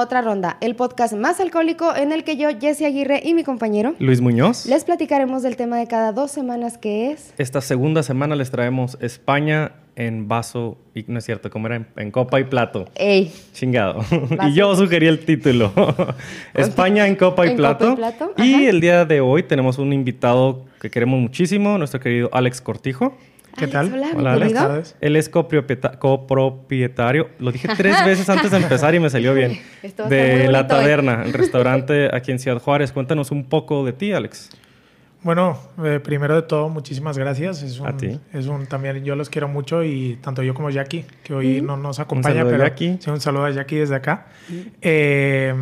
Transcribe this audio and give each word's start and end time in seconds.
otra 0.00 0.22
ronda, 0.22 0.56
el 0.60 0.74
podcast 0.74 1.14
más 1.14 1.40
alcohólico 1.40 1.94
en 1.94 2.12
el 2.12 2.24
que 2.24 2.36
yo, 2.36 2.48
Jesse 2.58 2.82
Aguirre 2.82 3.20
y 3.24 3.34
mi 3.34 3.44
compañero 3.44 3.94
Luis 3.98 4.20
Muñoz. 4.20 4.66
les 4.66 4.84
platicaremos 4.84 5.42
del 5.42 5.56
tema 5.56 5.78
de 5.78 5.86
cada 5.86 6.12
dos 6.12 6.30
semanas 6.30 6.78
que 6.78 7.12
es... 7.12 7.32
Esta 7.38 7.60
segunda 7.60 8.02
semana 8.02 8.36
les 8.36 8.50
traemos 8.50 8.96
España 9.00 9.72
en 9.96 10.28
vaso, 10.28 10.78
y 10.94 11.04
no 11.08 11.18
es 11.18 11.24
cierto, 11.26 11.50
¿cómo 11.50 11.66
era? 11.66 11.76
En, 11.76 11.86
en 11.96 12.10
copa 12.10 12.40
y 12.40 12.44
plato. 12.44 12.86
¡Ey! 12.94 13.30
Chingado. 13.52 14.02
Vaso. 14.30 14.48
y 14.48 14.54
yo 14.54 14.74
sugerí 14.74 15.06
el 15.06 15.24
título. 15.26 15.72
España 16.54 17.06
en 17.06 17.16
copa 17.16 17.46
y 17.46 17.50
En 17.50 17.56
copa 17.56 17.92
y 17.92 17.96
plato. 17.96 18.32
Y 18.38 18.64
el 18.66 18.80
día 18.80 19.04
de 19.04 19.20
hoy 19.20 19.42
tenemos 19.42 19.76
un 19.78 19.92
invitado 19.92 20.64
que 20.80 20.90
queremos 20.90 21.20
muchísimo, 21.20 21.76
nuestro 21.76 22.00
querido 22.00 22.30
Alex 22.32 22.62
Cortijo. 22.62 23.14
¿Qué 23.56 23.64
Alex, 23.64 23.72
tal? 23.72 23.94
hola, 23.94 24.10
Hola, 24.16 24.32
Alex. 24.34 24.52
tardes. 24.54 24.96
Él 25.00 25.16
es 25.16 25.30
copropieta- 25.30 25.98
copropietario, 25.98 27.30
lo 27.38 27.52
dije 27.52 27.68
tres 27.76 27.96
veces 28.04 28.28
antes 28.28 28.50
de 28.50 28.56
empezar 28.58 28.94
y 28.94 29.00
me 29.00 29.10
salió 29.10 29.34
bien, 29.34 29.58
de 30.08 30.48
La. 30.48 30.66
Taberna, 30.66 31.22
el 31.24 31.32
restaurante 31.34 32.08
aquí 32.14 32.30
en 32.32 32.38
Ciudad 32.38 32.58
Juárez. 32.60 32.92
Cuéntanos 32.92 33.30
un 33.30 33.44
poco 33.48 33.84
de 33.84 33.92
ti, 33.92 34.12
Alex. 34.12 34.50
Bueno, 35.22 35.58
eh, 35.84 36.00
primero 36.02 36.34
de 36.34 36.42
todo, 36.42 36.70
muchísimas 36.70 37.18
gracias. 37.18 37.62
Es 37.62 37.78
un, 37.78 37.86
A 37.88 37.96
ti. 37.96 38.18
Es 38.32 38.46
un, 38.46 38.66
también 38.66 39.04
yo 39.04 39.14
los 39.16 39.28
quiero 39.28 39.48
mucho 39.48 39.84
y 39.84 40.16
tanto 40.22 40.42
yo 40.42 40.54
como 40.54 40.70
Jackie, 40.70 41.04
que 41.22 41.34
hoy 41.34 41.60
no 41.60 41.76
nos 41.76 42.00
acompaña, 42.00 42.36
saludo 42.36 42.48
a 42.48 42.52
pero 42.58 42.64
Jackie. 42.70 42.96
sí, 43.00 43.10
un 43.10 43.20
saludo 43.20 43.44
a 43.44 43.50
Jackie 43.50 43.76
desde 43.76 43.96
acá. 43.96 44.28
Eh, 44.80 45.52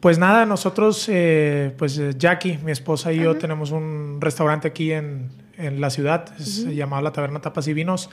pues 0.00 0.18
nada, 0.18 0.44
nosotros, 0.44 1.08
eh, 1.10 1.72
pues 1.78 1.98
Jackie, 2.18 2.58
mi 2.62 2.72
esposa 2.72 3.10
y 3.12 3.20
yo 3.20 3.36
tenemos 3.36 3.70
un 3.70 4.18
restaurante 4.20 4.68
aquí 4.68 4.92
en, 4.92 5.30
en 5.58 5.80
la 5.80 5.90
ciudad, 5.90 6.32
es 6.38 6.64
llamado 6.66 7.02
La 7.02 7.12
Taberna 7.12 7.40
Tapas 7.40 7.66
y 7.68 7.72
Vinos. 7.74 8.10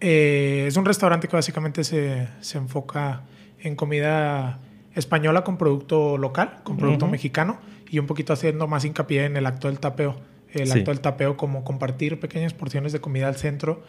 Eh, 0.00 0.64
es 0.68 0.76
un 0.76 0.84
restaurante 0.84 1.28
que 1.28 1.36
básicamente 1.36 1.84
se, 1.84 2.28
se 2.40 2.58
enfoca 2.58 3.22
en 3.60 3.74
comida 3.74 4.60
española 4.94 5.44
con 5.44 5.58
producto 5.58 6.16
local, 6.18 6.60
con 6.64 6.76
producto 6.76 7.06
mexicano 7.06 7.58
y 7.90 7.98
un 7.98 8.06
poquito 8.06 8.32
haciendo 8.32 8.66
más 8.68 8.84
hincapié 8.84 9.24
en 9.24 9.36
el 9.36 9.46
acto 9.46 9.68
del 9.68 9.80
tapeo. 9.80 10.16
El 10.52 10.66
Sí. 10.68 10.78
acto 10.78 10.90
del 10.92 11.00
tapeo 11.00 11.36
como 11.36 11.62
compartir 11.64 12.18
pequeñas 12.20 12.54
porciones 12.54 12.92
de 12.92 13.00
comida 13.00 13.28
al 13.28 13.36
centro 13.36 13.82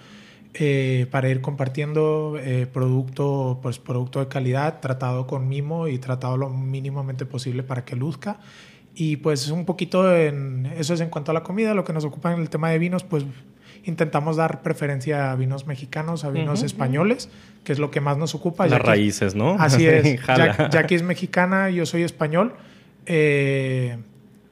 eh, 0.56 1.06
para 1.12 1.30
ir 1.30 1.42
compartiendo 1.42 2.36
eh, 2.40 2.66
producto, 2.72 3.60
pues, 3.62 3.78
producto 3.78 4.20
de 4.20 4.28
calidad, 4.28 4.80
tratado 4.80 5.28
con 5.28 5.48
mimo 5.48 5.88
y 5.88 6.00
tratado 6.00 6.38
lo 6.38 6.50
mínimamente 6.50 7.26
posible 7.26 7.62
para 7.64 7.86
que 7.86 7.96
luzca. 7.96 8.40
Y 8.94 9.18
pues 9.18 9.50
un 9.50 9.66
poquito 9.66 10.16
en 10.16 10.66
eso 10.78 10.94
es 10.94 11.02
en 11.02 11.10
cuanto 11.10 11.32
a 11.32 11.34
la 11.34 11.44
comida, 11.44 11.74
lo 11.74 11.84
que 11.84 11.94
nos 11.94 12.06
ocupa 12.06 12.34
en 12.34 12.42
el 12.42 12.50
tema 12.50 12.70
de 12.70 12.80
vinos, 12.80 13.04
pues 13.04 13.26
intentamos 13.86 14.36
dar 14.36 14.62
preferencia 14.62 15.32
a 15.32 15.36
vinos 15.36 15.68
mexicanos, 15.68 16.24
a 16.26 16.30
vinos 16.30 16.64
españoles, 16.64 17.30
que 17.64 17.72
es 17.72 17.80
lo 17.80 17.92
que 17.92 18.02
más 18.02 18.18
nos 18.18 18.36
ocupa. 18.36 18.68
Las 18.68 18.82
raíces, 18.82 19.36
¿no? 19.36 19.56
Así 19.60 19.88
es. 19.88 20.20
Jackie 20.72 20.96
es 20.96 21.04
mexicana, 21.04 21.70
yo 21.70 21.86
soy 21.86 22.04
español. 22.04 22.54
Eh, 23.06 23.98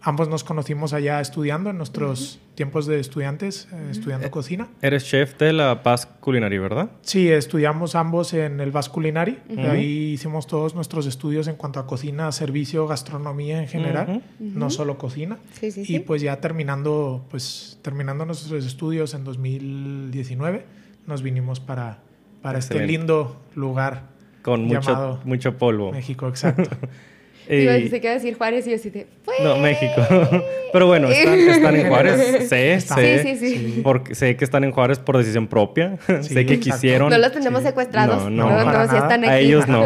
ambos 0.08 0.30
nos 0.30 0.45
conocimos 0.45 0.94
allá 0.94 1.19
estudiando 1.19 1.69
en 1.69 1.77
nuestros 1.77 2.39
tiempos 2.55 2.86
de 2.86 2.97
estudiantes, 2.97 3.67
eh, 3.73 3.89
estudiando 3.91 4.31
cocina. 4.31 4.69
Eres 4.81 5.03
chef 5.03 5.38
de 5.38 5.52
la 5.52 5.83
Paz 5.83 6.05
Culinary, 6.05 6.58
¿verdad? 6.59 6.91
Sí, 7.02 7.30
estudiamos 7.30 7.94
ambos 7.94 8.33
en 8.33 8.61
el 8.61 8.72
Vas 8.72 8.88
Culinary. 8.88 9.38
Ujú. 9.49 9.67
Ahí 9.67 10.14
hicimos 10.14 10.47
todos 10.47 10.75
nuestros 10.75 11.08
estudios 11.08 11.49
en 11.49 11.58
cuanto 11.58 11.81
a 11.81 11.88
cocina, 11.88 12.31
servicio, 12.31 12.88
gastronomía 12.88 13.59
en 13.59 13.67
general, 13.67 14.23
no 14.39 14.69
solo 14.69 14.97
cocina. 14.97 15.39
Sí, 15.59 15.72
sí, 15.72 15.83
sí. 15.83 15.97
Y 15.97 15.99
pues 15.99 16.21
ya 16.21 16.39
terminando, 16.39 17.25
pues 17.30 17.77
terminando 17.81 18.25
nuestros 18.25 18.66
estudios 18.66 19.14
en 19.14 19.25
2019, 19.25 20.66
nos 21.05 21.21
vinimos 21.21 21.59
para, 21.59 21.99
para 22.42 22.59
este 22.59 22.87
lindo 22.87 23.42
lugar 23.55 24.03
Con 24.42 24.64
mucho, 24.64 25.20
mucho 25.26 25.58
polvo. 25.58 25.92
México, 25.92 26.30
exacto. 26.30 26.70
Iba- 27.49 27.77
Y- 27.77 27.89
se 27.89 28.02
queda 28.02 28.13
decir 28.13 28.35
Juárez 28.37 28.67
y 28.67 28.71
yo 28.71 28.75
así 28.75 28.89
de... 28.89 29.08
"Pues". 29.23 29.37
no, 29.41 29.58
México. 29.58 30.02
Pero 30.73 30.85
bueno, 30.87 31.08
están, 31.09 31.39
están 31.39 31.75
en 31.75 31.87
Juárez. 31.89 32.47
Sé, 32.49 32.80
sé. 32.81 33.23
Sí, 33.23 33.35
sí, 33.37 33.55
sí. 33.58 33.81
Porque 33.83 34.15
sé 34.15 34.35
que 34.35 34.43
están 34.43 34.63
en 34.63 34.71
Juárez 34.71 34.99
por 34.99 35.17
decisión 35.17 35.47
propia. 35.47 35.97
Sí, 36.21 36.33
sé 36.33 36.45
que 36.45 36.55
exacto. 36.55 36.75
quisieron. 36.75 37.09
No 37.09 37.17
los 37.17 37.31
tenemos 37.31 37.61
Sí. 37.61 37.67
secuestrados. 37.67 38.23
No, 38.23 38.30
No, 38.30 38.49
no, 38.49 38.55
no, 38.65 38.71
sí 38.71 38.93
nada. 38.93 38.97
están 38.97 39.23
aquí. 39.23 39.30
A 39.33 39.39
ellos 39.39 39.67
no. 39.67 39.85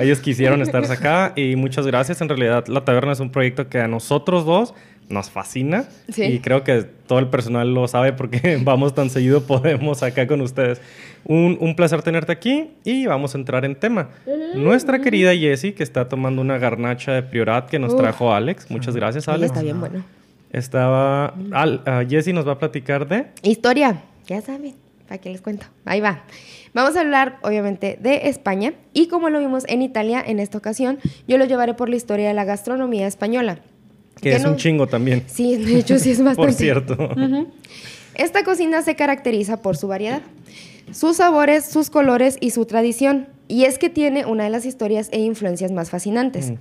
Ellos 0.00 0.20
quisieron 0.20 0.62
estar 0.62 0.84
acá 0.90 1.32
y 1.36 1.56
muchas 1.56 1.86
gracias. 1.86 2.20
En 2.20 2.28
realidad, 2.28 2.66
La 2.66 2.84
Taberna 2.84 3.12
es 3.12 3.20
un 3.20 3.30
proyecto 3.30 3.68
que 3.68 3.78
a 3.78 3.88
nosotros 3.88 4.44
dos 4.44 4.74
nos 5.08 5.30
fascina 5.30 5.84
Sí. 6.08 6.24
y 6.24 6.38
creo 6.40 6.64
que 6.64 6.82
todo 6.82 7.20
el 7.20 7.28
personal 7.28 7.72
lo 7.72 7.86
sabe 7.86 8.12
porque 8.12 8.58
vamos 8.64 8.94
tan 8.94 9.08
seguido 9.10 9.42
podemos 9.42 10.02
acá 10.02 10.26
con 10.26 10.40
ustedes. 10.40 10.80
Un, 11.24 11.56
un 11.60 11.74
placer 11.76 12.02
tenerte 12.02 12.32
aquí 12.32 12.70
y 12.84 13.06
vamos 13.06 13.34
a 13.34 13.38
entrar 13.38 13.64
en 13.64 13.74
tema. 13.76 14.10
Nuestra 14.54 15.00
querida 15.00 15.34
Jessie, 15.34 15.74
que 15.74 15.82
está 15.82 16.08
tomando 16.08 16.40
una 16.42 16.58
garnacha 16.58 17.12
de 17.12 17.22
Priorat 17.22 17.68
que 17.68 17.78
nos 17.78 17.94
Uf. 17.94 18.00
trajo 18.00 18.32
Alex. 18.32 18.70
Muchas 18.70 18.94
gracias, 18.96 19.28
Alex. 19.28 19.52
está 19.52 19.62
bien 19.62 19.80
bueno. 19.80 20.04
Estaba... 20.52 21.34
Al, 21.52 21.82
ah, 21.86 22.02
Jessie 22.08 22.32
nos 22.32 22.46
va 22.46 22.52
a 22.52 22.58
platicar 22.58 23.06
de... 23.08 23.26
Historia, 23.42 24.02
ya 24.26 24.40
saben, 24.40 24.74
¿para 25.08 25.20
qué 25.20 25.30
les 25.30 25.40
cuento? 25.42 25.66
Ahí 25.84 26.00
va. 26.00 26.22
Vamos 26.72 26.96
a 26.96 27.00
hablar, 27.00 27.38
obviamente, 27.42 27.98
de 28.00 28.28
España 28.28 28.72
y 28.92 29.08
como 29.08 29.28
lo 29.30 29.38
vimos 29.40 29.64
en 29.68 29.82
Italia 29.82 30.22
en 30.24 30.38
esta 30.38 30.58
ocasión, 30.58 30.98
yo 31.26 31.38
lo 31.38 31.44
llevaré 31.44 31.74
por 31.74 31.88
la 31.88 31.96
historia 31.96 32.28
de 32.28 32.34
la 32.34 32.44
gastronomía 32.44 33.06
española. 33.06 33.58
Que 34.20 34.34
es 34.34 34.42
no- 34.42 34.50
un 34.50 34.56
chingo 34.56 34.86
también. 34.86 35.22
Sí, 35.26 35.56
de 35.56 35.78
hecho 35.78 35.98
sí 35.98 36.10
es 36.10 36.18
bastante. 36.24 36.42
Por 36.42 36.52
cierto. 36.52 36.96
Esta 38.14 38.44
cocina 38.44 38.80
se 38.82 38.96
caracteriza 38.96 39.60
por 39.60 39.76
su 39.76 39.88
variedad, 39.88 40.22
sus 40.90 41.18
sabores, 41.18 41.66
sus 41.66 41.90
colores 41.90 42.38
y 42.40 42.50
su 42.50 42.64
tradición. 42.64 43.28
Y 43.48 43.64
es 43.64 43.78
que 43.78 43.90
tiene 43.90 44.24
una 44.24 44.44
de 44.44 44.50
las 44.50 44.64
historias 44.64 45.08
e 45.12 45.20
influencias 45.20 45.70
más 45.70 45.90
fascinantes. 45.90 46.52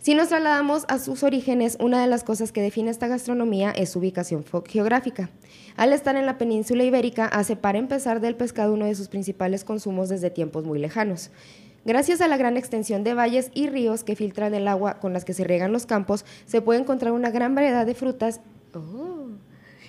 Si 0.00 0.14
nos 0.16 0.28
trasladamos 0.30 0.84
a 0.88 0.98
sus 0.98 1.22
orígenes, 1.22 1.76
una 1.78 2.00
de 2.00 2.08
las 2.08 2.24
cosas 2.24 2.50
que 2.50 2.60
define 2.60 2.90
esta 2.90 3.06
gastronomía 3.06 3.70
es 3.70 3.90
su 3.90 4.00
ubicación 4.00 4.44
geográfica. 4.68 5.30
Al 5.76 5.92
estar 5.92 6.16
en 6.16 6.26
la 6.26 6.38
península 6.38 6.82
ibérica, 6.82 7.26
hace 7.26 7.54
para 7.54 7.78
empezar 7.78 8.20
del 8.20 8.34
pescado 8.34 8.74
uno 8.74 8.86
de 8.86 8.94
sus 8.96 9.06
principales 9.08 9.62
consumos 9.62 10.08
desde 10.08 10.30
tiempos 10.30 10.64
muy 10.64 10.80
lejanos. 10.80 11.30
Gracias 11.84 12.20
a 12.20 12.28
la 12.28 12.36
gran 12.36 12.56
extensión 12.56 13.02
de 13.02 13.14
valles 13.14 13.50
y 13.54 13.68
ríos 13.68 14.04
que 14.04 14.14
filtran 14.14 14.54
el 14.54 14.68
agua 14.68 15.00
con 15.00 15.12
las 15.12 15.24
que 15.24 15.34
se 15.34 15.44
riegan 15.44 15.72
los 15.72 15.86
campos, 15.86 16.24
se 16.46 16.62
puede 16.62 16.80
encontrar 16.80 17.12
una 17.12 17.30
gran 17.30 17.54
variedad 17.54 17.84
de 17.84 17.94
frutas 17.94 18.40
oh, 18.74 19.26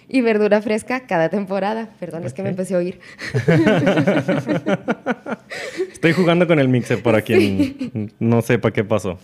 y 0.07 0.21
verdura 0.21 0.61
fresca 0.61 1.05
cada 1.05 1.29
temporada. 1.29 1.89
Perdón, 1.99 2.23
es 2.23 2.33
que 2.33 2.41
me 2.41 2.49
empecé 2.49 2.73
a 2.73 2.79
oír. 2.79 2.99
Estoy 5.91 6.13
jugando 6.13 6.47
con 6.47 6.59
el 6.59 6.67
mixer 6.67 7.03
para 7.03 7.21
quien 7.21 8.11
no 8.19 8.41
sepa 8.41 8.71
qué 8.71 8.83
pasó. 8.83 9.19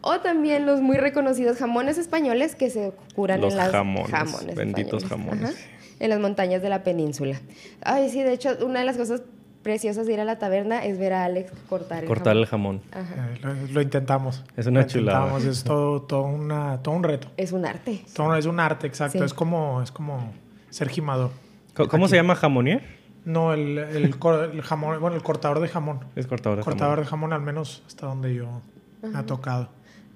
O 0.00 0.18
también 0.18 0.66
los 0.66 0.80
muy 0.80 0.96
reconocidos 0.96 1.58
jamones 1.58 1.98
españoles 1.98 2.56
que 2.56 2.70
se 2.70 2.92
curan 3.14 3.40
Los 3.40 3.52
en 3.52 3.58
las 3.58 3.70
jamones, 3.70 4.56
benditos 4.56 5.04
jamones. 5.04 5.50
ajá, 5.50 5.58
en 6.00 6.10
las 6.10 6.18
montañas 6.18 6.62
de 6.62 6.68
la 6.68 6.82
península. 6.82 7.40
Ay, 7.80 8.10
sí, 8.10 8.22
de 8.22 8.32
hecho, 8.32 8.56
una 8.66 8.80
de 8.80 8.84
las 8.84 8.96
cosas 8.96 9.22
preciosas 9.62 10.06
de 10.06 10.12
ir 10.14 10.20
a 10.20 10.24
la 10.24 10.38
taberna 10.38 10.84
es 10.84 10.98
ver 10.98 11.12
a 11.12 11.24
Alex 11.24 11.52
cortar 11.68 12.02
el 12.02 12.08
Cortar 12.08 12.36
el 12.36 12.46
jamón. 12.46 12.80
jamón. 12.90 13.06
Ajá. 13.06 13.28
Eh, 13.34 13.38
lo, 13.42 13.54
lo 13.74 13.80
intentamos. 13.82 14.44
Es 14.56 14.66
una 14.66 14.82
Lo 14.82 14.86
chulada. 14.86 15.18
intentamos, 15.26 15.44
Es 15.44 15.64
todo, 15.64 16.02
todo, 16.02 16.22
una, 16.24 16.82
todo 16.82 16.94
un 16.94 17.02
reto. 17.04 17.28
Es 17.36 17.52
un 17.52 17.64
arte. 17.66 18.04
Todo, 18.14 18.34
es 18.36 18.46
un 18.46 18.60
arte, 18.60 18.86
exacto. 18.86 19.18
Sí. 19.18 19.24
Es 19.24 19.34
como, 19.34 19.80
es 19.82 19.90
como 19.92 20.32
ser 20.70 20.88
gimador. 20.88 21.30
Co- 21.74 21.88
¿Cómo 21.88 22.08
se 22.08 22.16
llama 22.16 22.34
jamonier? 22.34 22.82
No, 23.24 23.52
el, 23.52 23.78
el, 23.78 24.18
cor- 24.18 24.50
el 24.52 24.62
jamón, 24.62 25.00
bueno, 25.00 25.16
el 25.16 25.22
cortador 25.22 25.60
de 25.60 25.68
jamón. 25.68 26.00
Es 26.16 26.26
cortador 26.26 26.58
de 26.58 26.64
cortador 26.64 26.94
jamón. 26.96 27.04
de 27.04 27.10
jamón, 27.10 27.32
al 27.32 27.42
menos 27.42 27.82
hasta 27.86 28.06
donde 28.06 28.34
yo 28.34 28.60
me 29.02 29.16
ha 29.16 29.24
tocado. 29.24 29.68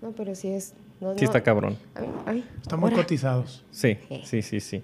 No, 0.02 0.10
pero 0.10 0.34
sí 0.34 0.48
es. 0.48 0.74
no, 1.00 1.12
Sí 1.14 1.20
no- 1.20 1.24
está 1.26 1.42
cabrón. 1.42 1.78
Ay, 1.94 2.10
ay, 2.26 2.44
Están 2.60 2.80
muy 2.80 2.90
ahora. 2.90 3.02
cotizados. 3.02 3.64
Sí, 3.70 3.96
Eh. 4.10 4.22
sí, 4.24 4.42
sí, 4.42 4.60
sí. 4.60 4.82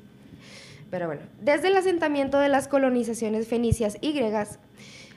Pero 0.92 1.06
bueno, 1.06 1.22
desde 1.40 1.68
el 1.68 1.76
asentamiento 1.78 2.38
de 2.38 2.50
las 2.50 2.68
colonizaciones 2.68 3.48
fenicias 3.48 3.96
y 4.02 4.12
griegas 4.12 4.58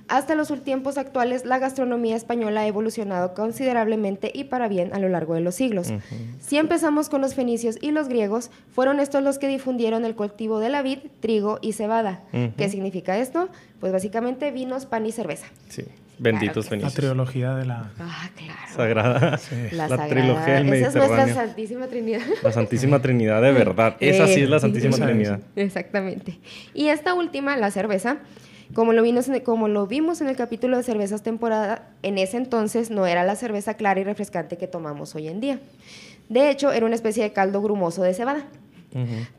hasta 0.08 0.34
los 0.34 0.48
tiempos 0.64 0.98
actuales, 0.98 1.44
la 1.44 1.60
gastronomía 1.60 2.16
española 2.16 2.62
ha 2.62 2.68
evolucionado 2.68 3.34
considerablemente 3.34 4.32
y 4.34 4.46
para 4.46 4.70
bien 4.70 4.94
a 4.94 5.00
lo 5.00 5.10
largo 5.10 5.34
de 5.34 5.42
los 5.42 5.56
siglos. 5.56 5.92
Si 6.40 6.58
empezamos 6.58 7.10
con 7.10 7.20
los 7.20 7.36
fenicios 7.36 7.78
y 7.82 7.92
los 7.92 8.08
griegos, 8.08 8.52
fueron 8.72 9.02
estos 9.02 9.22
los 9.22 9.38
que 9.38 9.50
difundieron 9.50 10.06
el 10.06 10.16
cultivo 10.16 10.60
de 10.60 10.70
la 10.70 10.82
vid, 10.82 11.00
trigo 11.20 11.60
y 11.62 11.74
cebada. 11.74 12.24
¿Qué 12.56 12.70
significa 12.70 13.18
esto? 13.18 13.50
Pues 13.82 13.92
básicamente 13.92 14.52
vinos, 14.52 14.86
pan 14.86 15.06
y 15.06 15.12
cerveza. 15.12 15.48
Sí. 15.68 15.84
Benditos 16.18 16.66
sí. 16.66 16.76
La 16.78 16.90
trilogía 16.92 17.56
de 17.56 17.66
la... 17.66 17.92
Ah, 18.00 18.30
claro. 18.36 18.60
Sagrada. 18.76 19.38
Sí. 19.38 19.56
La, 19.72 19.88
La 19.88 19.98
sagrada- 19.98 20.08
trilogía 20.10 20.54
del 20.56 20.74
Esa 20.74 20.88
es 20.88 20.96
nuestra 20.96 21.18
Mediterráneo. 21.18 21.36
Santísima 21.36 21.88
Trinidad. 21.88 22.22
La 22.44 22.52
Santísima 22.52 23.02
Trinidad 23.02 23.42
de 23.42 23.52
verdad. 23.52 23.96
Esa 24.00 24.28
sí 24.28 24.42
es 24.42 24.50
la 24.50 24.58
Eh, 24.58 24.60
Santísima. 24.62 24.96
Trinidad. 24.98 25.40
Exactamente. 25.56 26.40
Y 26.74 26.88
esta 26.88 27.14
última, 27.14 27.58
la 27.58 27.72
cerveza, 27.72 28.18
como 28.74 28.94
lo, 28.94 29.02
vimos 29.04 29.28
en 29.28 29.36
el, 29.36 29.44
como 29.44 29.68
lo 29.68 29.88
vimos 29.88 30.22
en 30.22 30.28
el 30.28 30.36
capítulo 30.36 30.78
de 30.78 30.84
cervezas 30.84 31.22
temporada, 31.22 31.90
en 32.04 32.18
ese 32.18 32.38
entonces 32.38 32.90
no 32.92 33.06
era 33.06 33.24
la 33.24 33.36
cerveza 33.36 33.74
clara 33.76 34.00
y 34.00 34.04
refrescante 34.04 34.58
que 34.58 34.68
tomamos 34.68 35.16
hoy 35.16 35.28
en 35.28 35.40
día. 35.42 35.60
De 36.30 36.50
hecho, 36.50 36.72
era 36.72 36.86
una 36.86 36.96
especie 36.96 37.24
de 37.24 37.34
caldo 37.34 37.62
grumoso 37.62 38.02
de 38.04 38.14
cebada. 38.14 38.46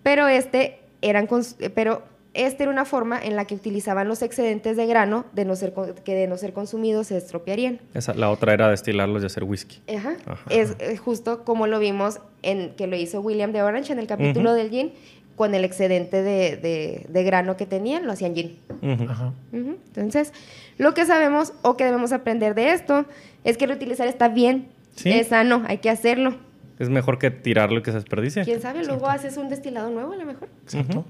Pero 0.02 0.28
este 0.28 0.78
eran 1.02 1.26
cons- 1.26 1.56
pero 1.75 2.02
esta 2.36 2.64
era 2.64 2.72
una 2.72 2.84
forma 2.84 3.20
en 3.22 3.36
la 3.36 3.46
que 3.46 3.54
utilizaban 3.54 4.08
los 4.08 4.22
excedentes 4.22 4.76
de 4.76 4.86
grano 4.86 5.24
de 5.32 5.44
no 5.44 5.56
ser, 5.56 5.72
que 6.04 6.14
de 6.14 6.26
no 6.26 6.36
ser 6.36 6.52
consumidos 6.52 7.08
se 7.08 7.16
estropearían. 7.16 7.80
Esa, 7.94 8.14
la 8.14 8.30
otra 8.30 8.52
era 8.52 8.68
destilarlos 8.68 9.22
y 9.22 9.26
hacer 9.26 9.44
whisky. 9.44 9.80
Ajá. 9.94 10.16
Es, 10.50 10.76
justo 11.00 11.44
como 11.44 11.66
lo 11.66 11.78
vimos 11.78 12.20
en 12.42 12.74
que 12.74 12.86
lo 12.86 12.96
hizo 12.96 13.20
William 13.20 13.52
de 13.52 13.62
Orange 13.62 13.92
en 13.92 13.98
el 13.98 14.06
capítulo 14.06 14.52
del 14.54 14.70
gin, 14.70 14.92
con 15.36 15.54
el 15.54 15.64
excedente 15.64 16.22
de, 16.22 17.06
de, 17.08 17.24
grano 17.24 17.56
que 17.56 17.66
tenían, 17.66 18.06
lo 18.06 18.12
hacían 18.12 18.34
gin. 18.34 18.58
Ajá. 19.08 19.32
Entonces, 19.52 20.32
lo 20.78 20.94
que 20.94 21.04
sabemos 21.04 21.52
o 21.62 21.76
que 21.76 21.84
debemos 21.84 22.12
aprender 22.12 22.54
de 22.54 22.72
esto 22.72 23.04
es 23.44 23.56
que 23.56 23.66
reutilizar 23.66 24.08
está 24.08 24.28
bien, 24.28 24.68
es 25.04 25.28
sano, 25.28 25.62
hay 25.66 25.78
que 25.78 25.90
hacerlo. 25.90 26.36
Es 26.78 26.90
mejor 26.90 27.18
que 27.18 27.30
tirarlo 27.30 27.78
y 27.78 27.82
que 27.82 27.90
se 27.90 27.96
desperdicie. 27.96 28.44
¿Quién 28.44 28.60
sabe? 28.60 28.84
Luego 28.84 29.08
haces 29.08 29.36
un 29.36 29.48
destilado 29.48 29.90
nuevo 29.90 30.12
a 30.12 30.16
lo 30.16 30.26
mejor. 30.26 30.48
Exacto. 30.64 31.04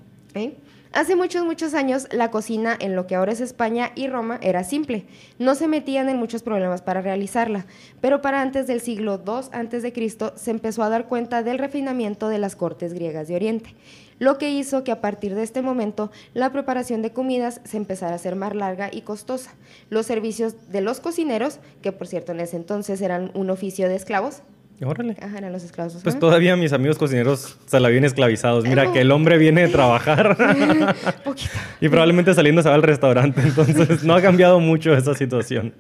Hace 0.97 1.15
muchos, 1.15 1.45
muchos 1.45 1.75
años 1.75 2.09
la 2.11 2.31
cocina 2.31 2.75
en 2.81 2.97
lo 2.97 3.07
que 3.07 3.17
ahora 3.17 3.33
es 3.33 3.43
España 3.43 3.93
y 3.95 4.07
Roma 4.07 4.39
era 4.41 4.65
simple. 4.65 5.05
No 5.39 5.55
se 5.55 5.69
metían 5.69 6.09
en 6.09 6.17
muchos 6.17 6.43
problemas 6.43 6.81
para 6.81 7.03
realizarla, 7.03 7.67
pero 8.01 8.23
para 8.23 8.41
antes 8.41 8.67
del 8.67 8.81
siglo 8.81 9.23
II 9.23 9.51
a.C. 9.53 10.33
se 10.37 10.51
empezó 10.51 10.83
a 10.83 10.89
dar 10.89 11.07
cuenta 11.07 11.43
del 11.43 11.59
refinamiento 11.59 12.31
de 12.31 12.39
las 12.39 12.57
cortes 12.57 12.95
griegas 12.95 13.29
de 13.29 13.37
Oriente, 13.37 13.75
lo 14.19 14.39
que 14.39 14.49
hizo 14.49 14.85
que 14.85 14.91
a 14.91 15.03
partir 15.03 15.35
de 15.35 15.43
este 15.43 15.61
momento 15.61 16.11
la 16.33 16.51
preparación 16.51 17.03
de 17.03 17.13
comidas 17.13 17.61
se 17.65 17.77
empezara 17.77 18.13
a 18.13 18.17
hacer 18.17 18.35
más 18.35 18.57
larga 18.57 18.89
y 18.91 19.03
costosa. 19.03 19.53
Los 19.91 20.07
servicios 20.07 20.71
de 20.73 20.81
los 20.81 21.01
cocineros, 21.01 21.59
que 21.83 21.93
por 21.93 22.07
cierto 22.07 22.33
en 22.33 22.41
ese 22.41 22.57
entonces 22.57 23.03
eran 23.03 23.33
un 23.35 23.51
oficio 23.51 23.87
de 23.91 23.97
esclavos, 23.97 24.41
Órale. 24.85 25.17
Ajá, 25.21 25.39
eran 25.39 25.53
los 25.53 25.65
esclavos. 25.65 25.99
Pues 26.03 26.19
todavía 26.19 26.55
mis 26.57 26.73
amigos 26.73 26.99
cocineros 26.99 27.57
se 27.67 27.81
la 27.81 27.89
vienen 27.89 28.07
esclavizados. 28.07 28.65
Mira, 28.65 28.93
que 28.93 29.01
el 29.01 29.11
hombre 29.11 29.39
viene 29.39 29.63
de 29.63 29.69
trabajar. 29.69 30.37
Poquito. 31.25 31.53
y 31.81 31.89
probablemente 31.89 32.35
saliendo 32.35 32.63
se 32.63 32.69
va 32.69 32.75
al 32.75 32.83
restaurante. 32.83 33.41
Entonces, 33.41 34.05
no 34.05 34.15
ha 34.15 34.21
cambiado 34.21 34.61
mucho 34.61 34.95
esa 34.95 35.15
situación. 35.15 35.73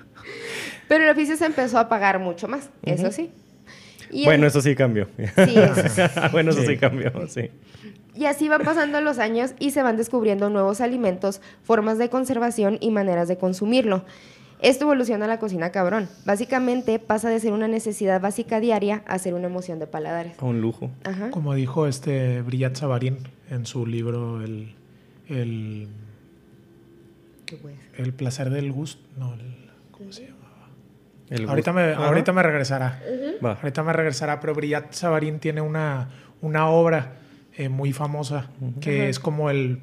Pero 0.88 1.04
el 1.04 1.10
oficio 1.10 1.36
se 1.36 1.46
empezó 1.46 1.78
a 1.78 1.88
pagar 1.88 2.18
mucho 2.18 2.48
más, 2.48 2.70
eso 2.82 3.10
sí. 3.10 3.30
bueno, 4.24 4.46
eso 4.46 4.60
sí 4.60 4.74
cambió. 4.76 5.08
Sí, 5.16 5.58
eso 5.58 5.88
sí. 5.88 6.02
bueno, 6.32 6.52
eso 6.52 6.62
sí. 6.62 6.76
cambió, 6.76 7.12
sí. 7.28 7.50
Y 8.14 8.26
así 8.26 8.48
van 8.48 8.62
pasando 8.62 9.00
los 9.00 9.18
años 9.18 9.52
y 9.58 9.72
se 9.72 9.82
van 9.82 9.96
descubriendo 9.96 10.48
nuevos 10.48 10.80
alimentos, 10.80 11.42
formas 11.64 11.98
de 11.98 12.08
conservación 12.08 12.78
y 12.80 12.90
maneras 12.90 13.28
de 13.28 13.36
consumirlo. 13.36 14.04
Esto 14.60 14.84
evoluciona 14.84 15.26
la 15.26 15.38
cocina 15.38 15.70
cabrón. 15.70 16.08
Básicamente 16.24 16.98
pasa 16.98 17.28
de 17.28 17.40
ser 17.40 17.52
una 17.52 17.68
necesidad 17.68 18.20
básica 18.20 18.60
diaria 18.60 19.02
a 19.06 19.18
ser 19.18 19.34
una 19.34 19.46
emoción 19.46 19.78
de 19.78 19.86
paladares. 19.86 20.32
A 20.38 20.44
un 20.44 20.60
lujo. 20.60 20.90
Como 21.30 21.54
dijo 21.54 21.86
este 21.86 22.42
Brillat 22.42 22.76
Savarin 22.76 23.18
en 23.50 23.66
su 23.66 23.86
libro 23.86 24.42
El, 24.42 24.74
el, 25.28 25.88
el 27.96 28.12
placer 28.12 28.50
del 28.50 28.72
gusto. 28.72 29.02
No, 29.18 29.34
¿cómo 29.90 30.12
se 30.12 30.26
llamaba? 30.26 30.36
ahorita, 31.48 31.72
me, 31.72 31.92
ahorita 31.94 32.32
me 32.32 32.42
regresará. 32.42 33.00
Ahorita 33.42 33.82
me 33.82 33.92
regresará, 33.92 34.40
pero 34.40 34.54
Brillat 34.54 34.92
Savarin 34.92 35.38
tiene 35.38 35.60
una, 35.60 36.08
una 36.40 36.68
obra 36.68 37.16
eh, 37.56 37.68
muy 37.68 37.92
famosa 37.92 38.50
que 38.80 39.08
es 39.08 39.18
como 39.18 39.50
el, 39.50 39.80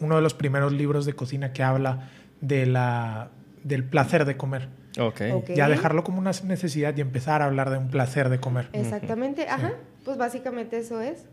uno 0.00 0.16
de 0.16 0.22
los 0.22 0.34
primeros 0.34 0.72
libros 0.72 1.06
de 1.06 1.14
cocina 1.14 1.52
que 1.52 1.62
habla 1.62 2.10
de 2.40 2.66
la 2.66 3.30
del 3.64 3.84
placer 3.84 4.24
de 4.24 4.36
comer. 4.36 4.68
Okay. 4.98 5.32
Ya 5.54 5.68
dejarlo 5.68 6.04
como 6.04 6.18
una 6.18 6.32
necesidad 6.44 6.96
y 6.96 7.00
empezar 7.00 7.42
a 7.42 7.46
hablar 7.46 7.70
de 7.70 7.78
un 7.78 7.88
placer 7.88 8.28
de 8.28 8.38
comer. 8.38 8.68
Exactamente, 8.72 9.48
ajá. 9.48 9.72
Pues 10.04 10.18
básicamente 10.18 10.78
eso 10.78 11.00
es. 11.00 11.26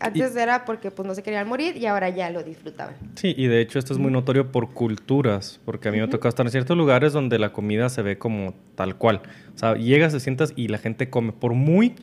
Antes 0.00 0.34
era 0.34 0.64
porque 0.64 0.90
pues 0.90 1.06
no 1.06 1.14
se 1.14 1.22
querían 1.22 1.46
morir 1.46 1.76
y 1.76 1.86
ahora 1.86 2.08
ya 2.08 2.30
lo 2.30 2.42
disfrutaban. 2.42 2.94
Sí, 3.14 3.34
y 3.36 3.46
de 3.46 3.60
hecho 3.60 3.78
esto 3.78 3.92
es 3.92 3.98
muy 3.98 4.10
notorio 4.10 4.50
por 4.50 4.72
culturas, 4.72 5.60
porque 5.64 5.88
a 5.88 5.92
mí 5.92 6.00
me 6.00 6.08
tocó 6.08 6.28
estar 6.28 6.46
en 6.46 6.50
ciertos 6.50 6.76
lugares 6.76 7.12
donde 7.12 7.38
la 7.38 7.52
comida 7.52 7.88
se 7.88 8.02
ve 8.02 8.18
como 8.18 8.54
tal 8.74 8.96
cual. 8.96 9.22
O 9.54 9.58
sea, 9.58 9.74
llegas, 9.76 10.12
te 10.12 10.20
sientas 10.20 10.54
y 10.56 10.68
la 10.68 10.78
gente 10.78 11.10
come. 11.10 11.32
Por 11.32 11.52
muy 11.52 11.94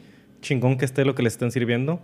chingón 0.41 0.77
que 0.77 0.85
esté 0.85 1.05
lo 1.05 1.15
que 1.15 1.23
le 1.23 1.29
estén 1.29 1.51
sirviendo, 1.51 1.99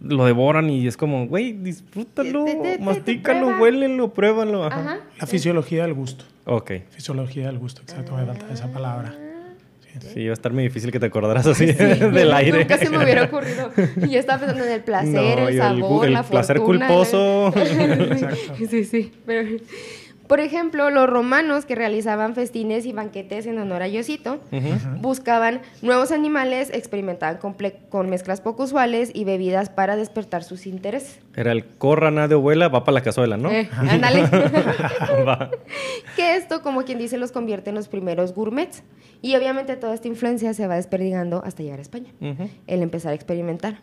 lo 0.00 0.24
devoran 0.24 0.70
y 0.70 0.86
es 0.86 0.96
como, 0.96 1.26
güey, 1.26 1.52
disfrútalo, 1.52 2.44
mastícalo, 2.80 3.60
huélelo, 3.60 4.12
pruébalo. 4.12 4.68
La 4.68 5.26
fisiología 5.26 5.82
del 5.82 5.94
gusto. 5.94 6.24
Ok. 6.44 6.72
Fisiología 6.90 7.46
del 7.46 7.58
gusto, 7.58 7.82
exacto, 7.82 8.16
me 8.16 8.26
falta 8.26 8.52
esa 8.52 8.72
palabra. 8.72 9.14
Sí, 10.00 10.24
va 10.24 10.30
a 10.30 10.32
estar 10.32 10.52
muy 10.52 10.62
difícil 10.64 10.90
que 10.90 10.98
te 10.98 11.06
acordaras 11.06 11.46
así 11.46 11.66
del 11.72 12.32
aire. 12.32 12.60
Nunca 12.60 12.78
se 12.78 12.88
me 12.88 13.02
hubiera 13.02 13.24
ocurrido. 13.24 13.70
Yo 13.96 14.18
estaba 14.18 14.40
pensando 14.40 14.64
en 14.64 14.72
el 14.72 14.80
placer, 14.80 15.38
el 15.38 15.58
sabor, 15.58 16.06
el, 16.06 16.16
el 16.16 16.24
placer 16.24 16.60
culposo. 16.60 17.52
sí, 18.70 18.84
sí. 18.84 19.12
Pero 19.26 19.58
por 20.26 20.40
ejemplo, 20.40 20.90
los 20.90 21.08
romanos 21.08 21.64
que 21.66 21.74
realizaban 21.74 22.34
festines 22.34 22.86
y 22.86 22.92
banquetes 22.92 23.46
en 23.46 23.58
honor 23.58 23.82
a 23.82 23.88
Yosito 23.88 24.40
buscaban 25.00 25.60
nuevos 25.82 26.12
animales, 26.12 26.70
experimentaban 26.72 27.38
con, 27.38 28.10
mezclas 28.10 28.40
poco 28.40 28.64
usuales 28.64 29.10
y 29.14 29.24
bebidas 29.24 29.70
para 29.70 29.96
despertar 29.96 30.44
sus 30.44 30.66
intereses. 30.66 31.20
Era 31.34 31.52
el 31.52 31.64
corra 31.64 32.10
de 32.28 32.34
abuela, 32.34 32.68
va 32.68 32.84
para 32.84 32.94
la 32.94 33.02
cazuela, 33.02 33.36
¿no? 33.36 33.50
Eh, 33.50 33.68
ándale. 33.76 34.24
que 36.16 36.36
esto, 36.36 36.62
como 36.62 36.84
quien 36.84 36.98
dice, 36.98 37.16
los 37.16 37.32
convierte 37.32 37.70
en 37.70 37.76
los 37.76 37.88
primeros 37.88 38.34
gourmets. 38.34 38.82
Y 39.22 39.36
obviamente 39.36 39.76
toda 39.76 39.94
esta 39.94 40.08
influencia 40.08 40.52
se 40.52 40.66
va 40.66 40.76
desperdigando 40.76 41.42
hasta 41.44 41.62
llegar 41.62 41.78
a 41.78 41.82
España. 41.82 42.10
El 42.66 42.82
empezar 42.82 43.12
a 43.12 43.14
experimentar. 43.14 43.78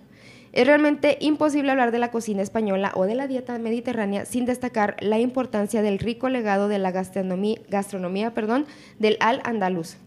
Es 0.51 0.65
realmente 0.65 1.17
imposible 1.21 1.71
hablar 1.71 1.91
de 1.91 1.99
la 1.99 2.11
cocina 2.11 2.41
española 2.41 2.91
o 2.95 3.05
de 3.05 3.15
la 3.15 3.27
dieta 3.27 3.57
mediterránea 3.59 4.25
sin 4.25 4.45
destacar 4.45 4.95
la 4.99 5.19
importancia 5.19 5.81
del 5.81 5.99
rico 5.99 6.29
legado 6.29 6.67
de 6.67 6.79
la 6.79 6.91
gastronomía, 6.91 7.59
gastronomía 7.69 8.33
perdón, 8.33 8.65
del 8.97 9.17
al-andaluz. 9.19 9.97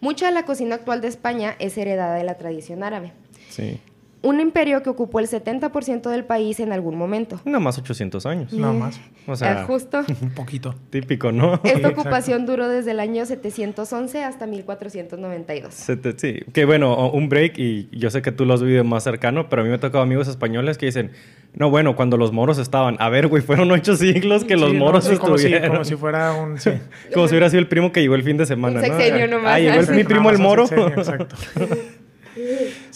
Mucha 0.00 0.26
de 0.26 0.32
la 0.32 0.44
cocina 0.44 0.76
actual 0.76 1.00
de 1.00 1.08
España 1.08 1.54
es 1.58 1.76
heredada 1.76 2.14
de 2.14 2.24
la 2.24 2.38
tradición 2.38 2.82
árabe. 2.82 3.12
Sí 3.50 3.80
un 4.22 4.40
imperio 4.40 4.82
que 4.82 4.90
ocupó 4.90 5.20
el 5.20 5.28
70% 5.28 6.08
del 6.08 6.24
país 6.24 6.60
en 6.60 6.72
algún 6.72 6.96
momento. 6.96 7.40
Nada 7.44 7.60
más 7.60 7.78
800 7.78 8.24
años. 8.26 8.52
Nada 8.52 8.72
más. 8.72 9.00
O 9.26 9.36
sea, 9.36 9.64
justo. 9.64 10.04
Un 10.22 10.30
poquito. 10.30 10.74
Típico, 10.90 11.32
¿no? 11.32 11.60
Esta 11.64 11.88
ocupación 11.88 12.46
duró 12.46 12.68
desde 12.68 12.92
el 12.92 13.00
año 13.00 13.26
711 13.26 14.24
hasta 14.24 14.46
1492. 14.46 15.74
sí, 16.16 16.40
que 16.52 16.64
bueno, 16.64 17.10
un 17.10 17.28
break 17.28 17.58
y 17.58 17.88
yo 17.92 18.10
sé 18.10 18.22
que 18.22 18.32
tú 18.32 18.44
lo 18.44 18.54
has 18.54 18.62
vivido 18.62 18.84
más 18.84 19.04
cercano, 19.04 19.48
pero 19.48 19.62
a 19.62 19.64
mí 19.64 19.68
me 19.68 19.76
ha 19.76 19.80
tocado 19.80 20.02
amigos 20.02 20.28
españoles 20.28 20.78
que 20.78 20.86
dicen, 20.86 21.10
no, 21.54 21.70
bueno, 21.70 21.96
cuando 21.96 22.16
los 22.16 22.32
moros 22.32 22.58
estaban, 22.58 22.96
a 22.98 23.08
ver, 23.08 23.28
güey, 23.28 23.42
fueron 23.42 23.70
ocho 23.70 23.96
siglos 23.96 24.44
que 24.44 24.56
los 24.56 24.72
moros 24.72 25.08
estuvieron. 25.08 25.70
Como 25.70 25.84
si, 25.84 25.96
fuera 25.96 26.32
un... 26.32 26.56
como 27.14 27.28
si 27.28 27.34
hubiera 27.34 27.50
sido 27.50 27.60
el 27.60 27.68
primo 27.68 27.92
que 27.92 28.00
llegó 28.00 28.14
el 28.14 28.22
fin 28.22 28.36
de 28.36 28.46
semana, 28.46 28.80
un 28.80 28.86
sexenio 28.86 29.28
nomás. 29.28 29.54
Ah, 29.54 29.58
llegó 29.58 29.80
el, 29.80 29.90
mi 29.96 30.04
primo 30.04 30.30
el 30.30 30.38
moro. 30.38 30.64
exacto. 30.96 31.36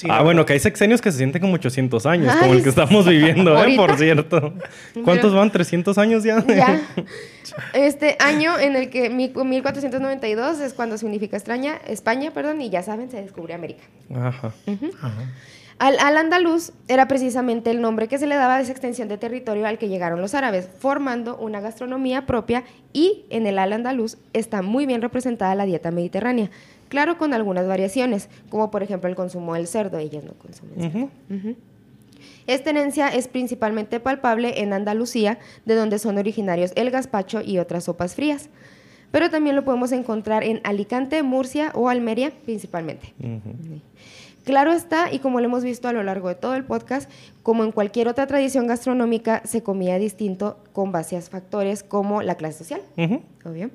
Ah, 0.09 0.23
bueno, 0.23 0.47
que 0.47 0.55
hay 0.55 0.61
sexenios 0.61 1.00
que 1.00 1.11
se 1.12 1.19
sienten 1.19 1.43
como 1.43 1.55
800 1.55 2.07
años, 2.07 2.35
como 2.37 2.55
el 2.55 2.62
que 2.62 2.69
estamos 2.69 3.07
viviendo, 3.07 3.57
¿eh? 3.64 3.76
por 3.76 3.97
cierto. 3.97 4.55
¿Cuántos 5.05 5.35
van? 5.35 5.50
¿300 5.50 5.97
años 5.99 6.25
ya? 6.25 6.45
Ya. 6.47 6.81
Este 7.73 8.16
año 8.19 8.59
en 8.59 8.75
el 8.75 8.90
que 8.90 9.09
1492 9.09 10.61
es 10.61 10.75
cuando 10.75 10.99
se 10.99 11.07
unifica 11.07 11.37
España, 11.37 11.81
España, 11.87 12.33
perdón, 12.33 12.61
y 12.61 12.71
ya 12.71 12.83
saben, 12.83 13.11
se 13.11 13.23
descubrió 13.23 13.55
América. 13.55 13.85
Ajá. 14.12 14.52
Al, 15.78 15.99
al, 15.99 16.16
andaluz 16.16 16.73
era 16.88 17.07
precisamente 17.07 17.71
el 17.71 17.83
nombre 17.83 18.09
que 18.09 18.19
se 18.19 18.26
le 18.26 18.35
daba 18.35 18.57
a 18.57 18.61
esa 18.61 18.73
extensión 18.73 19.09
de 19.09 19.19
territorio 19.19 19.66
al 19.66 19.78
que 19.78 19.88
llegaron 19.88 20.23
los 20.23 20.35
árabes, 20.35 20.69
formando 20.78 21.37
una 21.37 21.61
gastronomía 21.61 22.25
propia 22.25 22.64
y 22.95 23.26
en 23.28 23.47
el 23.47 23.59
al 23.59 23.75
andaluz 23.75 24.16
está 24.33 24.62
muy 24.62 24.87
bien 24.87 25.02
representada 25.02 25.55
la 25.55 25.66
dieta 25.66 25.90
mediterránea. 25.90 26.50
Claro, 26.88 27.19
con 27.19 27.35
algunas 27.35 27.66
variaciones, 27.66 28.28
como 28.49 28.71
por 28.71 28.83
ejemplo 28.83 29.09
el 29.09 29.16
consumo 29.16 29.55
del 29.55 29.66
cerdo, 29.66 29.99
ellas 29.99 30.25
no 30.25 30.33
consumen 30.35 30.93
cerdo. 30.93 31.57
Esta 32.47 32.71
herencia 32.71 33.09
es 33.09 33.28
principalmente 33.28 33.99
palpable 33.99 34.62
en 34.62 34.73
Andalucía, 34.73 35.38
de 35.64 35.75
donde 35.75 35.99
son 35.99 36.16
originarios 36.19 36.73
el 36.76 36.90
gazpacho 36.90 37.43
y 37.43 37.59
otras 37.59 37.85
sopas 37.85 38.14
frías. 38.14 38.50
Pero 39.11 39.31
también 39.31 39.57
lo 39.57 39.64
podemos 39.64 39.93
encontrar 39.93 40.45
en 40.45 40.61
Alicante, 40.64 41.23
Murcia 41.23 41.73
o 41.75 41.88
Almería 41.88 42.33
principalmente. 42.45 43.14
Claro 44.45 44.73
está, 44.73 45.12
y 45.12 45.19
como 45.19 45.40
lo 45.40 45.47
hemos 45.47 45.64
visto 45.64 45.88
a 45.88 45.93
lo 45.93 46.05
largo 46.05 46.28
de 46.28 46.37
todo 46.37 46.55
el 46.55 46.64
podcast, 46.64 47.11
como 47.43 47.64
en 47.64 47.73
cualquier 47.73 48.07
otra 48.07 48.28
tradición 48.28 48.69
gastronómica, 48.69 49.43
se 49.45 49.64
comía 49.64 49.99
distinto 49.99 50.59
con 50.73 50.93
base 50.93 51.16
a 51.16 51.21
factores 51.23 51.83
como 51.83 52.23
la 52.23 52.37
clase 52.37 52.59
social, 52.59 52.81
obvio 53.45 53.71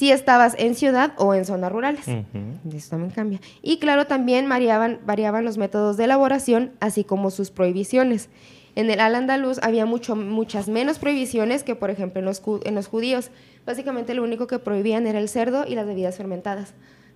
si 0.00 0.10
estabas 0.10 0.54
en 0.56 0.74
ciudad 0.74 1.12
o 1.18 1.34
en 1.34 1.44
zonas 1.44 1.70
rurales. 1.70 2.08
Eso 2.08 2.88
también 2.88 3.10
cambia. 3.10 3.38
Y 3.60 3.80
claro, 3.80 4.06
también 4.06 4.48
variaban, 4.48 4.98
variaban 5.04 5.44
los 5.44 5.58
métodos 5.58 5.98
de 5.98 6.04
elaboración, 6.04 6.72
así 6.80 7.04
como 7.04 7.30
sus 7.30 7.50
prohibiciones. 7.50 8.30
En 8.76 8.88
el 8.88 8.98
al 8.98 9.14
andaluz 9.14 9.58
había 9.60 9.84
mucho, 9.84 10.16
muchas 10.16 10.68
menos 10.68 10.98
prohibiciones 10.98 11.64
que, 11.64 11.74
por 11.74 11.90
ejemplo, 11.90 12.20
en 12.20 12.24
los, 12.24 12.40
en 12.64 12.74
los 12.76 12.86
judíos. 12.86 13.30
Básicamente 13.66 14.14
lo 14.14 14.22
único 14.22 14.46
que 14.46 14.58
prohibían 14.58 15.06
era 15.06 15.18
el 15.18 15.28
cerdo 15.28 15.66
y 15.68 15.74
las 15.74 15.84
bebidas 15.84 16.16
fermentadas, 16.16 16.72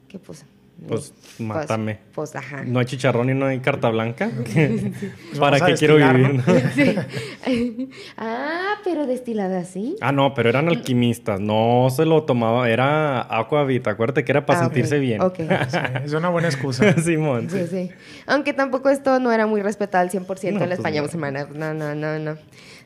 que 0.08 0.18
pues 0.18 0.44
Pues 0.88 1.14
mátame. 1.38 1.98
Pues, 2.14 2.34
ajá. 2.36 2.62
No 2.66 2.78
hay 2.78 2.84
chicharrón 2.86 3.30
y 3.30 3.34
no 3.34 3.46
hay 3.46 3.60
carta 3.60 3.88
blanca. 3.90 4.30
Pues 4.44 5.38
¿Para 5.38 5.58
qué 5.64 5.74
quiero 5.74 5.96
vivir? 5.96 6.12
¿no? 6.18 6.28
no? 6.34 6.42
Sí. 6.74 7.88
ah, 8.18 8.74
pero 8.84 9.06
destilada 9.06 9.58
así. 9.60 9.96
Ah, 10.00 10.12
no, 10.12 10.34
pero 10.34 10.48
eran 10.48 10.68
alquimistas. 10.68 11.40
No 11.40 11.88
se 11.90 12.04
lo 12.04 12.24
tomaba. 12.24 12.68
Era 12.68 13.22
Aquavit. 13.38 13.86
Acuérdate 13.86 14.24
que 14.24 14.32
era 14.32 14.44
para 14.46 14.60
Ah, 14.60 14.62
sentirse 14.64 14.98
bien. 14.98 15.20
Ok. 15.22 15.36
Sí, 15.38 15.78
es 16.04 16.12
una 16.12 16.28
buena 16.28 16.48
excusa. 16.48 16.92
Simón. 17.00 17.48
Sí, 17.50 17.66
sí. 17.70 17.90
Aunque 18.26 18.52
tampoco 18.52 18.90
esto 18.90 19.18
no 19.20 19.32
era 19.32 19.46
muy 19.46 19.62
respetado 19.62 20.02
al 20.02 20.10
100% 20.10 20.26
No, 20.26 20.48
en 20.48 20.54
la 20.54 20.66
pues 20.66 20.78
España 20.78 20.96
no. 21.00 21.02
musulmana. 21.06 21.46
No, 21.54 21.72
no, 21.74 21.94
no, 21.94 22.18
no. 22.18 22.36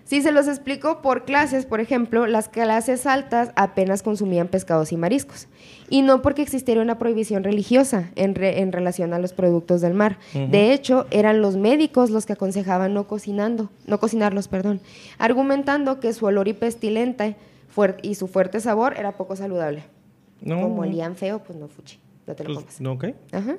Si 0.09 0.23
se 0.23 0.33
los 0.33 0.49
explico 0.49 1.03
por 1.03 1.27
clases, 1.27 1.67
por 1.67 1.81
ejemplo, 1.81 2.27
las 2.27 2.49
clases 2.49 3.05
altas 3.05 3.51
apenas 3.57 4.03
consumían 4.03 4.49
pescados 4.49 4.91
y 4.91 4.97
mariscos. 4.97 5.49
Y 5.91 6.01
no 6.01 6.23
porque 6.23 6.41
existiera 6.41 6.81
una 6.81 6.97
prohibición 6.99 7.45
religiosa 7.45 8.09
en, 8.17 8.35
re- 8.35 8.61
en 8.61 8.73
relación 8.73 9.13
a 9.13 9.19
los 9.19 9.35
productos 9.35 9.83
del 9.83 9.93
mar. 9.93 10.17
De 10.33 10.73
hecho, 10.73 11.07
eran 11.11 11.43
los 11.43 11.59
médicos 11.59 12.09
los 12.09 12.25
que 12.25 12.33
aconsejaban 12.33 12.95
no 12.95 13.07
cocinando, 13.07 13.71
no 13.87 14.01
cocinarlos, 14.01 14.49
perdón, 14.49 14.81
argumentando 15.19 16.01
que 16.01 16.15
su 16.15 16.25
olor 16.25 16.49
y 16.49 16.55
pestilente 16.55 17.37
y 18.03 18.15
su 18.15 18.29
fuerte 18.29 18.61
sabor 18.61 18.95
era 18.97 19.13
poco 19.13 19.37
saludable. 19.37 19.85
No. 20.41 20.59
Como 20.63 20.81
olían 20.83 21.17
feo, 21.17 21.41
pues 21.41 21.59
no 21.59 21.69
fuchi, 21.69 21.99
no 22.27 22.35
te 22.35 22.45
lo 22.45 22.55
Pues, 22.55 22.65
comas. 22.65 22.81
no, 22.81 22.93
ok. 22.93 23.05
Ajá. 23.33 23.57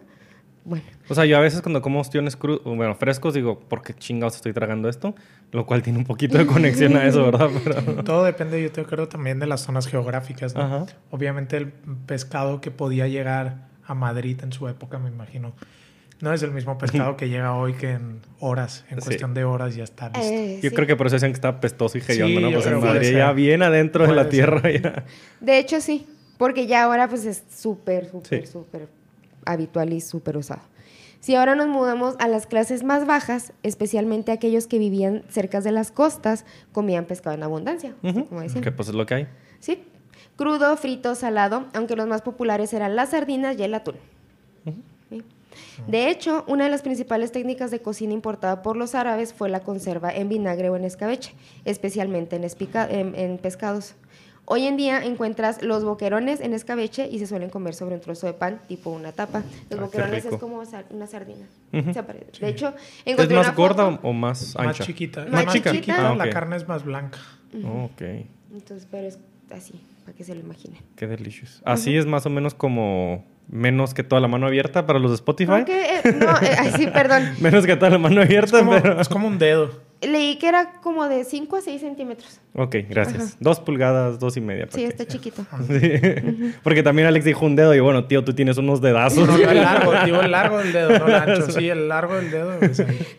Bueno. 0.66 0.84
O 1.10 1.16
sea, 1.16 1.26
yo 1.26 1.38
a 1.38 1.40
veces 1.40 1.62
cuando 1.62 1.82
como 1.82 2.00
ostiones 2.00 2.36
crudos, 2.36 2.62
bueno, 2.64 2.94
frescos, 2.96 3.34
digo, 3.34 3.60
¿por 3.60 3.82
qué 3.82 3.94
chingados 3.94 4.36
estoy 4.36 4.54
tragando 4.54 4.90
esto? 4.90 5.16
Lo 5.52 5.66
cual 5.66 5.82
tiene 5.82 5.98
un 6.00 6.06
poquito 6.06 6.38
de 6.38 6.46
conexión 6.46 6.96
a 6.98 7.06
eso, 7.06 7.24
¿verdad? 7.26 7.50
Pero... 7.64 8.04
Todo 8.04 8.24
depende, 8.26 8.62
yo 8.62 8.72
te 8.72 8.84
creo, 8.84 9.08
también 9.08 9.40
de 9.40 9.48
las 9.48 9.62
zonas 9.62 9.88
geográficas. 9.88 10.54
¿no? 10.56 10.62
Ajá. 10.62 10.86
Obviamente 11.12 11.58
el 11.58 11.68
pescado 12.06 12.62
que 12.62 12.72
podía 12.72 13.08
llegar 13.08 13.68
a 13.86 13.94
Madrid 13.96 14.40
en 14.44 14.52
su 14.54 14.68
época, 14.68 15.00
me 15.00 15.10
imagino, 15.10 15.54
no 16.22 16.34
es 16.34 16.44
el 16.44 16.52
mismo 16.52 16.78
pescado 16.78 17.16
que 17.18 17.30
llega 17.30 17.56
hoy 17.56 17.74
que 17.74 17.92
en 17.94 18.20
horas, 18.40 18.86
en 18.90 19.00
Sí. 19.00 19.06
cuestión 19.06 19.34
de 19.34 19.46
horas 19.46 19.76
ya 19.76 19.86
está 19.86 20.10
listo. 20.10 20.22
Eh, 20.22 20.60
Yo 20.62 20.70
sí. 20.70 20.76
creo 20.76 20.86
que 20.86 20.96
por 20.98 21.08
eso 21.08 21.16
decían 21.16 21.32
que 21.32 21.36
estaba 21.38 21.60
pestoso 21.62 21.98
y 21.98 22.02
hediondo, 22.02 22.40
Sí, 22.42 22.46
¿no? 22.46 22.52
Pues 22.52 22.66
en 22.68 22.74
Madrid 22.80 23.00
puede 23.00 23.14
ya 23.14 23.32
bien 23.32 23.64
adentro 23.64 24.04
de 24.06 24.10
la 24.14 24.24
Puede 24.24 24.30
tierra 24.30 24.70
ya. 24.70 25.06
De 25.40 25.58
hecho, 25.58 25.80
sí, 25.82 26.06
porque 26.38 26.68
ya 26.68 26.84
ahora 26.84 27.08
pues 27.08 27.26
es 27.26 27.44
súper, 27.50 28.10
súper, 28.12 28.42
Sí. 28.46 28.52
súper 28.52 28.88
habitual 29.46 29.94
y 29.94 30.02
súper 30.02 30.38
usado. 30.38 30.62
Si 31.20 31.36
ahora 31.36 31.54
nos 31.56 31.68
mudamos 31.68 32.16
a 32.20 32.28
las 32.30 32.48
clases 32.48 32.84
más 32.84 33.06
bajas, 33.06 33.52
especialmente 33.62 34.32
aquellos 34.32 34.68
que 34.68 34.80
vivían 34.80 35.24
cerca 35.30 35.60
de 35.60 35.72
las 35.74 35.92
costas, 35.92 36.46
comían 36.72 37.06
pescado 37.06 37.36
en 37.36 37.44
abundancia, 37.44 37.94
como 38.02 38.42
decían. 38.42 38.64
Que 38.64 38.72
pues 38.72 38.88
es 38.88 38.96
lo 38.96 39.06
que 39.06 39.14
hay. 39.16 39.28
Sí, 39.60 39.84
crudo, 40.38 40.76
frito, 40.78 41.16
salado, 41.16 41.66
aunque 41.74 41.98
los 41.98 42.08
más 42.08 42.22
populares 42.22 42.72
eran 42.74 42.96
las 42.96 43.10
sardinas 43.10 43.58
y 43.60 43.64
el 43.64 43.74
atún. 43.74 43.96
Sí. 45.10 45.24
De 45.88 46.10
hecho, 46.10 46.46
una 46.48 46.66
de 46.66 46.70
las 46.70 46.84
principales 46.84 47.32
técnicas 47.32 47.72
de 47.72 47.82
cocina 47.82 48.14
importada 48.14 48.62
por 48.62 48.78
los 48.78 48.96
árabes 48.96 49.34
fue 49.34 49.50
la 49.50 49.60
conserva 49.62 50.12
en 50.14 50.30
vinagre 50.30 50.70
o 50.70 50.76
en 50.76 50.86
escabeche, 50.86 51.34
especialmente 51.66 52.36
en, 52.38 52.44
espica- 52.44 52.88
en- 52.90 53.16
en 53.16 53.38
pescados. 53.40 53.96
Hoy 54.52 54.66
en 54.66 54.78
día 54.78 55.06
encuentras 55.06 55.62
los 55.62 55.84
boquerones 55.84 56.42
en 56.42 56.54
escabeche 56.56 57.08
y 57.08 57.20
se 57.20 57.28
suelen 57.28 57.52
comer 57.52 57.76
sobre 57.76 57.94
un 57.96 58.02
trozo 58.02 58.26
de 58.26 58.34
pan, 58.34 58.60
tipo 58.68 58.90
una 58.90 59.12
tapa. 59.12 59.44
Los 59.70 59.80
Ah, 59.80 59.84
boquerones 59.84 60.26
es 60.26 60.36
como 60.38 60.64
una 60.90 61.06
sardina. 61.08 61.46
De 61.72 62.50
hecho, 62.50 62.74
¿Es 63.06 63.14
encontré 63.14 63.36
más 63.38 63.48
una 63.48 63.56
gorda 63.56 63.92
foto. 63.92 64.08
o 64.08 64.12
más 64.14 64.56
ancha? 64.56 64.64
Más 64.70 64.80
chiquita. 64.80 65.22
Más 65.26 65.46
Más 65.46 65.54
chiquita. 65.54 65.72
chiquita, 65.72 66.10
Ah, 66.12 66.16
la 66.16 66.30
carne 66.32 66.56
es 66.56 66.68
más 66.68 66.84
blanca. 66.84 67.20
Oh, 67.64 67.86
ok. 67.94 68.02
Entonces, 68.52 68.88
pero 68.90 69.08
es 69.08 69.20
así, 69.52 69.80
para 70.04 70.18
que 70.18 70.24
se 70.24 70.34
lo 70.34 70.42
imaginen. 70.42 70.82
Qué 70.96 71.06
delicioso. 71.06 71.62
Así 71.64 71.96
es 71.96 72.08
más 72.08 72.26
o 72.26 72.32
menos 72.32 72.56
como 72.56 73.26
menos 73.48 73.94
que 73.94 74.04
toda 74.04 74.20
la 74.20 74.28
mano 74.28 74.48
abierta 74.48 74.86
para 74.88 74.98
los 74.98 75.12
de 75.12 75.16
Spotify. 75.16 75.52
Aunque, 75.52 75.98
eh, 75.98 76.02
no, 76.20 76.38
eh, 76.42 76.72
sí, 76.76 76.88
perdón. 76.88 77.34
Menos 77.40 77.66
que 77.68 77.76
toda 77.76 77.90
la 77.92 77.98
mano 78.00 78.22
Es 78.22 78.28
abierta, 78.28 78.60
como, 78.60 78.72
pero... 78.72 79.00
es 79.02 79.10
como 79.10 79.28
un 79.28 79.38
dedo. 79.40 79.72
Leí 80.02 80.38
que 80.38 80.48
era 80.48 80.74
como 80.82 81.10
de 81.10 81.26
5 81.26 81.58
a 81.58 81.62
6 81.62 81.82
centímetros. 81.82 82.40
Ok, 82.56 82.78
gracias. 82.90 83.22
Ajá. 83.24 83.36
Dos 83.42 83.60
pulgadas, 83.60 84.18
dos 84.18 84.38
y 84.38 84.42
media. 84.42 84.66
Sí, 84.70 84.78
¿para 84.82 84.88
está 84.88 85.06
chiquito. 85.06 85.46
Sí. 85.68 86.54
Porque 86.64 86.84
también 86.84 87.08
Alex 87.08 87.26
dijo 87.26 87.46
un 87.46 87.56
dedo 87.58 87.76
y 87.76 87.82
bueno, 87.82 88.06
tío, 88.06 88.24
tú 88.24 88.34
tienes 88.34 88.58
unos 88.58 88.80
dedazos. 88.82 89.28
No, 89.28 89.38
no, 89.38 89.52
el 89.52 89.58
largo, 89.62 89.92
digo 90.06 90.22
el 90.22 90.32
largo 90.32 90.58
del 90.60 90.72
dedo, 90.72 91.00
no 91.00 91.08
el 91.08 91.16
ancho. 91.16 91.52
Sí, 91.52 91.68
el 91.70 91.90
largo 91.90 92.16
del 92.16 92.32
dedo. 92.32 92.54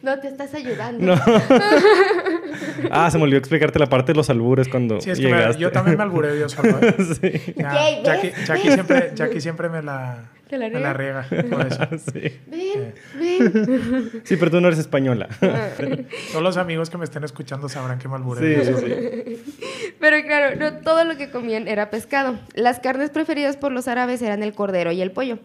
No, 0.02 0.18
te 0.20 0.28
estás 0.28 0.54
ayudando. 0.54 1.04
No. 1.14 1.20
ah, 2.90 3.10
se 3.10 3.18
me 3.18 3.24
olvidó 3.24 3.38
explicarte 3.38 3.78
la 3.78 3.86
parte 3.88 4.12
de 4.12 4.16
los 4.16 4.30
albures 4.30 4.68
cuando 4.68 5.00
Sí, 5.00 5.10
es 5.10 5.20
que 5.20 5.28
me- 5.28 5.56
yo 5.58 5.70
también 5.72 5.96
me 5.98 6.02
albureo 6.02 6.34
yo 6.34 6.48
solo. 6.48 6.78
¿eh? 6.80 6.94
sí. 7.20 7.52
Ya, 7.56 7.74
Yay, 7.74 8.02
Jackie, 8.46 8.70
siempre, 8.72 9.12
Jackie 9.14 9.40
siempre 9.40 9.68
me 9.68 9.82
la, 9.82 10.30
¿Te 10.50 10.58
la 10.58 10.68
me 10.68 10.80
la 10.80 10.92
riega. 10.92 11.24
por 11.48 11.66
eso. 11.66 11.80
sí. 12.12 12.40
Ven, 12.48 12.94
ven. 13.18 14.10
Sí, 14.24 14.36
pero 14.36 14.50
tú 14.50 14.60
no 14.60 14.66
eres 14.68 14.80
española. 14.80 15.28
Todos 15.40 16.42
los 16.42 16.56
amigos 16.56 16.90
que 16.90 16.98
me 16.98 17.04
estén 17.04 17.22
escuchando 17.24 17.68
sabrán 17.68 17.98
que 18.00 18.08
me 18.08 18.16
albureo. 18.16 18.64
sí, 18.64 18.72
sí, 18.74 18.84
sí. 18.84 19.94
Pero 20.00 20.16
claro, 20.26 20.56
no 20.56 20.78
todo 20.82 21.04
lo 21.04 21.16
que 21.16 21.30
comían 21.30 21.68
era 21.68 21.88
pescado. 21.90 22.38
Las 22.54 22.80
carnes 22.80 23.10
preferidas 23.10 23.56
por 23.56 23.70
los 23.70 23.86
árabes 23.88 24.20
eran 24.22 24.42
el 24.42 24.52
cordero 24.52 24.90
y 24.92 25.00
el 25.00 25.12
pollo. 25.12 25.38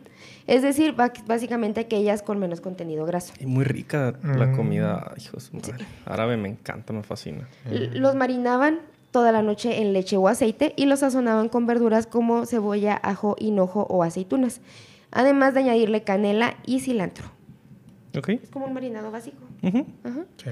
Es 0.47 0.61
decir, 0.61 0.93
básicamente 1.27 1.81
aquellas 1.81 2.21
con 2.21 2.39
menos 2.39 2.61
contenido 2.61 3.05
graso. 3.05 3.33
Y 3.39 3.45
muy 3.45 3.63
rica 3.63 4.13
la 4.23 4.47
Mm. 4.47 4.55
comida, 4.55 5.13
hijo 5.17 5.37
de 5.37 5.41
su 5.41 5.55
madre. 5.55 5.85
Árabe 6.05 6.37
me 6.37 6.49
encanta, 6.49 6.93
me 6.93 7.03
fascina. 7.03 7.47
Los 7.69 8.15
marinaban 8.15 8.79
toda 9.11 9.31
la 9.31 9.41
noche 9.41 9.81
en 9.81 9.93
leche 9.93 10.17
o 10.17 10.27
aceite 10.27 10.73
y 10.75 10.85
los 10.87 10.99
sazonaban 10.99 11.47
con 11.49 11.65
verduras 11.65 12.05
como 12.05 12.45
cebolla, 12.45 12.99
ajo, 13.01 13.35
hinojo 13.39 13.87
o 13.89 14.03
aceitunas. 14.03 14.61
Además 15.15 15.53
de 15.53 15.61
añadirle 15.61 16.03
canela 16.03 16.57
y 16.65 16.81
cilantro. 16.81 17.31
¿Ok? 18.17 18.29
Es 18.29 18.49
como 18.49 18.65
un 18.65 18.73
marinado 18.73 19.11
básico. 19.11 19.37
Ajá. 19.63 19.85
Sí. 20.35 20.49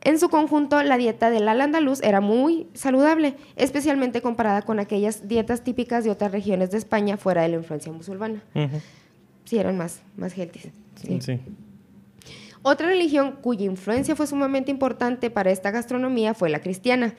En 0.00 0.18
su 0.18 0.30
conjunto, 0.30 0.82
la 0.82 0.96
dieta 0.96 1.28
del 1.28 1.46
al 1.46 1.60
andaluz 1.60 2.00
era 2.02 2.22
muy 2.22 2.68
saludable, 2.72 3.34
especialmente 3.56 4.22
comparada 4.22 4.62
con 4.62 4.80
aquellas 4.80 5.28
dietas 5.28 5.62
típicas 5.62 6.04
de 6.04 6.10
otras 6.10 6.32
regiones 6.32 6.70
de 6.70 6.78
España 6.78 7.18
fuera 7.18 7.42
de 7.42 7.48
la 7.48 7.56
influencia 7.56 7.92
musulmana. 7.92 8.42
Sí, 9.44 9.58
eran 9.58 9.76
más, 9.76 10.00
más 10.16 10.36
healthy. 10.36 10.60
Sí. 10.94 11.20
Sí. 11.20 11.40
Otra 12.62 12.86
religión 12.86 13.36
cuya 13.42 13.66
influencia 13.66 14.16
fue 14.16 14.26
sumamente 14.26 14.70
importante 14.70 15.30
para 15.30 15.50
esta 15.50 15.70
gastronomía 15.70 16.32
fue 16.32 16.48
la 16.48 16.60
cristiana, 16.60 17.14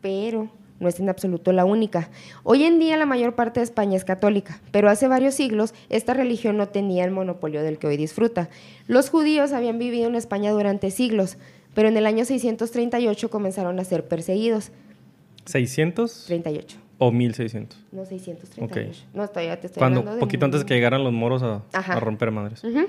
pero 0.00 0.50
no 0.80 0.88
es 0.88 1.00
en 1.00 1.08
absoluto 1.08 1.52
la 1.52 1.64
única. 1.64 2.10
Hoy 2.42 2.64
en 2.64 2.78
día 2.78 2.96
la 2.96 3.06
mayor 3.06 3.34
parte 3.34 3.60
de 3.60 3.64
España 3.64 3.96
es 3.96 4.04
católica, 4.04 4.60
pero 4.72 4.90
hace 4.90 5.08
varios 5.08 5.34
siglos 5.34 5.72
esta 5.88 6.12
religión 6.14 6.56
no 6.56 6.68
tenía 6.68 7.04
el 7.04 7.10
monopolio 7.10 7.62
del 7.62 7.78
que 7.78 7.86
hoy 7.86 7.96
disfruta. 7.96 8.48
Los 8.86 9.08
judíos 9.10 9.52
habían 9.52 9.78
vivido 9.78 10.06
en 10.08 10.14
España 10.16 10.50
durante 10.52 10.90
siglos, 10.90 11.38
pero 11.74 11.88
en 11.88 11.96
el 11.96 12.06
año 12.06 12.24
638 12.24 13.30
comenzaron 13.30 13.78
a 13.80 13.84
ser 13.84 14.06
perseguidos. 14.06 14.70
¿600 15.46 16.26
38, 16.26 16.76
o 16.98 17.12
1600? 17.12 17.78
no 17.92 18.04
638. 18.04 18.64
Ok. 18.64 19.14
No, 19.14 19.24
estoy, 19.24 19.46
te 19.46 19.66
estoy 19.68 19.78
Cuando, 19.78 20.00
hablando 20.00 20.16
de 20.16 20.20
poquito 20.20 20.44
antes 20.44 20.60
de 20.60 20.66
que 20.66 20.74
llegaran 20.74 21.04
los 21.04 21.12
moros 21.12 21.42
a, 21.42 21.62
romper 22.00 22.30
madres. 22.32 22.64
Ujú. 22.64 22.86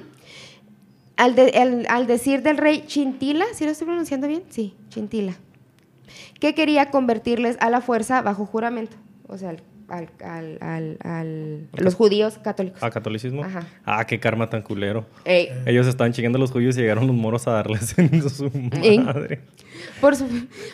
al, 1.18 1.36
de- 1.36 1.52
al- 1.58 1.86
al 1.90 2.08
decir 2.08 2.42
del 2.42 2.58
rey 2.58 2.84
Chintila, 2.88 3.46
¿sí 3.54 3.66
lo 3.66 3.72
estoy 3.72 3.86
pronunciando 3.86 4.28
bien? 4.28 4.44
Sí, 4.50 4.74
Chintila, 4.90 5.36
que 6.40 6.54
quería 6.56 6.90
convertirles 6.92 7.58
a 7.60 7.70
la 7.70 7.82
fuerza 7.82 8.22
bajo 8.22 8.46
juramento, 8.46 8.96
o 9.28 9.38
sea, 9.38 9.50
al, 9.50 9.62
al- 9.90 10.58
al- 10.62 10.98
al- 11.04 11.68
los 11.74 11.96
judíos 11.96 12.38
católicos. 12.40 12.82
¿A 12.84 12.90
catolicismo? 12.90 13.44
Ajá. 13.44 13.66
Ah, 13.86 14.06
qué 14.06 14.20
karma 14.20 14.50
tan 14.50 14.62
culero. 14.62 15.06
Ey, 15.24 15.50
Ellos 15.66 15.88
estaban 15.88 16.12
chingando 16.14 16.38
a 16.38 16.42
los 16.42 16.52
judíos 16.52 16.78
y 16.78 16.82
llegaron 16.82 17.08
los 17.08 17.16
moros 17.16 17.48
a 17.48 17.52
darles 17.52 17.98
en 17.98 18.30
su 18.30 18.52
madre. 19.04 19.42
por, 20.02 20.16
su- 20.16 20.28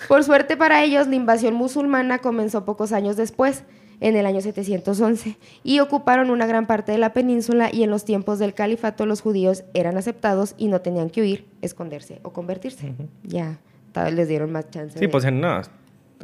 por 0.08 0.24
suerte 0.24 0.58
para 0.58 0.84
ellos, 0.84 1.08
la 1.08 1.16
invasión 1.16 1.54
musulmana 1.54 2.20
comenzó 2.20 2.66
pocos 2.66 2.92
años 2.92 3.16
después, 3.16 3.64
en 4.00 4.16
el 4.18 4.26
año 4.26 4.42
711, 4.42 5.38
y 5.64 5.80
ocuparon 5.80 6.30
una 6.30 6.46
gran 6.46 6.66
parte 6.68 6.92
de 6.92 6.98
la 6.98 7.14
península 7.14 7.70
y 7.72 7.84
en 7.84 7.90
los 7.92 8.04
tiempos 8.04 8.38
del 8.40 8.54
califato 8.54 9.06
los 9.06 9.22
judíos 9.22 9.64
eran 9.74 9.96
aceptados 9.98 10.56
y 10.58 10.68
no 10.68 10.82
tenían 10.82 11.10
que 11.10 11.22
huir, 11.22 11.46
esconderse 11.62 12.20
o 12.24 12.34
convertirse. 12.34 12.94
Ya, 13.24 13.60
tal 13.94 14.06
vez 14.08 14.14
les 14.16 14.28
dieron 14.28 14.52
más 14.52 14.70
chance. 14.70 14.96
Sí, 15.00 15.06
de- 15.06 15.10
pues 15.10 15.24
no, 15.32 15.62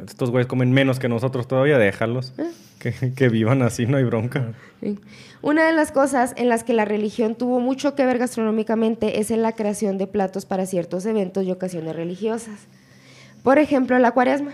estos 0.06 0.30
güeyes 0.30 0.46
comen 0.46 0.72
menos 0.72 0.98
que 0.98 1.08
nosotros 1.08 1.48
todavía, 1.48 1.78
déjalos. 1.78 2.34
Ah. 2.38 2.44
Que, 2.78 2.94
que 3.14 3.28
vivan 3.28 3.60
así, 3.62 3.84
no 3.86 3.98
hay 3.98 4.04
bronca. 4.04 4.52
Sí. 4.82 4.98
Una 5.42 5.66
de 5.66 5.72
las 5.74 5.92
cosas 5.92 6.32
en 6.38 6.48
las 6.48 6.64
que 6.64 6.72
la 6.72 6.86
religión 6.86 7.34
tuvo 7.34 7.60
mucho 7.60 7.94
que 7.94 8.06
ver 8.06 8.16
gastronómicamente 8.18 9.20
es 9.20 9.30
en 9.30 9.42
la 9.42 9.52
creación 9.52 9.98
de 9.98 10.06
platos 10.06 10.46
para 10.46 10.64
ciertos 10.64 11.04
eventos 11.04 11.44
y 11.44 11.50
ocasiones 11.50 11.94
religiosas. 11.94 12.58
Por 13.42 13.58
ejemplo, 13.58 13.98
la 13.98 14.12
cuaresma. 14.12 14.52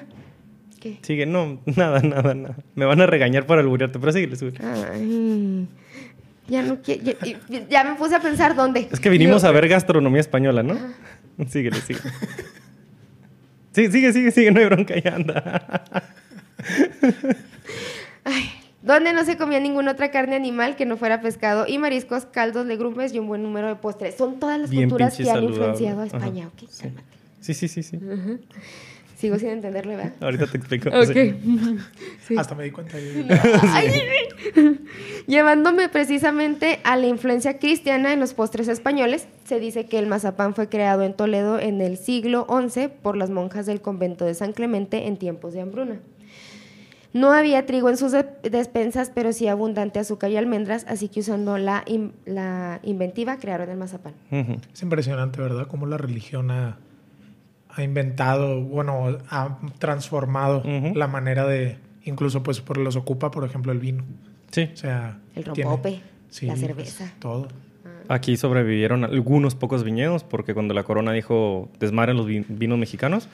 ¿Qué? 0.80 0.98
Sigue, 1.02 1.24
no, 1.26 1.60
nada, 1.76 2.00
nada, 2.00 2.34
nada. 2.34 2.56
Me 2.74 2.84
van 2.84 3.00
a 3.00 3.06
regañar 3.06 3.46
por 3.46 3.58
alburearte, 3.60 3.98
pero 4.00 4.10
síguele, 4.12 4.34
síguele. 4.36 4.58
Ay, 4.64 5.68
ya 6.48 6.62
no 6.62 6.82
quiero. 6.82 7.02
Ya, 7.48 7.68
ya 7.68 7.84
me 7.84 7.94
puse 7.96 8.16
a 8.16 8.20
pensar 8.20 8.54
dónde. 8.56 8.88
Es 8.90 8.98
que 9.00 9.08
vinimos 9.08 9.42
Yo- 9.42 9.48
a 9.48 9.52
ver 9.52 9.68
gastronomía 9.68 10.20
española, 10.20 10.62
¿no? 10.64 10.76
Síguele, 11.48 11.76
síguele. 11.80 12.10
Sí, 13.76 13.92
sigue, 13.92 14.10
sigue, 14.10 14.30
sigue, 14.30 14.50
no 14.52 14.58
hay 14.60 14.64
bronca, 14.66 14.94
ya 14.98 15.14
anda. 15.16 15.82
Ay, 18.24 18.44
donde 18.80 19.12
no 19.12 19.22
se 19.24 19.36
comía 19.36 19.60
ninguna 19.60 19.92
otra 19.92 20.10
carne 20.10 20.34
animal 20.34 20.76
que 20.76 20.86
no 20.86 20.96
fuera 20.96 21.20
pescado 21.20 21.66
y 21.68 21.76
mariscos, 21.76 22.24
caldos, 22.24 22.64
legumbres 22.64 23.12
y 23.12 23.18
un 23.18 23.26
buen 23.28 23.42
número 23.42 23.68
de 23.68 23.76
postres. 23.76 24.14
Son 24.16 24.38
todas 24.40 24.58
las 24.58 24.70
Bien 24.70 24.88
culturas 24.88 25.14
que 25.14 25.24
han 25.24 25.28
saludable. 25.36 25.56
influenciado 25.56 26.00
a 26.00 26.04
Ajá. 26.04 26.16
España. 26.16 26.46
Ok, 26.46 26.68
Sí. 26.70 26.82
cálmate. 26.84 27.06
Sí, 27.42 27.52
sí, 27.52 27.68
sí, 27.68 27.82
sí. 27.82 28.00
Sigo 29.16 29.38
sin 29.38 29.48
entenderle, 29.48 29.96
¿verdad? 29.96 30.12
Ahorita 30.20 30.46
te 30.46 30.58
explico. 30.58 30.90
Ok. 30.90 31.12
Sí. 31.12 31.34
Sí. 32.26 32.36
Hasta 32.36 32.54
me 32.56 32.64
di 32.64 32.70
cuenta. 32.72 32.96
Llevándome 35.26 35.88
precisamente 35.88 36.80
a 36.84 36.96
la 36.96 37.06
influencia 37.06 37.58
cristiana 37.58 38.12
en 38.12 38.20
los 38.20 38.34
postres 38.34 38.68
españoles, 38.68 39.26
se 39.44 39.60
dice 39.60 39.86
que 39.86 39.98
el 39.98 40.06
mazapán 40.06 40.54
fue 40.54 40.68
creado 40.68 41.02
en 41.02 41.14
Toledo 41.14 41.58
en 41.58 41.80
el 41.80 41.96
siglo 41.96 42.46
XI 42.68 42.88
por 43.02 43.16
las 43.16 43.30
monjas 43.30 43.66
del 43.66 43.80
convento 43.80 44.24
de 44.24 44.34
San 44.34 44.52
Clemente 44.52 45.06
en 45.06 45.16
tiempos 45.16 45.52
de 45.54 45.60
hambruna. 45.60 46.00
No 47.12 47.32
había 47.32 47.64
trigo 47.64 47.88
en 47.88 47.96
sus 47.96 48.12
de- 48.12 48.26
despensas, 48.50 49.10
pero 49.14 49.32
sí 49.32 49.48
abundante 49.48 49.98
azúcar 49.98 50.30
y 50.30 50.36
almendras, 50.36 50.84
así 50.88 51.08
que 51.08 51.20
usando 51.20 51.56
la, 51.56 51.82
in- 51.86 52.12
la 52.26 52.80
inventiva 52.82 53.38
crearon 53.38 53.70
el 53.70 53.76
mazapán. 53.78 54.14
Es 54.30 54.82
impresionante, 54.82 55.40
¿verdad? 55.40 55.66
Cómo 55.66 55.86
la 55.86 55.96
religión 55.96 56.50
ha, 56.50 56.76
ha 57.76 57.82
inventado, 57.82 58.60
bueno, 58.62 59.18
ha 59.30 59.58
transformado 59.78 60.62
la 60.94 61.06
manera 61.06 61.46
de, 61.46 61.76
incluso 62.04 62.42
pues 62.42 62.60
por 62.60 62.78
los 62.78 62.96
ocupa, 62.96 63.30
por 63.30 63.44
ejemplo, 63.44 63.70
el 63.72 63.78
vino. 63.78 64.04
Sí. 64.50 64.70
O 64.72 64.76
sea, 64.76 65.18
El 65.34 65.44
tiene- 65.44 65.70
rompope, 65.70 66.00
sí, 66.30 66.46
la 66.46 66.54
pues, 66.54 66.60
cerveza. 66.66 67.12
todo. 67.18 67.48
Aquí 68.08 68.36
sobrevivieron 68.36 69.02
algunos 69.04 69.56
pocos 69.56 69.82
viñedos 69.82 70.22
porque 70.22 70.54
cuando 70.54 70.74
la 70.74 70.84
corona 70.84 71.12
dijo 71.12 71.68
desmadren 71.80 72.16
los 72.16 72.26
vin- 72.28 72.44
vinos 72.48 72.78
mexicanos, 72.78 73.28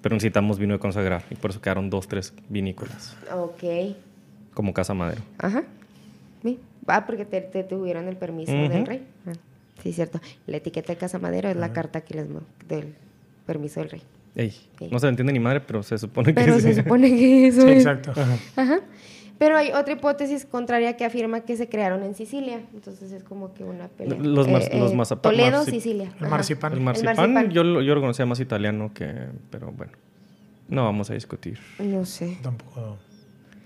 pero 0.00 0.14
necesitamos 0.16 0.58
vino 0.58 0.72
de 0.72 0.80
consagrar 0.80 1.22
y 1.30 1.34
por 1.34 1.50
eso 1.50 1.60
quedaron 1.60 1.90
dos, 1.90 2.08
tres 2.08 2.32
vinícolas 2.48 3.16
Ok. 3.34 3.62
como 4.54 4.72
Casa 4.72 4.94
Madero. 4.94 5.20
Ajá. 5.38 5.64
Sí. 6.42 6.58
Ah, 6.86 7.04
porque 7.06 7.24
te, 7.26 7.40
te 7.42 7.64
tuvieron 7.64 8.08
el 8.08 8.16
permiso 8.16 8.52
del 8.52 8.86
rey. 8.86 9.06
Ah, 9.26 9.32
sí, 9.82 9.92
cierto. 9.92 10.20
La 10.46 10.56
etiqueta 10.56 10.92
de 10.94 10.98
Casa 10.98 11.18
Madero 11.18 11.48
es 11.50 11.56
la 11.56 11.72
carta 11.74 12.00
que 12.00 12.14
les 12.14 12.26
del 12.66 12.94
permiso 13.46 13.80
del 13.80 13.90
rey. 13.90 14.02
Ey, 14.36 14.52
no 14.90 14.98
se 14.98 15.06
le 15.06 15.10
entiende 15.10 15.32
ni 15.32 15.38
madre, 15.40 15.60
pero 15.60 15.82
se 15.82 15.96
supone 15.96 16.34
que 16.34 16.40
Pero 16.40 16.56
sí. 16.56 16.62
se 16.62 16.82
supone 16.82 17.08
que 17.08 17.46
eso 17.48 17.62
Sí, 17.62 17.68
es. 17.68 17.76
exacto. 17.78 18.12
Ajá. 18.56 18.80
Pero 19.38 19.56
hay 19.56 19.72
otra 19.72 19.92
hipótesis 19.94 20.44
contraria 20.46 20.96
que 20.96 21.04
afirma 21.04 21.40
que 21.40 21.56
se 21.56 21.68
crearon 21.68 22.02
en 22.04 22.14
Sicilia. 22.14 22.60
Entonces 22.72 23.10
es 23.12 23.24
como 23.24 23.52
que 23.52 23.64
una 23.64 23.88
pelea. 23.88 24.18
Los 24.18 24.48
mar- 24.48 24.62
los 24.74 24.94
mazapán- 24.94 25.20
Toledo, 25.22 25.62
marci- 25.64 25.70
Sicilia. 25.70 26.04
El 26.18 26.26
Ajá. 26.26 26.28
marcipan. 26.28 26.72
El 26.72 26.80
marcipán, 26.80 27.16
marcipán. 27.16 27.50
Yo, 27.50 27.64
lo- 27.64 27.82
yo 27.82 27.94
lo 27.94 28.00
conocía 28.00 28.26
más 28.26 28.38
italiano 28.40 28.92
que... 28.94 29.12
Pero 29.50 29.72
bueno, 29.72 29.92
no 30.68 30.84
vamos 30.84 31.10
a 31.10 31.14
discutir. 31.14 31.58
No 31.80 32.04
sé. 32.06 32.38
Tampoco. 32.42 32.96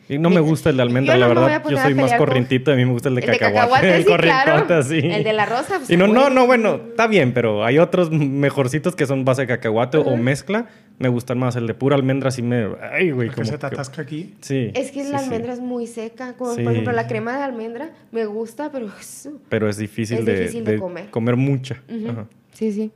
Y 0.09 0.19
no 0.19 0.31
me 0.31 0.41
gusta 0.41 0.71
el 0.71 0.77
de 0.77 0.83
almendra, 0.83 1.15
Yo 1.15 1.21
la 1.21 1.29
no 1.35 1.41
verdad. 1.43 1.63
Yo 1.69 1.77
soy 1.77 1.95
más 1.95 2.15
corrientito, 2.15 2.73
a 2.73 2.77
mí 2.77 2.85
me 2.85 2.93
gusta 2.93 3.11
el 3.11 3.17
de 3.17 3.21
El 3.21 3.27
de 3.27 3.39
cacahuate. 3.39 3.59
cacahuate, 3.69 3.97
el 3.97 4.03
sí, 4.05 5.03
claro. 5.03 5.15
El 5.17 5.25
de 5.25 5.33
la 5.35 5.45
rosa, 5.47 5.77
pues, 5.79 5.91
y 5.91 5.97
no, 5.97 6.07
no, 6.07 6.13
bueno. 6.23 6.31
no, 6.31 6.47
bueno, 6.47 6.81
está 6.91 7.07
bien, 7.07 7.33
pero 7.35 7.63
hay 7.65 7.79
otros 7.79 8.11
mejorcitos 8.11 8.97
que 8.97 9.07
son 9.07 9.25
base 9.27 9.43
de 9.43 9.49
cacahuate 9.49 9.99
o 9.99 10.17
mezcla. 10.17 10.67
Me 10.99 11.09
gustan 11.09 11.39
más. 11.39 11.55
El 11.57 11.67
de 11.67 11.75
pura 11.75 11.95
almendra 11.95 12.31
sí 12.33 12.43
me... 12.43 12.67
Ay, 12.93 13.13
güey, 13.13 13.29
como 13.29 13.45
se 13.45 13.57
te 13.57 13.67
atasca 13.67 14.03
aquí. 14.03 14.35
Sí. 14.41 14.73
Es 14.75 14.91
que 14.91 15.05
sí, 15.05 15.13
la 15.13 15.19
sí. 15.19 15.25
almendra 15.27 15.53
es 15.53 15.61
muy 15.61 15.87
seca. 15.87 16.33
Como 16.33 16.55
Sí. 16.55 16.63
por 16.63 16.73
ejemplo 16.73 16.93
la 16.93 17.07
crema 17.07 17.37
de 17.37 17.45
almendra 17.45 17.91
me 18.11 18.25
gusta, 18.27 18.73
pero... 18.73 18.89
Pero 19.49 19.69
es 19.69 19.77
difícil, 19.77 20.19
Es 20.19 20.25
de, 20.25 20.41
difícil 20.41 20.65
de 20.65 20.73
de 20.73 20.79
comer. 21.11 21.37
mucha. 21.37 21.81
Ajá. 22.11 22.27
Sí, 22.53 22.73
sí. 22.73 22.91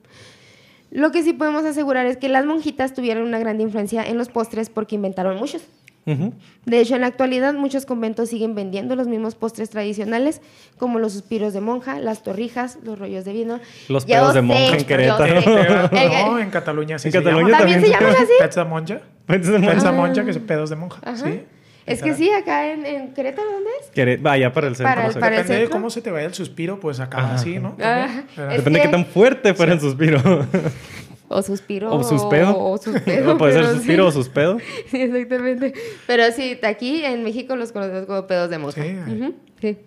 Lo 0.91 1.11
que 1.13 1.23
sí 1.23 1.33
podemos 1.33 1.65
asegurar 1.65 2.07
es 2.07 2.17
que 2.17 2.29
las 2.29 2.45
monjitas 2.45 2.93
tuvieron 2.93 3.25
una 3.27 3.39
gran 3.39 3.61
influencia 3.61 4.03
en 4.03 4.19
los 4.19 4.29
postres 4.29 4.69
porque 4.69 4.95
inventaron 4.97 5.37
muchos. 5.37 5.63
De 6.05 6.81
hecho, 6.81 6.97
en 6.97 7.03
la 7.03 7.07
actualidad 7.07 7.55
muchos 7.55 7.87
conventos 7.87 8.29
siguen 8.29 8.55
vendiendo 8.57 8.97
los 8.97 9.07
mismos 9.07 9.35
postres 9.37 9.71
tradicionales, 9.71 10.41
como 10.77 10.99
los 10.99 11.13
suspiros 11.13 11.53
de 11.53 11.61
monja, 11.61 12.01
las 12.01 12.23
torrijas, 12.25 12.79
los 12.83 12.99
rollos 12.99 13.25
de 13.25 13.33
vino. 13.33 13.61
Los 13.89 14.05
Yo 14.07 14.15
pedos 14.17 14.35
de 14.35 14.41
sé, 14.41 14.47
monja 14.47 14.77
en 14.77 14.85
Querétaro. 14.85 15.41
No, 15.93 16.39
en 16.41 16.51
Cataluña 16.51 16.99
sí 16.99 17.09
En 17.09 17.13
se 17.13 17.19
Cataluña 17.19 17.47
llama. 17.47 17.59
¿También 17.59 17.81
se 17.81 17.89
llaman 17.89 18.11
así? 18.17 18.33
Pets 18.39 18.57
de 18.57 18.65
monja. 18.65 19.01
Pets 19.27 19.47
de 19.49 19.93
monja, 19.93 20.25
que 20.25 20.31
es 20.33 20.39
pedos 20.39 20.71
de 20.71 20.77
monja. 20.77 21.01
Ajá. 21.05 21.17
Sí. 21.25 21.43
Es 21.85 22.01
que 22.01 22.15
sí, 22.15 22.31
acá 22.31 22.73
en, 22.73 22.87
en 22.87 23.13
Querétaro, 23.13 23.51
¿dónde 23.51 23.71
es? 23.81 23.91
Quere- 23.93 24.17
Vaya 24.23 24.53
para 24.53 24.69
el 24.69 24.77
centro. 24.77 24.95
Para 24.95 25.07
el- 25.09 25.15
para 25.15 25.37
el 25.37 25.43
Depende 25.43 25.63
de 25.65 25.69
cómo 25.69 25.91
se 25.91 26.01
te 26.01 26.13
vaya 26.13 26.27
el 26.27 26.35
suspiro, 26.35 26.79
pues 26.79 27.01
Ajá. 27.01 27.35
así, 27.35 27.59
¿no? 27.59 27.75
Depende 27.77 28.61
de 28.61 28.73
que- 28.73 28.83
qué 28.83 28.89
tan 28.89 29.05
fuerte 29.05 29.53
fuera 29.53 29.73
el 29.73 29.81
suspiro. 29.81 30.21
O 31.33 31.43
suspiro. 31.43 31.95
o 31.95 32.03
suspedo. 32.03 32.57
O, 32.57 32.73
o 32.75 32.79
suspedo. 32.79 33.39
Puede 33.39 33.55
ser 33.55 33.67
suspiro 33.67 34.05
sí. 34.05 34.09
o 34.09 34.13
suspedo. 34.13 34.59
Sí, 34.91 35.03
exactamente. 35.03 35.75
Pero 36.07 36.31
sí, 36.33 36.59
aquí 36.63 37.05
en 37.05 37.23
México 37.25 37.57
los 37.57 37.73
conocemos 37.73 38.07
como 38.07 38.27
pedos 38.27 38.51
de 38.51 38.59
monja. 38.59 38.83
Sí, 38.83 39.35
sí. 39.61 39.79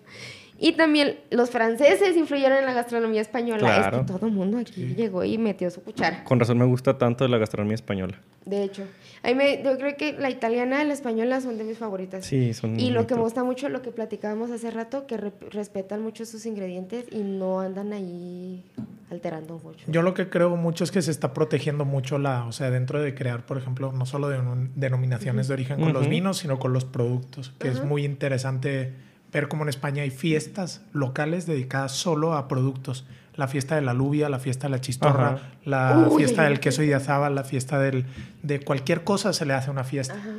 Y 0.58 0.72
también 0.72 1.18
los 1.30 1.50
franceses 1.50 2.16
influyeron 2.16 2.58
en 2.58 2.64
la 2.64 2.72
gastronomía 2.72 3.20
española. 3.20 3.58
Claro. 3.58 3.96
Es 3.98 4.02
que 4.06 4.12
todo 4.12 4.26
el 4.26 4.32
mundo 4.32 4.58
aquí 4.58 4.94
llegó 4.96 5.22
y 5.24 5.36
metió 5.38 5.70
su 5.70 5.82
cuchara. 5.82 6.24
Con 6.24 6.40
razón 6.40 6.58
me 6.58 6.64
gusta 6.64 6.96
tanto 6.98 7.24
de 7.24 7.30
la 7.30 7.38
gastronomía 7.38 7.74
española. 7.74 8.18
De 8.46 8.62
hecho, 8.62 8.84
a 9.22 9.28
mí 9.28 9.34
me- 9.34 9.62
yo 9.62 9.76
creo 9.76 9.96
que 9.96 10.12
la 10.14 10.30
italiana 10.30 10.82
y 10.82 10.86
la 10.86 10.92
española 10.94 11.40
son 11.40 11.58
de 11.58 11.64
mis 11.64 11.76
favoritas. 11.78 12.24
Sí, 12.24 12.54
son 12.54 12.78
Y 12.78 12.90
lo 12.90 13.06
que 13.06 13.14
me 13.16 13.20
gusta 13.22 13.42
mucho, 13.44 13.68
lo 13.68 13.82
que 13.82 13.90
platicábamos 13.90 14.50
hace 14.50 14.70
rato, 14.70 15.06
que 15.06 15.16
re- 15.16 15.32
respetan 15.50 16.00
mucho 16.02 16.24
sus 16.24 16.46
ingredientes 16.46 17.06
y 17.10 17.18
no 17.18 17.60
andan 17.60 17.92
ahí 17.92 18.62
alterando 19.10 19.58
mucho. 19.62 19.84
Yo 19.88 20.02
lo 20.02 20.14
que 20.14 20.28
creo 20.28 20.56
mucho 20.56 20.84
es 20.84 20.90
que 20.90 21.02
se 21.02 21.10
está 21.10 21.32
protegiendo 21.34 21.84
mucho 21.84 22.18
la, 22.18 22.44
o 22.46 22.52
sea, 22.52 22.70
dentro 22.70 23.00
de 23.02 23.14
crear, 23.14 23.44
por 23.46 23.58
ejemplo, 23.58 23.92
no 23.92 24.06
solo 24.06 24.28
de 24.28 24.38
denominaciones 24.74 25.48
de 25.48 25.54
origen 25.54 25.80
con 25.80 25.92
los 25.92 26.08
vinos, 26.08 26.38
sino 26.38 26.58
con 26.58 26.72
los 26.72 26.84
productos, 26.84 27.52
que 27.58 27.68
es 27.68 27.84
muy 27.84 28.04
interesante 28.04 28.92
ver 29.40 29.48
cómo 29.48 29.62
en 29.64 29.68
España 29.68 30.02
hay 30.02 30.10
fiestas 30.10 30.82
locales 30.92 31.46
dedicadas 31.46 31.92
solo 31.92 32.34
a 32.34 32.48
productos. 32.48 33.06
La 33.34 33.48
fiesta 33.48 33.74
de 33.74 33.82
la 33.82 33.90
alubia, 33.90 34.28
la 34.30 34.38
fiesta 34.38 34.66
de 34.66 34.70
la 34.70 34.80
chistorra, 34.80 35.28
Ajá. 35.28 35.40
la 35.64 36.06
Uy, 36.10 36.16
fiesta 36.18 36.44
del 36.44 36.58
queso 36.58 36.82
y 36.82 36.86
de 36.86 36.94
azaba, 36.94 37.28
la 37.28 37.44
fiesta 37.44 37.78
del, 37.78 38.06
de 38.42 38.60
cualquier 38.60 39.04
cosa 39.04 39.32
se 39.32 39.44
le 39.44 39.52
hace 39.54 39.70
una 39.70 39.84
fiesta. 39.84 40.14
Ajá. 40.14 40.30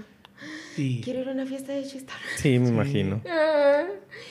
Quiero 0.76 1.22
ir 1.22 1.30
a 1.30 1.32
una 1.32 1.46
fiesta 1.48 1.74
de 1.74 1.84
chistar. 1.84 2.16
Sí, 2.36 2.60
me 2.60 2.70
imagino. 2.70 3.22
Ah. 3.28 3.84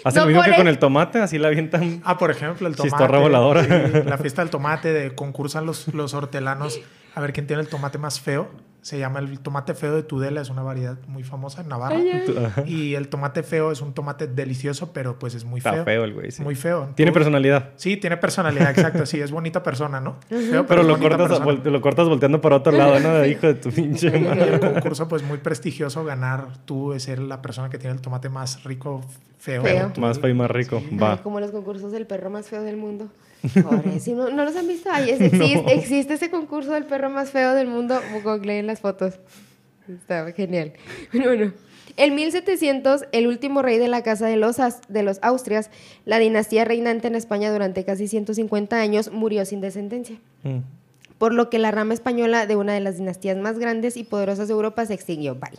Hace 0.04 0.18
No, 0.18 0.24
lo 0.26 0.28
mismo 0.30 0.44
que 0.44 0.54
con 0.54 0.68
el 0.68 0.78
tomate, 0.78 1.20
así 1.20 1.38
la 1.38 1.48
avientan. 1.48 2.00
Ah, 2.04 2.18
por 2.18 2.30
ejemplo, 2.30 2.68
el 2.68 2.76
tomate. 2.76 2.90
Chistorra 2.90 3.18
voladora. 3.18 3.64
sí, 3.64 3.70
la 4.08 4.16
fiesta 4.18 4.42
del 4.42 4.50
tomate, 4.50 4.92
de 4.92 5.14
concursan 5.14 5.66
los, 5.66 5.92
los 5.92 6.14
hortelanos 6.14 6.78
a 7.16 7.20
ver 7.20 7.32
quién 7.32 7.48
tiene 7.48 7.62
el 7.62 7.68
tomate 7.68 7.98
más 7.98 8.20
feo. 8.20 8.48
Se 8.86 9.00
llama 9.00 9.18
el 9.18 9.40
tomate 9.40 9.74
feo 9.74 9.96
de 9.96 10.04
Tudela, 10.04 10.40
es 10.40 10.48
una 10.48 10.62
variedad 10.62 10.96
muy 11.08 11.24
famosa 11.24 11.60
en 11.60 11.66
Navarra. 11.66 11.96
Ajá. 12.46 12.62
Y 12.68 12.94
el 12.94 13.08
tomate 13.08 13.42
feo 13.42 13.72
es 13.72 13.80
un 13.80 13.92
tomate 13.94 14.28
delicioso, 14.28 14.92
pero 14.92 15.18
pues 15.18 15.34
es 15.34 15.44
muy 15.44 15.58
Está 15.58 15.72
feo. 15.72 15.84
feo 15.84 16.04
el 16.04 16.14
güey, 16.14 16.30
sí. 16.30 16.40
Muy 16.40 16.54
feo. 16.54 16.90
Tiene 16.94 17.10
Tú- 17.10 17.14
personalidad. 17.14 17.70
Sí, 17.74 17.96
tiene 17.96 18.16
personalidad, 18.16 18.70
exacto. 18.70 19.04
Sí, 19.04 19.18
es 19.20 19.32
bonita 19.32 19.64
persona, 19.64 20.00
¿no? 20.00 20.18
Feo, 20.28 20.66
Pero 20.68 20.82
es 20.82 20.86
lo 20.86 21.00
cortas, 21.00 21.64
lo 21.64 21.80
cortas 21.80 22.08
volteando 22.08 22.40
para 22.40 22.54
otro 22.54 22.70
lado, 22.70 23.00
¿no? 23.00 23.26
Hijo 23.26 23.48
de 23.48 23.54
tu 23.54 23.70
pinche 23.72 24.06
Y 24.16 24.20
madre. 24.20 24.54
el 24.54 24.60
concurso, 24.60 25.08
pues 25.08 25.24
muy 25.24 25.38
prestigioso, 25.38 26.04
ganar 26.04 26.46
tú 26.64 26.92
de 26.92 27.00
ser 27.00 27.18
la 27.18 27.42
persona 27.42 27.68
que 27.68 27.78
tiene 27.78 27.96
el 27.96 28.00
tomate 28.00 28.28
más 28.28 28.62
rico, 28.62 29.00
feo. 29.40 29.64
Feo. 29.64 29.92
Más 29.98 30.20
feo 30.20 30.30
y 30.30 30.34
más 30.34 30.48
rico. 30.52 30.80
Ay, 30.92 30.96
Va. 30.96 31.20
como 31.24 31.40
los 31.40 31.50
concursos 31.50 31.90
del 31.90 32.06
perro 32.06 32.30
más 32.30 32.46
feo 32.46 32.62
del 32.62 32.76
mundo. 32.76 33.08
No, 34.14 34.30
¿no 34.30 34.44
los 34.44 34.56
han 34.56 34.66
visto? 34.68 34.88
Ay, 34.92 35.10
es- 35.10 35.20
existe, 35.20 35.74
existe 35.74 36.14
ese 36.14 36.30
concurso 36.30 36.72
del 36.72 36.84
perro 36.84 37.10
más 37.10 37.30
feo 37.30 37.54
del 37.54 37.66
mundo. 37.68 38.00
Googleen 38.24 38.66
las 38.66 38.80
fotos. 38.80 39.14
Está 39.88 40.30
genial. 40.32 40.72
Bueno, 41.12 41.26
bueno. 41.28 41.52
En 41.98 42.14
1700, 42.14 43.06
el 43.12 43.26
último 43.26 43.62
rey 43.62 43.78
de 43.78 43.88
la 43.88 44.02
casa 44.02 44.26
de 44.26 44.36
los, 44.36 44.56
de 44.88 45.02
los 45.02 45.18
Austrias, 45.22 45.70
la 46.04 46.18
dinastía 46.18 46.64
reinante 46.66 47.06
en 47.08 47.14
España 47.14 47.50
durante 47.50 47.84
casi 47.84 48.06
150 48.06 48.76
años, 48.78 49.10
murió 49.12 49.44
sin 49.46 49.60
descendencia. 49.62 50.16
Mm. 50.42 50.58
Por 51.16 51.32
lo 51.32 51.48
que 51.48 51.58
la 51.58 51.70
rama 51.70 51.94
española 51.94 52.46
de 52.46 52.56
una 52.56 52.74
de 52.74 52.80
las 52.80 52.98
dinastías 52.98 53.38
más 53.38 53.58
grandes 53.58 53.96
y 53.96 54.04
poderosas 54.04 54.48
de 54.48 54.52
Europa 54.52 54.84
se 54.84 54.92
extinguió. 54.92 55.36
Bye. 55.36 55.58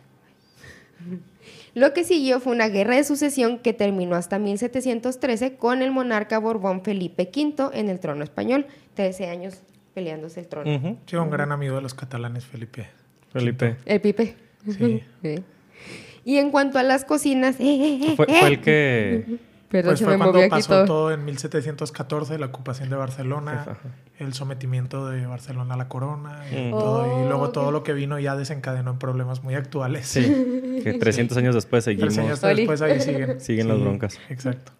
Lo 1.77 1.93
que 1.93 2.03
siguió 2.03 2.39
fue 2.39 2.53
una 2.53 2.69
guerra 2.69 2.95
de 2.95 3.03
sucesión 3.03 3.59
que 3.59 3.71
terminó 3.71 4.15
hasta 4.15 4.39
1713 4.39 5.57
con 5.57 5.83
el 5.83 5.91
monarca 5.91 6.39
Borbón 6.39 6.81
Felipe 6.83 7.29
V 7.31 7.69
en 7.71 7.89
el 7.89 7.99
trono 7.99 8.23
español. 8.23 8.65
13 8.95 9.27
años 9.29 9.61
peleándose 9.93 10.39
el 10.39 10.47
trono. 10.47 10.97
Sí, 11.05 11.15
un 11.17 11.29
gran 11.29 11.51
amigo 11.51 11.75
de 11.75 11.83
los 11.83 11.93
catalanes, 11.93 12.45
Felipe. 12.45 12.87
Felipe. 13.31 13.75
El 13.85 14.01
Pipe. 14.01 14.35
Sí. 14.65 15.03
Sí. 15.21 15.43
Y 16.25 16.37
en 16.37 16.49
cuanto 16.49 16.79
a 16.79 16.83
las 16.83 17.05
cocinas... 17.05 17.59
eh, 17.59 17.65
eh, 17.65 17.99
eh, 18.07 18.13
Fue, 18.15 18.25
fue 18.25 18.47
el 18.47 18.59
que. 18.59 19.37
Perdón, 19.69 19.89
Pues 19.91 20.01
fue 20.03 20.17
cuando 20.17 20.39
pasó 20.49 20.69
todo. 20.69 20.85
todo. 20.85 21.11
en 21.11 21.25
1714, 21.25 22.37
la 22.39 22.45
ocupación 22.45 22.89
de 22.89 22.95
Barcelona, 22.95 23.77
el 24.17 24.33
sometimiento 24.33 25.09
de 25.09 25.25
Barcelona 25.25 25.73
a 25.73 25.77
la 25.77 25.89
corona 25.89 26.41
y, 26.51 26.67
Mm. 26.67 26.71
todo, 26.71 27.21
y 27.25 27.27
luego 27.27 27.49
todo 27.49 27.71
lo 27.71 27.83
que 27.83 27.91
vino 27.93 28.17
ya 28.17 28.35
desencadenó 28.37 28.91
en 28.91 28.97
problemas 28.99 29.43
muy 29.43 29.55
actuales. 29.55 30.07
Sí. 30.07 30.21
Que 30.83 30.93
300 30.93 31.35
años 31.37 31.53
después 31.55 31.83
seguimos. 31.83 32.17
años 32.17 32.41
Oli. 32.43 32.55
después 32.61 32.81
ahí 32.81 33.01
siguen. 33.01 33.39
Siguen 33.41 33.67
las 33.67 33.79
broncas. 33.81 34.17
Exacto. 34.29 34.71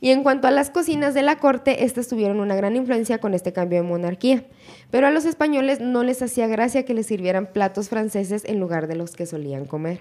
Y 0.00 0.10
en 0.10 0.22
cuanto 0.22 0.46
a 0.46 0.50
las 0.50 0.70
cocinas 0.70 1.14
de 1.14 1.22
la 1.22 1.38
corte, 1.38 1.84
estas 1.84 2.08
tuvieron 2.08 2.40
una 2.40 2.54
gran 2.56 2.76
influencia 2.76 3.18
con 3.18 3.34
este 3.34 3.52
cambio 3.52 3.80
de 3.82 3.88
monarquía. 3.88 4.44
Pero 4.90 5.06
a 5.06 5.10
los 5.10 5.24
españoles 5.24 5.80
no 5.80 6.02
les 6.02 6.20
hacía 6.22 6.46
gracia 6.48 6.84
que 6.84 6.92
les 6.92 7.06
sirvieran 7.06 7.46
platos 7.46 7.88
franceses 7.88 8.44
en 8.44 8.60
lugar 8.60 8.88
de 8.88 8.96
los 8.96 9.12
que 9.12 9.24
solían 9.26 9.64
comer. 9.64 10.00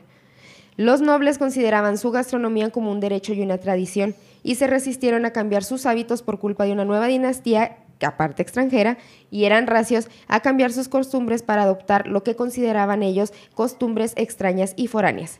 Los 0.77 1.01
nobles 1.01 1.37
consideraban 1.37 1.97
su 1.97 2.11
gastronomía 2.11 2.69
como 2.69 2.91
un 2.91 2.99
derecho 2.99 3.33
y 3.33 3.41
una 3.41 3.57
tradición 3.57 4.13
y 4.43 4.55
se 4.55 4.67
resistieron 4.67 5.25
a 5.25 5.31
cambiar 5.31 5.63
sus 5.63 5.85
hábitos 5.85 6.21
por 6.21 6.39
culpa 6.39 6.65
de 6.65 6.71
una 6.73 6.85
nueva 6.85 7.07
dinastía, 7.07 7.77
que 7.97 8.05
aparte 8.05 8.41
extranjera, 8.41 8.97
y 9.31 9.45
eran 9.45 9.67
racios 9.67 10.09
a 10.27 10.41
cambiar 10.41 10.73
sus 10.73 10.89
costumbres 10.89 11.43
para 11.43 11.63
adoptar 11.63 12.07
lo 12.07 12.23
que 12.23 12.35
consideraban 12.35 13.03
ellos 13.03 13.31
costumbres 13.53 14.13
extrañas 14.17 14.73
y 14.75 14.87
foráneas. 14.87 15.39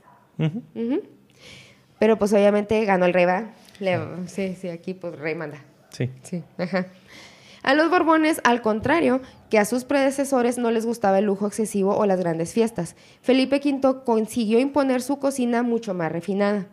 Pero 1.99 2.17
pues 2.17 2.33
obviamente 2.33 2.83
ganó 2.85 3.05
el 3.05 3.13
rey, 3.13 3.25
¿va? 3.25 3.51
Le- 3.79 3.99
sí, 4.27 4.55
sí, 4.59 4.69
aquí 4.69 4.93
pues 4.93 5.17
rey 5.19 5.35
manda. 5.35 5.57
Sí. 5.89 6.09
Sí, 6.23 6.43
ajá. 6.57 6.87
A 7.63 7.73
los 7.73 7.89
Borbones, 7.89 8.41
al 8.43 8.61
contrario, 8.61 9.21
que 9.49 9.59
a 9.59 9.65
sus 9.65 9.83
predecesores 9.83 10.57
no 10.57 10.71
les 10.71 10.85
gustaba 10.85 11.19
el 11.19 11.25
lujo 11.25 11.47
excesivo 11.47 11.95
o 11.95 12.05
las 12.05 12.19
grandes 12.19 12.53
fiestas. 12.53 12.95
Felipe 13.21 13.61
V 13.63 14.03
consiguió 14.03 14.59
imponer 14.59 15.01
su 15.01 15.19
cocina 15.19 15.63
mucho 15.63 15.93
más 15.93 16.11
refinada. 16.11 16.67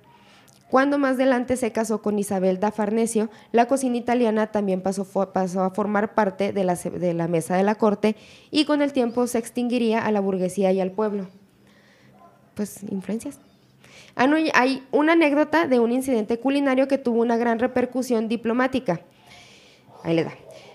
Cuando 0.70 0.96
más 0.96 1.16
adelante 1.16 1.58
se 1.58 1.70
casó 1.70 2.00
con 2.00 2.18
Isabel 2.18 2.58
da 2.58 2.70
Farnesio, 2.70 3.28
la 3.52 3.66
cocina 3.66 3.98
italiana 3.98 4.46
también 4.46 4.80
pasó, 4.80 5.06
a 5.34 5.70
formar 5.70 6.14
parte 6.14 6.54
de 6.54 6.64
la, 6.64 6.76
de 6.76 7.12
la 7.12 7.28
mesa 7.28 7.56
de 7.56 7.62
la 7.62 7.74
corte 7.74 8.16
y 8.50 8.64
con 8.64 8.80
el 8.80 8.94
tiempo 8.94 9.26
se 9.26 9.36
extinguiría 9.36 10.02
a 10.02 10.10
la 10.10 10.20
burguesía 10.20 10.72
y 10.72 10.80
al 10.80 10.90
pueblo. 10.90 11.26
Pues 12.54 12.82
influencias. 12.84 13.38
Ah, 14.16 14.26
hay 14.54 14.82
una 14.92 15.12
anécdota 15.12 15.66
de 15.66 15.78
un 15.78 15.92
incidente 15.92 16.38
culinario 16.38 16.88
que 16.88 16.96
tuvo 16.96 17.20
una 17.20 17.36
gran 17.36 17.58
repercusión 17.58 18.28
diplomática. 18.28 19.02
Ahí 20.04 20.16
le 20.16 20.24
da. 20.24 20.32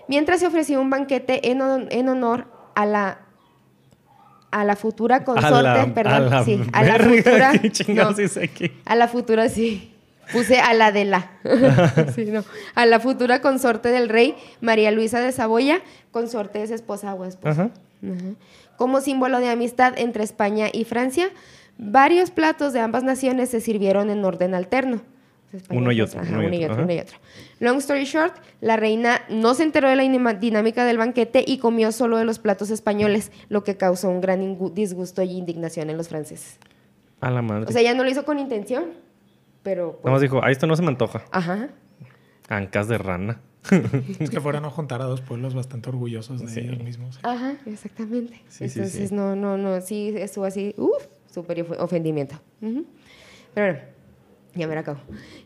Mientras 0.08 0.40
se 0.40 0.46
ofrecía 0.46 0.80
un 0.80 0.90
banquete 0.90 1.50
en, 1.50 1.60
en 1.90 2.08
honor 2.08 2.46
a 2.74 2.86
la 2.86 3.18
a 4.50 4.64
la 4.64 4.76
futura 4.76 5.24
consorte, 5.24 5.62
la- 5.62 5.92
perdón, 5.94 6.12
a 6.14 6.20
la 6.20 6.44
sí, 6.44 6.58
a 6.72 6.82
la 6.82 6.98
futura, 6.98 7.52
¿qué 7.60 7.70
chingados 7.70 8.16
no, 8.18 8.42
aquí? 8.42 8.72
a 8.86 8.96
la 8.96 9.06
futura 9.08 9.48
sí. 9.48 9.94
Puse 10.32 10.58
a 10.60 10.74
la 10.74 10.92
de 10.92 11.04
la. 11.06 11.30
Sí, 12.14 12.26
no. 12.26 12.44
A 12.74 12.84
la 12.86 13.00
futura 13.00 13.40
consorte 13.40 13.88
del 13.90 14.08
rey, 14.10 14.34
María 14.60 14.90
Luisa 14.90 15.20
de 15.20 15.32
Saboya, 15.32 15.80
consorte 16.10 16.58
de 16.58 16.66
su 16.66 16.74
esposa 16.74 17.14
o 17.14 17.24
esposa. 17.24 17.62
Ajá. 17.62 17.70
Como 18.76 19.00
símbolo 19.00 19.38
de 19.40 19.48
amistad 19.48 19.94
entre 19.96 20.24
España 20.24 20.66
y 20.72 20.84
Francia, 20.84 21.30
varios 21.78 22.30
platos 22.30 22.74
de 22.74 22.80
ambas 22.80 23.04
naciones 23.04 23.48
se 23.48 23.60
sirvieron 23.62 24.10
en 24.10 24.22
orden 24.24 24.54
alterno. 24.54 25.00
Uno 25.70 25.92
y 25.92 26.00
otro, 26.02 26.20
ajá, 26.20 26.30
uno 26.30 26.42
y 26.42 26.46
uno 26.46 26.56
y 26.56 26.64
otro, 26.64 26.82
uno 26.84 26.92
y 26.92 26.98
otro. 26.98 27.16
Long 27.60 27.78
story 27.78 28.04
short, 28.04 28.34
la 28.60 28.76
reina 28.76 29.22
no 29.30 29.54
se 29.54 29.62
enteró 29.62 29.88
de 29.88 29.96
la 29.96 30.02
dinámica 30.34 30.84
del 30.84 30.98
banquete 30.98 31.42
y 31.46 31.58
comió 31.58 31.90
solo 31.92 32.18
de 32.18 32.24
los 32.26 32.38
platos 32.38 32.70
españoles, 32.70 33.32
lo 33.48 33.64
que 33.64 33.76
causó 33.76 34.10
un 34.10 34.20
gran 34.20 34.58
disgusto 34.74 35.22
y 35.22 35.30
indignación 35.32 35.88
en 35.90 35.96
los 35.96 36.08
franceses. 36.08 36.58
A 37.20 37.30
la 37.30 37.40
madre. 37.42 37.66
O 37.68 37.72
sea, 37.72 37.80
ella 37.80 37.94
no 37.94 38.04
lo 38.04 38.10
hizo 38.10 38.24
con 38.24 38.38
intención, 38.38 38.84
pero... 39.62 39.92
pues, 39.92 40.04
Nada 40.04 40.12
más 40.16 40.20
dijo, 40.22 40.44
a 40.44 40.50
esto 40.50 40.66
no 40.66 40.76
se 40.76 40.82
me 40.82 40.88
antoja. 40.88 41.24
Ajá. 41.30 41.70
Ancas 42.48 42.88
de 42.88 42.98
rana. 42.98 43.40
Es 44.20 44.30
que 44.30 44.40
fueron 44.40 44.64
a 44.64 44.70
juntar 44.70 45.02
a 45.02 45.04
dos 45.06 45.20
pueblos 45.20 45.54
bastante 45.54 45.88
orgullosos 45.88 46.40
de 46.40 46.48
Sí. 46.48 46.60
ellos 46.60 46.78
mismos. 46.78 47.18
Ajá, 47.22 47.54
exactamente. 47.66 48.34
Sí, 48.48 48.68
sí, 48.68 48.78
Entonces, 48.78 49.08
sí. 49.08 49.14
no, 49.14 49.34
no, 49.34 49.58
no, 49.58 49.80
sí, 49.80 50.12
estuvo 50.16 50.44
así, 50.44 50.74
uff, 50.78 51.06
súper 51.32 51.62
of- 51.62 51.78
ofendimiento. 51.80 52.36
Pero 52.60 52.74
bueno, 53.54 53.78
ya 54.54 54.66
me 54.66 54.74
la 54.74 54.80
acabo. 54.80 54.98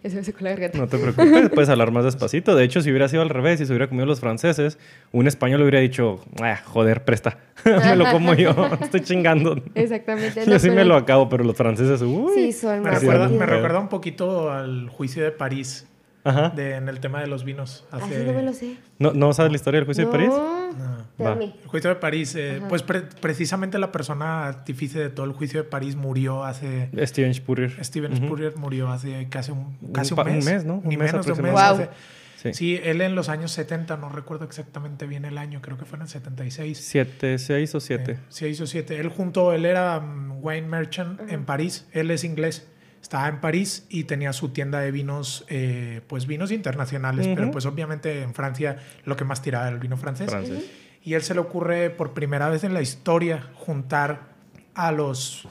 Ya 0.02 0.10
se 0.10 0.16
me 0.16 0.24
secó 0.24 0.38
la 0.44 0.50
garganta. 0.50 0.78
No 0.78 0.86
te 0.88 0.98
preocupes, 0.98 1.50
puedes 1.50 1.68
hablar 1.68 1.90
más 1.90 2.04
despacito. 2.04 2.54
De 2.54 2.64
hecho, 2.64 2.80
si 2.80 2.90
hubiera 2.90 3.08
sido 3.08 3.22
al 3.22 3.28
revés, 3.28 3.58
si 3.58 3.66
se 3.66 3.72
hubiera 3.72 3.88
comido 3.88 4.06
los 4.06 4.20
franceses, 4.20 4.78
un 5.12 5.26
español 5.26 5.58
le 5.60 5.64
hubiera 5.64 5.80
dicho, 5.80 6.20
"Ah, 6.40 6.58
joder, 6.64 7.04
presta, 7.04 7.38
me 7.64 7.96
lo 7.96 8.10
como 8.10 8.34
yo, 8.34 8.54
estoy 8.80 9.00
chingando. 9.00 9.62
Exactamente. 9.74 10.44
Yo 10.44 10.52
no, 10.52 10.58
sí 10.58 10.70
me 10.70 10.84
lo 10.84 10.96
acabo, 10.96 11.28
pero 11.28 11.44
los 11.44 11.56
franceses, 11.56 12.00
uy. 12.02 12.32
Sí, 12.34 12.52
son 12.52 12.82
Me 12.82 12.90
recuerda, 12.90 13.28
me 13.28 13.46
recuerda 13.46 13.78
un 13.80 13.88
poquito 13.88 14.50
al 14.50 14.88
juicio 14.88 15.22
de 15.22 15.30
París 15.32 15.86
Ajá. 16.24 16.50
de, 16.50 16.76
en 16.76 16.88
el 16.88 17.00
tema 17.00 17.20
de 17.20 17.26
los 17.26 17.44
vinos. 17.44 17.84
Así 17.90 18.04
Hace- 18.04 18.24
no 18.24 18.32
me 18.32 18.42
lo 18.42 18.52
sé. 18.52 18.76
¿No, 18.98 19.12
¿No 19.12 19.32
sabes 19.32 19.50
la 19.52 19.56
historia 19.56 19.80
del 19.80 19.86
juicio 19.86 20.06
de 20.06 20.12
París? 20.12 20.28
No. 20.28 20.72
No. 21.18 21.24
Va. 21.24 21.34
me. 21.34 21.44
El 21.44 21.54
juicio 21.66 21.90
de 21.90 21.96
París, 21.96 22.34
eh, 22.36 22.60
pues 22.68 22.82
pre- 22.82 23.02
precisamente 23.02 23.78
la 23.78 23.92
persona 23.92 24.46
artífice 24.46 24.98
de 24.98 25.10
todo 25.10 25.26
el 25.26 25.32
juicio 25.32 25.62
de 25.62 25.68
París 25.68 25.94
murió 25.96 26.44
hace... 26.44 26.88
Steven 27.06 27.34
Spurrier. 27.34 27.84
Steven 27.84 28.12
Ujú. 28.12 28.24
Spurrier 28.26 28.56
murió 28.56 28.88
hace 28.90 29.28
casi 29.28 29.52
un, 29.52 29.76
Un 29.82 29.92
casi 29.92 30.14
un, 30.14 30.20
un 30.20 30.26
mes. 30.26 30.44
mes, 30.44 30.64
¿no? 30.64 30.74
Un 30.76 30.88
Ni 30.88 30.96
mes 30.96 31.12
menos 31.12 31.26
de 31.26 31.32
un 31.32 31.38
mes. 31.42 31.50
aproximadamente. 31.52 31.92
hace- 31.92 32.22
Sí. 32.42 32.54
Sí, 32.54 32.80
él 32.82 33.00
en 33.02 33.14
los 33.14 33.28
años 33.28 33.52
70, 33.52 33.96
no 33.98 34.08
recuerdo 34.08 34.44
exactamente 34.44 35.06
bien 35.06 35.24
el 35.24 35.38
año, 35.38 35.60
creo 35.62 35.78
que 35.78 35.84
fue 35.84 35.94
en 35.96 36.02
el 36.02 36.08
76. 36.08 36.76
¿Siete, 36.76 37.38
seis 37.38 37.72
o 37.76 37.78
siete? 37.78 38.12
Eh, 38.12 38.18
seis 38.30 38.60
o 38.60 38.66
siete. 38.66 38.98
Él 38.98 39.10
junto, 39.10 39.52
él 39.52 39.64
era 39.64 40.00
mm, 40.00 40.38
wine 40.44 40.66
merchant 40.66 41.20
en 41.30 41.44
París. 41.44 41.86
Él 41.92 42.10
es 42.10 42.24
inglés. 42.24 42.66
Estaba 43.02 43.28
en 43.28 43.40
París 43.40 43.84
y 43.90 44.04
tenía 44.04 44.32
su 44.32 44.50
tienda 44.50 44.78
de 44.80 44.92
vinos, 44.92 45.44
eh, 45.48 46.00
pues 46.06 46.26
vinos 46.26 46.52
internacionales, 46.52 47.26
pero 47.26 47.42
Ujú. 47.42 47.52
pues 47.52 47.66
obviamente 47.66 48.22
en 48.22 48.32
Francia 48.32 48.78
lo 49.04 49.16
que 49.16 49.24
más 49.24 49.42
tiraba 49.42 49.66
era 49.66 49.74
el 49.74 49.80
vino 49.80 49.96
francés. 49.96 50.30
Francés. 50.30 50.64
Y 51.04 51.14
él 51.14 51.22
se 51.22 51.34
le 51.34 51.40
ocurre 51.40 51.90
por 51.90 52.14
primera 52.14 52.48
vez 52.48 52.62
en 52.62 52.74
la 52.74 52.80
historia 52.80 53.48
juntar 53.54 54.30
a 54.74 54.92
los, 54.92 55.48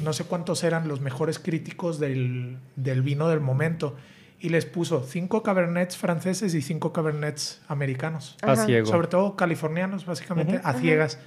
no 0.00 0.12
sé 0.12 0.24
cuántos 0.24 0.64
eran 0.64 0.88
los 0.88 1.00
mejores 1.00 1.38
críticos 1.38 2.00
del, 2.00 2.58
del 2.74 3.02
vino 3.02 3.28
del 3.28 3.40
momento. 3.40 3.96
Y 4.42 4.48
les 4.48 4.64
puso 4.66 5.04
cinco 5.04 5.42
cabernets 5.42 5.96
franceses 5.96 6.54
y 6.54 6.62
cinco 6.62 6.92
cabernets 6.92 7.60
americanos. 7.68 8.36
A 8.42 8.56
ciego. 8.56 8.86
Sobre 8.86 9.06
todo 9.06 9.36
californianos, 9.36 10.06
básicamente, 10.06 10.56
Ujú. 10.56 10.66
a 10.66 10.72
ciegas. 10.72 11.18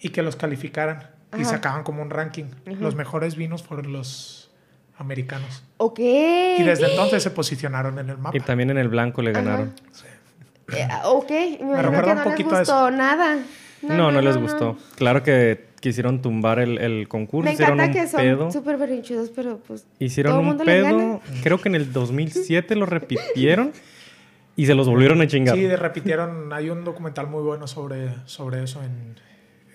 Y 0.00 0.10
que 0.10 0.22
los 0.22 0.36
calificaran. 0.36 1.10
Y 1.36 1.44
sacaban 1.44 1.82
como 1.82 2.02
un 2.02 2.10
ranking. 2.10 2.44
Los 2.66 2.94
mejores 2.94 3.36
vinos 3.36 3.62
fueron 3.62 3.92
los 3.92 4.45
americanos. 4.98 5.62
Ok. 5.78 5.98
Y 6.00 6.62
desde 6.62 6.90
entonces 6.90 7.22
se 7.22 7.30
posicionaron 7.30 7.98
en 7.98 8.10
el 8.10 8.18
mapa. 8.18 8.36
Y 8.36 8.40
también 8.40 8.70
en 8.70 8.78
el 8.78 8.88
blanco 8.88 9.22
le 9.22 9.32
ganaron. 9.32 9.72
Eh, 10.72 10.88
ok, 11.04 11.30
me 11.62 11.80
recuerda 11.82 12.02
que 12.02 12.10
un 12.10 12.16
no 12.16 12.24
les 12.24 12.24
poquito 12.24 12.56
a 12.56 12.58
gustó 12.60 12.90
nada. 12.90 13.38
No, 13.82 14.10
no, 14.10 14.20
les 14.20 14.36
gustó. 14.36 14.76
Claro 14.96 15.22
que 15.22 15.66
quisieron 15.80 16.20
tumbar 16.22 16.58
el, 16.58 16.78
el 16.78 17.06
concurso. 17.08 17.44
Me 17.44 17.52
hicieron 17.52 17.78
encanta 17.78 17.98
un 18.00 18.04
que 18.04 18.10
son 18.10 18.20
pedo. 18.20 18.50
súper 18.50 18.76
berrinchudos, 18.76 19.30
pero 19.30 19.58
pues. 19.58 19.86
Hicieron 20.00 20.38
un 20.38 20.44
mundo 20.46 20.64
pedo. 20.64 20.84
gana. 20.98 21.20
Creo 21.42 21.60
que 21.60 21.68
en 21.68 21.76
el 21.76 21.92
2007 21.92 22.74
lo 22.74 22.86
repitieron 22.86 23.72
y 24.56 24.66
se 24.66 24.74
los 24.74 24.88
volvieron 24.88 25.20
a 25.20 25.26
chingar. 25.28 25.54
Sí, 25.54 25.62
de- 25.62 25.76
repitieron. 25.76 26.52
Hay 26.52 26.70
un 26.70 26.82
documental 26.84 27.28
muy 27.28 27.42
bueno 27.42 27.66
sobre, 27.68 28.08
sobre 28.24 28.64
eso 28.64 28.82
en, 28.82 29.14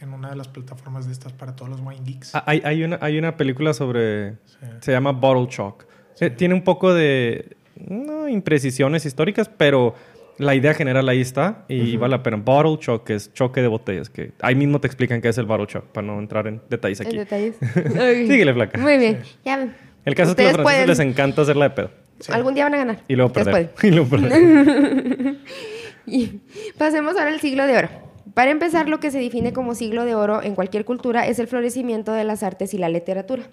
en 0.01 0.13
una 0.13 0.29
de 0.29 0.35
las 0.35 0.47
plataformas 0.47 1.05
de 1.05 1.13
estas 1.13 1.33
para 1.33 1.55
todos 1.55 1.69
los 1.69 1.79
wine 1.81 2.01
geeks. 2.03 2.35
Ah, 2.35 2.43
Hay, 2.47 2.61
hay, 2.65 2.83
una, 2.83 2.97
hay 3.01 3.17
una 3.17 3.37
película 3.37 3.73
sobre. 3.73 4.31
Sí. 4.45 4.57
Se 4.81 4.91
llama 4.91 5.11
Bottle 5.11 5.47
Shock. 5.49 5.85
Eh, 6.19 6.29
Tiene 6.29 6.53
un 6.53 6.63
poco 6.63 6.93
de. 6.93 7.55
No 7.87 8.27
imprecisiones 8.29 9.05
históricas, 9.05 9.49
pero 9.49 9.95
la 10.37 10.55
idea 10.55 10.73
general 10.73 11.07
ahí 11.09 11.21
está 11.21 11.65
y 11.67 11.97
vale 11.97 12.11
la 12.11 12.23
pena. 12.23 12.37
Bottle 12.37 12.77
Shock 12.79 13.09
es 13.11 13.33
choque 13.33 13.61
de 13.61 13.67
botellas. 13.67 14.09
Que 14.09 14.31
ahí 14.41 14.55
mismo 14.55 14.79
te 14.79 14.87
explican 14.87 15.21
qué 15.21 15.29
es 15.29 15.37
el 15.37 15.45
Bottle 15.45 15.67
Shock 15.67 15.85
para 15.85 16.05
no 16.07 16.19
entrar 16.19 16.47
en 16.47 16.61
detalles 16.69 16.99
En 17.01 17.07
aquí. 17.07 17.17
detalles. 17.17 17.55
Síguele, 18.27 18.53
flaca. 18.53 18.77
Muy 18.77 18.97
bien. 18.97 19.21
Ya. 19.45 19.73
El 20.05 20.15
caso 20.15 20.31
es 20.31 20.35
que 20.35 20.43
a 20.43 20.45
los 20.45 20.51
Ustedes 20.51 20.53
franceses 20.55 20.63
pueden. 20.63 20.87
les 20.87 20.99
encanta 20.99 21.41
hacerla 21.43 21.69
de 21.69 21.75
pedo. 21.75 21.91
Sí. 22.19 22.31
Algún 22.33 22.53
día 22.53 22.65
van 22.65 22.73
a 22.73 22.77
ganar. 22.77 22.97
Y 23.07 23.15
luego 23.15 23.27
Ustedes 23.27 23.47
perder. 23.47 23.71
Y 23.83 23.91
luego 23.91 24.09
perder. 24.09 25.35
Y 26.07 26.41
pasemos 26.77 27.15
ahora 27.15 27.27
al 27.29 27.39
siglo 27.39 27.65
de 27.67 27.77
oro. 27.77 27.89
Para 28.33 28.51
empezar, 28.51 28.87
lo 28.89 28.99
que 28.99 29.11
se 29.11 29.19
define 29.19 29.53
como 29.53 29.75
siglo 29.75 30.05
de 30.05 30.15
oro 30.15 30.41
en 30.41 30.55
cualquier 30.55 30.85
cultura 30.85 31.27
es 31.27 31.39
el 31.39 31.47
florecimiento 31.47 32.13
de 32.13 32.23
las 32.23 32.43
artes 32.43 32.73
y 32.73 32.77
la 32.77 32.89
literatura. 32.89 33.43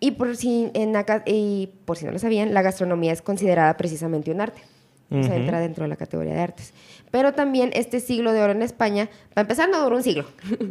Y 0.00 0.12
por 0.12 0.36
si, 0.36 0.70
en 0.74 0.96
acá- 0.96 1.22
y 1.26 1.70
por 1.84 1.96
si 1.98 2.04
no 2.06 2.12
lo 2.12 2.18
sabían, 2.18 2.54
la 2.54 2.62
gastronomía 2.62 3.12
es 3.12 3.20
considerada 3.22 3.76
precisamente 3.76 4.30
un 4.30 4.40
arte. 4.40 4.62
O 5.10 5.22
sea, 5.24 5.34
entra 5.36 5.58
dentro 5.60 5.82
de 5.84 5.88
la 5.88 5.96
categoría 5.96 6.34
de 6.34 6.40
artes. 6.40 6.72
Pero 7.10 7.32
también 7.32 7.70
este 7.74 7.98
siglo 7.98 8.32
de 8.32 8.40
oro 8.40 8.52
en 8.52 8.62
España, 8.62 9.08
para 9.34 9.42
empezar, 9.42 9.68
no 9.68 9.82
duró 9.82 9.96
un 9.96 10.02
siglo. 10.04 10.26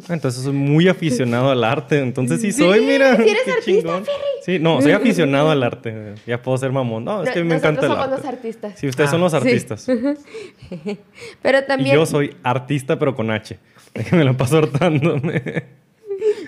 Entonces 0.08 0.42
soy 0.44 0.54
muy 0.54 0.88
aficionado 0.88 1.52
al 1.52 1.64
arte. 1.66 2.00
Entonces 2.00 2.40
sí 2.40 2.54
Sí, 2.54 2.64
soy, 2.64 2.80
mira. 2.86 3.18
sí 3.18 3.24
eres 3.24 3.48
artista, 3.48 3.62
chingón. 3.66 4.04
Sí, 4.46 4.58
no, 4.60 4.82
soy 4.82 4.94
aficionado 4.94 5.52
al 5.52 5.62
arte. 5.64 6.16
Ya 6.26 6.42
puedo 6.42 6.58
ser 6.58 6.72
mamón. 6.72 7.04
No, 7.04 7.24
es 7.24 7.32
que 7.32 7.44
me 7.44 7.56
Nosotros 7.56 7.74
encanta 7.74 7.82
el 7.82 7.92
somos 7.92 8.04
arte. 8.06 8.16
los 8.18 8.26
artistas. 8.34 8.80
Sí, 8.80 8.88
ustedes 8.88 9.10
Ah, 9.10 9.12
son 9.12 9.22
los 9.22 9.32
sí. 9.32 9.38
artistas. 9.38 9.86
Pero 11.42 11.60
Y 11.60 11.66
también... 11.68 11.96
yo 11.96 12.06
soy 12.06 12.36
artista, 12.44 12.98
pero 12.98 13.16
con 13.16 13.32
H. 13.32 13.58
Déjame 13.94 14.24
lo 14.24 14.38
paso 14.38 14.58
hartándome. 14.58 15.64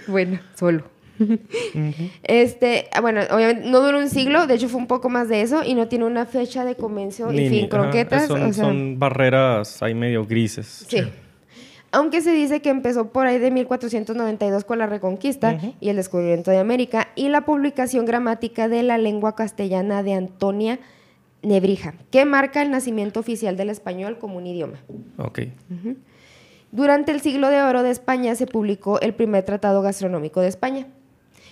Bueno, 0.08 0.40
solo. 0.56 0.84
Este, 2.24 2.90
bueno, 3.02 3.22
obviamente 3.32 3.70
no 3.70 3.80
duró 3.82 4.00
un 4.00 4.10
siglo, 4.10 4.48
de 4.48 4.56
hecho 4.56 4.70
fue 4.70 4.80
un 4.80 4.88
poco 4.88 5.10
más 5.10 5.30
de 5.30 5.42
eso 5.42 5.64
y 5.64 5.74
no 5.76 5.88
tiene 5.88 6.06
una 6.06 6.26
fecha 6.26 6.66
de 6.66 6.76
comienzo 6.76 7.32
y 7.32 7.36
Ni- 7.38 7.50
fin 7.50 7.52
ni- 7.52 7.60
ajá, 7.64 7.70
croquetas. 7.70 8.28
son, 8.28 8.42
o 8.44 8.54
sea, 8.54 8.66
son 8.66 9.00
barreras 9.00 9.82
ahí 9.84 9.94
medio 9.94 10.26
grises. 10.26 10.86
sí. 10.88 11.04
Aunque 11.94 12.22
se 12.22 12.32
dice 12.32 12.62
que 12.62 12.70
empezó 12.70 13.10
por 13.10 13.28
ahí 13.28 13.38
de 13.38 13.52
1492 13.52 14.64
con 14.64 14.80
la 14.80 14.88
Reconquista 14.88 15.58
y 15.82 15.90
el 15.90 15.98
descubrimiento 15.98 16.50
de 16.50 16.58
América 16.58 17.10
y 17.18 17.28
la 17.28 17.42
publicación 17.42 18.06
gramática 18.06 18.70
de 18.70 18.82
la 18.82 18.98
lengua 18.98 19.36
castellana 19.36 20.02
de 20.02 20.14
Antonia 20.14 20.80
Nebrija, 21.42 21.96
que 22.10 22.24
marca 22.24 22.62
el 22.62 22.72
nacimiento 22.72 23.20
oficial 23.20 23.58
del 23.58 23.70
español 23.70 24.20
como 24.20 24.38
un 24.38 24.48
idioma. 24.48 24.78
Ok. 25.18 25.40
Durante 26.72 27.12
el 27.12 27.20
siglo 27.20 27.50
de 27.50 27.62
oro 27.62 27.84
de 27.84 27.92
España 27.92 28.36
se 28.36 28.48
publicó 28.48 29.02
el 29.02 29.14
primer 29.14 29.44
tratado 29.44 29.82
gastronómico 29.82 30.40
de 30.40 30.48
España. 30.48 30.88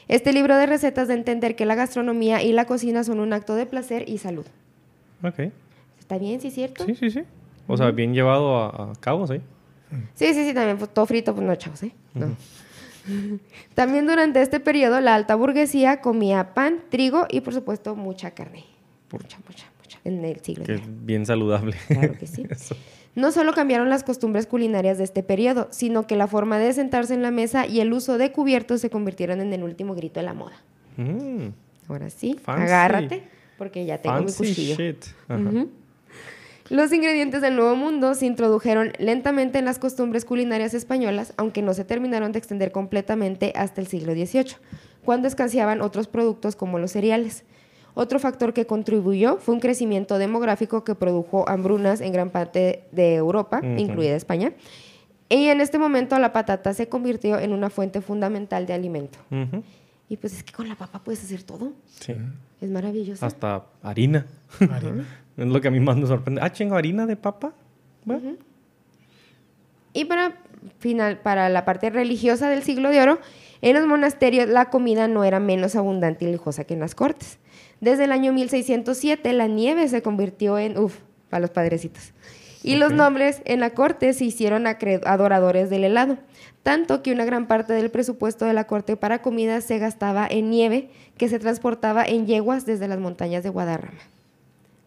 Este 0.09 0.33
libro 0.33 0.57
de 0.57 0.65
recetas 0.65 1.09
a 1.09 1.13
entender 1.13 1.55
que 1.55 1.65
la 1.65 1.75
gastronomía 1.75 2.41
y 2.41 2.51
la 2.51 2.65
cocina 2.65 3.03
son 3.03 3.19
un 3.19 3.31
acto 3.31 3.55
de 3.55 3.67
placer 3.67 4.09
y 4.09 4.17
salud. 4.17 4.45
Ok. 5.23 5.51
¿Está 5.99 6.17
bien, 6.17 6.41
sí 6.41 6.47
es 6.47 6.55
cierto? 6.55 6.83
Sí, 6.83 6.95
sí, 6.95 7.11
sí. 7.11 7.21
O 7.67 7.77
sea, 7.77 7.91
bien 7.91 8.15
llevado 8.15 8.57
a, 8.57 8.91
a 8.91 8.93
cabo, 8.99 9.27
sí. 9.27 9.39
Sí, 10.15 10.33
sí, 10.33 10.45
sí, 10.47 10.53
también 10.55 10.79
pues, 10.79 10.91
todo 10.91 11.05
frito, 11.05 11.35
pues 11.35 11.45
no, 11.45 11.55
chavos, 11.55 11.83
¿eh? 11.83 11.91
No. 12.15 12.35
También 13.75 14.07
durante 14.07 14.41
este 14.41 14.59
periodo 14.59 14.99
la 14.99 15.15
alta 15.15 15.35
burguesía 15.35 16.01
comía 16.01 16.53
pan, 16.53 16.79
trigo 16.89 17.27
y 17.29 17.41
por 17.41 17.53
supuesto 17.53 17.95
mucha 17.95 18.31
carne. 18.31 18.65
Mucha, 19.11 19.37
mucha, 19.47 19.65
mucha. 19.79 19.99
En 20.03 20.25
el 20.25 20.39
siglo 20.41 20.65
Que 20.65 20.75
es 20.75 20.81
bien 21.05 21.25
saludable. 21.25 21.75
Claro 21.87 22.13
que 22.13 22.27
sí. 22.27 22.45
Eso. 22.49 22.75
No 23.15 23.31
solo 23.31 23.53
cambiaron 23.53 23.89
las 23.89 24.03
costumbres 24.03 24.45
culinarias 24.47 24.97
de 24.97 25.03
este 25.03 25.23
periodo, 25.23 25.67
sino 25.71 26.07
que 26.07 26.15
la 26.15 26.27
forma 26.27 26.57
de 26.59 26.71
sentarse 26.73 27.13
en 27.13 27.21
la 27.21 27.31
mesa 27.31 27.65
y 27.65 27.79
el 27.81 27.91
uso 27.91 28.17
de 28.17 28.31
cubiertos 28.31 28.81
se 28.81 28.89
convirtieron 28.89 29.41
en 29.41 29.51
el 29.51 29.63
último 29.63 29.95
grito 29.95 30.19
de 30.19 30.25
la 30.25 30.33
moda. 30.33 30.55
Mm, 30.97 31.47
Ahora 31.87 32.09
sí, 32.09 32.37
Fancy. 32.41 32.63
agárrate, 32.63 33.23
porque 33.57 33.85
ya 33.85 33.97
tengo 33.97 34.19
mi 34.21 34.31
cuchillo. 34.31 34.75
shit. 34.75 35.03
Los 36.69 36.93
ingredientes 36.93 37.41
del 37.41 37.55
Nuevo 37.55 37.75
Mundo 37.75 38.13
se 38.13 38.27
introdujeron 38.27 38.93
lentamente 38.99 39.57
en 39.57 39.65
las 39.65 39.79
costumbres 39.79 40.23
culinarias 40.23 40.75
españolas, 40.75 41.33
aunque 41.35 41.63
no 41.63 41.73
se 41.73 41.83
terminaron 41.83 42.31
de 42.31 42.37
extender 42.37 42.71
completamente 42.71 43.53
hasta 43.55 43.81
el 43.81 43.87
siglo 43.87 44.13
XVIII, 44.13 44.55
cuando 45.03 45.27
escaseaban 45.27 45.81
otros 45.81 46.07
productos 46.07 46.55
como 46.55 46.77
los 46.77 46.91
cereales. 46.91 47.43
Otro 47.99 48.17
factor 48.17 48.53
que 48.53 48.65
contribuyó 48.65 49.39
fue 49.39 49.53
un 49.55 49.59
crecimiento 49.59 50.17
demográfico 50.17 50.85
que 50.85 50.95
produjo 50.95 51.43
hambrunas 51.49 51.99
en 51.99 52.13
gran 52.13 52.29
parte 52.29 52.85
de 52.93 53.15
Europa, 53.15 53.57
Ujú. 53.61 53.73
incluida 53.77 54.15
España. 54.15 54.53
Y 55.27 55.47
en 55.49 55.59
este 55.59 55.77
momento 55.77 56.17
la 56.17 56.31
patata 56.31 56.73
se 56.73 56.87
convirtió 56.87 57.37
en 57.37 57.51
una 57.51 57.69
fuente 57.69 57.99
fundamental 57.99 58.65
de 58.65 58.71
alimento. 58.73 59.19
Ujú. 59.29 59.63
Y 60.07 60.15
pues 60.15 60.31
es 60.33 60.43
que 60.43 60.53
con 60.53 60.69
la 60.69 60.75
papa 60.75 61.03
puedes 61.03 61.21
hacer 61.25 61.43
todo. 61.43 61.73
Sí. 61.99 62.15
Es 62.61 62.69
maravilloso. 62.69 63.25
Hasta 63.25 63.65
harina. 63.83 64.25
Harina. 64.71 65.05
Es 65.37 65.45
lo 65.47 65.59
que 65.59 65.67
a 65.67 65.71
mí 65.71 65.81
más 65.81 65.97
me 65.97 66.07
sorprende. 66.07 66.39
Ah, 66.41 66.51
chingo, 66.53 66.75
harina 66.75 67.05
de 67.05 67.15
papa. 67.17 67.51
Bueno, 68.05 68.35
Y 69.91 70.05
para, 70.05 70.37
final, 70.79 71.19
para 71.19 71.49
la 71.49 71.65
parte 71.65 71.89
religiosa 71.89 72.49
del 72.49 72.63
siglo 72.63 72.89
de 72.91 73.01
oro, 73.01 73.19
en 73.61 73.73
los 73.75 73.85
monasterios 73.87 74.47
la 74.47 74.69
comida 74.69 75.07
no 75.09 75.23
era 75.25 75.39
menos 75.41 75.75
abundante 75.75 76.23
y 76.25 76.31
lujosa 76.31 76.63
que 76.63 76.75
en 76.75 76.79
las 76.81 76.95
cortes. 76.95 77.39
Desde 77.81 78.05
el 78.05 78.11
año 78.11 78.33
1607 78.33 79.31
la 79.33 79.47
nieve 79.47 79.87
se 79.87 80.01
convirtió 80.01 80.57
en, 80.57 80.77
uff, 80.77 80.97
para 81.29 81.41
los 81.41 81.49
padrecitos. 81.51 82.13
Y 82.61 82.75
los 82.75 82.89
Ok. 82.91 82.97
nobles 82.97 83.41
en 83.45 83.61
la 83.61 83.69
corte 83.69 84.11
se 84.13 84.25
hicieron 84.25 84.65
adoradores 84.67 85.69
del 85.69 85.85
helado, 85.85 86.17
tanto 86.61 87.01
que 87.01 87.13
una 87.13 87.23
gran 87.23 87.47
parte 87.47 87.71
del 87.71 87.89
presupuesto 87.89 88.43
de 88.45 88.53
la 88.53 88.65
corte 88.67 88.97
para 88.97 89.21
comida 89.21 89.61
se 89.61 89.79
gastaba 89.79 90.27
en 90.29 90.49
nieve 90.49 90.89
que 91.17 91.29
se 91.29 91.39
transportaba 91.39 92.03
en 92.03 92.27
yeguas 92.27 92.65
desde 92.65 92.87
las 92.89 92.99
montañas 92.99 93.43
de 93.43 93.49
Guadarrama. 93.49 93.99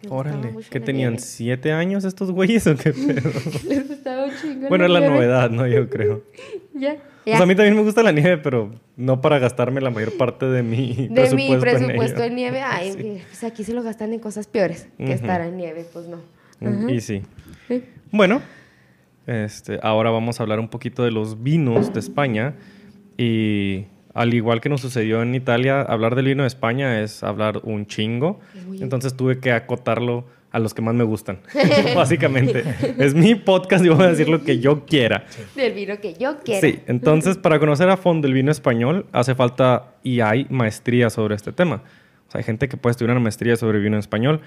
Órale. 0.09 0.53
¿Qué 0.69 0.81
tenían? 0.81 1.13
nieve. 1.13 1.25
¿Siete 1.25 1.73
años 1.73 2.05
estos 2.05 2.31
güeyes 2.33 2.67
o 2.67 2.77
qué 2.77 2.93
pedo? 2.93 3.31
Les 3.69 3.89
gustaba 3.89 4.25
un 4.25 4.33
chingo 4.37 4.69
bueno, 4.69 4.85
es 4.85 4.91
la 4.91 4.99
nieve. 5.01 5.15
novedad, 5.15 5.49
¿no? 5.51 5.67
Yo 5.67 5.89
creo. 5.89 6.23
Ya. 6.75 6.97
Pues 7.25 7.41
a 7.41 7.47
mí 7.47 7.55
también 7.55 7.77
me 7.77 7.83
gusta 7.83 8.03
la 8.03 8.11
nieve, 8.13 8.39
pero 8.39 8.73
no 8.97 9.21
para 9.21 9.39
gastarme 9.39 9.81
la 9.81 9.91
mayor 9.91 10.17
parte 10.17 10.47
de 10.47 10.63
mi 10.63 11.09
de 11.09 11.15
presupuesto, 11.15 11.55
mi 11.55 11.61
presupuesto 11.61 12.23
en 12.23 12.29
en 12.31 12.35
nieve, 12.37 12.61
ay, 12.63 12.93
Sí. 12.93 13.23
pues 13.29 13.45
aquí 13.45 13.63
se 13.65 13.73
lo 13.75 13.83
gastan 13.83 14.13
en 14.13 14.19
cosas 14.21 14.47
peores 14.49 14.89
que 14.99 15.13
estar 15.13 15.41
en 15.41 15.57
nieve, 15.57 15.87
pues 15.93 16.07
no. 16.09 16.19
Mm, 16.61 16.89
Y 16.91 17.01
sí. 17.01 17.23
Sí. 17.69 17.85
Bueno, 18.11 18.43
este, 19.27 19.79
ahora 19.83 20.11
vamos 20.11 20.41
a 20.41 20.43
hablar 20.43 20.59
un 20.61 20.69
poquito 20.69 21.05
de 21.05 21.11
los 21.13 21.43
vinos 21.43 21.93
de 21.93 22.01
España. 22.01 22.55
Y 23.17 23.87
al 24.15 24.35
igual 24.35 24.61
que 24.61 24.69
nos 24.69 24.81
sucedió 24.81 25.23
en 25.23 25.35
Italia, 25.35 25.81
hablar 25.83 26.15
del 26.17 26.27
vino 26.27 26.43
de 26.43 26.49
España 26.49 27.01
es 27.03 27.23
hablar 27.23 27.61
un 27.63 27.87
chingo. 27.87 28.41
Entonces 28.81 29.15
tuve 29.17 29.39
que 29.39 29.53
acotarlo 29.53 30.25
a 30.53 30.59
los 30.59 30.75
que 30.75 30.83
más 30.83 30.95
me 30.95 31.05
gustan. 31.05 31.39
Básicamente. 31.97 32.63
Es 32.99 33.15
mi 33.15 33.35
podcast 33.35 33.85
y 33.85 33.89
voy 33.89 34.05
a 34.05 34.11
decir 34.11 34.29
lo 34.29 34.43
que 34.43 34.61
yo 34.61 34.85
quiera. 34.85 35.25
Del 35.57 35.73
vino 35.73 35.99
que 35.99 36.15
yo 36.15 36.39
quiero. 36.45 36.61
Sí, 36.61 36.81
entonces 36.87 37.39
para 37.39 37.59
conocer 37.59 37.89
a 37.89 37.97
fondo 37.97 38.29
el 38.29 38.35
vino 38.35 38.53
español 38.53 39.07
hace 39.13 39.35
falta 39.35 39.95
y 40.03 40.21
hay 40.21 40.47
maestría 40.51 41.11
sobre 41.11 41.35
este 41.35 41.53
tema. 41.53 41.83
O 42.29 42.31
sea, 42.31 42.39
hay 42.39 42.45
gente 42.45 42.69
que 42.69 42.77
puede 42.77 42.93
estudiar 42.93 43.13
una 43.17 43.23
maestría 43.23 43.57
sobre 43.57 43.79
vino 43.79 43.99
español, 43.99 44.41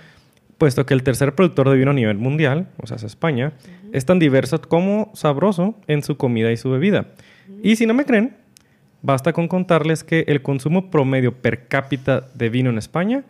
puesto 0.57 0.85
que 0.85 0.93
el 0.93 1.03
tercer 1.03 1.33
productor 1.33 1.69
de 1.69 1.75
vino 1.75 1.91
a 1.91 1.93
nivel 1.93 2.17
mundial, 2.17 2.67
o 2.81 2.87
sea, 2.87 2.97
es 2.97 3.03
España, 3.03 3.53
es 3.91 4.05
tan 4.05 4.19
diverso 4.19 4.61
como 4.61 5.11
sabroso 5.13 5.75
en 5.87 6.03
su 6.03 6.17
comida 6.17 6.51
y 6.51 6.57
su 6.57 6.69
bebida. 6.69 7.07
Y 7.63 7.75
si 7.75 7.85
no 7.85 7.93
me 7.93 8.05
creen, 8.05 8.37
basta 9.01 9.33
con 9.33 9.47
contarles 9.47 10.03
que 10.03 10.25
el 10.27 10.41
consumo 10.41 10.89
promedio 10.89 11.33
per 11.33 11.67
cápita 11.67 12.27
de 12.33 12.49
vino 12.49 12.69
en 12.69 12.77
España 12.77 13.23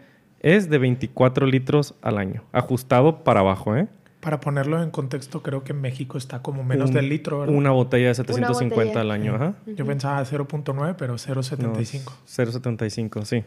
es 0.45 0.69
de 0.69 0.77
24 0.77 1.47
litros 1.47 1.95
al 2.03 2.19
año, 2.19 2.43
ajustado 2.51 3.23
para 3.23 3.39
abajo, 3.39 3.75
¿eh? 3.75 3.87
Para 4.19 4.39
ponerlo 4.39 4.81
en 4.81 4.91
contexto, 4.91 5.41
creo 5.41 5.63
que 5.63 5.71
en 5.73 5.81
México 5.81 6.17
está 6.19 6.41
como 6.43 6.63
menos 6.63 6.89
Un- 6.89 6.95
del 6.95 7.09
litro, 7.09 7.39
¿verdad? 7.39 7.55
Una 7.55 7.71
botella 7.71 8.07
de 8.09 8.13
750 8.15 8.75
botella. 8.85 9.01
al 9.01 9.11
año, 9.11 9.35
ajá. 9.35 9.53
Yo 9.65 9.85
pensaba 9.85 10.23
0.9, 10.23 10.95
pero 10.97 11.15
0.75. 11.17 12.03
No, 12.11 12.13
0.75, 12.25 13.25
sí. 13.25 13.43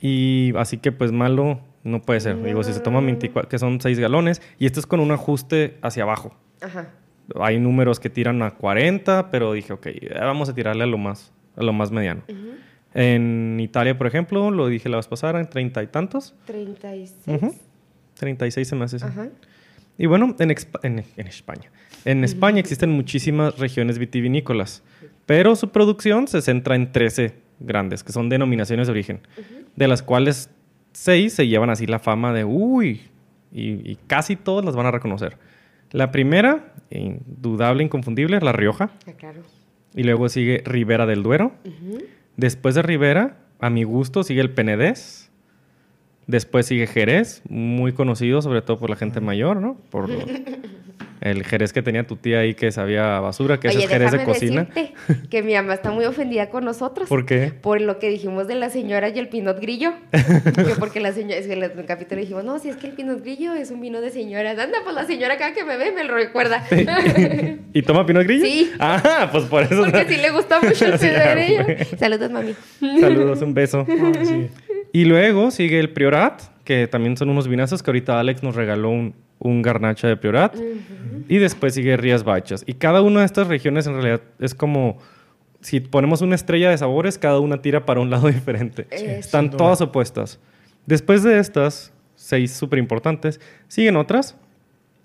Y 0.00 0.52
así 0.56 0.78
que 0.78 0.92
pues 0.92 1.12
malo 1.12 1.60
no 1.84 2.02
puede 2.02 2.20
ser. 2.20 2.42
Digo, 2.42 2.62
si 2.64 2.72
se 2.72 2.80
toma 2.80 3.00
24, 3.00 3.48
que 3.48 3.58
son 3.58 3.80
6 3.80 3.98
galones, 3.98 4.42
y 4.58 4.66
esto 4.66 4.80
es 4.80 4.86
con 4.86 5.00
un 5.00 5.10
ajuste 5.10 5.78
hacia 5.82 6.02
abajo. 6.02 6.34
Ajá. 6.60 6.90
Hay 7.40 7.58
números 7.60 7.98
que 8.00 8.10
tiran 8.10 8.42
a 8.42 8.50
40, 8.52 9.30
pero 9.30 9.52
dije, 9.52 9.72
ok, 9.72 9.86
vamos 10.20 10.48
a 10.48 10.54
tirarle 10.54 10.84
a 10.84 10.86
lo 10.86 10.98
más, 10.98 11.32
a 11.56 11.62
lo 11.62 11.72
más 11.72 11.90
mediano. 11.92 12.22
En 12.94 13.58
Italia, 13.60 13.96
por 13.96 14.06
ejemplo, 14.06 14.50
lo 14.50 14.66
dije 14.68 14.88
la 14.88 14.96
vez 14.98 15.06
pasada, 15.08 15.40
en 15.40 15.48
30 15.48 15.82
y 15.82 15.86
tantos. 15.86 16.34
36. 16.46 17.14
Ujú. 17.26 17.54
36 18.14 18.68
se 18.68 18.76
me 18.76 18.84
hace. 18.84 18.96
Ajá. 18.96 19.28
Y 19.98 20.06
bueno, 20.06 20.34
en, 20.38 20.50
Expa- 20.50 20.80
en- 20.82 21.04
en 21.16 21.26
España. 21.26 21.70
En 22.04 22.24
España 22.24 22.58
existen 22.60 22.90
muchísimas 22.90 23.58
regiones 23.58 23.98
vitivinícolas, 23.98 24.82
pero 25.26 25.54
su 25.56 25.70
producción 25.70 26.26
se 26.28 26.42
centra 26.42 26.74
en 26.74 26.90
13 26.92 27.34
grandes, 27.60 28.02
que 28.02 28.12
son 28.12 28.28
denominaciones 28.28 28.88
de 28.88 28.90
origen, 28.92 29.20
de 29.76 29.86
las 29.88 30.02
cuales 30.02 30.50
6 30.92 31.32
se 31.32 31.46
llevan 31.46 31.70
así 31.70 31.86
la 31.86 31.98
fama 32.00 32.32
de, 32.32 32.44
uy, 32.44 33.02
y, 33.52 33.90
y 33.90 33.96
casi 34.08 34.34
todos 34.36 34.64
las 34.64 34.74
van 34.74 34.86
a 34.86 34.90
reconocer. 34.90 35.38
La 35.92 36.10
primera, 36.10 36.72
indudable, 36.90 37.84
inconfundible, 37.84 38.36
es 38.38 38.42
La 38.42 38.52
Rioja, 38.52 38.90
Ah, 39.06 39.12
claro. 39.16 39.42
y 39.94 40.02
luego 40.02 40.28
sigue 40.28 40.62
Ribera 40.64 41.06
del 41.06 41.22
Duero. 41.22 41.52
Después 42.36 42.74
de 42.74 42.82
Ribera, 42.82 43.36
a 43.60 43.70
mi 43.70 43.84
gusto, 43.84 44.22
sigue 44.22 44.40
el 44.40 44.50
Penedés. 44.50 45.30
Después 46.26 46.66
sigue 46.66 46.86
Jerez, 46.86 47.42
muy 47.48 47.92
conocido 47.92 48.42
sobre 48.42 48.62
todo 48.62 48.78
por 48.78 48.90
la 48.90 48.96
gente 48.96 49.20
mayor, 49.20 49.60
¿no? 49.60 49.76
Por 49.90 50.08
el 51.22 51.44
Jerez 51.44 51.72
que 51.72 51.82
tenía 51.82 52.06
tu 52.06 52.16
tía 52.16 52.40
ahí 52.40 52.54
que 52.54 52.72
sabía 52.72 53.16
a 53.16 53.20
basura, 53.20 53.58
que 53.60 53.68
ese 53.68 53.78
Oye, 53.78 53.86
es 53.86 53.90
Jerez 53.90 54.12
de 54.12 54.24
cocina. 54.24 54.64
decirte 54.64 54.94
que 55.30 55.42
mi 55.42 55.54
mamá 55.54 55.74
está 55.74 55.90
muy 55.90 56.04
ofendida 56.04 56.50
con 56.50 56.64
nosotros. 56.64 57.08
¿Por 57.08 57.24
qué? 57.24 57.52
Por 57.60 57.80
lo 57.80 57.98
que 57.98 58.10
dijimos 58.10 58.48
de 58.48 58.56
la 58.56 58.70
señora 58.70 59.08
y 59.08 59.18
el 59.18 59.28
pinot 59.28 59.60
grillo. 59.60 59.92
que 60.12 60.74
porque 60.78 61.00
la 61.00 61.12
señora, 61.12 61.36
es 61.36 61.46
que 61.46 61.52
en 61.52 61.62
el 61.62 61.84
capítulo 61.86 62.20
dijimos, 62.20 62.44
no, 62.44 62.58
si 62.58 62.68
es 62.68 62.76
que 62.76 62.88
el 62.88 62.92
pinot 62.92 63.22
grillo 63.22 63.54
es 63.54 63.70
un 63.70 63.80
vino 63.80 64.00
de 64.00 64.10
señoras. 64.10 64.58
Anda, 64.58 64.78
pues 64.82 64.94
la 64.94 65.06
señora 65.06 65.34
acá 65.34 65.52
que 65.54 65.64
me 65.64 65.76
ve 65.76 65.92
me 65.92 66.04
lo 66.04 66.14
recuerda. 66.14 66.64
¿Y 67.72 67.82
toma 67.82 68.04
Pinot 68.04 68.24
Grillo? 68.24 68.44
Sí. 68.44 68.70
Ah, 68.78 69.28
pues 69.30 69.44
por 69.44 69.62
eso. 69.62 69.82
porque 69.82 70.06
sí 70.08 70.16
le 70.16 70.30
gusta 70.30 70.60
mucho 70.62 70.84
el 70.86 70.98
pinot 70.98 71.34
grillo. 71.34 71.86
Saludos, 71.98 72.30
mami. 72.30 72.54
Saludos, 73.00 73.42
un 73.42 73.54
beso. 73.54 73.86
Sí. 74.24 74.48
Y 74.92 75.04
luego 75.06 75.50
sigue 75.50 75.78
el 75.78 75.90
Priorat, 75.90 76.42
que 76.64 76.86
también 76.86 77.16
son 77.16 77.30
unos 77.30 77.48
vinazos 77.48 77.82
que 77.82 77.90
ahorita 77.90 78.20
Alex 78.20 78.42
nos 78.42 78.54
regaló 78.54 78.90
un, 78.90 79.14
un 79.42 79.62
garnacha 79.62 80.08
de 80.08 80.16
Priorat. 80.16 80.56
Y 81.28 81.38
después 81.38 81.74
sigue 81.74 81.96
Rías 81.96 82.24
Bachas. 82.24 82.64
Y 82.66 82.74
cada 82.74 83.02
una 83.02 83.20
de 83.20 83.26
estas 83.26 83.48
regiones 83.48 83.86
en 83.86 83.94
realidad 83.94 84.22
es 84.38 84.54
como 84.54 84.98
si 85.60 85.80
ponemos 85.80 86.22
una 86.22 86.34
estrella 86.34 86.70
de 86.70 86.78
sabores, 86.78 87.18
cada 87.18 87.38
una 87.38 87.62
tira 87.62 87.84
para 87.86 88.00
un 88.00 88.10
lado 88.10 88.28
diferente. 88.32 88.86
Sí, 88.90 89.04
Están 89.04 89.50
todas 89.50 89.80
opuestas. 89.80 90.38
Después 90.86 91.22
de 91.22 91.38
estas, 91.38 91.92
seis 92.14 92.52
súper 92.52 92.78
importantes, 92.78 93.40
siguen 93.68 93.96
otras 93.96 94.36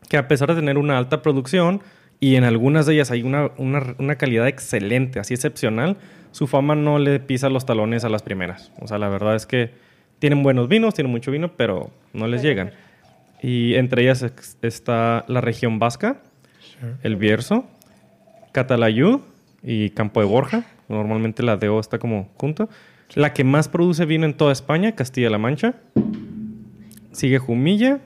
que 0.10 0.18
a 0.18 0.28
pesar 0.28 0.50
de 0.50 0.56
tener 0.56 0.78
una 0.78 0.98
alta 0.98 1.22
producción 1.22 1.82
y 2.20 2.36
en 2.36 2.44
algunas 2.44 2.86
de 2.86 2.94
ellas 2.94 3.12
hay 3.12 3.22
una, 3.22 3.52
una, 3.58 3.96
una 4.00 4.16
calidad 4.16 4.48
excelente, 4.48 5.20
así 5.20 5.34
excepcional, 5.34 5.98
su 6.32 6.48
fama 6.48 6.76
no 6.76 6.98
le 6.98 7.20
pisa 7.20 7.50
los 7.50 7.66
talones 7.66 8.04
a 8.04 8.10
las 8.10 8.24
primeras. 8.24 8.72
O 8.80 8.88
sea, 8.88 8.98
la 8.98 9.10
verdad 9.10 9.36
es 9.36 9.46
que 9.46 9.72
tienen 10.20 10.42
buenos 10.42 10.68
vinos, 10.68 10.96
tienen 10.96 11.12
mucho 11.12 11.32
vino, 11.32 11.52
pero 11.56 11.92
no 12.14 12.28
les 12.28 12.42
llegan. 12.42 12.72
Y 13.42 13.76
entre 13.76 14.04
ellas 14.04 14.26
está 14.62 15.26
la 15.28 15.42
región 15.42 15.80
vasca, 15.80 16.22
Sure. 16.60 16.96
el 17.04 17.16
Bierzo, 17.16 17.66
Catalayud 18.52 19.20
y 19.64 19.92
Campo 19.92 20.20
de 20.22 20.26
Borja. 20.28 20.66
Normalmente 20.90 21.44
la 21.44 21.58
DO 21.58 21.80
está 21.80 22.00
como 22.00 22.30
junto. 22.38 22.70
La 23.16 23.34
que 23.34 23.44
más 23.44 23.68
produce 23.70 24.06
vino 24.06 24.26
en 24.26 24.36
toda 24.36 24.52
España, 24.52 24.94
Castilla-La 24.94 25.38
Mancha. 25.38 25.76
Sigue 27.12 27.40
Jumilla, 27.40 28.00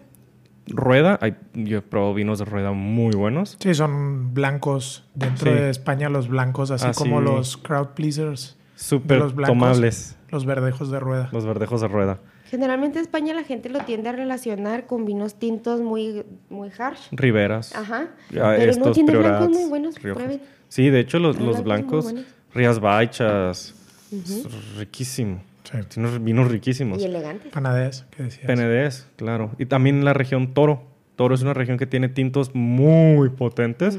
Rueda. 0.67 1.17
Hay, 1.21 1.35
yo 1.53 1.79
he 1.79 1.81
probado 1.81 2.13
vinos 2.13 2.39
de 2.39 2.45
Rueda 2.45 2.71
muy 2.71 3.13
buenos. 3.15 3.57
Sí, 3.59 3.73
son 3.73 4.33
blancos. 4.33 5.05
Dentro 5.15 5.51
Sí. 5.51 5.57
de 5.57 5.69
España, 5.69 6.09
los 6.09 6.27
blancos, 6.27 6.71
así 6.71 6.85
Ah, 6.87 6.91
como 6.95 7.19
los 7.21 7.57
crowd 7.57 7.89
pleasers, 7.89 8.57
Súper 8.75 9.31
tomables. 9.33 10.17
Los 10.29 10.45
verdejos 10.45 10.89
de 10.91 10.99
rueda. 10.99 11.29
Los 11.31 11.45
verdejos 11.45 11.81
de 11.81 11.87
rueda. 11.87 12.19
Generalmente 12.51 12.99
en 12.99 13.03
España 13.05 13.33
la 13.33 13.45
gente 13.45 13.69
lo 13.69 13.79
tiende 13.85 14.09
a 14.09 14.11
relacionar 14.11 14.85
con 14.85 15.05
vinos 15.05 15.35
tintos 15.35 15.79
muy, 15.79 16.25
muy 16.49 16.69
harsh. 16.77 17.07
Riberas. 17.13 17.73
Ajá. 17.73 18.09
Ah, 18.37 18.55
Pero 18.57 18.65
no 18.65 18.71
estos 18.71 18.91
tiene 18.91 19.15
blancos 19.15 19.49
muy 19.49 19.69
buenos. 19.69 19.97
Prueben. 19.97 20.41
Sí, 20.67 20.89
de 20.89 20.99
hecho, 20.99 21.17
los, 21.17 21.39
los 21.39 21.63
blancos. 21.63 22.13
Rías 22.53 22.81
Baixas, 22.81 23.73
es 24.11 24.77
riquísimo. 24.77 25.41
Sí. 25.63 25.77
Tiene 25.87 26.09
unos 26.09 26.21
vinos 26.21 26.51
riquísimos. 26.51 27.01
Y 27.01 27.05
elegantes. 27.05 27.53
Panadés, 27.53 28.05
que 28.11 28.23
decías. 28.23 28.45
PNDs, 28.45 29.07
claro. 29.15 29.51
Y 29.57 29.67
también 29.67 30.03
la 30.03 30.13
región 30.13 30.53
Toro. 30.53 30.83
Toro 31.15 31.35
es 31.35 31.41
una 31.41 31.53
región 31.53 31.77
que 31.77 31.85
tiene 31.85 32.09
tintos 32.09 32.53
muy 32.53 33.29
potentes, 33.29 33.97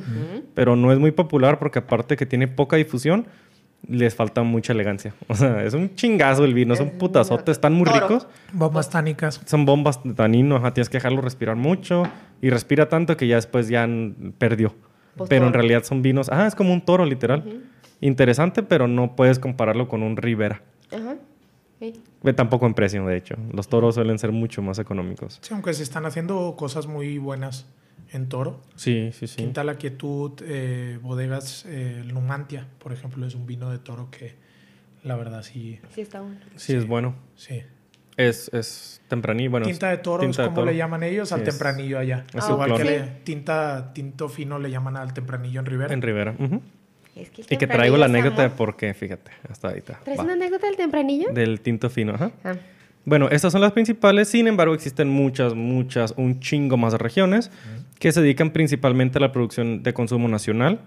pero 0.55 0.77
no 0.77 0.93
es 0.93 0.99
muy 0.99 1.12
popular 1.12 1.59
porque 1.59 1.79
aparte 1.79 2.17
que 2.17 2.27
tiene 2.27 2.49
poca 2.49 2.77
difusión, 2.77 3.27
les 3.88 4.14
falta 4.14 4.42
mucha 4.42 4.73
elegancia. 4.73 5.14
O 5.29 5.35
sea, 5.35 5.64
es 5.64 5.75
un 5.75 5.95
chingazo 5.95 6.45
el 6.45 6.55
vino, 6.55 6.75
es 6.75 6.81
un 6.81 6.90
putazote, 6.90 7.51
están 7.51 7.75
muy 7.75 7.85
toro. 7.85 8.01
ricos. 8.01 8.27
Bombas 8.53 8.90
tánicas. 8.90 9.40
Son 9.45 9.64
bombas 9.64 10.03
de 10.05 10.14
tanino, 10.14 10.57
ajá, 10.57 10.75
tienes 10.75 10.88
que 10.88 10.99
dejarlo 10.99 11.21
respirar 11.21 11.57
mucho 11.57 12.05
y 12.40 12.51
respira 12.51 12.88
tanto 12.88 13.16
que 13.16 13.27
ya 13.27 13.37
después 13.37 13.68
ya 13.68 13.88
perdió. 14.38 14.75
Pues 15.16 15.29
pero 15.29 15.47
en 15.47 15.53
realidad 15.53 15.85
son 15.85 16.03
vinos, 16.03 16.29
ah, 16.31 16.47
es 16.47 16.55
como 16.55 16.73
un 16.73 16.81
toro 16.81 17.05
literal. 17.05 17.62
Interesante, 18.01 18.62
pero 18.62 18.88
no 18.88 19.14
puedes 19.14 19.38
compararlo 19.38 19.88
con 19.88 20.03
un 20.03 20.16
Ribera. 20.16 20.62
Ajá. 20.90 21.16
Sí. 21.79 21.92
Tampoco 22.37 22.66
en 22.66 22.75
precio, 22.75 23.05
de 23.07 23.16
hecho. 23.16 23.37
Los 23.53 23.68
toros 23.68 23.95
suelen 23.97 24.18
ser 24.18 24.33
mucho 24.33 24.62
más 24.62 24.79
económicos. 24.79 25.38
Sí, 25.40 25.53
aunque 25.53 25.73
se 25.75 25.83
están 25.83 26.07
haciendo 26.07 26.55
cosas 26.57 26.87
muy 26.87 27.18
buenas 27.18 27.66
en 28.12 28.29
Toro. 28.29 28.61
Sí, 28.77 29.11
sí, 29.12 29.27
sí. 29.27 29.37
Quinta 29.37 29.64
La 29.64 29.77
Quietud, 29.77 30.33
eh, 30.44 30.98
Bodegas 31.03 31.64
eh, 31.68 32.03
Numantia, 32.07 32.66
por 32.79 32.92
ejemplo, 32.92 33.27
es 33.27 33.35
un 33.35 33.46
vino 33.46 33.70
de 33.70 33.79
Toro 33.79 34.11
que 34.11 34.35
la 35.03 35.16
verdad 35.16 35.42
sí. 35.42 35.81
Sí, 35.94 36.01
está 36.03 36.20
bueno. 36.20 36.38
Sí, 36.57 36.75
es 36.75 36.87
bueno. 36.87 37.14
sí. 37.37 37.62
Es, 38.18 38.51
es 38.53 39.01
tempranillo. 39.09 39.51
Bueno, 39.51 39.66
tinta 39.66 39.88
de 39.88 39.96
Toro 39.96 40.20
tinta 40.22 40.42
es 40.42 40.48
como 40.48 40.57
toro. 40.61 40.70
le 40.70 40.77
llaman 40.77 41.03
ellos 41.03 41.33
al 41.33 41.40
Sí, 41.40 41.46
tempranillo 41.46 41.98
allá. 41.98 42.27
es 42.35 42.46
Igual 42.46 42.75
que 42.75 42.83
clon. 42.83 42.87
le- 42.87 43.01
tinta, 43.25 43.92
tinto 43.94 44.29
fino 44.29 44.59
le 44.59 44.70
llaman 44.70 44.98
al 44.98 45.14
tempranillo 45.14 45.61
en 45.61 45.66
Rivera. 45.66 45.94
En 45.94 46.03
Rivera. 46.03 46.35
ujú. 46.38 46.61
Es 47.16 47.31
que 47.31 47.42
Y 47.48 47.57
que 47.57 47.66
traigo 47.66 47.96
la 47.96 48.07
anécdota 48.07 48.42
de 48.42 48.51
por 48.51 48.77
qué, 48.77 48.92
fíjate. 48.92 49.31
Hasta 49.48 49.68
ahorita. 49.68 50.01
¿Traes 50.05 50.18
Va. 50.20 50.25
una 50.25 50.35
anécdota 50.35 50.66
del 50.66 50.77
tempranillo? 50.77 51.33
Del 51.33 51.62
tinto 51.62 51.88
fino, 51.88 52.14
ajá. 52.14 52.33
Ah. 52.44 52.55
Bueno, 53.07 53.29
estas 53.31 53.51
son 53.53 53.62
las 53.62 53.72
principales, 53.72 54.29
sin 54.29 54.46
embargo 54.46 54.75
existen 54.75 55.09
muchas, 55.09 55.55
muchas, 55.55 56.12
un 56.18 56.38
chingo 56.40 56.77
más 56.77 56.92
de 56.92 56.98
regiones 56.98 57.51
que 58.03 58.11
se 58.11 58.21
dedican 58.21 58.51
principalmente 58.51 59.19
a 59.19 59.21
la 59.21 59.31
producción 59.31 59.85
de 59.85 59.95
consumo 59.95 60.27
nacional 60.27 60.81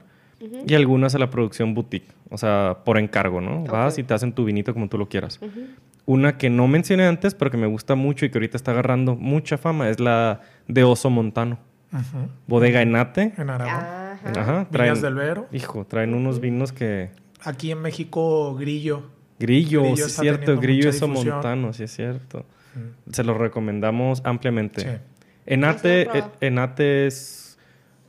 y 0.68 0.74
algunas 0.74 1.16
a 1.16 1.18
la 1.18 1.30
producción 1.30 1.74
boutique, 1.74 2.12
o 2.30 2.38
sea, 2.38 2.80
por 2.84 2.98
encargo, 2.98 3.40
¿no? 3.40 3.64
Vas 3.64 3.98
y 3.98 4.04
te 4.04 4.14
hacen 4.14 4.34
tu 4.34 4.44
vinito 4.44 4.74
como 4.74 4.90
tú 4.90 4.98
lo 4.98 5.08
quieras. 5.08 5.40
Una 6.06 6.38
que 6.38 6.50
no 6.50 6.68
mencioné 6.68 7.06
antes, 7.06 7.34
pero 7.34 7.50
que 7.50 7.56
me 7.56 7.68
gusta 7.68 7.96
mucho 7.96 8.26
y 8.26 8.32
que 8.32 8.38
ahorita 8.38 8.58
está 8.58 8.72
agarrando 8.72 9.16
mucha 9.16 9.58
fama, 9.58 9.88
es 9.88 10.02
la 10.02 10.42
de 10.68 10.84
Oso 10.84 11.10
Montano. 11.10 11.58
Ujú. 11.94 12.28
Bodega 12.48 12.82
Enate. 12.82 13.32
En 13.38 13.50
Aragón. 13.50 13.74
Ajá. 13.74 14.20
Ajá, 14.38 14.68
Viñas 14.70 15.02
del 15.02 15.16
Vero. 15.16 15.48
Hijo, 15.54 15.86
traen 15.86 16.16
unos 16.16 16.42
vinos 16.42 16.74
que... 16.74 17.12
Aquí 17.46 17.72
en 17.72 17.82
México, 17.82 18.56
Grillo. 18.56 19.04
Grillo, 19.40 19.84
Grillo 19.84 19.96
sí 19.96 20.02
es 20.02 20.18
cierto, 20.18 20.58
Grillo 20.60 20.90
Oso. 20.90 21.08
Montano, 21.08 21.72
sí 21.72 21.84
es 21.84 21.96
cierto. 21.96 22.46
Se 23.10 23.24
lo 23.24 23.38
recomendamos 23.38 24.22
ampliamente. 24.26 24.82
Sí. 24.82 25.15
Enate, 25.46 26.08
Enate 26.42 27.08
es 27.08 27.58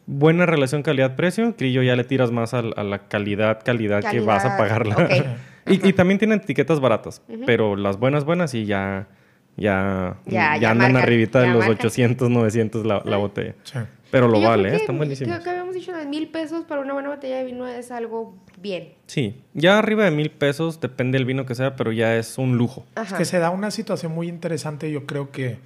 buena 0.07 0.47
relación 0.47 0.83
calidad-precio. 0.83 1.55
Grillo 1.59 1.83
ya 1.83 1.97
le 1.97 2.05
tiras 2.05 2.31
más 2.31 2.55
a, 2.55 2.63
la 2.63 3.09
calidad, 3.09 3.61
calidad, 3.65 4.03
que 4.11 4.21
vas 4.21 4.45
a 4.45 4.57
pagarla. 4.57 5.09
y, 5.67 5.89
y 5.89 5.93
también 5.93 6.19
tienen 6.19 6.41
etiquetas 6.41 6.81
baratas, 6.81 7.23
pero 7.45 7.77
las 7.77 7.99
buenas, 7.99 8.25
buenas 8.25 8.55
y 8.55 8.65
ya, 8.67 9.09
ya, 9.57 10.17
Ya- 10.27 10.55
ya, 10.55 10.57
ya 10.59 10.71
andan 10.71 10.97
arribita 10.97 11.41
de 11.41 11.49
los 11.49 11.59
marcan. 11.59 11.77
800, 11.77 12.31
900 12.31 12.87
la, 12.87 13.03
la 13.05 13.17
botella. 13.17 13.55
Sí. 13.65 13.79
Pero 14.09 14.29
lo 14.29 14.41
Yo 14.41 14.49
vale, 14.49 14.63
creo 14.63 14.75
¿eh? 14.75 14.77
que- 14.77 14.83
están 14.83 14.97
buenísimos. 14.99 15.33
Creo 15.35 15.45
que 15.45 15.51
habíamos 15.51 15.75
dicho 15.75 15.93
de 15.93 16.07
mil 16.07 16.29
pesos 16.29 16.65
para 16.65 16.81
una 16.81 16.93
buena 16.95 17.09
botella 17.09 17.39
de 17.39 17.45
vino 17.45 17.67
es 17.67 17.91
algo 17.91 18.37
bien. 18.63 18.91
Sí, 19.07 19.43
ya 19.53 19.79
arriba 19.81 20.05
de 20.05 20.13
mil 20.13 20.31
pesos, 20.31 20.81
depende 20.81 21.19
del 21.19 21.27
vino 21.27 21.45
que 21.45 21.57
sea, 21.57 21.75
pero 21.75 21.91
ya 21.91 22.17
es 22.17 22.39
un 22.39 22.57
lujo. 22.57 22.87
Es 23.03 23.13
que 23.13 23.25
se 23.25 23.41
da 23.41 23.51
una 23.51 23.73
situación 23.73 24.13
muy 24.15 24.29
interesante. 24.29 24.91
Yo 24.93 25.05
creo 25.07 25.33
que 25.33 25.59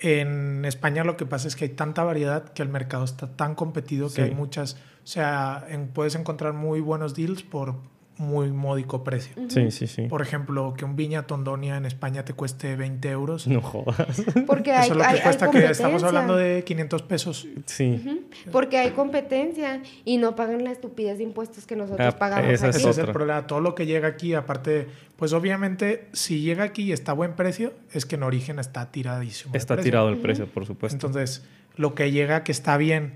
en 0.00 0.64
España 0.64 1.04
lo 1.04 1.16
que 1.16 1.26
pasa 1.26 1.48
es 1.48 1.56
que 1.56 1.64
hay 1.66 1.70
tanta 1.70 2.04
variedad 2.04 2.52
que 2.52 2.62
el 2.62 2.68
mercado 2.68 3.04
está 3.04 3.36
tan 3.36 3.54
competido 3.54 4.08
Sí. 4.08 4.16
que 4.16 4.22
hay 4.22 4.34
muchas. 4.34 4.74
O 5.02 5.06
sea, 5.06 5.64
en- 5.68 5.88
puedes 5.88 6.14
encontrar 6.14 6.52
muy 6.52 6.80
buenos 6.80 7.14
deals 7.14 7.42
por 7.42 7.76
muy 8.18 8.50
módico 8.52 9.04
precio. 9.04 9.34
Sí, 9.48 9.70
sí, 9.70 9.86
sí. 9.86 10.02
Por 10.02 10.22
ejemplo, 10.22 10.74
que 10.76 10.84
un 10.84 10.96
viña 10.96 11.26
tondonia 11.26 11.76
en 11.76 11.86
España 11.86 12.24
te 12.24 12.32
cueste 12.32 12.76
20 12.76 13.08
euros. 13.10 13.46
No 13.46 13.62
jodas. 13.62 14.22
Porque 14.46 14.72
hay, 14.72 14.90
Eso 14.90 14.92
es 14.92 14.98
lo 14.98 15.04
que 15.04 15.08
hay 15.08 15.20
cuesta 15.20 15.50
que 15.50 15.64
estamos 15.66 16.02
hablando 16.02 16.36
de 16.36 16.64
500 16.64 17.02
pesos. 17.02 17.48
Sí. 17.66 18.26
Porque 18.50 18.78
hay 18.78 18.90
competencia 18.90 19.82
y 20.04 20.18
no 20.18 20.34
pagan 20.34 20.64
la 20.64 20.72
estupidez 20.72 21.18
de 21.18 21.24
impuestos 21.24 21.64
que 21.66 21.76
nosotros 21.76 22.14
Ah, 22.14 22.18
pagamos 22.18 22.50
esa 22.52 22.68
es 22.68 22.76
aquí. 22.76 22.88
Ese 22.88 22.90
es 22.90 22.98
el 23.06 23.12
problema. 23.12 23.46
Todo 23.46 23.60
lo 23.60 23.74
que 23.74 23.86
llega 23.86 24.08
aquí, 24.08 24.34
aparte, 24.34 24.88
pues 25.16 25.32
obviamente, 25.32 26.08
si 26.12 26.40
llega 26.40 26.64
aquí 26.64 26.82
y 26.84 26.92
está 26.92 27.12
a 27.12 27.14
buen 27.14 27.34
precio, 27.34 27.72
es 27.92 28.06
que 28.06 28.16
en 28.16 28.24
origen 28.24 28.58
está 28.58 28.90
tiradísimo. 28.90 29.54
Está 29.54 29.76
tirado 29.76 30.08
el 30.08 30.18
precio, 30.18 30.46
por 30.46 30.66
supuesto. 30.66 30.94
Entonces, 30.96 31.44
lo 31.76 31.94
que 31.94 32.10
llega 32.10 32.42
que 32.44 32.52
está 32.52 32.76
bien 32.76 33.14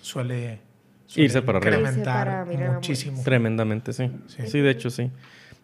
suele 0.00 0.60
Irse 1.16 1.42
para 1.42 1.58
arriba. 1.58 1.78
Incrementar 1.78 2.46
para 2.46 2.72
muchísimo. 2.72 3.22
Tremendamente, 3.24 3.92
sí. 3.92 4.10
Sí. 4.26 4.46
sí. 4.46 4.60
de 4.60 4.70
hecho, 4.70 4.90
sí. 4.90 5.10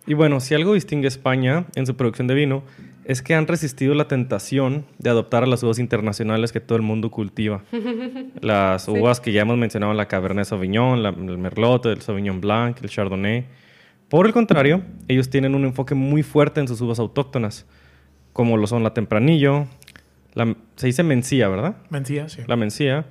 Y 0.07 0.15
bueno, 0.15 0.39
si 0.41 0.55
algo 0.55 0.75
distingue 0.75 1.07
a 1.07 1.09
España 1.09 1.67
en 1.75 1.85
su 1.87 1.97
producción 1.97 2.27
de 2.29 2.35
vino, 2.35 2.63
es 3.05 3.23
que 3.23 3.35
han 3.35 3.47
resistido 3.47 3.95
la 3.95 4.07
tentación 4.09 4.85
de 4.99 5.11
adoptar 5.11 5.43
a 5.43 5.47
las 5.47 5.63
uvas 5.63 5.79
internacionales 5.79 6.53
que 6.53 6.61
todo 6.61 6.77
el 6.77 6.83
mundo 6.83 7.11
cultiva. 7.11 7.63
Las 8.41 8.87
uvas 8.89 9.21
que 9.21 9.33
ya 9.33 9.43
hemos 9.43 9.57
mencionado, 9.57 9.93
la 9.95 10.07
Cabernet 10.07 10.45
Sauvignon, 10.45 11.03
la- 11.03 11.11
el 11.11 11.39
Merlot, 11.39 11.87
el 11.87 12.03
Sauvignon 12.03 12.41
Blanc, 12.41 12.79
el 12.83 12.89
Chardonnay. 12.89 13.47
Por 14.09 14.27
el 14.27 14.33
contrario, 14.33 14.83
ellos 15.09 15.31
tienen 15.31 15.55
un 15.55 15.65
enfoque 15.65 15.95
muy 15.95 16.23
fuerte 16.23 16.61
en 16.61 16.69
sus 16.69 16.81
uvas 16.81 16.99
autóctonas, 17.01 17.67
como 18.33 18.57
lo 18.57 18.67
son 18.67 18.83
la 18.85 18.95
Tempranillo, 18.95 19.67
la, 20.35 20.55
se 20.77 20.87
dice 20.87 21.03
Mencía, 21.03 21.49
¿verdad? 21.49 21.77
Mentira, 21.91 22.29
sí. 22.29 22.43
la 22.47 22.57
mencía, 22.57 23.07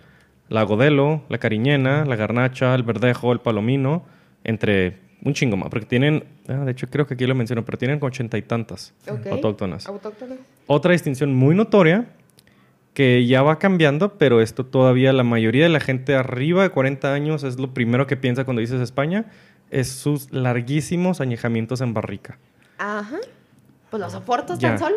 la 0.49 0.63
godelo, 0.63 1.23
la 1.29 1.37
cariñena, 1.37 2.05
la 2.05 2.15
garnacha, 2.15 2.75
el 2.75 2.83
verdejo, 2.83 3.31
el 3.33 3.39
palomino, 3.39 4.05
entre 4.43 4.99
un 5.23 5.33
chingo 5.33 5.57
más, 5.57 5.69
porque 5.69 5.85
tienen, 5.87 6.23
ah, 6.47 6.53
de 6.65 6.71
hecho 6.71 6.87
creo 6.89 7.07
que 7.07 7.15
aquí 7.15 7.25
lo 7.25 7.33
menciono, 7.33 7.65
pero 7.65 7.77
tienen 7.77 7.97
ochenta 8.01 8.37
y 8.37 8.43
tantas 8.43 8.93
Ok. 9.09 9.25
autóctonas. 9.31 9.87
Autóctono. 9.87 10.35
Otra 10.67 10.91
distinción 10.91 11.33
muy 11.33 11.55
notoria, 11.55 12.05
que 12.93 13.25
ya 13.25 13.41
va 13.41 13.59
cambiando, 13.59 14.17
pero 14.17 14.39
esto 14.39 14.65
todavía 14.65 15.11
la 15.13 15.23
mayoría 15.23 15.63
de 15.63 15.69
la 15.69 15.79
gente 15.81 16.15
arriba 16.15 16.63
de 16.63 16.69
40 16.69 17.13
años 17.13 17.43
es 17.43 17.59
lo 17.59 17.73
primero 17.73 18.07
que 18.07 18.15
piensa 18.15 18.45
cuando 18.45 18.61
dices 18.61 18.79
España, 18.81 19.25
es 19.71 19.89
sus 19.89 20.31
larguísimos 20.31 21.19
añejamientos 21.21 21.81
en 21.81 21.93
barrica. 21.93 22.37
Ajá. 22.77 23.17
Pues 23.89 23.99
los 24.01 24.11
soportos 24.11 24.59
Ya. 24.59 24.69
tan 24.69 24.79
solo. 24.79 24.95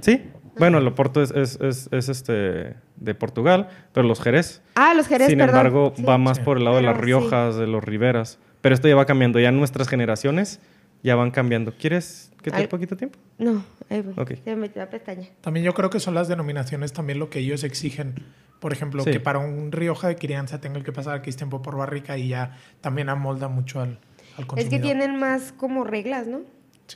Sí, 0.00 0.22
bueno, 0.58 0.78
el 0.78 0.86
Oporto 0.86 1.22
es, 1.22 1.30
es, 1.32 1.58
es- 1.60 1.88
es, 1.92 2.08
este, 2.08 2.74
de 2.96 3.14
Portugal, 3.14 3.68
pero 3.92 4.06
los 4.06 4.20
Jerez 4.20 4.62
Ah, 4.74 4.94
los 4.94 5.06
Jerez, 5.06 5.28
Sin 5.28 5.38
perdón. 5.38 5.56
embargo, 5.56 5.92
Sí. 5.96 6.02
va 6.02 6.18
más 6.18 6.38
por 6.40 6.58
el 6.58 6.64
lado 6.64 6.76
de 6.76 6.82
las 6.82 6.96
sí. 6.96 7.02
Riojas, 7.02 7.56
de 7.56 7.66
los 7.66 7.82
Riberas. 7.84 8.38
Pero 8.60 8.74
esto 8.74 8.88
ya 8.88 8.96
va 8.96 9.04
cambiando. 9.04 9.38
Ya 9.40 9.52
nuestras 9.52 9.88
generaciones 9.88 10.60
ya 11.02 11.16
van 11.16 11.30
cambiando. 11.30 11.74
¿Quieres 11.78 12.32
que 12.42 12.50
te 12.50 12.56
dé 12.58 12.68
poquito 12.68 12.96
tiempo? 12.96 13.18
No, 13.38 13.62
ahí 13.90 14.00
voy. 14.00 14.14
Ok. 14.16 14.32
Ya 14.46 14.56
me 14.56 14.70
la 14.74 14.88
pestaña. 14.88 15.28
También 15.42 15.64
yo 15.66 15.74
creo 15.74 15.90
que 15.90 16.00
son 16.00 16.14
las 16.14 16.28
denominaciones 16.28 16.92
también 16.92 17.18
lo 17.18 17.28
que 17.30 17.40
ellos 17.40 17.62
exigen. 17.64 18.14
Por 18.60 18.72
ejemplo, 18.72 19.02
Sí. 19.04 19.10
que 19.10 19.20
para 19.20 19.38
un 19.40 19.70
Rioja 19.72 20.08
de 20.08 20.16
crianza 20.16 20.60
tenga 20.62 20.80
que 20.82 20.92
pasar 20.92 21.18
X 21.18 21.36
tiempo 21.36 21.60
por 21.60 21.76
barrica 21.76 22.16
y 22.16 22.28
ya 22.28 22.56
también 22.80 23.10
amolda 23.10 23.48
mucho 23.48 23.80
al, 23.80 23.98
al 24.38 24.46
consumidor. 24.46 24.58
Es 24.60 24.68
que 24.70 24.78
tienen 24.78 25.18
más 25.18 25.52
como 25.52 25.84
reglas, 25.84 26.26
¿no? 26.26 26.40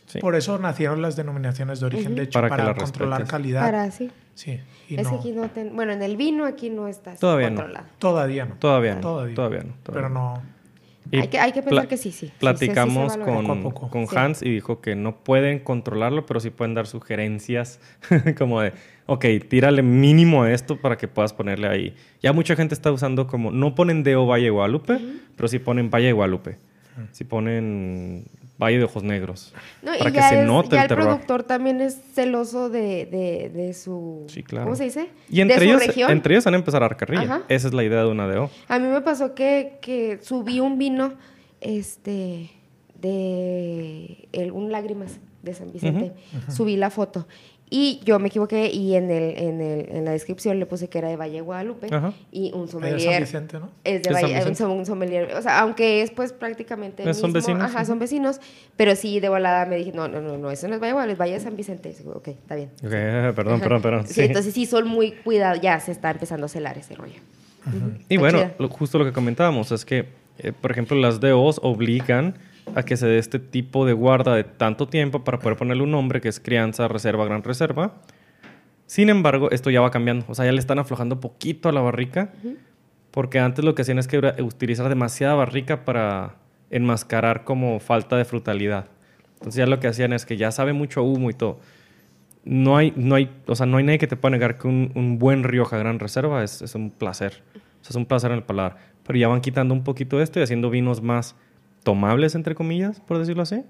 Sí. 0.07 0.19
Por 0.21 0.35
eso 0.35 0.59
nacieron 0.59 1.01
las 1.03 1.17
denominaciones 1.17 1.81
de 1.81 1.87
origen, 1.87 2.15
de 2.15 2.23
hecho, 2.25 2.41
Para 2.41 2.75
controlar 2.75 3.21
respetes. 3.21 3.31
calidad. 3.31 3.63
Para 3.63 3.91
sí. 3.91 4.11
Sí, 4.35 4.61
y 4.89 4.95
Es 5.01 5.07
que 5.09 5.13
no, 5.15 5.19
aquí 5.19 5.33
no 5.33 5.49
ten- 5.49 5.75
Bueno, 5.75 5.93
en 5.93 6.03
el 6.03 6.17
vino 6.17 6.45
aquí 6.45 6.71
no 6.71 6.87
está 6.89 7.15
Todavía 7.17 7.51
no. 7.51 7.57
controlado. 7.57 7.87
todavía 7.99 8.45
no. 8.45 8.55
Todavía 8.57 8.95
no. 8.97 9.01
Todavía. 9.01 9.35
Todavía 9.35 9.63
no. 9.65 9.75
todavía 9.83 10.09
Pero 10.09 10.09
no. 10.11 10.43
Y 11.11 11.21
Hay 11.21 11.29
que, 11.29 11.39
hay 11.41 11.53
que 11.53 11.63
pensar 11.63 11.89
que 11.89 11.97
sí, 11.97 12.13
sí. 12.13 12.13
Sí, 12.13 12.19
sí, 12.19 12.27
sí 12.27 12.33
se 12.35 12.39
Platicamos 12.39 13.17
con, 13.17 13.47
Poco 13.47 13.53
a 13.53 13.63
poco. 13.63 13.89
con 13.89 14.07
Sí. 14.07 14.15
Hans 14.17 14.43
y 14.43 14.51
dijo 14.51 14.83
que 14.83 14.95
no 14.95 15.17
pueden 15.17 15.59
controlarlo, 15.61 16.27
pero 16.27 16.39
sí 16.39 16.51
pueden 16.51 16.75
dar 16.75 16.87
sugerencias 16.87 17.81
como 18.39 18.61
de, 18.61 18.75
ok, 19.07 19.25
tírale 19.49 19.83
mínimo 19.83 20.43
a 20.43 20.53
esto 20.53 20.77
para 20.77 20.99
que 20.99 21.09
puedas 21.09 21.33
ponerle 21.33 21.67
ahí. 21.67 21.97
Ya 22.23 22.35
mucha 22.35 22.55
gente 22.57 22.75
está 22.75 22.93
usando 22.93 23.27
como, 23.27 23.51
no 23.51 23.75
ponen 23.75 24.03
Deo 24.03 24.27
Valle 24.27 24.51
Guadalupe, 24.51 25.01
pero 25.35 25.49
sí 25.49 25.59
ponen 25.59 25.91
Valle 25.91 26.13
Guadalupe. 26.13 26.59
Sí 27.13 27.25
ponen 27.25 28.27
Valle 28.61 28.79
de 28.79 28.85
Ojos 28.85 29.03
Negros. 29.05 29.55
No, 29.83 29.95
y 29.95 29.99
para 29.99 30.11
que 30.11 30.23
se 30.23 30.41
es- 30.41 30.47
note 30.47 30.71
ya 30.77 30.85
el 30.85 30.91
el 30.91 30.97
productor 30.97 31.45
también 31.45 31.81
es 31.81 31.97
celoso 32.15 32.69
de, 32.69 33.07
de, 33.07 33.51
de 33.51 33.73
su... 33.73 34.25
Sí, 34.29 34.43
claro. 34.43 34.65
¿Cómo 34.67 34.77
se 34.77 34.85
dice? 34.85 35.09
Y 35.31 35.41
entre 35.41 35.61
de 35.61 35.65
ellos, 35.67 35.81
su 35.83 35.87
región. 35.89 36.11
entre 36.11 36.35
ellos 36.35 36.45
van 36.45 36.55
a 36.55 36.57
empezar 36.59 36.83
a 36.83 36.89
dar 36.89 36.97
carrilla. 36.97 37.23
Ajá. 37.23 37.43
Esa 37.49 37.69
es 37.69 37.75
la 37.75 37.85
idea 37.85 38.01
de 38.03 38.09
una 38.11 38.27
DO. 38.27 38.51
A 38.69 38.79
mí 38.81 38.89
me 38.89 39.01
pasó 39.01 39.35
que, 39.35 39.79
que 39.81 40.19
subí 40.23 40.59
un 40.61 40.77
vino, 40.79 41.15
este, 41.61 42.51
de 43.01 44.29
el, 44.33 44.53
un 44.53 44.73
lágrimas 44.73 45.19
de 45.43 45.55
San 45.55 45.73
Vicente. 45.73 46.13
Subí 46.49 46.77
la 46.77 46.91
foto. 46.91 47.27
Y 47.71 48.01
yo 48.05 48.19
me 48.19 48.29
equivoqué 48.29 48.71
y 48.71 48.95
en, 48.95 49.11
el, 49.11 49.37
en, 49.37 49.61
el, 49.61 49.89
en 49.91 50.05
la 50.05 50.13
descripción 50.13 50.59
le 50.59 50.67
puse 50.67 50.89
que 50.89 50.99
era 50.99 51.09
de 51.09 51.17
Valle 51.17 51.41
Guadalupe 51.41 51.89
y 52.33 52.53
un 52.55 52.69
sommelier. 52.69 52.99
Es 52.99 53.05
San 53.05 53.21
Vicente, 53.21 53.59
¿no? 53.61 53.71
Es 53.85 54.03
de 54.03 54.13
Valle, 54.13 54.43
un, 54.43 54.71
un, 54.71 54.87
sommelier. 54.87 55.35
O 55.35 55.43
sea, 55.43 55.61
aunque 55.61 56.03
es 56.03 56.11
pues 56.11 56.33
prácticamente. 56.33 57.03
El 57.03 57.15
son 57.15 57.33
vecinos. 57.33 57.63
Ajá, 57.63 57.85
son 57.85 57.99
vecinos. 57.99 58.41
Pero 58.77 58.97
sí, 58.97 59.21
de 59.21 59.29
volada 59.29 59.67
me 59.67 59.77
dije, 59.77 59.93
no, 59.93 60.09
no, 60.09 60.21
no, 60.21 60.39
no, 60.39 60.51
eso 60.51 60.69
no 60.69 60.75
es 60.75 60.81
Valle 60.81 60.93
Guadalupe, 60.93 61.13
es 61.13 61.19
Valle 61.19 61.41
San 61.41 61.57
Vicente. 61.57 61.95
ok, 62.07 62.29
está 62.29 62.55
bien. 62.55 62.71
Okay, 62.79 63.33
perdón, 63.35 63.61
perdón, 63.61 63.83
perdón. 63.83 64.07
Sí, 64.07 64.23
entonces 64.23 64.55
sí, 64.55 64.67
son 64.67 64.89
muy 64.89 65.13
cuidados. 65.13 65.61
Ya 65.61 65.79
se 65.81 65.93
está 65.93 66.11
empezando 66.11 66.47
a 66.47 66.49
celar 66.49 66.79
ese 66.79 66.95
rollo. 66.95 67.21
Y 68.09 68.17
bueno, 68.17 68.51
justo 68.71 68.99
lo 68.99 69.05
que 69.05 69.13
comentábamos 69.13 69.73
es 69.73 69.85
que, 69.85 70.07
eh, 70.39 70.53
por 70.59 70.71
ejemplo, 70.71 70.97
las 70.97 71.21
DOs 71.21 71.61
obligan 71.63 72.35
a 72.75 72.83
que 72.83 72.97
se 72.97 73.07
dé 73.07 73.19
este 73.19 73.39
tipo 73.39 73.87
de 73.87 73.93
guarda 73.93 74.35
de 74.35 74.45
tanto 74.45 74.89
tiempo 74.89 75.25
para 75.25 75.39
poder 75.39 75.57
ponerle 75.57 75.83
un 75.83 75.91
nombre 75.91 76.21
que 76.21 76.29
es 76.29 76.41
crianza, 76.41 76.89
reserva, 76.89 77.25
gran 77.25 77.43
reserva. 77.43 77.95
Sin 78.87 79.11
embargo, 79.11 79.51
esto 79.51 79.71
ya 79.71 79.81
va 79.81 79.91
cambiando. 79.91 80.25
O 80.29 80.35
sea, 80.35 80.47
ya 80.47 80.53
le 80.53 80.59
están 80.59 80.79
aflojando 80.79 81.21
poquito 81.21 81.69
a 81.69 81.73
la 81.73 81.81
barrica. 81.81 82.33
Porque 83.11 83.39
antes 83.39 83.65
lo 83.65 83.75
que 83.75 83.83
hacían 83.83 83.99
es 83.99 84.09
que 84.09 84.19
utilizar 84.43 84.89
demasiada 84.89 85.35
barrica 85.35 85.85
para 85.85 86.37
enmascarar 86.71 87.45
como 87.45 87.81
falta 87.81 88.17
de 88.17 88.25
frutalidad. 88.25 88.87
Entonces 89.35 89.57
ya 89.57 89.67
lo 89.67 89.81
que 89.81 89.89
hacían 89.89 90.13
es 90.13 90.27
que 90.27 90.37
ya 90.37 90.51
sabe 90.51 90.73
mucho 90.73 91.03
humo 91.03 91.31
y 91.31 91.35
todo. 91.35 91.61
No 92.45 92.77
hay, 92.77 92.93
no 92.97 93.15
hay, 93.15 93.31
o 93.47 93.55
sea, 93.55 93.67
no 93.67 93.77
hay 93.77 93.85
nadie 93.85 93.99
que 93.99 94.07
te 94.07 94.17
pueda 94.17 94.33
negar 94.33 94.59
que 94.59 94.69
un, 94.69 95.19
buen 95.19 95.45
Rioja 95.45 95.77
Gran 95.79 95.99
Reserva 95.99 96.43
es, 96.43 96.63
es 96.63 96.75
un 96.75 96.91
placer. 96.91 97.43
O 97.55 97.85
sea, 97.85 97.91
es 97.91 97.97
un 97.97 98.07
placer 98.07 98.31
en 98.31 98.39
el 98.39 98.43
paladar. 98.43 98.77
Pero 99.07 99.19
ya 99.19 99.29
van 99.29 99.41
quitando 99.41 99.75
un 99.75 99.85
poquito 99.85 100.21
esto 100.21 100.41
y 100.41 100.43
haciendo 100.43 100.71
vinos 100.71 101.03
más 101.03 101.37
tomables, 101.89 102.35
entre 102.35 102.55
comillas, 102.55 103.01
por 103.01 103.17
decirlo 103.17 103.45
así. 103.45 103.65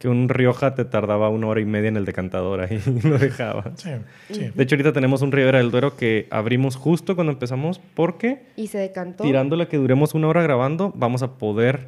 Que 0.00 0.08
un 0.08 0.28
Rioja 0.28 0.74
te 0.74 0.84
tardaba 0.84 1.28
una 1.28 1.46
hora 1.46 1.60
y 1.60 1.64
media 1.64 1.86
en 1.86 1.96
el 1.96 2.04
decantador 2.04 2.60
ahí 2.60 2.80
y 3.04 3.06
lo 3.06 3.18
dejaba. 3.18 3.70
Sí, 3.76 3.90
sí. 4.32 4.50
De 4.52 4.64
hecho, 4.64 4.74
ahorita 4.74 4.92
tenemos 4.92 5.22
un 5.22 5.30
Ribera 5.30 5.58
del 5.58 5.70
Duero 5.70 5.96
que 5.96 6.26
abrimos 6.32 6.74
justo 6.74 7.14
cuando 7.14 7.32
empezamos 7.32 7.78
porque... 7.94 8.46
Y 8.56 8.66
se 8.66 8.78
decantó. 8.78 9.22
Tirándole 9.22 9.68
que 9.68 9.76
duremos 9.76 10.12
una 10.14 10.26
hora 10.26 10.42
grabando, 10.42 10.92
vamos 10.96 11.22
a 11.22 11.38
poder 11.38 11.86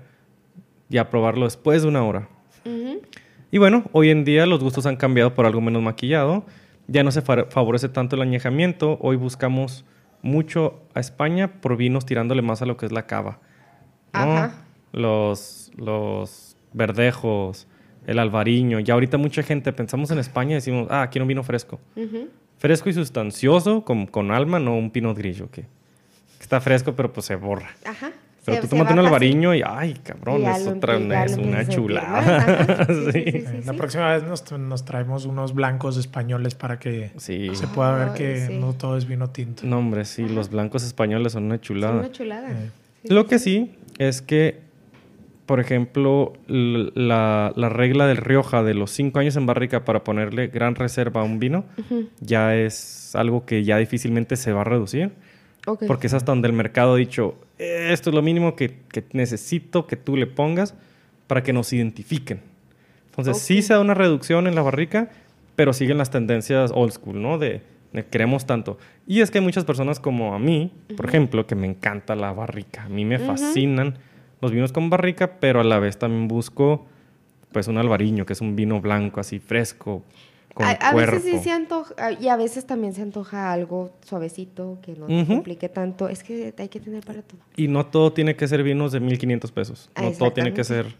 ya 0.90 1.10
probarlo 1.10 1.44
después 1.44 1.82
de 1.82 1.88
una 1.88 2.04
hora. 2.04 2.28
Y 3.50 3.58
bueno, 3.58 3.82
hoy 3.90 4.10
en 4.10 4.24
día 4.24 4.46
los 4.46 4.62
gustos 4.62 4.86
han 4.86 4.94
cambiado 4.94 5.34
por 5.34 5.44
algo 5.44 5.60
menos 5.60 5.82
maquillado. 5.82 6.44
Ya 6.86 7.02
no 7.02 7.10
se 7.10 7.20
favorece 7.20 7.88
tanto 7.88 8.14
el 8.14 8.22
añejamiento. 8.22 8.96
Hoy 9.00 9.16
buscamos 9.16 9.84
mucho 10.22 10.84
a 10.94 11.00
España 11.00 11.60
por 11.60 11.76
vinos 11.76 12.06
tirándole 12.06 12.42
más 12.42 12.62
a 12.62 12.66
lo 12.66 12.76
que 12.76 12.86
es 12.86 12.92
la 12.92 13.06
cava. 13.06 13.40
Ajá 14.12 14.63
los, 14.94 15.70
los 15.76 16.56
verdejos, 16.72 17.66
el 18.06 18.18
albariño. 18.18 18.80
Y 18.80 18.90
ahorita 18.90 19.18
mucha 19.18 19.42
gente 19.42 19.72
pensamos 19.72 20.10
en 20.10 20.18
España 20.18 20.52
y 20.52 20.54
decimos, 20.54 20.88
ah, 20.90 21.08
quiero 21.10 21.24
un 21.24 21.28
vino 21.28 21.42
fresco. 21.42 21.80
Fresco 22.58 22.88
y 22.88 22.92
sustancioso, 22.92 23.84
con, 23.84 24.06
con, 24.06 24.30
alma, 24.30 24.58
no 24.58 24.76
un 24.76 24.90
pinot 24.90 25.16
grillo, 25.16 25.50
que, 25.50 25.66
está 26.40 26.60
fresco, 26.60 26.94
pero 26.94 27.12
pues 27.12 27.26
se 27.26 27.36
borra. 27.36 27.70
Ajá. 27.84 28.12
Pero 28.44 28.60
tú 28.60 28.68
tomas 28.68 28.92
un 28.92 28.98
albariño 28.98 29.54
y, 29.54 29.62
ay, 29.64 29.94
cabrón, 30.02 30.44
es, 30.44 30.66
otra, 30.66 31.24
es 31.24 31.38
una 31.38 31.66
chulada. 31.66 32.86
La 33.64 33.72
próxima 33.72 34.12
vez 34.12 34.22
nos, 34.24 34.52
nos, 34.52 34.84
traemos 34.84 35.24
unos 35.24 35.54
blancos 35.54 35.96
españoles 35.96 36.54
para 36.54 36.78
que 36.78 37.10
se 37.16 37.66
pueda 37.74 37.94
ver 37.94 38.12
que 38.12 38.54
no 38.58 38.74
todo 38.74 38.98
es 38.98 39.06
vino 39.06 39.30
tinto. 39.30 39.62
No, 39.64 39.78
hombre, 39.78 40.04
sí, 40.04 40.28
los 40.28 40.50
blancos 40.50 40.84
españoles 40.84 41.32
son 41.32 41.44
una 41.44 41.58
chulada. 41.58 41.94
Son 41.94 42.00
una 42.00 42.12
chulada. 42.12 42.50
Lo 43.04 43.26
que 43.26 43.38
sí 43.38 43.74
es 43.98 44.20
que 44.20 44.63
por 45.46 45.60
ejemplo, 45.60 46.32
la, 46.46 47.52
regla 47.54 48.06
del 48.06 48.16
Rioja 48.16 48.62
de 48.62 48.74
los 48.74 48.90
cinco 48.90 49.18
años 49.18 49.36
en 49.36 49.46
barrica 49.46 49.84
para 49.84 50.02
ponerle 50.02 50.48
gran 50.48 50.74
reserva 50.74 51.20
a 51.20 51.24
un 51.24 51.38
vino 51.38 51.64
ya 52.20 52.56
es 52.56 53.14
algo 53.14 53.44
que 53.44 53.62
ya 53.62 53.76
difícilmente 53.76 54.36
se 54.36 54.52
va 54.52 54.62
a 54.62 54.64
reducir. 54.64 55.12
Porque 55.86 56.08
es 56.08 56.14
hasta 56.14 56.32
donde 56.32 56.48
el 56.48 56.54
mercado 56.54 56.94
ha 56.94 56.96
dicho, 56.96 57.36
esto 57.58 58.10
es 58.10 58.14
lo 58.14 58.22
mínimo 58.22 58.54
que, 58.54 58.80
necesito 59.12 59.86
que 59.86 59.96
tú 59.96 60.16
le 60.16 60.26
pongas 60.26 60.74
para 61.26 61.42
que 61.42 61.52
nos 61.52 61.72
identifiquen. 61.72 62.40
Entonces 63.06 63.38
sí 63.38 63.62
se 63.62 63.72
da 63.72 63.80
una 63.80 63.94
reducción 63.94 64.46
en 64.46 64.54
la 64.54 64.62
barrica, 64.62 65.10
pero 65.56 65.72
siguen 65.72 65.98
las 65.98 66.10
tendencias 66.10 66.70
old 66.74 66.92
school, 66.92 67.22
¿no? 67.22 67.38
De, 67.38 67.62
queremos 68.10 68.44
tanto. 68.44 68.76
Y 69.06 69.20
es 69.20 69.30
que 69.30 69.38
hay 69.38 69.44
muchas 69.44 69.64
personas 69.64 70.00
como 70.00 70.34
a 70.34 70.38
mí, 70.38 70.72
por 70.96 71.06
ejemplo, 71.06 71.46
que 71.46 71.54
me 71.54 71.66
encanta 71.66 72.14
la 72.14 72.32
barrica. 72.32 72.84
A 72.84 72.88
mí 72.88 73.04
me 73.04 73.18
fascinan 73.18 73.94
los 74.44 74.52
vinos 74.52 74.72
con 74.72 74.90
barrica, 74.90 75.38
pero 75.40 75.60
a 75.60 75.64
la 75.64 75.78
vez 75.78 75.98
también 75.98 76.28
busco 76.28 76.86
pues 77.50 77.68
un 77.68 77.78
albariño, 77.78 78.26
que 78.26 78.34
es 78.34 78.40
un 78.40 78.56
vino 78.56 78.80
blanco 78.80 79.20
así 79.20 79.38
fresco. 79.38 80.02
Con 80.52 80.66
a, 80.66 80.94
veces 80.94 81.22
sí 81.24 81.38
se 81.38 81.50
antoja, 81.50 82.12
y 82.12 82.28
a 82.28 82.36
veces 82.36 82.66
también 82.66 82.92
se 82.92 83.02
antoja 83.02 83.52
algo 83.52 83.90
suavecito, 84.04 84.78
que 84.82 84.94
no 84.94 85.06
te 85.06 85.26
complique 85.26 85.68
tanto. 85.68 86.08
Es 86.08 86.22
que 86.22 86.54
hay 86.56 86.68
que 86.68 86.78
tener 86.78 87.02
para 87.04 87.22
todo. 87.22 87.40
Y 87.56 87.68
no 87.68 87.86
todo 87.86 88.12
tiene 88.12 88.36
que 88.36 88.46
ser 88.46 88.62
vinos 88.62 88.92
de 88.92 89.00
1500 89.00 89.50
pesos. 89.50 89.90
No 90.00 90.12
todo 90.12 90.32
tiene 90.32 90.52
que 90.52 90.62
ser 90.62 90.94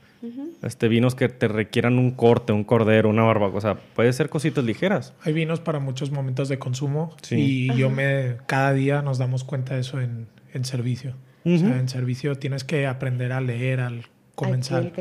este, 0.62 0.88
vinos 0.88 1.14
que 1.14 1.28
te 1.28 1.47
requieran 1.47 1.99
un 1.99 2.12
corte, 2.12 2.53
un 2.53 2.64
cordero, 2.64 3.11
una 3.11 3.22
barbacoa. 3.24 3.59
O 3.59 3.61
sea, 3.61 3.74
puede 3.76 4.12
ser 4.12 4.28
cositas 4.28 4.64
ligeras. 4.64 5.12
Hay 5.22 5.32
vinos 5.34 5.61
para 5.61 5.78
muchos 5.78 6.11
momentos 6.11 6.49
de 6.49 6.59
consumo. 6.59 7.14
Y 7.30 7.72
yo 7.74 7.90
me, 7.90 8.38
cada 8.47 8.72
día 8.72 9.03
nos 9.03 9.18
damos 9.18 9.45
cuenta 9.45 9.74
de 9.74 9.82
eso 9.82 10.01
en, 10.01 10.26
en 10.53 10.64
servicio 10.64 11.14
en 11.45 11.88
servicio 11.88 12.36
tienes 12.36 12.64
que 12.64 12.86
aprender 12.86 13.32
a 13.32 13.40
leer 13.40 13.80
al 13.80 14.07
comenzar. 14.34 14.92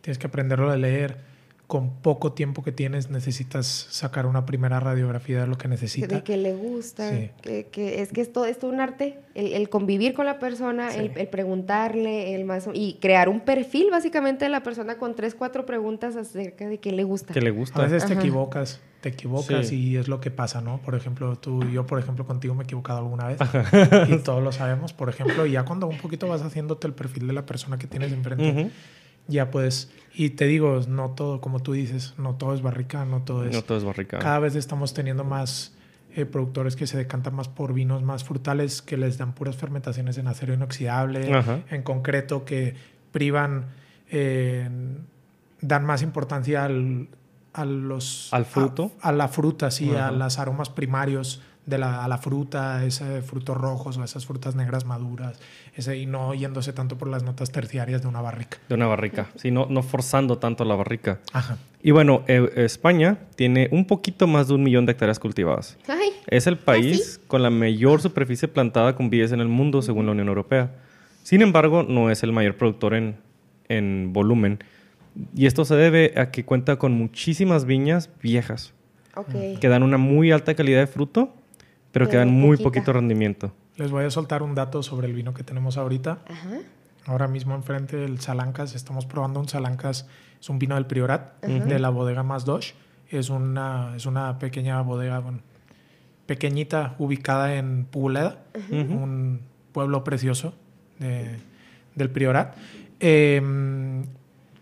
tienes 0.00 0.18
que 0.18 0.26
aprenderlo 0.26 0.70
a 0.70 0.76
leer. 0.76 1.31
Con 1.72 2.02
poco 2.02 2.34
tiempo 2.34 2.62
que 2.62 2.70
tienes 2.70 3.08
necesitas 3.08 3.66
sacar 3.66 4.26
una 4.26 4.44
primera 4.44 4.78
radiografía 4.78 5.40
de 5.40 5.46
lo 5.46 5.56
que 5.56 5.68
necesita. 5.68 6.16
De 6.16 6.22
que 6.22 6.36
le 6.36 6.52
gusta. 6.52 7.10
Que, 7.40 7.68
que, 7.72 8.02
es 8.02 8.12
que 8.12 8.20
es 8.20 8.30
todo, 8.30 8.44
es 8.44 8.62
un 8.62 8.78
arte. 8.78 9.20
El, 9.34 9.70
convivir 9.70 10.12
con 10.12 10.26
la 10.26 10.38
persona, 10.38 10.94
el, 10.94 11.10
preguntarle, 11.28 12.34
el 12.34 12.44
más... 12.44 12.68
Y 12.74 12.98
crear 13.00 13.30
un 13.30 13.40
perfil 13.40 13.88
básicamente 13.90 14.44
de 14.44 14.50
la 14.50 14.62
persona 14.62 14.98
con 14.98 15.16
tres, 15.16 15.34
cuatro 15.34 15.64
preguntas 15.64 16.14
acerca 16.14 16.68
de 16.68 16.76
qué 16.76 16.92
le 16.92 17.04
gusta. 17.04 17.32
Que 17.32 17.40
le 17.40 17.50
gusta. 17.52 17.80
A 17.80 17.84
veces 17.84 18.04
te 18.04 18.12
equivocas 18.12 18.82
te 19.02 19.08
equivocas 19.08 19.72
y 19.72 19.96
es 19.96 20.06
lo 20.06 20.20
que 20.20 20.30
pasa, 20.30 20.60
¿no? 20.60 20.78
Por 20.78 20.94
ejemplo, 20.94 21.36
tú 21.36 21.64
yo, 21.64 21.84
por 21.86 21.98
ejemplo, 21.98 22.24
contigo 22.24 22.54
me 22.54 22.62
he 22.62 22.64
equivocado 22.64 23.00
alguna 23.00 23.26
vez 23.26 23.38
y 24.08 24.16
todos 24.18 24.42
lo 24.42 24.52
sabemos, 24.52 24.92
por 24.92 25.08
ejemplo, 25.08 25.44
y 25.44 25.52
ya 25.52 25.64
cuando 25.64 25.88
un 25.88 25.98
poquito 25.98 26.28
vas 26.28 26.40
haciéndote 26.42 26.86
el 26.86 26.94
perfil 26.94 27.26
de 27.26 27.32
la 27.32 27.44
persona 27.44 27.78
que 27.78 27.88
tienes 27.88 28.12
enfrente, 28.12 28.70
ya 29.28 29.50
puedes, 29.50 29.90
y 30.14 30.30
te 30.30 30.46
digo, 30.46 30.80
no 30.88 31.10
todo, 31.10 31.40
como 31.40 31.60
tú 31.60 31.72
dices, 31.72 32.14
no 32.18 32.34
todo 32.34 32.54
es 32.54 32.62
barrica, 32.62 33.04
no 33.04 33.22
todo 33.22 33.44
es... 33.44 33.52
No 33.54 33.62
todo 33.62 33.78
es 33.78 33.84
barrica. 33.84 34.18
Cada 34.18 34.38
vez 34.38 34.54
estamos 34.56 34.94
teniendo 34.94 35.24
más 35.24 35.74
eh, 36.14 36.26
productores 36.26 36.76
que 36.76 36.86
se 36.86 36.96
decantan 36.96 37.34
más 37.34 37.48
por 37.48 37.72
vinos 37.72 38.02
más 38.02 38.24
frutales, 38.24 38.82
que 38.82 38.96
les 38.96 39.18
dan 39.18 39.34
puras 39.34 39.56
fermentaciones 39.56 40.18
en 40.18 40.26
acero 40.28 40.54
inoxidable, 40.54 41.30
en 41.70 41.82
concreto, 41.82 42.44
que 42.44 42.74
privan, 43.12 43.66
eh, 44.10 44.68
dan 45.60 45.84
más 45.84 46.02
importancia 46.02 46.64
al 46.64 47.08
a 47.52 47.64
los... 47.64 48.32
Al 48.32 48.44
fruto. 48.44 48.92
A, 49.00 49.12
la 49.12 49.28
fruta, 49.28 49.70
sí, 49.70 49.94
a 49.94 50.10
los 50.10 50.38
aromas 50.38 50.70
primarios 50.70 51.42
de 51.66 51.78
la, 51.78 52.04
a 52.04 52.08
la 52.08 52.18
fruta, 52.18 52.84
esos 52.84 53.24
frutos 53.24 53.56
rojos 53.56 53.96
o 53.96 54.04
esas 54.04 54.26
frutas 54.26 54.54
negras 54.54 54.84
maduras, 54.84 55.38
ese, 55.74 55.96
y 55.96 56.06
no 56.06 56.34
yéndose 56.34 56.72
tanto 56.72 56.98
por 56.98 57.08
las 57.08 57.22
notas 57.22 57.52
terciarias 57.52 58.02
de 58.02 58.08
una 58.08 58.20
barrica. 58.20 58.58
De 58.68 58.74
una 58.74 58.86
barrica, 58.86 59.28
sí, 59.36 59.50
no, 59.50 59.66
no 59.68 59.82
forzando 59.82 60.38
tanto 60.38 60.64
la 60.64 60.74
barrica. 60.74 61.20
Ajá. 61.32 61.58
Y 61.82 61.90
bueno, 61.90 62.22
eh, 62.26 62.48
España 62.56 63.18
tiene 63.36 63.68
un 63.72 63.86
poquito 63.86 64.26
más 64.26 64.48
de 64.48 64.54
un 64.54 64.62
millón 64.62 64.86
de 64.86 64.92
hectáreas 64.92 65.18
cultivadas. 65.18 65.76
es 66.26 66.46
el 66.46 66.58
país 66.58 67.20
¿Ah, 67.20 67.24
con 67.28 67.42
la 67.42 67.50
mayor 67.50 68.00
superficie 68.00 68.48
plantada 68.48 68.94
con 68.94 69.10
vides 69.10 69.32
en 69.32 69.40
el 69.40 69.48
mundo, 69.48 69.82
según 69.82 70.06
la 70.06 70.12
Unión 70.12 70.28
Europea. 70.28 70.70
Sin 71.22 71.42
embargo, 71.42 71.82
no 71.82 72.10
es 72.10 72.22
el 72.22 72.32
mayor 72.32 72.56
productor 72.56 72.94
en, 72.94 73.16
en 73.68 74.12
volumen 74.12 74.58
y 75.34 75.46
esto 75.46 75.64
se 75.64 75.74
debe 75.74 76.14
a 76.16 76.30
que 76.30 76.44
cuenta 76.44 76.76
con 76.76 76.92
muchísimas 76.92 77.64
viñas 77.64 78.10
viejas. 78.22 78.72
Que 79.60 79.68
dan 79.68 79.82
una 79.82 79.98
muy 79.98 80.32
alta 80.32 80.54
calidad 80.54 80.80
de 80.80 80.86
fruto, 80.86 81.34
pero, 81.92 82.08
que 82.08 82.16
dan 82.16 82.30
muy 82.30 82.56
poquito 82.56 82.92
rendimiento. 82.92 83.52
Les 83.76 83.90
voy 83.90 84.04
a 84.04 84.10
soltar 84.10 84.42
un 84.42 84.54
dato 84.54 84.82
sobre 84.82 85.06
el 85.06 85.14
vino 85.14 85.34
que 85.34 85.44
tenemos 85.44 85.76
ahorita. 85.76 86.20
Ahora 87.06 87.28
mismo 87.28 87.54
enfrente 87.54 87.96
del 87.96 88.20
Salancas 88.20 88.74
estamos 88.74 89.06
probando 89.06 89.40
un 89.40 89.48
Salancas, 89.48 90.06
es 90.40 90.48
un 90.48 90.58
vino 90.58 90.74
del 90.74 90.86
Priorat, 90.86 91.42
de 91.44 91.78
la 91.78 91.90
bodega 91.90 92.22
Más 92.22 92.44
Dosh. 92.44 92.72
Es 93.10 93.28
una, 93.28 93.94
es 93.94 94.06
una 94.06 94.38
pequeña 94.38 94.80
bodega, 94.80 95.22
pequeñita, 96.26 96.94
ubicada 96.98 97.56
en 97.56 97.84
Puleda, 97.84 98.42
un 98.70 99.40
pueblo 99.72 100.02
precioso 100.04 100.54
del 100.98 102.10
Priorat. 102.10 102.56
Eh, 103.00 103.42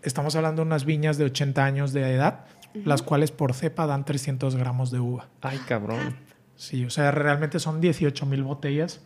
estamos 0.03 0.35
hablando 0.35 0.61
de 0.61 0.67
unas 0.67 0.85
viñas 0.85 1.17
de 1.17 1.25
80 1.25 1.63
años 1.63 1.93
de 1.93 2.13
edad, 2.13 2.45
las 2.85 3.01
cuales 3.01 3.31
por 3.31 3.53
cepa 3.53 3.85
dan 3.85 4.05
300 4.05 4.55
gramos 4.55 4.91
de 4.91 4.99
uva. 4.99 5.27
Ay, 5.41 5.59
cabrón. 5.67 6.15
Sí, 6.61 6.85
o 6.85 6.89
sea, 6.91 7.09
realmente 7.11 7.57
son 7.59 7.81
18 7.81 8.25
mil 8.27 8.43
botellas 8.43 9.01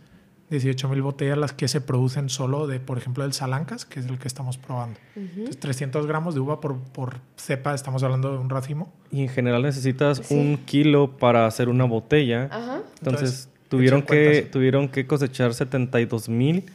18 0.49 0.89
mil 0.89 1.01
botellas 1.01 1.37
las 1.39 1.53
que 1.53 1.67
se 1.67 1.81
producen 1.81 2.29
solo 2.29 2.67
de, 2.67 2.79
por 2.79 2.99
ejemplo, 2.99 3.23
del 3.23 3.33
Salancas, 3.33 3.83
que 3.85 3.99
es 3.99 4.05
el 4.05 4.19
que 4.19 4.27
estamos 4.27 4.57
probando. 4.59 4.99
Entonces, 5.15 5.57
300 5.59 6.05
gramos 6.05 6.35
de 6.35 6.41
uva 6.41 6.61
por, 6.61 6.77
por 6.77 7.15
cepa, 7.35 7.73
estamos 7.73 8.03
hablando 8.03 8.31
de 8.31 8.37
un 8.37 8.49
racimo. 8.51 8.93
Y 9.11 9.23
en 9.23 9.29
general 9.29 9.63
necesitas 9.63 10.19
Sí. 10.23 10.35
un 10.35 10.57
kilo 10.57 11.17
para 11.17 11.47
hacer 11.47 11.67
una 11.67 11.85
botella. 11.85 12.47
Ajá. 12.51 12.81
Entonces, 12.99 12.99
Entonces, 12.99 13.49
tuvieron, 13.69 14.01
que, 14.03 14.07
cuentas. 14.07 14.51
tuvieron 14.51 14.87
que 14.87 15.07
cosechar 15.07 15.53
72 15.55 16.29
mil 16.29 16.65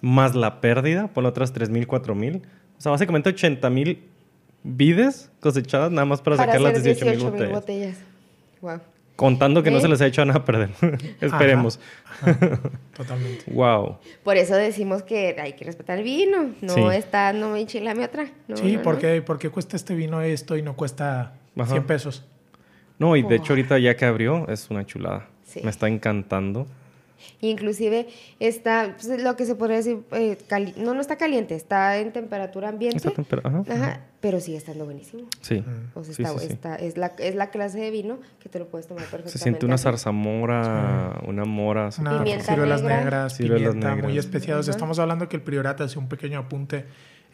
más 0.00 0.34
la 0.34 0.62
pérdida, 0.62 1.08
por 1.08 1.26
otras 1.26 1.52
3 1.52 1.68
mil, 1.68 1.86
4 1.86 2.14
mil. 2.14 2.40
O 2.78 2.80
sea, 2.80 2.92
básicamente 2.92 3.28
80 3.28 3.68
mil 3.68 4.04
vides 4.62 5.30
cosechadas 5.40 5.90
nada 5.92 6.06
más 6.06 6.22
para, 6.22 6.36
Para 6.36 6.52
sacar 6.52 6.60
las 6.62 6.72
hacer 6.78 6.82
18 6.96 7.04
mil 7.04 7.14
18 7.18 7.32
mil 7.36 7.52
botellas. 7.52 7.60
botellas. 7.60 7.98
Wow. 8.62 8.80
Contando 9.18 9.64
que 9.64 9.70
no 9.72 9.76
¿Ve? 9.78 9.82
se 9.82 9.88
les 9.88 10.00
ha 10.00 10.06
hecho 10.06 10.24
nada 10.24 10.38
a 10.38 10.44
perder. 10.44 10.70
Esperemos. 11.20 11.80
Totalmente. 12.96 13.44
Wow. 13.52 13.98
Por 14.22 14.36
eso 14.36 14.54
decimos 14.54 15.02
que 15.02 15.34
hay 15.40 15.54
que 15.54 15.64
respetar 15.64 15.98
el 15.98 16.04
vino. 16.04 16.50
No 16.60 16.74
Sí. 16.74 16.82
está, 16.96 17.32
no 17.32 17.50
me 17.50 17.60
enchilame 17.60 18.04
otra. 18.04 18.28
No, 18.46 18.56
sí, 18.56 18.76
no, 18.76 18.82
¿por, 18.82 18.94
no. 18.94 19.00
qué, 19.00 19.20
por 19.22 19.38
qué 19.40 19.50
cuesta 19.50 19.74
este 19.76 19.96
vino 19.96 20.20
esto 20.20 20.56
y 20.56 20.62
no 20.62 20.76
cuesta 20.76 21.32
Ajá. 21.56 21.66
100 21.72 21.84
pesos? 21.84 22.24
No, 23.00 23.16
y 23.16 23.22
de 23.22 23.28
Oh. 23.28 23.32
hecho 23.38 23.52
ahorita 23.54 23.78
ya 23.80 23.96
que 23.96 24.04
abrió 24.04 24.48
es 24.48 24.70
una 24.70 24.86
chulada. 24.86 25.26
Sí. 25.44 25.60
Me 25.64 25.70
está 25.70 25.88
encantando. 25.88 26.68
Inclusive 27.40 28.08
está, 28.40 28.96
pues, 29.00 29.22
lo 29.22 29.36
que 29.36 29.44
se 29.46 29.54
podría 29.54 29.76
decir, 29.78 29.98
eh, 30.12 30.36
cali- 30.48 30.74
no, 30.76 30.94
no 30.94 31.00
está 31.00 31.16
caliente, 31.16 31.54
está 31.54 31.96
en 31.98 32.12
temperatura 32.12 32.68
ambiente. 32.68 32.96
Esta 32.96 33.10
tempera- 33.10 33.42
ajá. 33.44 33.62
Ajá, 33.68 34.00
pero 34.20 34.40
sigue 34.40 34.56
estando 34.58 34.84
buenísimo. 34.84 35.24
Sí. 35.40 35.64
O 35.94 36.04
sea, 36.04 36.14
Sí, 36.14 36.22
está, 36.22 36.38
sí, 36.38 36.46
sí. 36.46 36.52
está- 36.52 36.76
es, 36.76 36.96
la, 36.96 37.12
es 37.18 37.34
la 37.34 37.50
clase 37.50 37.78
de 37.78 37.90
vino 37.90 38.18
que 38.40 38.48
te 38.48 38.58
lo 38.58 38.66
puedes 38.68 38.86
tomar 38.86 39.02
perfectamente. 39.04 39.38
Se 39.38 39.38
siente 39.38 39.66
una 39.66 39.78
zarzamora, 39.78 41.20
una 41.26 41.44
mora. 41.44 41.90
Una 41.98 42.18
Pimienta 42.18 42.44
ciruelas 42.52 42.82
negra. 42.82 42.98
negras, 42.98 43.36
Ciruelas 43.36 43.68
pimienta 43.74 43.92
muy 43.94 44.02
negras. 44.08 44.24
especiados. 44.24 44.68
Estamos 44.68 44.98
hablando 44.98 45.28
que 45.28 45.36
el 45.36 45.42
Priorat 45.42 45.80
hace 45.80 45.98
un 45.98 46.08
pequeño 46.08 46.38
apunte 46.38 46.84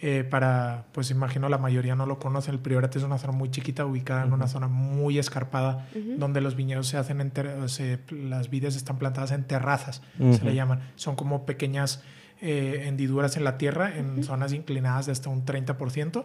eh, 0.06 0.22
para, 0.22 0.84
pues 0.92 1.10
imagino 1.10 1.48
la 1.48 1.56
mayoría 1.56 1.94
no 1.94 2.04
lo 2.04 2.18
conoce. 2.18 2.50
El 2.50 2.58
Priorat 2.58 2.94
es 2.94 3.02
una 3.04 3.16
zona 3.16 3.32
muy 3.32 3.50
chiquita, 3.50 3.86
ubicada 3.86 4.24
en 4.24 4.34
una 4.34 4.48
zona 4.48 4.68
muy 4.68 5.18
escarpada, 5.18 5.88
donde 6.18 6.42
los 6.42 6.56
viñedos 6.56 6.88
se 6.88 6.98
hacen, 6.98 7.22
en 7.22 7.68
se- 7.70 8.00
las 8.10 8.50
vides 8.50 8.76
están 8.76 8.98
plantadas 8.98 9.30
en 9.32 9.44
terrazas, 9.44 10.02
se 10.18 10.44
le 10.44 10.54
llaman. 10.54 10.80
Son 10.96 11.16
como 11.16 11.46
pequeñas 11.46 12.02
eh, 12.42 12.84
hendiduras 12.88 13.38
en 13.38 13.44
la 13.44 13.56
tierra, 13.56 13.96
en 13.96 14.22
zonas 14.24 14.52
inclinadas 14.52 15.06
de 15.06 15.12
hasta 15.12 15.30
un 15.30 15.46
30%, 15.46 16.24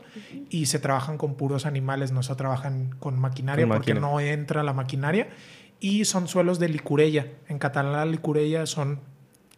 y 0.50 0.66
se 0.66 0.80
trabajan 0.80 1.18
con 1.18 1.36
puros 1.36 1.66
animales, 1.66 2.12
no 2.12 2.22
se 2.24 2.36
trabajan 2.36 2.90
con 3.00 3.18
maquinaria 3.18 3.66
Con 3.66 3.78
porque 3.78 3.94
máquina. 3.94 4.08
no 4.12 4.20
entra 4.20 4.64
la 4.64 4.74
maquinaria. 4.74 5.30
Y 5.80 6.04
son 6.04 6.28
suelos 6.28 6.60
de 6.60 6.68
licurella. 6.68 7.28
En 7.48 7.58
catalán 7.60 7.94
la 7.94 8.06
licurella 8.06 8.66
son 8.66 9.00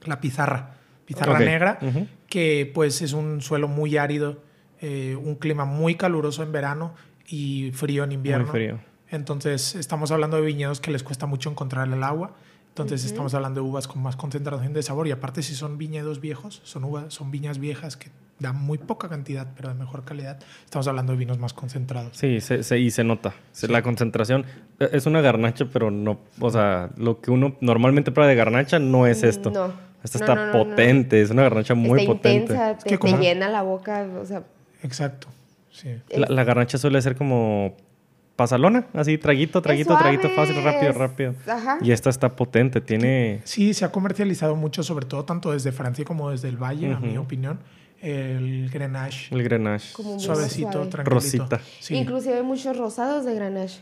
la 0.05 0.21
pizarra, 0.21 0.75
pizarra 1.13 1.39
negra, 1.39 1.79
que 2.27 2.69
pues 2.73 3.01
es 3.01 3.13
un 3.13 3.41
suelo 3.41 3.67
muy 3.67 3.97
árido, 3.97 4.41
eh, 4.81 5.17
un 5.21 5.35
clima 5.35 5.65
muy 5.65 5.95
caluroso 5.95 6.43
en 6.43 6.51
verano 6.51 6.93
y 7.27 7.71
frío 7.73 8.03
en 8.03 8.11
invierno. 8.13 8.45
Muy 8.45 8.51
frío. 8.51 8.79
Entonces 9.09 9.75
estamos 9.75 10.11
hablando 10.11 10.37
de 10.37 10.43
viñedos 10.43 10.79
que 10.79 10.91
les 10.91 11.03
cuesta 11.03 11.25
mucho 11.25 11.49
encontrar 11.49 11.87
el 11.87 12.01
agua. 12.03 12.31
Entonces 12.69 13.03
estamos 13.03 13.33
hablando 13.33 13.61
de 13.61 13.67
uvas 13.67 13.85
con 13.85 14.01
más 14.01 14.15
concentración 14.15 14.71
de 14.71 14.81
sabor 14.81 15.05
y 15.05 15.11
aparte 15.11 15.43
si 15.43 15.55
son 15.55 15.77
viñedos 15.77 16.21
viejos, 16.21 16.61
son 16.63 16.85
uvas, 16.85 17.13
son 17.13 17.29
viñas 17.29 17.59
viejas 17.59 17.97
que 17.97 18.09
dan 18.39 18.55
muy 18.55 18.77
poca 18.77 19.09
cantidad 19.09 19.45
pero 19.57 19.67
de 19.67 19.75
mejor 19.75 20.05
calidad. 20.05 20.39
Estamos 20.63 20.87
hablando 20.87 21.11
de 21.11 21.19
vinos 21.19 21.37
más 21.37 21.53
concentrados. 21.53 22.15
Sí, 22.17 22.39
se, 22.39 22.63
se- 22.63 22.79
y 22.79 22.89
se 22.89 23.03
nota. 23.03 23.33
Sí. 23.51 23.67
La 23.67 23.81
concentración 23.83 24.45
eh, 24.79 24.89
es 24.93 25.05
una 25.05 25.19
garnacha, 25.19 25.65
pero 25.71 25.91
no, 25.91 26.21
o 26.39 26.49
sea, 26.49 26.89
lo 26.95 27.19
que 27.19 27.29
uno 27.29 27.57
normalmente 27.59 28.13
prueba 28.13 28.29
de 28.29 28.35
garnacha 28.37 28.79
no 28.79 29.05
es 29.05 29.23
esto. 29.23 29.51
No. 29.51 29.73
Esta 30.03 30.19
No, 30.19 30.25
está 30.25 30.35
no, 30.35 30.45
no, 30.47 30.53
no. 30.53 30.69
potente, 30.69 31.21
es 31.21 31.29
una 31.29 31.43
garnacha 31.43 31.75
muy 31.75 32.01
está 32.01 32.13
potente. 32.13 32.53
intensa, 32.53 32.77
te, 32.77 32.89
que 32.89 32.97
te 32.97 33.17
llena 33.17 33.49
la 33.49 33.61
boca, 33.61 34.07
o 34.21 34.25
sea, 34.25 34.43
Exacto. 34.83 35.27
Sí. 35.71 35.89
La, 36.09 36.27
la 36.27 36.43
garnacha 36.43 36.77
suele 36.77 37.01
ser 37.01 37.15
como 37.15 37.75
pasalona, 38.35 38.87
así 38.93 39.17
traguito, 39.19 39.61
traguito, 39.61 39.95
traguito 39.97 40.27
fácil, 40.31 40.61
rápido, 40.63 40.91
rápido. 40.93 41.35
ajá. 41.47 41.77
Y 41.81 41.91
esta 41.91 42.09
está 42.09 42.35
potente, 42.35 42.81
tiene... 42.81 43.41
Sí, 43.43 43.73
se 43.75 43.85
ha 43.85 43.91
comercializado 43.91 44.55
mucho, 44.55 44.81
sobre 44.83 45.05
todo 45.05 45.23
tanto 45.25 45.51
desde 45.51 45.71
Francia 45.71 46.03
como 46.03 46.31
desde 46.31 46.49
el 46.49 46.57
Valle, 46.57 46.91
a 46.93 46.99
mi 46.99 47.17
opinión. 47.17 47.59
El 48.01 48.69
Grenache, 48.71 49.27
El 49.35 49.43
Grenache. 49.43 49.93
Como 49.93 50.19
suavecito, 50.19 50.71
suave. 50.71 50.87
tranquilito. 50.89 51.13
Rosita. 51.45 51.61
Sí. 51.79 51.93
Inclusive 51.95 52.37
hay 52.37 52.43
muchos 52.43 52.75
rosados 52.75 53.25
de 53.25 53.35
Grenache. 53.35 53.79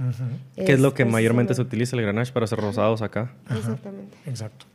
Ujú, 0.00 0.64
Que 0.66 0.72
es 0.72 0.80
lo 0.80 0.92
que 0.92 1.04
mayormente 1.04 1.54
se 1.54 1.62
utiliza 1.62 1.94
el 1.94 2.02
Grenache 2.02 2.32
para 2.32 2.44
hacer 2.44 2.58
rosados 2.58 3.00
acá. 3.02 3.30
Exactamente. 3.56 4.16
Exacto. 4.26 4.66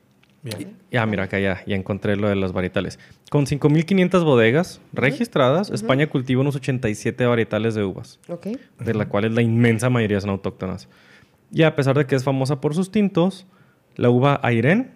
Bien. 0.45 0.77
Ya, 0.91 1.05
mira, 1.05 1.23
acá 1.23 1.39
ya, 1.39 1.61
ya 1.65 1.75
encontré 1.75 2.15
lo 2.15 2.29
de 2.29 2.35
las 2.35 2.53
varietales. 2.53 2.99
Con 3.31 3.45
5.500 3.47 4.23
bodegas 4.23 4.79
registradas, 4.93 5.71
España 5.71 6.07
cultiva 6.07 6.39
unos 6.41 6.55
87 6.55 7.25
varietales 7.25 7.73
de 7.75 7.83
uvas, 7.83 8.19
Ok. 8.29 8.47
de 8.79 8.93
las 8.93 9.07
cuales 9.07 9.33
la 9.33 9.41
inmensa 9.41 9.89
mayoría 9.89 10.21
son 10.21 10.29
autóctonas. 10.29 10.87
Y 11.51 11.63
a 11.63 11.75
pesar 11.75 11.97
de 11.97 12.05
que 12.05 12.15
es 12.15 12.23
famosa 12.23 12.61
por 12.61 12.75
sus 12.75 12.91
tintos, 12.91 13.47
la 13.95 14.09
uva 14.09 14.39
Airén 14.43 14.91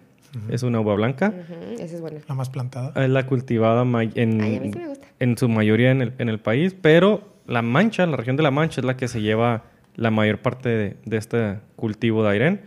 es 0.50 0.62
una 0.62 0.78
uva 0.80 0.94
blanca. 0.94 1.34
Esa 1.78 1.84
es 1.96 2.00
buena. 2.00 2.20
La 2.28 2.34
más 2.36 2.48
plantada. 2.48 2.92
Es 3.04 3.10
la 3.10 3.26
cultivada 3.26 3.82
en, 3.82 4.40
Ay, 4.40 4.56
a 4.56 4.60
mí 4.60 4.72
sí 4.72 4.78
me 4.78 4.86
gusta. 4.88 5.08
en 5.18 5.36
su 5.36 5.48
mayoría 5.48 5.90
en 5.90 6.02
el, 6.02 6.12
en 6.18 6.28
el 6.28 6.38
país, 6.38 6.76
pero 6.80 7.28
la 7.46 7.62
Mancha, 7.62 8.06
la 8.06 8.16
región 8.16 8.36
de 8.36 8.44
la 8.44 8.52
Mancha, 8.52 8.80
es 8.80 8.84
la 8.84 8.96
que 8.96 9.08
se 9.08 9.20
lleva 9.20 9.64
la 9.96 10.12
mayor 10.12 10.38
parte 10.38 10.68
de, 10.68 10.96
de 11.04 11.16
este 11.16 11.58
cultivo 11.74 12.22
de 12.22 12.30
Airén, 12.30 12.60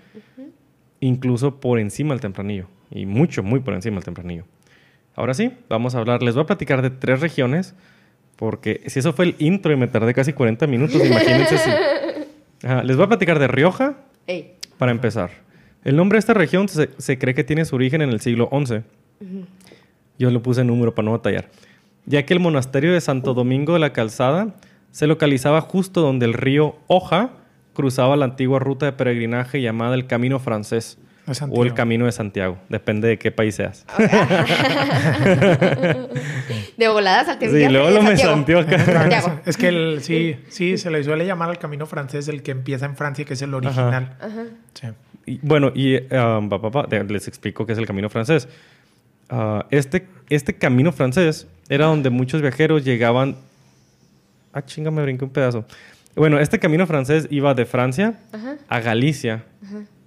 incluso 1.00 1.60
por 1.60 1.80
encima 1.80 2.14
del 2.14 2.22
tempranillo, 2.22 2.68
y 2.94 3.06
mucho, 3.06 3.44
muy 3.44 3.60
por 3.60 3.74
encima 3.74 3.96
del 3.96 4.06
tempranillo. 4.06 4.46
Ahora 5.16 5.34
sí, 5.34 5.52
vamos 5.70 5.96
a 5.96 6.00
hablar, 6.00 6.24
les 6.24 6.36
voy 6.36 6.44
a 6.44 6.48
platicar 6.48 6.82
de 6.82 6.90
tres 6.90 7.20
regiones, 7.20 7.76
porque 8.36 8.82
si 8.88 9.00
eso 9.00 9.14
fue 9.14 9.26
el 9.26 9.36
intro 9.40 9.72
y 9.74 9.76
me 9.76 9.88
tardé 9.88 10.14
casi 10.14 10.34
40 10.34 10.68
minutos, 10.68 10.96
imagínense 11.06 11.58
si... 11.58 11.70
Ajá, 12.66 12.84
les 12.84 12.96
voy 12.96 13.06
a 13.06 13.10
platicar 13.10 13.40
de 13.40 13.48
Rioja, 13.48 13.98
Ey. 14.28 14.54
para 14.78 14.92
empezar. 14.92 15.32
El 15.84 15.98
nombre 15.98 16.16
de 16.16 16.20
esta 16.20 16.34
región 16.34 16.70
se, 16.70 16.90
se 16.98 17.18
cree 17.18 17.36
que 17.36 17.44
tiene 17.44 17.66
su 17.66 17.76
origen 17.76 18.02
en 18.02 18.10
el 18.10 18.22
siglo 18.22 18.50
XI. 18.50 18.84
Yo 20.18 20.32
le 20.32 20.40
puse 20.40 20.64
número 20.64 20.96
para 20.96 21.06
no 21.06 21.12
batallar. 21.12 21.50
Ya 22.06 22.26
que 22.26 22.34
el 22.34 22.40
monasterio 22.40 22.94
de 22.94 23.02
Santo 23.02 23.34
Domingo 23.34 23.74
de 23.74 23.80
la 23.80 23.92
Calzada 23.92 24.56
se 24.92 25.08
localizaba 25.08 25.60
justo 25.60 26.02
donde 26.02 26.26
el 26.26 26.34
río 26.34 26.76
Hoja 26.88 27.32
cruzaba 27.74 28.16
la 28.16 28.26
antigua 28.26 28.60
ruta 28.60 28.86
de 28.86 28.94
peregrinaje 28.94 29.62
llamada 29.62 29.96
el 29.96 30.08
Camino 30.08 30.40
Francés 30.40 30.98
o 31.28 31.34
Santiago. 31.34 31.64
el 31.64 31.74
Camino 31.74 32.06
de 32.06 32.12
Santiago. 32.12 32.58
Depende 32.70 33.08
de 33.08 33.18
qué 33.18 33.32
país 33.32 33.56
seas. 33.56 33.86
De 36.78 36.88
voladas 36.88 37.28
al 37.30 37.40
Sí, 37.40 37.68
luego 37.70 37.90
lo 37.92 38.02
me 38.04 38.18
santió 38.18 38.60
acá. 38.60 38.80
Santiago. 38.84 39.40
Es 39.46 39.58
que 39.58 39.68
el, 39.70 40.00
sí, 40.02 40.38
sí, 40.50 40.78
se 40.78 40.90
le 40.90 41.04
suele 41.04 41.26
llamar 41.26 41.50
al 41.50 41.60
camino 41.60 41.86
francés 41.86 42.28
el 42.28 42.42
que 42.44 42.52
empieza 42.52 42.86
en 42.86 42.96
Francia, 42.96 43.26
que 43.26 43.34
es 43.34 43.42
el 43.42 43.54
original. 43.54 44.16
Ajá. 44.20 44.44
Sí. 44.74 44.88
Y, 45.26 45.40
bueno, 45.42 45.72
y 45.74 45.96
um, 46.14 46.50
pa, 46.50 46.60
pa, 46.62 46.72
pa, 46.72 46.84
de- 46.88 47.04
les 47.06 47.28
explico 47.28 47.66
qué 47.66 47.74
es 47.74 47.78
el 47.80 47.86
camino 47.86 48.10
francés. 48.10 48.48
Ah, 49.30 49.66
este, 49.72 50.06
este 50.30 50.56
camino 50.56 50.92
francés 50.92 51.48
era 51.70 51.86
donde 51.86 52.10
muchos 52.10 52.42
viajeros 52.42 52.84
llegaban. 52.84 53.36
Ah, 54.52 54.64
chinga, 54.66 54.92
me 54.92 55.02
brinqué 55.02 55.24
un 55.26 55.32
pedazo. 55.32 55.66
Bueno, 56.16 56.40
este 56.40 56.60
camino 56.60 56.86
francés 56.86 57.28
iba 57.32 57.54
de 57.56 57.66
Francia 57.66 58.20
Ajá. 58.34 58.56
a 58.68 58.80
Galicia, 58.82 59.44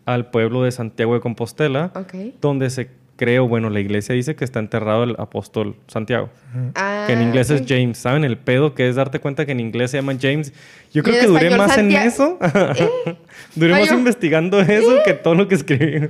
al 0.06 0.30
pueblo 0.30 0.62
de 0.62 0.72
Santiago 0.72 1.12
de 1.14 1.20
Compostela, 1.20 1.92
donde 2.40 2.70
se 2.70 2.88
creó, 3.16 3.48
bueno, 3.48 3.70
la 3.70 3.80
iglesia 3.80 4.14
dice 4.14 4.36
que 4.36 4.44
está 4.44 4.58
enterrado 4.60 5.04
el 5.04 5.16
apóstol 5.18 5.76
Santiago. 5.86 6.28
Ah, 6.74 7.04
Que 7.06 7.14
en 7.14 7.22
inglés 7.22 7.50
es 7.50 7.62
James. 7.66 7.98
¿Saben 7.98 8.24
el 8.24 8.36
pedo 8.38 8.74
que 8.74 8.88
es 8.88 8.96
darte 8.96 9.20
cuenta 9.20 9.46
que 9.46 9.52
en 9.52 9.60
inglés 9.60 9.90
se 9.90 9.96
llama 9.98 10.14
James? 10.20 10.52
Yo 10.92 11.02
creo 11.02 11.20
que 11.20 11.26
duré 11.26 11.56
más 11.56 11.76
en 11.78 11.90
Santiago. 11.92 12.06
eso. 12.06 12.38
duré 13.54 13.72
más 13.72 13.90
investigando 13.90 14.60
eso 14.60 14.98
que 15.04 15.14
todo 15.14 15.34
lo 15.34 15.48
que 15.48 15.54
escribí. 15.56 16.08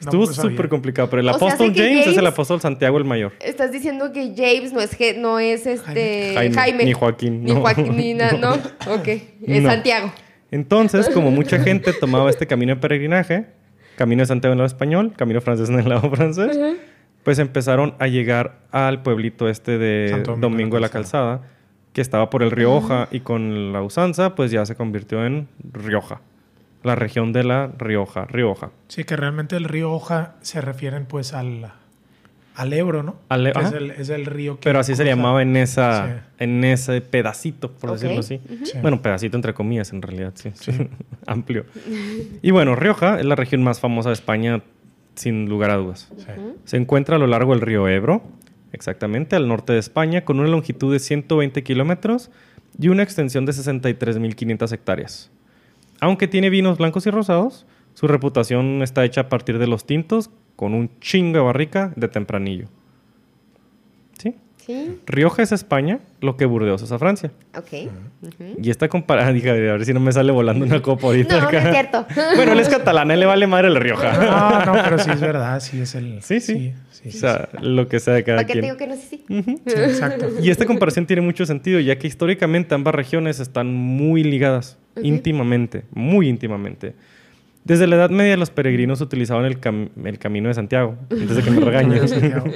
Estuvo 0.00 0.24
pues, 0.24 0.36
sabía. 0.36 0.52
súper 0.52 0.68
complicado. 0.68 1.10
Pero 1.10 1.20
el 1.22 1.28
apóstol 1.28 1.72
James, 1.74 2.06
es 2.06 2.16
el 2.16 2.26
apóstol 2.26 2.60
Santiago 2.60 2.98
el 2.98 3.04
mayor. 3.04 3.32
Estás 3.40 3.70
diciendo 3.72 4.12
que 4.12 4.32
James 4.36 4.72
no 4.72 4.80
es, 4.80 4.96
no 5.18 5.38
es 5.40 5.66
este 5.66 6.32
Jaime. 6.34 6.54
Jaime. 6.54 6.84
Ni 6.84 6.92
Joaquín, 6.92 7.44
Ni 7.44 7.52
no. 7.52 7.60
Joaquín, 7.60 7.96
ni 7.96 8.14
na- 8.14 8.32
no. 8.40 8.54
Ok. 8.94 9.08
Es 9.08 9.62
No. 9.62 9.70
Santiago. 9.70 10.12
Entonces, 10.50 11.08
como 11.14 11.30
mucha 11.30 11.58
gente 11.58 11.92
tomaba 11.92 12.30
este 12.30 12.46
camino 12.46 12.74
de 12.74 12.80
peregrinaje, 12.80 13.46
camino 13.96 14.22
de 14.22 14.26
Santiago 14.26 14.52
en 14.52 14.58
el 14.58 14.58
lado 14.58 14.66
español, 14.66 15.12
camino 15.16 15.40
francés 15.40 15.68
en 15.68 15.78
el 15.78 15.88
lado 15.88 16.10
francés, 16.14 16.58
pues 17.22 17.38
empezaron 17.38 17.94
a 17.98 18.06
llegar 18.06 18.60
al 18.70 19.02
pueblito 19.02 19.48
este 19.48 19.78
de 19.78 20.08
Santo 20.10 20.36
Domingo, 20.36 20.76
de 20.76 20.80
la 20.80 20.88
Calzada, 20.88 21.42
que 21.92 22.00
estaba 22.00 22.30
por 22.30 22.42
el 22.42 22.50
río 22.50 22.72
Hoja 22.72 23.08
y 23.10 23.20
con 23.20 23.72
la 23.72 23.82
usanza, 23.82 24.34
pues 24.34 24.50
ya 24.50 24.64
se 24.64 24.76
convirtió 24.76 25.26
en 25.26 25.48
Rioja, 25.72 26.20
la 26.82 26.94
región 26.94 27.32
de 27.32 27.44
la 27.44 27.72
Rioja, 27.76 28.24
Rioja. 28.26 28.70
Sí, 28.88 29.04
que 29.04 29.16
realmente 29.16 29.56
el 29.56 29.64
río 29.64 29.92
Hoja 29.92 30.36
se 30.42 30.60
refieren 30.60 31.06
pues 31.06 31.34
al, 31.34 31.72
al 32.58 32.72
Ebro, 32.72 33.02
¿no? 33.02 33.16
Al 33.28 33.46
E- 33.46 33.52
Que 33.52 33.60
es, 33.60 33.72
el, 33.72 33.90
es 33.92 34.08
el 34.10 34.26
río 34.26 34.56
que 34.56 34.64
Pero 34.64 34.78
así 34.80 34.94
se 34.94 35.04
llamaba 35.04 35.42
en 35.42 35.56
esa, 35.56 36.06
Sí. 36.38 36.44
en 36.44 36.64
ese 36.64 37.00
pedacito, 37.00 37.70
por 37.72 37.92
decirlo 37.92 38.20
así. 38.20 38.40
Sí. 38.64 38.78
Bueno, 38.82 39.00
pedacito 39.00 39.36
entre 39.36 39.54
comillas, 39.54 39.92
en 39.92 40.02
realidad, 40.02 40.32
sí. 40.34 40.50
Amplio. 41.26 41.64
Y 42.42 42.50
bueno, 42.50 42.74
Rioja 42.76 43.18
es 43.20 43.24
la 43.24 43.34
región 43.36 43.62
más 43.62 43.80
famosa 43.80 44.08
de 44.10 44.14
España 44.14 44.62
sin 45.14 45.48
lugar 45.48 45.70
a 45.70 45.76
dudas. 45.76 46.10
Sí. 46.16 46.24
Se 46.64 46.76
encuentra 46.76 47.16
a 47.16 47.18
lo 47.18 47.26
largo 47.26 47.52
del 47.52 47.60
río 47.60 47.88
Ebro, 47.88 48.22
exactamente 48.72 49.34
al 49.36 49.48
norte 49.48 49.72
de 49.72 49.78
España, 49.78 50.24
con 50.24 50.38
una 50.40 50.48
longitud 50.48 50.92
de 50.92 50.98
120 50.98 51.62
kilómetros 51.62 52.30
y 52.78 52.88
una 52.88 53.02
extensión 53.02 53.46
de 53.46 53.52
63.500 53.52 54.72
hectáreas. 54.72 55.30
Aunque 56.00 56.28
tiene 56.28 56.50
vinos 56.50 56.78
blancos 56.78 57.06
y 57.06 57.10
rosados, 57.10 57.66
su 57.94 58.06
reputación 58.06 58.82
está 58.82 59.04
hecha 59.04 59.22
a 59.22 59.28
partir 59.28 59.58
de 59.58 59.66
los 59.66 59.84
tintos 59.86 60.30
con 60.58 60.74
un 60.74 60.90
chingo 61.00 61.38
de 61.38 61.44
barrica 61.44 61.92
de 61.94 62.08
tempranillo. 62.08 62.66
¿Sí? 64.18 64.34
Sí, 64.56 64.98
Rioja 65.06 65.40
es 65.44 65.52
España, 65.52 66.00
lo 66.20 66.36
que 66.36 66.46
Burdeos 66.46 66.82
es 66.82 66.90
a 66.90 66.98
Francia. 66.98 67.30
ok. 67.56 67.88
Y 68.60 68.68
esta 68.68 68.88
comparada, 68.88 69.32
dije, 69.32 69.50
a 69.50 69.52
ver 69.52 69.84
si 69.84 69.94
no 69.94 70.00
me 70.00 70.10
sale 70.10 70.32
volando 70.32 70.64
una 70.64 70.82
copa 70.82 71.06
ahorita. 71.06 71.36
No, 71.36 71.42
no 71.42 71.48
acá. 71.48 71.58
es 71.68 71.70
cierto. 71.72 72.06
Bueno, 72.34 72.52
él 72.54 72.58
es 72.58 72.68
catalán, 72.68 73.08
a 73.12 73.14
él 73.14 73.20
le 73.20 73.26
vale 73.26 73.46
madre 73.46 73.68
el 73.68 73.76
Rioja. 73.76 74.12
No, 74.64 74.64
no, 74.74 74.82
pero 74.82 74.98
sí 74.98 75.10
es 75.12 75.20
verdad, 75.20 75.60
sí 75.60 75.80
es 75.80 75.94
el. 75.94 76.20
Sí, 76.22 76.40
sí. 76.40 76.74
sí, 76.90 77.08
o 77.08 77.12
sí, 77.12 77.18
sea, 77.18 77.48
lo 77.62 77.86
que 77.86 78.00
sea 78.00 78.14
de 78.14 78.24
cada 78.24 78.38
¿Para 78.38 78.46
qué 78.48 78.54
te 78.54 78.60
quien. 78.60 78.64
digo 78.64 78.76
que 78.76 78.86
no 78.88 78.96
sé 78.96 79.02
si? 79.02 79.24
sí, 79.28 79.80
exacto. 79.80 80.26
Y 80.42 80.50
esta 80.50 80.66
comparación 80.66 81.06
tiene 81.06 81.22
mucho 81.22 81.46
sentido, 81.46 81.78
ya 81.78 81.96
que 82.00 82.08
históricamente 82.08 82.74
ambas 82.74 82.96
regiones 82.96 83.38
están 83.38 83.72
muy 83.72 84.24
ligadas, 84.24 84.76
Ujú. 84.96 85.06
íntimamente, 85.06 85.84
muy 85.92 86.28
íntimamente. 86.28 86.94
Desde 87.68 87.86
la 87.86 87.96
Edad 87.96 88.10
Media 88.10 88.36
los 88.36 88.50
peregrinos 88.50 89.00
utilizaban 89.00 89.44
el, 89.44 89.60
cam- 89.60 89.90
el 90.04 90.18
camino 90.18 90.48
de 90.48 90.54
Santiago, 90.54 90.96
antes 91.10 91.36
de 91.36 91.42
que 91.42 91.50
me. 91.50 91.58
Santiago. 92.08 92.46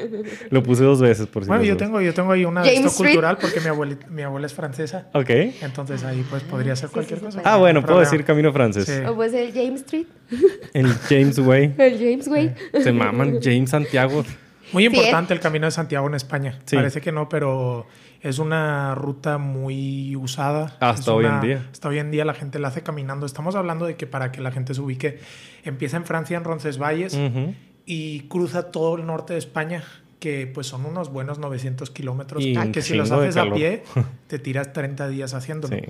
Lo 0.50 0.62
puse 0.62 0.82
dos 0.82 1.00
veces, 1.00 1.26
por 1.26 1.44
si 1.44 1.48
Bueno, 1.48 1.62
yo 1.64 1.76
tengo, 1.76 2.00
yo 2.00 2.12
tengo 2.14 2.32
ahí 2.32 2.44
una 2.44 2.62
James 2.64 2.86
esto 2.86 3.04
cultural 3.04 3.36
porque 3.40 3.60
mi 3.60 3.66
abuela, 3.68 3.96
mi 4.10 4.22
abuela 4.22 4.46
es 4.46 4.54
francesa. 4.54 5.08
Ok. 5.12 5.30
Entonces 5.60 6.02
ahí 6.02 6.24
pues 6.28 6.42
podría 6.44 6.74
ser 6.74 6.88
Sí, 6.88 6.94
cualquier 6.94 7.20
sí, 7.20 7.26
sí, 7.30 7.36
cosa. 7.36 7.48
Ah, 7.48 7.58
bueno, 7.58 7.80
No 7.80 7.86
puedo 7.86 7.98
problema. 7.98 8.10
decir 8.10 8.24
camino 8.26 8.52
francés. 8.52 8.86
Sí. 8.86 9.04
O 9.06 9.14
pues 9.14 9.32
el 9.34 9.52
James 9.52 9.82
Street. 9.82 10.06
El 10.72 10.88
James 11.08 11.38
Way. 11.38 11.74
El 11.78 11.98
James 11.98 12.26
Way. 12.28 12.54
Se 12.82 12.90
maman 12.92 13.38
James 13.42 13.70
Santiago. 13.70 14.24
Muy 14.72 14.84
Sí, 14.84 14.86
importante 14.96 15.34
el 15.34 15.40
Camino 15.40 15.66
de 15.66 15.70
Santiago 15.72 16.06
en 16.08 16.14
España. 16.14 16.58
Sí. 16.64 16.76
Parece 16.76 17.02
que 17.02 17.12
no, 17.12 17.28
pero 17.28 17.86
es 18.22 18.38
una 18.38 18.94
ruta 18.94 19.38
muy 19.38 20.14
usada. 20.16 20.76
Hasta 20.80 20.92
Es 21.00 21.08
hoy 21.08 21.26
en 21.26 21.40
día. 21.40 21.68
Hasta 21.72 21.88
hoy 21.88 21.98
en 21.98 22.10
día 22.10 22.24
la 22.24 22.34
gente 22.34 22.58
la 22.58 22.68
hace 22.68 22.82
caminando. 22.82 23.26
Estamos 23.26 23.54
hablando 23.56 23.84
de 23.86 23.96
que 23.96 24.06
para 24.06 24.30
que 24.32 24.40
la 24.40 24.52
gente 24.52 24.74
se 24.74 24.80
ubique, 24.80 25.18
empieza 25.64 25.96
en 25.96 26.04
Francia, 26.06 26.36
en 26.36 26.44
Roncesvalles, 26.44 27.14
Ujú. 27.14 27.54
y 27.84 28.20
cruza 28.28 28.70
todo 28.70 28.96
el 28.96 29.06
norte 29.06 29.32
de 29.32 29.38
España, 29.40 29.82
que 30.20 30.46
pues 30.46 30.68
son 30.68 30.86
unos 30.86 31.10
buenos 31.10 31.38
900 31.40 31.90
kilómetros. 31.90 32.44
Y 32.44 32.56
un 32.56 32.70
que 32.72 32.80
si 32.82 32.94
los 32.94 33.10
haces 33.10 33.36
a 33.36 33.50
pie, 33.52 33.82
te 34.28 34.38
tiras 34.38 34.72
30 34.72 35.08
días 35.08 35.34
haciéndolo. 35.34 35.76
Sí. 35.76 35.82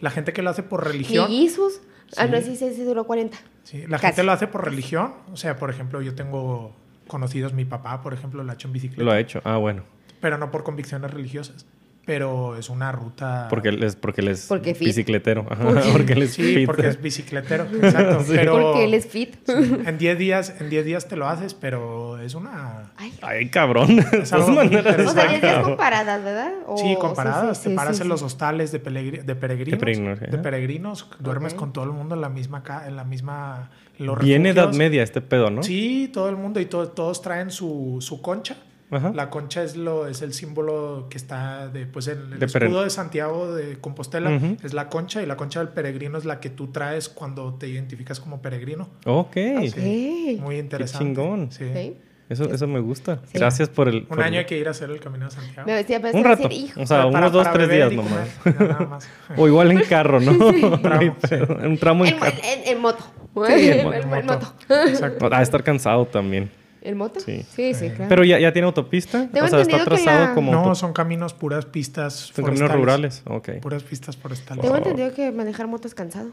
La 0.00 0.10
gente 0.10 0.32
que 0.32 0.42
lo 0.42 0.50
hace 0.50 0.62
por 0.62 0.84
religión. 0.84 1.28
Mellizos. 1.28 1.80
Ah, 2.16 2.26
Sí. 2.26 2.30
no, 2.30 2.40
sí, 2.42 2.54
sí, 2.56 2.72
sí, 2.76 2.84
duró 2.84 3.04
40. 3.04 3.36
Sí, 3.64 3.78
la 3.88 3.96
Casi. 3.98 4.06
gente 4.08 4.22
lo 4.24 4.32
hace 4.32 4.46
por 4.46 4.64
religión. 4.64 5.14
O 5.32 5.36
sea, 5.36 5.56
por 5.56 5.70
ejemplo, 5.70 6.00
yo 6.02 6.14
tengo 6.14 6.72
conocidos, 7.08 7.52
mi 7.54 7.64
papá, 7.64 8.02
por 8.02 8.12
ejemplo, 8.14 8.44
lo 8.44 8.50
ha 8.52 8.54
hecho 8.54 8.68
en 8.68 8.74
bicicleta. 8.74 9.02
Lo 9.02 9.10
ha 9.10 9.18
hecho. 9.18 9.40
Ah, 9.42 9.56
bueno. 9.56 9.82
Pero 10.24 10.38
no 10.38 10.50
por 10.50 10.64
convicciones 10.64 11.10
religiosas. 11.10 11.66
Pero 12.06 12.56
es 12.56 12.70
una 12.70 12.92
ruta. 12.92 13.46
Porque 13.50 13.68
él 13.68 13.82
es, 13.82 13.94
porque 13.96 14.22
él 14.22 14.28
es 14.28 14.46
Porque 14.46 14.72
bicicletero. 14.74 15.46
Ajá, 15.50 15.64
Porque 15.92 16.14
él 16.14 16.22
es 16.22 16.32
Sí, 16.32 16.54
fit. 16.54 16.66
porque 16.66 16.88
es 16.88 17.00
bicicletero. 17.00 17.64
Exacto. 17.64 18.20
Sí. 18.24 18.32
Pero 18.34 18.52
Porque 18.60 18.84
él 18.84 18.94
es 18.94 19.06
fit. 19.06 19.36
en 19.48 19.98
10 19.98 20.18
días, 20.18 20.54
en 20.60 20.70
10 20.70 20.84
días 20.86 21.08
te 21.08 21.16
lo 21.16 21.28
haces, 21.28 21.52
pero 21.52 22.18
es 22.20 22.34
una. 22.34 22.92
Ay. 22.96 23.12
Ay, 23.20 23.48
cabrón. 23.50 23.96
De 23.96 24.02
todas 24.04 24.32
algo. 24.32 24.60
O 24.60 25.12
sea, 25.12 25.34
es 25.34 25.62
comparadas, 25.64 26.24
¿verdad? 26.24 26.52
O- 26.66 26.76
Sí, 26.78 26.96
comparadas. 26.98 27.58
sí, 27.58 27.64
sí, 27.64 27.68
te 27.70 27.74
paras 27.76 27.96
sí, 27.96 28.02
en 28.02 28.06
sí. 28.06 28.08
los 28.08 28.22
hostales 28.22 28.72
de, 28.72 28.80
peregrinos. 28.80 29.26
De 29.26 29.34
peregrinos, 29.34 30.20
de 30.20 30.38
peregrinos, 30.38 31.08
duermes 31.20 31.52
Ok. 31.54 31.58
con 31.58 31.72
todo 31.74 31.84
el 31.84 31.92
mundo 31.92 32.14
en 32.14 32.20
la 32.22 32.30
misma 32.30 32.62
ca- 32.62 32.86
en 32.86 32.96
la 32.96 33.04
misma 33.04 33.70
los 33.98 34.18
Viene 34.18 34.50
Edad. 34.50 34.72
Media 34.74 35.02
este 35.02 35.20
pedo, 35.20 35.50
¿no? 35.50 35.62
Sí, 35.62 36.10
todo 36.12 36.28
el 36.28 36.36
mundo 36.36 36.60
y 36.60 36.66
to- 36.66 36.88
todos 36.88 37.22
traen 37.22 37.50
su, 37.50 37.98
su 38.00 38.20
concha. 38.20 38.56
Ajá. 38.94 39.12
La 39.14 39.30
concha 39.30 39.62
es 39.62 39.76
lo 39.76 40.06
es 40.06 40.22
el 40.22 40.32
símbolo 40.32 41.06
que 41.10 41.16
está 41.18 41.68
de 41.68 41.86
pues 41.86 42.06
el, 42.08 42.32
el 42.34 42.38
De 42.38 42.46
escudo 42.46 42.82
de 42.84 42.90
Santiago 42.90 43.54
de 43.54 43.78
Compostela 43.80 44.30
es 44.62 44.72
la 44.74 44.88
concha 44.88 45.22
y 45.22 45.26
la 45.26 45.36
concha 45.36 45.60
del 45.60 45.68
peregrino 45.70 46.16
es 46.18 46.24
la 46.24 46.40
que 46.40 46.50
tú 46.50 46.68
traes 46.68 47.08
cuando 47.08 47.54
te 47.54 47.68
identificas 47.68 48.20
como 48.20 48.40
peregrino. 48.42 48.88
Ok. 49.06 49.34
Sí. 49.74 50.38
Muy 50.40 50.58
interesante. 50.58 51.04
chingón. 51.04 51.50
Sí. 51.52 51.64
Sí. 51.74 51.96
Eso, 52.26 52.44
eso 52.50 52.66
me 52.66 52.80
gusta. 52.80 53.20
Sí. 53.26 53.32
Gracias 53.38 53.68
por 53.68 53.86
el. 53.86 53.96
Un 53.96 54.06
por- 54.06 54.22
año 54.22 54.38
hay 54.38 54.46
que 54.46 54.56
ir 54.56 54.66
a 54.66 54.70
hacer 54.70 54.88
el 54.90 54.98
camino 54.98 55.26
de 55.26 55.30
Santiago. 55.30 55.66
Me 55.66 55.74
decía, 55.74 56.00
pero 56.00 56.16
Un 56.16 56.24
rato. 56.24 56.48
decir, 56.48 56.64
hijo. 56.64 56.80
O 56.80 56.86
sea, 56.86 57.02
Para- 57.02 57.18
unos 57.18 57.32
dos, 57.32 57.42
para 57.44 57.52
tres 57.54 57.68
días 57.68 57.92
nomás. 57.92 58.28
nada 58.58 58.86
más. 58.86 59.08
O 59.36 59.46
igual 59.46 59.72
en 59.72 59.80
carro, 59.82 60.20
¿no? 60.20 60.30
Hay 60.48 60.60
tramo, 60.80 61.16
pedo. 61.28 61.56
Un 61.68 61.76
tramo 61.78 62.06
en 62.06 62.14
En, 62.14 62.18
carro. 62.20 62.36
en- 62.42 62.68
en 62.68 62.80
moto. 62.80 63.04
Sí, 63.46 63.68
en 63.68 63.84
moto. 64.08 64.22
moto. 64.24 64.54
Exacto. 64.88 65.28
Va 65.28 65.38
a 65.38 65.42
estar 65.42 65.62
cansado 65.62 66.06
también. 66.06 66.50
¿El 66.84 66.94
moto? 66.96 67.18
Sí. 67.18 67.44
Sí, 67.50 67.72
sí, 67.74 67.88
claro. 67.88 68.08
Pero 68.10 68.24
ya, 68.24 68.38
ya 68.38 68.52
tiene 68.52 68.66
autopista. 68.66 69.26
Tengo 69.32 69.46
o 69.46 69.48
sea, 69.48 69.60
está 69.62 69.84
trazado 69.84 70.26
la- 70.26 70.34
como. 70.34 70.52
No, 70.52 70.74
son 70.74 70.92
caminos 70.92 71.32
puras 71.34 71.64
pistas 71.64 72.12
son 72.14 72.44
caminos 72.44 72.70
rurales. 72.70 73.22
Ok. 73.26 73.52
Puras 73.62 73.82
pistas 73.82 74.16
forestales. 74.16 74.60
Tengo 74.62 74.74
Oh. 74.74 74.78
entendido 74.78 75.12
que 75.14 75.32
manejar 75.32 75.66
moto 75.66 75.88
es 75.88 75.94
cansado. 75.94 76.28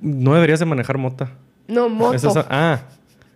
No 0.00 0.34
deberías 0.34 0.58
de 0.58 0.66
manejar 0.66 0.98
mota. 0.98 1.30
No, 1.68 1.88
moto. 1.88 2.14
Eso 2.14 2.30
es- 2.30 2.46
ah. 2.50 2.80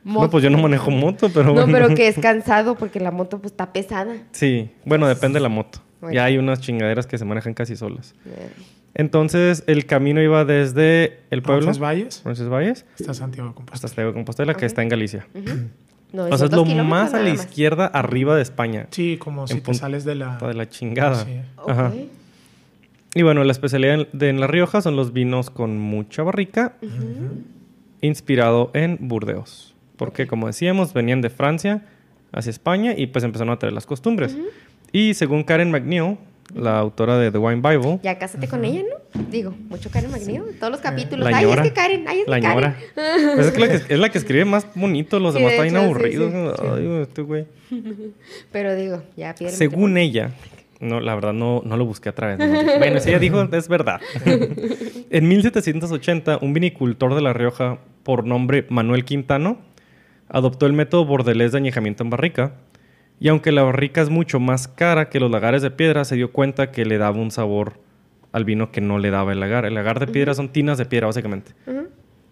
No, 0.05 0.13
Moto. 0.15 0.31
pues 0.31 0.45
yo 0.45 0.49
no 0.49 0.59
manejo 0.59 0.91
moto, 0.91 1.29
pero 1.29 1.47
No, 1.49 1.53
bueno. 1.55 1.73
pero 1.73 1.95
que 1.95 2.09
es 2.09 2.19
cansado 2.19 2.77
porque 2.77 2.99
la 2.99 3.11
moto 3.11 3.39
pues 3.41 3.53
está 3.53 3.73
pesada. 3.73 4.15
Sí, 4.33 4.71
bueno, 4.87 5.07
depende 5.07 5.37
de 5.39 5.43
la 5.43 5.49
moto. 5.51 5.81
Bueno. 6.01 6.15
Ya 6.15 6.25
hay 6.25 6.39
unas 6.39 6.61
chingaderas 6.61 7.07
que 7.07 7.19
se 7.19 7.25
manejan 7.27 7.53
casi 7.53 7.77
solas. 7.77 8.15
Eh, 8.25 8.49
Entonces, 8.99 9.65
el 9.67 9.87
camino 9.87 10.21
iba 10.21 10.45
desde 10.45 11.21
el 11.31 11.41
pueblo, 11.41 11.67
Roncesvalles 11.67 12.21
Roncesvalles, 12.25 12.85
está 12.99 13.15
Santiago 13.15 13.47
de 13.47 13.51
hasta 13.51 13.57
Compostela. 13.57 13.89
Santiago 13.89 14.09
de 14.11 14.15
Compostela, 14.15 14.55
que 14.55 14.67
está 14.67 14.83
en 14.83 14.89
Galicia. 14.91 15.27
ujú. 15.35 15.69
O 16.11 16.37
sea, 16.37 16.47
es 16.47 16.51
900 16.53 16.69
lo 16.75 16.85
más 16.85 17.15
a 17.15 17.21
la 17.21 17.31
más. 17.31 17.45
izquierda 17.45 17.87
arriba 17.87 18.35
de 18.35 18.43
España. 18.43 18.87
Sí, 18.91 19.19
como 19.19 19.47
si 19.47 19.61
te 19.61 19.75
sales 19.75 20.05
de 20.05 20.15
la... 20.15 20.39
De 20.39 20.55
la 20.55 20.69
chingada. 20.69 21.25
Sí. 21.25 21.41
Ajá. 21.67 21.93
Y 23.15 23.23
bueno, 23.23 23.45
la 23.45 23.53
especialidad 23.53 24.07
de 24.13 24.29
en 24.31 24.41
La 24.41 24.47
Rioja 24.47 24.81
son 24.81 24.97
los 24.97 25.13
vinos 25.13 25.51
con 25.51 25.79
mucha 25.79 26.23
barrica, 26.23 26.75
inspirado 28.01 28.71
en 28.75 28.99
Burdeos. 29.01 29.75
Porque, 29.97 30.27
como 30.27 30.47
decíamos, 30.47 30.93
venían 30.93 31.21
de 31.21 31.31
Francia 31.31 31.83
hacia 32.33 32.51
España 32.51 32.95
y 32.97 33.09
pues 33.09 33.25
empezaron 33.25 33.53
a 33.53 33.59
traer 33.59 33.73
las 33.73 33.87
costumbres. 33.87 34.37
Y 34.93 35.15
según 35.15 35.43
Karen 35.45 35.71
McNeil, 35.71 36.17
la 36.55 36.79
autora 36.79 37.19
de 37.19 37.31
The 37.31 37.39
Wine 37.39 37.61
Bible, 37.61 38.01
Ya 38.03 38.19
cásate 38.19 38.49
con 38.49 38.65
ella, 38.65 38.83
¿no? 38.83 39.23
Digo, 39.31 39.55
mucho 39.69 39.91
Karen 39.91 40.11
McNeil, 40.11 40.43
todos 40.59 40.71
los 40.73 40.81
capítulos. 40.81 41.31
La 41.31 41.37
ay, 41.37 41.45
ñora. 41.45 41.63
es 41.63 41.69
que 41.69 41.75
Karen, 41.75 42.05
ay, 42.09 42.21
es 42.21 42.29
la 42.29 42.37
que 42.41 42.43
Karen. 42.47 42.75
Pues 42.95 43.47
es, 43.47 43.53
que 43.53 43.61
la 43.61 43.69
que, 43.69 43.95
es 43.95 43.99
la 43.99 44.09
que 44.09 44.19
escribe 44.19 44.45
más 44.45 44.67
bonito, 44.75 45.19
los 45.21 45.35
Sí, 45.35 45.39
demás 45.41 45.53
de 45.59 45.67
están 45.67 45.81
sí, 45.81 45.85
aburridos. 45.87 46.33
sí. 46.33 46.67
Ay, 46.75 46.87
este 47.03 47.23
güey. 47.23 47.47
Pero 48.53 48.75
digo, 48.75 49.03
ya 49.17 49.35
pierde. 49.35 49.57
Según 49.57 49.99
ella, 49.99 50.31
no, 50.81 51.01
la 51.01 51.15
verdad 51.15 51.33
no, 51.33 51.63
no 51.65 51.77
lo 51.77 51.85
busqué 51.85 52.09
a 52.09 52.15
través. 52.15 52.39
¿no? 52.39 52.47
Bueno, 52.79 53.01
si 53.01 53.11
ella 53.11 53.19
dijo, 53.19 53.43
es 53.43 53.69
verdad. 53.69 54.01
en 55.11 55.29
1780, 55.29 56.39
un 56.41 56.55
vinicultor 56.55 57.15
de 57.15 57.21
La 57.21 57.33
Rioja, 57.33 57.79
por 58.03 58.25
nombre 58.25 58.65
Manuel 58.69 59.05
Quintano, 59.05 59.59
adoptó 60.29 60.67
el 60.67 60.73
método 60.73 61.05
bordelés 61.05 61.53
de 61.53 61.59
añejamiento 61.59 62.05
en 62.05 62.11
barrica. 62.11 62.53
Y 63.21 63.29
aunque 63.29 63.51
la 63.53 63.63
barrica 63.63 64.01
es 64.01 64.11
mucho 64.11 64.39
más 64.41 64.69
cara 64.69 65.09
que 65.09 65.19
los 65.21 65.31
lagares 65.31 65.63
de 65.63 65.71
piedra, 65.71 66.05
se 66.05 66.15
dio 66.17 66.31
cuenta 66.33 66.71
que 66.71 66.85
le 66.85 66.99
daba 66.99 67.19
un 67.19 67.31
sabor 67.31 67.81
al 68.33 68.45
vino 68.45 68.71
que 68.71 68.81
no 68.81 68.99
le 68.99 69.11
daba 69.11 69.33
el 69.33 69.41
lagar. 69.41 69.65
El 69.65 69.75
lagar 69.75 69.99
de 69.99 70.07
piedra 70.07 70.35
son 70.35 70.51
tinas 70.51 70.79
de 70.79 70.85
piedra, 70.85 71.07
básicamente, 71.07 71.53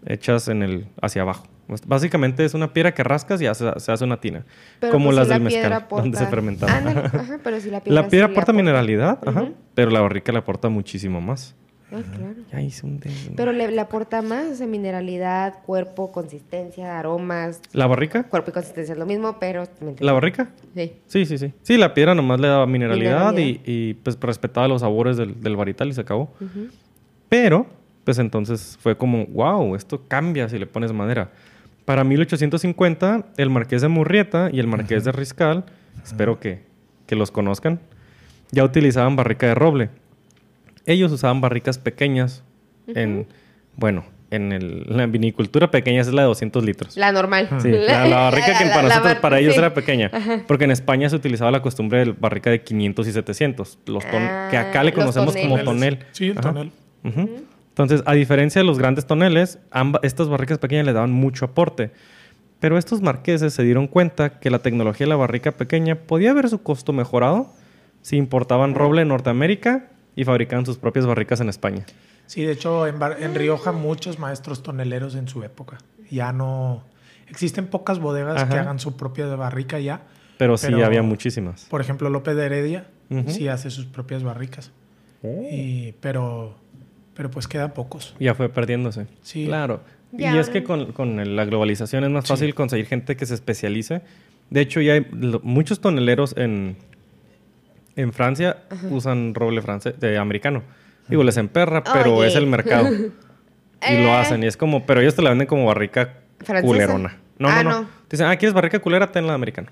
hechas 0.06 0.48
en 0.48 0.62
el 0.62 0.86
hacia 1.02 1.22
abajo. 1.22 1.46
Básicamente 1.86 2.44
es 2.44 2.54
una 2.54 2.72
piedra 2.72 2.94
que 2.94 3.02
rascas 3.02 3.42
y 3.42 3.46
hace- 3.46 3.72
se 3.80 3.90
hace 3.90 4.04
una 4.04 4.20
tina. 4.20 4.44
Pero, 4.78 4.92
como 4.92 5.06
pues, 5.06 5.16
las 5.16 5.26
si 5.26 5.32
la 5.32 5.38
del 5.40 5.48
piedra 5.48 5.68
mezcal, 5.80 5.98
donde 6.02 6.16
se 6.18 6.24
aporta- 6.24 6.30
fermentaba. 6.30 6.76
Ándale, 6.76 7.00
ajá, 7.00 7.40
pero 7.42 7.60
si 7.60 7.70
la 7.70 7.80
piedra, 7.82 8.02
La 8.02 8.08
piedra 8.08 8.26
sí 8.26 8.30
le 8.30 8.34
aporta 8.38 8.52
mineralidad, 8.52 9.18
ajá, 9.26 9.48
pero 9.74 9.90
la 9.90 10.00
barrica 10.00 10.30
le 10.30 10.38
aporta 10.38 10.68
muchísimo 10.68 11.20
más. 11.20 11.56
Ah, 11.92 12.02
claro. 12.16 12.34
Ya 12.50 12.60
hice 12.60 12.84
un 12.84 13.00
Pero 13.36 13.52
le, 13.52 13.70
le 13.70 13.80
aporta 13.80 14.20
más, 14.20 14.46
o 14.46 14.54
sea, 14.56 14.66
mineralidad, 14.66 15.62
cuerpo, 15.64 16.10
consistencia, 16.10 16.98
aromas. 16.98 17.60
¿La 17.72 17.86
barrica? 17.86 18.24
Cuerpo 18.24 18.50
y 18.50 18.54
consistencia 18.54 18.92
es 18.92 18.98
lo 18.98 19.06
mismo, 19.06 19.36
pero... 19.38 19.64
¿La 20.00 20.12
barrica? 20.12 20.48
Sí. 20.74 20.94
Sí, 21.06 21.26
sí, 21.26 21.38
sí. 21.38 21.52
Sí, 21.62 21.76
la 21.76 21.94
piedra 21.94 22.14
nomás 22.14 22.40
le 22.40 22.48
daba 22.48 22.66
mineralidad, 22.66 23.32
Mineralidad. 23.32 23.62
Y, 23.64 23.90
y, 23.90 23.94
pues 23.94 24.18
respetaba 24.20 24.66
los 24.66 24.80
sabores 24.80 25.16
del, 25.16 25.40
del 25.40 25.54
varital 25.54 25.88
y 25.88 25.92
se 25.92 26.00
acabó. 26.00 26.32
Pero, 27.28 27.66
pues 28.02 28.18
entonces 28.18 28.76
fue 28.80 28.96
como, 28.96 29.26
wow, 29.26 29.76
esto 29.76 30.02
cambia 30.08 30.48
si 30.48 30.58
le 30.58 30.66
pones 30.66 30.92
madera. 30.92 31.30
Para 31.84 32.02
1850, 32.02 33.26
el 33.36 33.50
marqués 33.50 33.82
de 33.82 33.88
Murrieta 33.88 34.50
y 34.52 34.58
el 34.58 34.66
marqués 34.66 35.04
de 35.04 35.12
Riscal, 35.12 35.64
espero 36.02 36.40
que, 36.40 36.64
que 37.06 37.14
los 37.14 37.30
conozcan, 37.30 37.78
ya 38.50 38.64
utilizaban 38.64 39.14
barrica 39.14 39.46
de 39.46 39.54
roble. 39.54 39.90
Ellos 40.86 41.12
usaban 41.12 41.40
barricas 41.40 41.78
pequeñas 41.78 42.42
en, 42.88 43.26
bueno, 43.76 44.04
en 44.30 44.52
el- 44.52 44.84
la 44.88 45.06
vinicultura 45.06 45.70
pequeña 45.70 46.00
es 46.00 46.08
la 46.12 46.22
de 46.22 46.28
200 46.28 46.64
litros. 46.64 46.96
La 46.96 47.12
normal. 47.12 47.48
Sí, 47.60 47.70
la, 47.70 48.06
la 48.06 48.16
barrica 48.22 48.46
que 48.58 48.64
la- 48.64 48.70
para 48.74 48.82
la 48.82 48.88
nosotros, 48.88 49.12
bar- 49.14 49.20
para 49.20 49.38
ellos 49.40 49.54
sí. 49.54 49.58
era 49.58 49.74
pequeña. 49.74 50.10
Porque 50.46 50.64
en 50.64 50.70
España 50.70 51.08
se 51.08 51.16
utilizaba 51.16 51.50
la 51.50 51.62
costumbre 51.62 52.04
de 52.04 52.12
barrica 52.12 52.50
de 52.50 52.62
500 52.62 53.06
y 53.08 53.12
700. 53.12 53.78
Los 53.86 54.04
ton- 54.04 54.22
Ah, 54.22 54.48
que 54.50 54.56
acá 54.56 54.82
le 54.84 54.92
conocemos 54.92 55.36
como 55.36 55.58
tonel. 55.62 55.98
Sí, 56.12 56.26
el 56.28 56.38
Ajá. 56.38 56.52
tonel. 56.52 56.70
Entonces, 57.68 58.02
a 58.06 58.14
diferencia 58.14 58.60
de 58.60 58.66
los 58.66 58.78
grandes 58.78 59.06
toneles, 59.06 59.58
amba- 59.70 60.00
estas 60.02 60.28
barricas 60.28 60.58
pequeñas 60.58 60.86
le 60.86 60.92
daban 60.92 61.10
mucho 61.12 61.44
aporte. 61.44 61.90
Pero 62.58 62.78
estos 62.78 63.02
marqueses 63.02 63.52
se 63.52 63.62
dieron 63.64 63.86
cuenta 63.86 64.40
que 64.40 64.48
la 64.50 64.60
tecnología 64.60 65.04
de 65.04 65.10
la 65.10 65.16
barrica 65.16 65.52
pequeña 65.52 65.94
podía 65.96 66.32
ver 66.32 66.48
su 66.48 66.62
costo 66.62 66.92
mejorado 66.94 67.52
si 68.00 68.16
importaban 68.16 68.74
roble 68.74 69.02
en 69.02 69.08
Norteamérica 69.08 69.88
y 70.16 70.24
fabricaban 70.24 70.66
sus 70.66 70.78
propias 70.78 71.06
barricas 71.06 71.40
en 71.40 71.48
España. 71.48 71.84
Sí, 72.26 72.42
de 72.42 72.52
hecho, 72.52 72.86
en, 72.88 73.34
Rioja 73.36 73.70
muchos 73.70 74.18
maestros 74.18 74.62
toneleros 74.64 75.14
en 75.14 75.28
su 75.28 75.44
época. 75.44 75.78
Ya 76.10 76.32
no... 76.32 76.82
Existen 77.28 77.66
pocas 77.66 77.98
bodegas 78.00 78.44
que 78.44 78.54
hagan 78.56 78.78
su 78.80 78.96
propia 78.96 79.26
barrica 79.36 79.78
ya. 79.78 80.02
Pero 80.38 80.56
sí 80.56 80.66
Pero- 80.68 80.84
había 80.84 81.02
muchísimas. 81.02 81.64
Por 81.66 81.80
ejemplo, 81.80 82.08
López 82.10 82.34
de 82.36 82.46
Heredia 82.46 82.86
sí 83.28 83.46
hace 83.48 83.70
sus 83.70 83.86
propias 83.86 84.22
barricas. 84.24 84.72
Y, 85.22 85.92
pero, 86.00 86.54
pero 87.14 87.30
pues 87.30 87.48
quedan 87.48 87.72
pocos. 87.72 88.14
Ya 88.20 88.34
fue 88.34 88.48
perdiéndose. 88.48 89.06
Sí. 89.22 89.46
Claro. 89.46 89.80
Ya, 90.12 90.34
y 90.34 90.38
es 90.38 90.48
que 90.48 90.62
con, 90.62 90.92
con 90.92 91.36
la 91.36 91.44
globalización 91.44 92.04
es 92.04 92.10
más 92.10 92.24
Sí. 92.24 92.28
fácil 92.28 92.54
conseguir 92.54 92.86
gente 92.86 93.16
que 93.16 93.26
se 93.26 93.34
especialice. 93.34 94.02
De 94.50 94.60
hecho, 94.60 94.80
ya 94.80 94.92
hay 94.94 95.06
muchos 95.42 95.80
toneleros 95.80 96.34
en, 96.36 96.76
en 97.96 98.12
Francia 98.12 98.58
usan 98.90 99.34
roble 99.34 99.62
francés, 99.62 99.98
de 99.98 100.18
americano. 100.18 100.62
Digo, 101.08 101.22
les 101.24 101.36
emperra, 101.36 101.82
pero 101.84 102.16
Oye. 102.16 102.28
es 102.28 102.36
el 102.36 102.46
mercado. 102.46 102.88
y 102.92 103.12
Eh. 103.94 104.02
lo 104.04 104.14
hacen. 104.14 104.42
Y 104.42 104.46
es 104.46 104.56
como, 104.56 104.86
pero 104.86 105.00
ellos 105.00 105.14
te 105.14 105.22
la 105.22 105.30
venden 105.30 105.46
como 105.46 105.66
barrica 105.66 106.14
¿Francesa? 106.40 106.66
culerona. 106.66 107.16
No, 107.38 107.48
Ah, 107.48 107.62
no, 107.62 107.70
no, 107.70 107.80
no. 107.82 107.88
Te 108.08 108.16
dicen, 108.16 108.26
ah, 108.26 108.36
¿quieres 108.36 108.54
barrica 108.54 108.78
culera? 108.78 109.10
Ten 109.12 109.26
la 109.26 109.34
americana. 109.34 109.70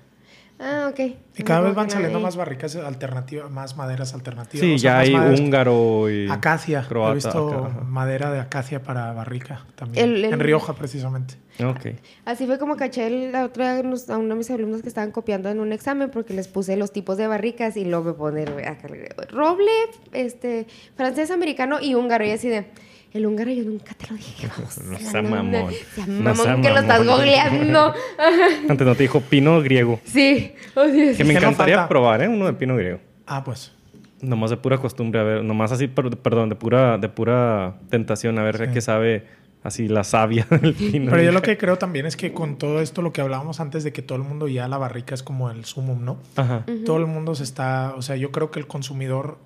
Ah, 0.57 0.87
ok. 0.89 0.99
Y 1.37 1.43
cada 1.43 1.59
vez 1.59 1.75
van 1.75 1.89
saliendo 1.89 2.19
más 2.21 2.37
barricas 2.37 2.73
alternativas, 2.77 3.51
más 3.51 3.75
maderas 3.75 4.13
alternativas. 4.13 4.65
Sí, 4.65 4.75
o 4.75 4.79
sea, 4.79 4.91
ya 4.93 4.99
hay 4.99 5.11
maderas- 5.13 5.39
húngaro 5.41 6.09
y... 6.09 6.29
Acacia. 6.31 6.85
croata, 6.87 7.11
He 7.11 7.15
visto 7.15 7.49
acá, 7.49 7.81
madera 7.83 8.31
de 8.31 8.39
acacia 8.39 8.81
para 8.81 9.11
barrica 9.11 9.65
también. 9.75 10.05
El- 10.05 10.23
el- 10.25 10.33
En 10.33 10.39
Rioja, 10.39 10.73
precisamente. 10.73 11.35
Ok. 11.61 11.95
Así 12.25 12.45
fue 12.45 12.57
como 12.57 12.77
caché 12.77 13.31
la 13.31 13.43
otra 13.45 13.81
vez 13.81 14.09
a 14.09 14.17
uno 14.17 14.29
de 14.29 14.35
mis 14.35 14.49
alumnos 14.49 14.81
que 14.81 14.87
estaban 14.87 15.11
copiando 15.11 15.49
en 15.49 15.59
un 15.59 15.73
examen 15.73 16.09
porque 16.09 16.33
les 16.33 16.47
puse 16.47 16.77
los 16.77 16.91
tipos 16.93 17.17
de 17.17 17.27
barricas 17.27 17.75
y 17.75 17.83
luego 17.83 18.05
me 18.05 18.13
ponen 18.13 18.47
acá, 18.65 18.87
roble, 19.29 19.71
este, 20.13 20.67
francés, 20.95 21.31
americano 21.31 21.79
y 21.81 21.95
húngaro. 21.95 22.25
Y 22.25 22.31
así 22.31 22.47
de, 22.47 22.65
el 23.15 23.25
húngaro 23.25 23.49
yo 23.51 23.63
nunca 23.63 23.93
te 23.95 24.07
lo 24.11 24.15
dije. 24.15 24.47
vamos. 24.57 24.77
No 24.79 24.97
sea 24.99 25.21
mamón. 25.21 25.71
sea 25.95 26.05
No 26.05 26.13
mamón 26.21 26.35
sea 26.45 26.55
que 26.61 26.69
lo 26.69 26.79
estás 26.79 26.99
mamón. 26.99 27.15
googleando. 27.15 27.93
Antes 28.69 28.85
no 28.87 28.95
te 28.95 29.03
dijo 29.03 29.21
pino 29.21 29.61
griego. 29.61 29.99
sí. 30.05 30.53
o 30.75 30.83
sea, 30.85 31.15
Que 31.17 31.23
me 31.23 31.33
no 31.33 31.39
encantaría 31.39 31.87
probar, 31.87 32.21
¿eh? 32.21 32.27
Uno 32.27 32.45
de 32.45 32.53
pino 32.53 32.75
griego. 32.75 32.99
Ah, 33.25 33.43
pues. 33.43 33.71
Nomás 34.21 34.49
de 34.49 34.57
pura 34.57 34.77
costumbre, 34.77 35.19
a 35.19 35.23
ver, 35.23 35.43
nomás 35.43 35.71
así, 35.71 35.87
per- 35.87 36.09
perdón, 36.17 36.49
de 36.49 36.55
pura, 36.55 36.97
de 36.97 37.09
pura 37.09 37.75
tentación, 37.89 38.39
a 38.39 38.43
ver 38.43 38.57
Sí. 38.57 38.73
qué 38.73 38.81
sabe 38.81 39.27
así 39.63 39.87
la 39.87 40.03
savia 40.03 40.45
del 40.61 40.73
pino. 40.73 41.11
Pero 41.11 41.23
yo 41.23 41.31
lo 41.31 41.41
que 41.41 41.57
creo 41.57 41.77
también 41.77 42.05
es 42.05 42.15
que 42.15 42.33
con 42.33 42.57
todo 42.57 42.81
esto, 42.81 43.01
lo 43.01 43.11
que 43.13 43.21
hablábamos 43.21 43.59
antes 43.59 43.83
de 43.83 43.91
que 43.91 44.01
todo 44.01 44.17
el 44.17 44.23
mundo 44.23 44.47
ya 44.47 44.67
la 44.67 44.77
barrica 44.77 45.13
es 45.15 45.21
como 45.23 45.49
el 45.51 45.65
sumum, 45.65 46.03
¿no? 46.05 46.19
Ajá. 46.35 46.65
Todo 46.85 46.97
el 46.97 47.07
mundo 47.07 47.35
se 47.35 47.43
está, 47.43 47.93
o 47.95 48.01
sea, 48.01 48.15
yo 48.15 48.31
creo 48.31 48.51
que 48.51 48.59
el 48.59 48.67
consumidor, 48.67 49.37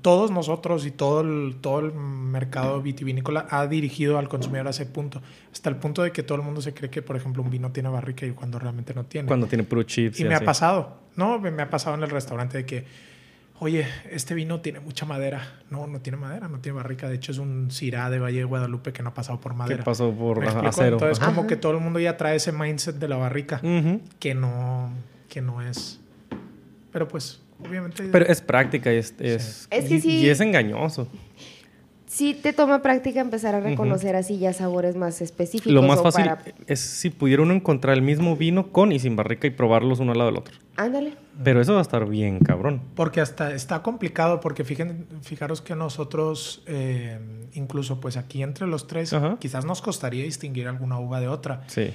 todos 0.00 0.30
nosotros 0.30 0.86
y 0.86 0.90
todo 0.90 1.20
el, 1.20 1.56
todo 1.60 1.80
el 1.80 1.92
mercado 1.92 2.80
vitivinícola 2.80 3.46
ha 3.50 3.66
dirigido 3.66 4.18
al 4.18 4.28
consumidor 4.28 4.66
a 4.68 4.70
ese 4.70 4.86
punto, 4.86 5.20
hasta 5.52 5.68
el 5.68 5.76
punto 5.76 6.02
de 6.02 6.12
que 6.12 6.22
todo 6.22 6.38
el 6.38 6.44
mundo 6.44 6.62
se 6.62 6.72
cree 6.72 6.90
que, 6.90 7.02
por 7.02 7.16
ejemplo, 7.16 7.42
un 7.42 7.50
vino 7.50 7.70
tiene 7.72 7.90
barrica 7.90 8.24
y 8.24 8.30
cuando 8.30 8.58
realmente 8.58 8.94
no 8.94 9.04
tiene. 9.04 9.28
Cuando 9.28 9.46
tiene 9.46 9.64
puro 9.64 9.82
chips. 9.82 10.18
y 10.18 10.24
me 10.24 10.34
ha 10.34 10.40
pasado, 10.40 10.96
¿no? 11.14 11.38
Me 11.38 11.62
ha 11.62 11.68
pasado 11.68 11.94
en 11.94 12.02
el 12.02 12.08
restaurante 12.08 12.56
de 12.56 12.64
que, 12.64 12.86
oye, 13.58 13.86
este 14.10 14.34
vino 14.34 14.60
tiene 14.60 14.80
mucha 14.80 15.04
madera. 15.04 15.60
No, 15.70 15.86
no 15.86 16.00
tiene 16.00 16.16
madera, 16.16 16.48
no 16.48 16.60
tiene 16.60 16.76
barrica. 16.76 17.08
De 17.08 17.16
hecho, 17.16 17.32
es 17.32 17.38
un 17.38 17.70
Syrah 17.70 18.08
de 18.08 18.18
Valle 18.18 18.38
de 18.38 18.44
Guadalupe 18.44 18.94
que 18.94 19.02
no 19.02 19.10
ha 19.10 19.14
pasado 19.14 19.40
por 19.40 19.52
¿Qué 19.52 19.58
madera. 19.58 19.84
pasó 19.84 20.10
por 20.10 20.42
acero? 20.42 20.94
Entonces, 20.94 21.20
Ajá. 21.22 21.34
como 21.34 21.46
que 21.46 21.56
todo 21.56 21.72
el 21.72 21.80
mundo 21.80 22.00
ya 22.00 22.16
trae 22.16 22.36
ese 22.36 22.50
mindset 22.52 22.96
de 22.96 23.08
la 23.08 23.16
barrica 23.16 23.60
que 24.18 24.34
no, 24.34 24.90
que 25.28 25.42
no 25.42 25.60
es. 25.60 26.00
Pero 26.92 27.08
pues, 27.08 27.42
obviamente. 27.60 28.04
Pero 28.10 28.26
es 28.26 28.40
práctica 28.40 28.92
y 28.92 28.96
es, 28.96 29.14
es, 29.18 29.68
Es 29.70 29.84
que 29.86 29.94
y- 29.96 30.00
sí. 30.00 30.18
y 30.20 30.28
es 30.28 30.40
engañoso. 30.40 31.08
Sí 32.08 32.34
te 32.34 32.52
toma 32.52 32.82
práctica 32.82 33.20
empezar 33.20 33.54
a 33.56 33.60
reconocer 33.60 34.14
así 34.16 34.38
ya 34.38 34.52
sabores 34.54 34.94
más 34.96 35.20
específicos. 35.20 35.72
Lo 35.72 35.82
más 35.82 35.98
o 35.98 36.02
fácil 36.04 36.24
para- 36.26 36.42
es 36.66 36.80
si 36.80 37.10
pudiera 37.10 37.42
uno 37.42 37.52
encontrar 37.52 37.94
el 37.94 38.00
mismo 38.02 38.36
vino 38.36 38.70
con 38.72 38.92
y 38.92 38.98
sin 39.00 39.16
barrica 39.16 39.48
y 39.48 39.50
probarlos 39.50 39.98
uno 39.98 40.12
al 40.12 40.18
lado 40.18 40.30
del 40.30 40.38
otro. 40.38 40.54
Ándale. 40.76 41.14
Pero 41.42 41.60
eso 41.60 41.72
va 41.72 41.80
a 41.80 41.82
estar 41.82 42.08
bien 42.08 42.38
cabrón. 42.38 42.80
Porque 42.94 43.20
hasta 43.20 43.52
está 43.52 43.82
complicado, 43.82 44.40
porque 44.40 44.64
fijen, 44.64 45.06
fijaros 45.22 45.60
que 45.60 45.74
nosotros, 45.74 46.62
eh, 46.66 47.18
incluso 47.54 48.00
pues 48.00 48.16
aquí 48.16 48.42
entre 48.42 48.66
los 48.66 48.86
tres, 48.86 49.12
quizás 49.40 49.64
nos 49.66 49.82
costaría 49.82 50.22
distinguir 50.24 50.68
alguna 50.68 50.98
uva 50.98 51.20
de 51.20 51.28
otra. 51.28 51.64
Sí. 51.66 51.92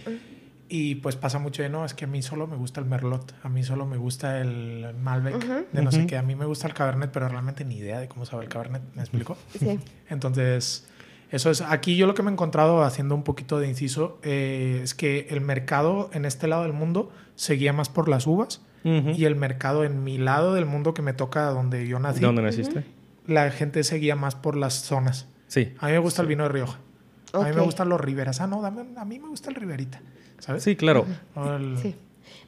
Y 0.73 0.95
pues 0.95 1.17
pasa 1.17 1.37
mucho 1.37 1.61
de 1.63 1.67
no, 1.69 1.83
es 1.83 1.93
que 1.93 2.05
a 2.05 2.07
mí 2.07 2.21
solo 2.21 2.47
me 2.47 2.55
gusta 2.55 2.79
el 2.79 2.85
Merlot, 2.85 3.35
a 3.43 3.49
mí 3.49 3.61
solo 3.61 3.85
me 3.85 3.97
gusta 3.97 4.39
el 4.39 4.95
Malbec, 5.01 5.69
de 5.73 5.81
no 5.81 5.91
sé 5.91 6.05
qué, 6.07 6.15
a 6.17 6.21
mí 6.21 6.33
me 6.35 6.45
gusta 6.45 6.65
el 6.67 6.73
Cabernet, 6.73 7.11
pero 7.11 7.27
realmente 7.27 7.65
ni 7.65 7.75
idea 7.75 7.99
de 7.99 8.07
cómo 8.07 8.25
sabe 8.25 8.43
el 8.43 8.49
Cabernet, 8.49 8.81
¿me 8.95 9.01
explico? 9.01 9.35
Sí. 9.59 9.77
Entonces, 10.09 10.87
eso 11.29 11.49
es, 11.51 11.61
aquí 11.61 11.97
yo 11.97 12.07
lo 12.07 12.13
que 12.13 12.23
me 12.23 12.29
he 12.29 12.33
encontrado 12.33 12.83
haciendo 12.83 13.15
un 13.15 13.23
poquito 13.23 13.59
de 13.59 13.67
inciso 13.67 14.19
eh, 14.23 14.79
es 14.83 14.93
que 14.95 15.27
el 15.29 15.41
mercado 15.41 16.09
en 16.13 16.23
este 16.25 16.47
lado 16.47 16.63
del 16.63 16.73
mundo 16.73 17.11
seguía 17.35 17.73
más 17.73 17.89
por 17.89 18.07
las 18.07 18.25
uvas 18.27 18.61
y 18.83 19.25
el 19.25 19.35
mercado 19.35 19.83
en 19.83 20.03
mi 20.03 20.17
lado 20.17 20.53
del 20.55 20.65
mundo 20.65 20.93
que 20.95 21.01
me 21.03 21.13
toca 21.13 21.45
donde 21.51 21.85
yo 21.87 21.99
nací, 21.99 22.19
¿De 22.21 22.25
dónde 22.25 22.41
naciste? 22.41 22.83
la 23.27 23.51
gente 23.51 23.83
seguía 23.83 24.15
más 24.15 24.35
por 24.35 24.55
las 24.57 24.73
zonas. 24.81 25.27
Sí. 25.47 25.73
A 25.79 25.87
mí 25.87 25.91
me 25.91 25.99
gusta 25.99 26.21
el 26.23 26.27
vino 26.29 26.43
de 26.43 26.49
Rioja. 26.49 26.79
A 27.33 27.39
mí 27.39 27.53
me 27.55 27.61
gustan 27.61 27.89
los 27.89 28.01
Riveras. 28.01 28.41
Ah, 28.41 28.47
no, 28.47 28.61
dame- 28.61 28.97
a 28.97 29.05
mí 29.05 29.19
me 29.19 29.27
gusta 29.27 29.49
el 29.49 29.55
Riverita. 29.55 30.01
¿Sabes? 30.41 30.63
Sí, 30.63 30.75
claro. 30.75 31.05
El- 31.35 31.77
Sí. 31.77 31.95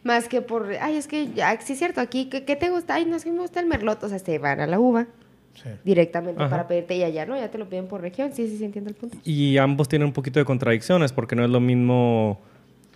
Más 0.04 0.28
que 0.28 0.42
por, 0.42 0.70
ay, 0.82 0.98
es 0.98 1.08
que, 1.08 1.32
ya, 1.34 1.58
sí 1.62 1.74
es 1.74 1.80
cierto, 1.80 2.02
aquí, 2.02 2.26
¿qué, 2.26 2.44
qué 2.44 2.58
te 2.58 2.70
gusta? 2.70 2.96
Ay, 2.96 3.06
no, 3.06 3.16
es 3.16 3.24
que 3.24 3.32
me 3.32 3.40
gusta 3.40 3.62
el 3.62 3.68
merlot. 3.68 4.04
O 4.04 4.10
sea, 4.10 4.20
te 4.20 4.38
van 4.38 4.60
a 4.60 4.68
la 4.68 4.78
uva 4.78 5.08
sí. 5.54 5.70
directamente 5.86 6.42
Ajá. 6.42 6.50
para 6.50 6.68
pedirte 6.68 6.98
y 6.98 7.04
allá, 7.04 7.26
¿no? 7.26 7.38
Ya 7.38 7.50
te 7.50 7.58
lo 7.58 7.70
piden 7.70 7.88
por 7.88 8.02
región. 8.02 8.34
Sí, 8.34 8.50
sí, 8.50 8.58
sí, 8.58 8.66
entiendo 8.66 8.90
el 8.90 8.96
punto. 8.98 9.18
Y 9.24 9.58
ambos 9.58 9.88
tienen 9.88 10.08
un 10.08 10.14
poquito 10.14 10.40
de 10.40 10.46
contradicciones 10.46 11.14
porque 11.14 11.36
no 11.38 11.46
es 11.46 11.50
lo 11.50 11.62
mismo 11.62 12.42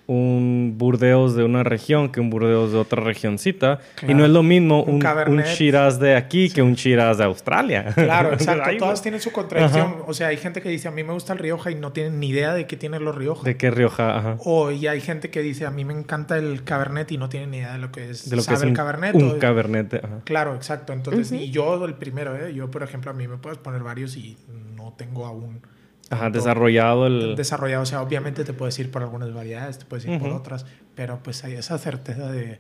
un 0.08 0.76
Burdeos 0.78 1.36
de 1.36 1.44
una 1.44 1.64
región 1.64 2.10
que 2.12 2.20
un 2.22 2.30
Burdeos 2.30 2.72
de 2.72 2.78
otra 2.78 3.04
regioncita. 3.04 3.80
Claro. 3.96 4.12
Y 4.12 4.16
no 4.16 4.24
es 4.26 4.32
lo 4.32 4.42
mismo 4.42 4.84
Un 4.84 5.06
un. 5.06 5.42
Shiraz 5.42 6.00
de 6.00 6.16
aquí 6.16 6.50
que 6.50 6.62
un 6.62 6.74
Shiraz 6.76 7.18
de 7.18 7.26
Australia. 7.26 7.92
Claro, 7.94 8.32
exacto. 8.34 8.70
Todas 8.78 9.02
tienen 9.02 9.20
su 9.20 9.32
contradicción. 9.32 9.88
Ajá. 9.88 9.96
O 10.08 10.14
sea, 10.14 10.28
hay 10.28 10.38
gente 10.38 10.62
que 10.62 10.70
dice, 10.70 10.88
a 10.88 10.92
mí 10.92 11.04
me 11.04 11.12
gusta 11.14 11.34
el 11.34 11.40
Rioja 11.40 11.72
y 11.72 11.76
no 11.76 11.92
tienen 11.92 12.20
ni 12.20 12.30
idea 12.30 12.54
de 12.54 12.66
qué 12.68 12.78
tienen 12.78 13.04
los 13.04 13.16
Rioja. 13.16 13.44
¿De 13.44 13.58
qué 13.58 13.70
Rioja? 13.70 14.18
Ajá. 14.18 14.38
O 14.46 14.72
y 14.72 14.88
hay 14.88 15.02
gente 15.02 15.30
que 15.30 15.42
dice, 15.42 15.66
a 15.66 15.72
mí 15.72 15.84
me 15.84 15.94
encanta 15.94 16.38
el 16.38 16.64
Cabernet 16.64 17.12
y 17.12 17.18
no 17.18 17.28
tienen 17.28 17.52
ni 17.52 17.58
idea 17.58 17.74
de 17.74 17.80
lo 17.80 17.92
que 17.92 18.10
es, 18.10 18.30
De 18.30 18.36
lo 18.38 18.42
que 18.42 18.46
sabe 18.46 18.58
es 18.58 18.64
el 18.64 18.70
un, 18.70 18.76
Cabernet. 18.76 19.14
un 19.16 19.32
o- 19.32 19.40
Cabernet. 19.40 19.94
Ajá. 20.04 20.22
Claro, 20.24 20.56
exacto. 20.56 20.94
Entonces, 20.94 21.32
Ujú. 21.32 21.42
y 21.42 21.52
yo 21.52 21.84
el 21.84 21.96
primero, 21.96 22.36
¿eh? 22.38 22.54
Yo, 22.54 22.72
por 22.72 22.82
ejemplo, 22.84 23.12
a 23.12 23.14
mí 23.14 23.28
me 23.28 23.38
puedes 23.38 23.58
poner 23.60 23.84
varios 23.84 24.16
y 24.16 24.38
no 24.76 24.94
tengo 24.98 25.26
aún 25.26 25.62
Ajá, 26.10 26.30
desarrollado 26.30 27.08
el... 27.08 27.36
desarrollado. 27.36 27.84
O 27.84 27.86
sea, 27.86 28.02
obviamente 28.02 28.44
te 28.46 28.54
puedes 28.54 28.78
ir 28.80 28.92
por 28.92 29.02
algunas 29.04 29.34
variedades, 29.34 29.80
te 29.80 29.86
puedes 29.86 30.06
ir 30.06 30.18
por 30.20 30.30
Ujú. 30.30 30.38
otras, 30.38 30.66
pero 30.96 31.20
pues 31.24 31.44
hay 31.44 31.54
esa 31.54 31.78
certeza 31.78 32.32
de... 32.32 32.60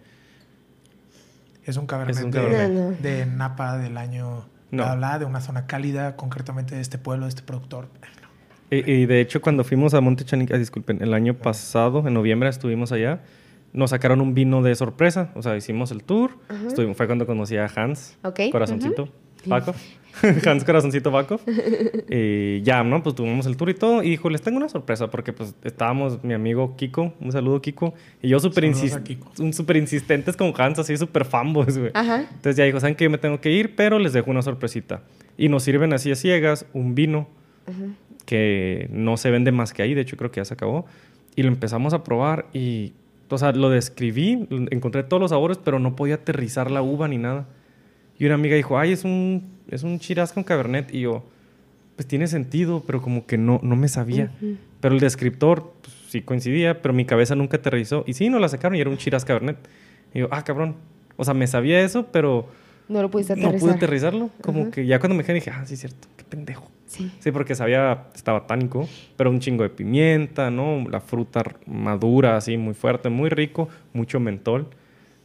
Es 1.65 1.77
un 1.77 1.85
Cabernet, 1.85 2.15
Es 2.17 2.23
un 2.23 2.31
de- 2.31 2.37
Cabernet. 2.39 2.69
No, 2.71 2.91
no. 2.91 2.97
De, 2.97 3.25
Napa 3.25 3.77
del 3.77 3.97
año... 3.97 4.45
No. 4.69 4.83
Bla, 4.83 4.95
bla, 4.95 5.19
de 5.19 5.23
una 5.25 5.39
zona 5.39 5.65
cálida, 5.65 6.17
concretamente 6.17 6.75
de 6.75 6.81
este 6.81 6.97
pueblo, 6.97 7.25
de 7.25 7.29
este 7.29 7.41
productor. 7.41 7.87
Y, 8.69 8.89
y 8.91 9.05
de 9.05 9.21
hecho, 9.21 9.41
cuando 9.41 9.63
fuimos 9.63 9.93
a 9.93 10.01
Monte 10.01 10.25
Chanica, 10.25 10.55
ah, 10.55 10.57
disculpen, 10.57 11.01
el 11.01 11.13
año 11.13 11.35
pasado, 11.35 12.05
en 12.05 12.13
noviembre, 12.13 12.49
estuvimos 12.49 12.91
allá, 12.91 13.21
nos 13.71 13.91
sacaron 13.91 14.19
un 14.19 14.33
vino 14.33 14.61
de 14.61 14.75
sorpresa. 14.75 15.31
O 15.35 15.41
sea, 15.41 15.55
hicimos 15.55 15.91
el 15.91 16.03
tour. 16.03 16.31
Estuvimos- 16.67 16.97
fue 16.97 17.05
cuando 17.07 17.25
conocí 17.25 17.55
a 17.55 17.65
Hans, 17.73 18.17
Ok, 18.23 18.41
Corazoncito, 18.51 19.07
Bakov. 19.45 19.75
Hans 20.45 20.63
Corazoncito 20.63 21.11
Bakov. 21.11 21.41
y 22.09 22.61
ya, 22.61 22.83
¿no? 22.83 23.03
Pues 23.03 23.15
tuvimos 23.15 23.45
el 23.45 23.57
tour 23.57 23.69
y 23.69 23.73
todo. 23.73 24.03
Y 24.03 24.09
dijo, 24.09 24.29
les 24.29 24.41
tengo 24.41 24.57
una 24.57 24.69
sorpresa, 24.69 25.09
porque 25.09 25.33
pues 25.33 25.55
estábamos 25.63 26.23
mi 26.23 26.33
amigo 26.33 26.75
Kiko, 26.75 27.13
un 27.19 27.31
saludo 27.31 27.61
Kiko, 27.61 27.93
y 28.21 28.29
yo 28.29 28.39
súper 28.39 28.73
súper 29.51 29.77
insistentes 29.77 30.35
con 30.35 30.53
Hans, 30.57 30.79
así 30.79 30.97
súper 30.97 31.25
fanboys, 31.25 31.77
güey. 31.77 31.91
Ajá. 31.93 32.21
Entonces 32.21 32.55
ya 32.55 32.63
dijo, 32.63 32.79
¿saben 32.79 32.95
que 32.95 33.03
Yo 33.03 33.09
me 33.09 33.17
tengo 33.17 33.39
que 33.41 33.51
ir, 33.51 33.75
pero 33.75 33.99
les 33.99 34.13
dejo 34.13 34.31
una 34.31 34.41
sorpresita. 34.41 35.01
Y 35.37 35.49
nos 35.49 35.63
sirven 35.63 35.93
así 35.93 36.11
a 36.11 36.15
ciegas 36.15 36.65
un 36.73 36.95
vino 36.95 37.27
que 38.25 38.87
no 38.91 39.17
se 39.17 39.31
vende 39.31 39.51
más 39.51 39.73
que 39.73 39.81
ahí, 39.81 39.93
de 39.93 40.01
hecho 40.01 40.17
creo 40.17 40.31
que 40.31 40.41
ya 40.41 40.45
se 40.45 40.53
acabó. 40.53 40.85
Y 41.35 41.43
lo 41.43 41.49
empezamos 41.49 41.93
a 41.93 42.03
probar 42.03 42.47
y, 42.53 42.93
o 43.29 43.37
sea, 43.37 43.51
lo 43.51 43.69
describí, 43.69 44.47
encontré 44.49 45.03
todos 45.03 45.21
los 45.21 45.29
sabores, 45.31 45.59
pero 45.63 45.79
no 45.79 45.95
podía 45.95 46.15
aterrizar 46.15 46.71
la 46.71 46.81
uva 46.81 47.07
ni 47.07 47.17
nada. 47.17 47.47
Y 48.19 48.25
una 48.25 48.35
amiga 48.35 48.55
dijo, 48.55 48.77
ay, 48.79 48.91
es 48.91 49.03
un, 49.03 49.43
es 49.69 49.83
un 49.83 49.97
Shiraz 49.97 50.33
con 50.33 50.43
Cabernet. 50.43 50.93
Y 50.93 51.01
yo, 51.01 51.23
pues 51.95 52.07
tiene 52.07 52.27
sentido, 52.27 52.83
pero 52.85 53.01
como 53.01 53.25
que 53.25 53.37
no, 53.37 53.59
no 53.63 53.75
me 53.75 53.87
sabía. 53.87 54.31
Pero 54.81 54.93
el 54.95 54.99
descriptor 55.01 55.73
pues, 55.81 55.95
sí 56.09 56.21
coincidía, 56.21 56.81
pero 56.81 56.93
mi 56.93 57.05
cabeza 57.05 57.35
nunca 57.35 57.57
aterrizó. 57.57 58.03
Y 58.07 58.13
sí, 58.13 58.29
nos 58.29 58.41
la 58.41 58.49
sacaron 58.49 58.75
y 58.75 58.81
era 58.81 58.89
un 58.89 58.97
Shiraz 58.97 59.25
Cabernet. 59.25 59.57
Y 60.13 60.19
yo, 60.19 60.27
ah, 60.31 60.43
cabrón. 60.43 60.75
O 61.15 61.25
sea, 61.25 61.33
me 61.33 61.47
sabía 61.47 61.79
eso, 61.81 62.07
pero 62.11 62.47
No 62.87 63.01
lo 63.01 63.09
pudiste 63.09 63.35
no 63.35 63.41
aterrizar. 63.47 63.59
pude 63.59 63.75
aterrizarlo. 63.77 64.29
Como 64.41 64.61
Ajá. 64.63 64.71
que 64.71 64.85
ya 64.85 64.99
cuando 64.99 65.15
me 65.15 65.23
dijeron 65.23 65.35
dije, 65.39 65.51
ah, 65.51 65.63
sí, 65.65 65.75
cierto, 65.75 66.07
qué 66.15 66.23
pendejo. 66.23 66.69
Sí. 66.85 67.11
Sí, 67.19 67.31
porque 67.31 67.53
sabía, 67.53 68.05
estaba 68.15 68.47
tánico, 68.47 68.87
pero 69.17 69.29
un 69.29 69.39
chingo 69.39 69.63
de 69.63 69.69
pimienta, 69.69 70.49
¿no? 70.49 70.87
La 70.89 71.01
fruta 71.01 71.43
madura, 71.65 72.37
así, 72.37 72.55
muy 72.55 72.73
fuerte, 72.75 73.09
muy 73.09 73.29
rico, 73.29 73.67
mucho 73.93 74.19
mentol. 74.21 74.67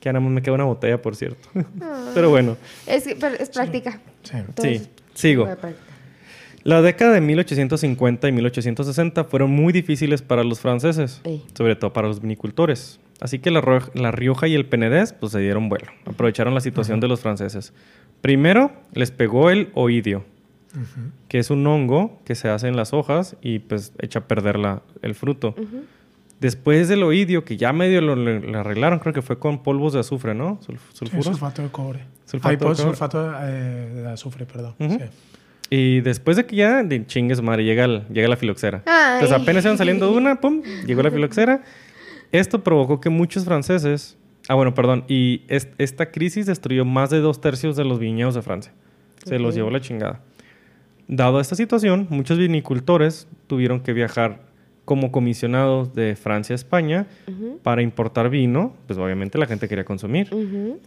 Que 0.02 0.08
ahora 0.08 0.18
me 0.18 0.42
queda 0.42 0.54
una 0.56 0.64
botella, 0.64 1.00
por 1.00 1.14
cierto. 1.14 1.48
pero 2.14 2.28
bueno, 2.28 2.56
Es, 2.88 3.04
pero 3.20 3.36
es 3.36 3.48
práctica. 3.50 4.00
Sí. 4.24 4.32
Entonces, 4.36 4.82
sí, 4.82 4.88
sigo. 5.14 5.48
La 6.64 6.82
década 6.82 7.12
de 7.12 7.20
1850 7.20 8.28
y 8.28 8.32
1860 8.32 9.24
fueron 9.24 9.50
muy 9.52 9.72
difíciles 9.72 10.20
para 10.20 10.42
los 10.44 10.58
franceses, 10.60 11.20
Ey. 11.24 11.44
sobre 11.54 11.76
todo 11.76 11.92
para 11.92 12.08
los 12.08 12.20
vinicultores. 12.20 12.98
Así 13.20 13.38
que 13.38 13.52
la, 13.52 13.60
Ro- 13.60 13.90
la 13.94 14.10
Rioja 14.10 14.48
y 14.48 14.54
el 14.54 14.66
Penedés 14.66 15.12
pues, 15.12 15.30
se 15.32 15.38
dieron 15.38 15.68
vuelo, 15.68 15.86
aprovecharon 16.04 16.52
la 16.52 16.60
situación 16.60 16.98
de 16.98 17.06
los 17.06 17.20
franceses. 17.20 17.72
Primero 18.22 18.72
les 18.94 19.12
pegó 19.12 19.50
el 19.50 19.70
oidio, 19.74 20.24
que 21.28 21.38
es 21.38 21.50
un 21.50 21.64
hongo 21.66 22.20
que 22.24 22.34
se 22.34 22.48
hace 22.48 22.66
en 22.66 22.74
las 22.76 22.92
hojas 22.92 23.36
y 23.40 23.60
pues 23.60 23.92
echa 24.00 24.18
a 24.20 24.26
perder 24.26 24.58
la- 24.58 24.82
el 25.02 25.14
fruto. 25.14 25.54
Después 26.42 26.88
del 26.88 27.04
oidio, 27.04 27.44
que 27.44 27.56
ya 27.56 27.72
medio 27.72 28.00
lo, 28.00 28.12
arreglaron, 28.58 28.98
creo 28.98 29.14
que 29.14 29.22
fue 29.22 29.38
con 29.38 29.62
polvos 29.62 29.92
de 29.92 30.00
azufre, 30.00 30.34
¿no? 30.34 30.58
Sul- 30.60 30.76
Sí, 30.90 30.96
sulfuros. 30.98 31.24
sulfato 31.26 31.62
de 31.62 31.68
cobre. 31.68 32.00
Sulfato 32.26 32.48
Ay, 32.50 32.56
de 32.56 32.64
pues, 32.66 32.78
cobre. 32.78 32.90
sulfato 32.90 33.32
eh, 33.44 33.90
de 33.94 34.08
azufre, 34.10 34.44
perdón. 34.44 34.74
Sí. 34.78 34.98
Y 35.70 36.00
después 36.00 36.36
de 36.36 36.44
que 36.44 36.56
ya, 36.56 36.82
de 36.82 37.06
chingues 37.06 37.40
madre, 37.40 37.64
llega, 37.64 37.84
el- 37.84 38.02
llega 38.08 38.26
la 38.28 38.36
filoxera. 38.36 38.82
Ay. 38.86 39.14
Entonces 39.22 39.40
apenas 39.40 39.64
iban 39.64 39.78
saliendo 39.78 40.10
de 40.10 40.18
una, 40.18 40.40
pum, 40.40 40.62
llegó 40.86 41.02
la 41.02 41.10
filoxera. 41.12 41.62
Esto 42.32 42.64
provocó 42.64 43.00
que 43.00 43.08
muchos 43.08 43.44
franceses... 43.44 44.16
Ah, 44.48 44.54
bueno, 44.54 44.74
perdón. 44.74 45.04
Y 45.06 45.42
es- 45.46 45.68
esta 45.78 46.10
crisis 46.10 46.46
destruyó 46.46 46.84
más 46.84 47.10
de 47.10 47.20
dos 47.20 47.40
tercios 47.40 47.76
de 47.76 47.84
los 47.84 48.00
viñedos 48.00 48.34
de 48.34 48.42
Francia. 48.42 48.72
Se 49.24 49.38
los 49.38 49.54
llevó 49.54 49.70
la 49.70 49.80
chingada. 49.80 50.20
Dado 51.06 51.38
esta 51.40 51.54
situación, 51.54 52.08
muchos 52.10 52.38
vinicultores 52.38 53.28
tuvieron 53.46 53.80
que 53.80 53.92
viajar 53.92 54.40
como 54.92 55.10
comisionados 55.10 55.94
de 55.94 56.16
Francia 56.16 56.52
a 56.52 56.56
España 56.56 57.06
para 57.62 57.80
importar 57.80 58.28
vino, 58.28 58.76
pues 58.86 58.98
obviamente 58.98 59.38
la 59.38 59.46
gente 59.46 59.66
quería 59.68 59.86
consumir, 59.86 60.28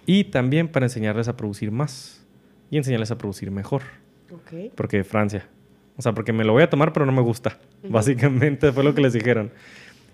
y 0.06 0.26
también 0.26 0.68
para 0.68 0.86
enseñarles 0.86 1.28
a 1.28 1.36
producir 1.36 1.72
más 1.72 2.24
y 2.70 2.78
enseñarles 2.78 3.10
a 3.10 3.18
producir 3.18 3.50
mejor 3.50 3.82
porque 4.76 5.04
Francia. 5.04 5.48
O 5.98 6.04
sea, 6.04 6.14
porque 6.14 6.34
me 6.34 6.44
lo 6.44 6.54
voy 6.54 6.62
a 6.62 6.70
tomar, 6.70 6.94
pero 6.94 7.08
no 7.08 7.12
me 7.12 7.22
gusta. 7.24 7.58
Básicamente 7.90 8.72
fue 8.72 8.84
lo 8.84 8.94
que 8.94 9.02
les 9.02 9.14
dijeron. 9.20 9.50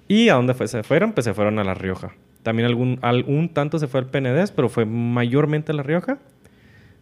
¿Y 0.08 0.30
a 0.30 0.36
dónde 0.36 0.54
fue? 0.54 0.70
se 0.70 0.84
fueron? 0.84 1.12
Pues 1.12 1.26
se 1.26 1.34
fueron 1.34 1.60
a 1.60 1.66
La 1.66 1.74
Rioja. 1.74 2.14
También 2.44 2.66
algún, 2.68 2.98
algún 3.02 3.50
tanto 3.50 3.78
se 3.78 3.88
fue 3.89 4.00
al 4.00 4.06
Penedés, 4.08 4.54
pero 4.54 4.70
fue 4.70 4.86
mayormente 4.86 5.74
a 5.74 5.76
La 5.76 5.84
Rioja. 5.84 6.20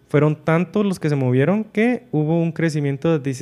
Fueron 0.08 0.36
tantos 0.36 0.88
los 0.88 1.00
que 1.00 1.08
se 1.10 1.16
movieron 1.16 1.66
que 1.66 2.08
hubo 2.12 2.42
un 2.42 2.52
crecimiento 2.52 3.20
de 3.20 3.34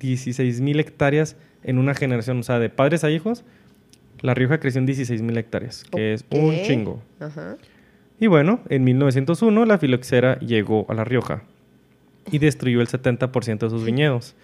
16 0.00 0.60
mil 0.60 0.80
hectáreas 0.80 1.36
en 1.66 1.78
una 1.78 1.94
generación. 1.94 2.38
O 2.38 2.42
sea, 2.42 2.58
de 2.58 2.70
padres 2.70 3.04
a 3.04 3.10
hijos, 3.10 3.44
La 4.22 4.32
Rioja 4.32 4.58
creció 4.58 4.78
en 4.78 4.86
16 4.86 5.20
mil 5.20 5.36
hectáreas, 5.36 5.84
que 5.84 6.14
es 6.14 6.24
un 6.30 6.54
chingo. 6.62 7.02
Ajá. 7.20 7.56
Y 8.18 8.28
bueno, 8.28 8.60
en 8.70 8.84
1901 8.84 9.66
la 9.66 9.76
filoxera 9.76 10.38
llegó 10.38 10.86
a 10.88 10.94
La 10.94 11.04
Rioja 11.04 11.42
y 12.30 12.38
destruyó 12.38 12.80
el 12.80 12.88
70% 12.88 13.58
de 13.58 13.70
sus 13.70 13.84
viñedos. 13.84 14.34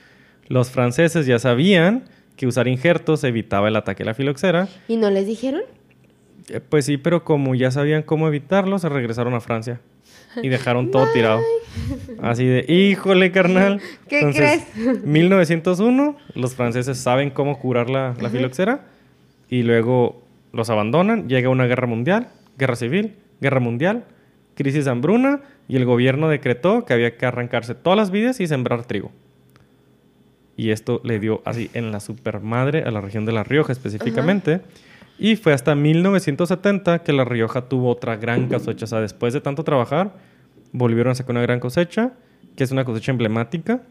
Los 0.49 0.71
franceses 0.71 1.25
ya 1.25 1.39
sabían 1.39 2.05
que 2.37 2.47
usar 2.47 2.69
injertos 2.69 3.25
evitaba 3.25 3.69
el 3.69 3.77
ataque 3.77 4.03
de 4.03 4.07
la 4.09 4.15
filoxera. 4.15 4.69
¿Y 4.89 4.97
no 4.97 5.09
les 5.09 5.27
dijeron? 5.27 5.63
Eh, 6.51 6.61
Pues 6.61 6.85
sí, 6.85 6.99
pero 6.99 7.25
como 7.25 7.55
ya 7.55 7.71
sabían 7.71 8.03
cómo 8.03 8.29
evitarlo, 8.29 8.79
se 8.79 8.91
regresaron 8.91 9.33
a 9.35 9.41
Francia 9.41 9.81
y 10.41 10.49
dejaron 10.49 10.91
todo 10.91 11.07
tirado. 11.13 11.41
Así 12.21 12.45
de, 12.45 12.65
híjole, 12.73 13.33
carnal. 13.33 13.81
¿Qué 14.09 14.31
crees? 14.33 14.65
1901, 15.05 16.17
los 16.35 16.55
franceses 16.55 16.99
saben 16.99 17.31
cómo 17.31 17.59
curar 17.59 17.91
la, 17.91 18.15
la 18.21 18.31
filoxera 18.31 18.87
y 19.49 19.63
luego 19.63 20.23
los 20.53 20.71
abandonan. 20.71 21.29
Llega 21.29 21.49
una 21.49 21.67
guerra 21.67 21.87
mundial, 21.87 22.29
guerra 22.59 22.77
civil, 22.77 23.17
guerra 23.41 23.61
mundial, 23.61 24.05
crisis 24.55 24.85
de 24.85 24.91
hambruna 24.91 25.41
y 25.69 25.77
el 25.77 25.85
gobierno 25.85 26.29
decretó 26.29 26.85
que 26.85 26.93
había 26.93 27.17
que 27.17 27.27
arrancarse 27.27 27.75
todas 27.75 27.97
las 27.97 28.11
vides 28.11 28.41
y 28.41 28.47
sembrar 28.47 28.85
trigo. 28.85 29.11
Y 30.57 30.71
esto 30.71 31.01
le 31.03 31.19
dio 31.19 31.43
así 31.45 31.71
en 31.75 31.93
la 31.93 32.01
supermadre 32.01 32.83
a 32.83 32.91
la 32.91 33.01
región 33.01 33.25
de 33.25 33.33
La 33.33 33.43
Rioja 33.43 33.73
específicamente. 33.73 34.61
Y 35.23 35.37
fue 35.37 35.53
hasta 35.53 35.77
1970 35.77 37.05
que 37.05 37.13
La 37.13 37.25
Rioja 37.25 37.69
tuvo 37.69 37.91
otra 37.91 38.17
gran 38.17 38.49
cosecha. 38.49 38.87
O 38.87 38.89
sea, 38.89 39.01
después 39.01 39.33
de 39.33 39.41
tanto 39.41 39.63
trabajar, 39.63 40.17
volvieron 40.73 41.13
a 41.13 41.15
sacar 41.15 41.31
una 41.31 41.43
gran 41.43 41.61
cosecha, 41.61 42.15
que 42.57 42.65
es 42.65 42.73
una 42.73 42.85
cosecha 42.85 43.13
emblemática, 43.13 43.83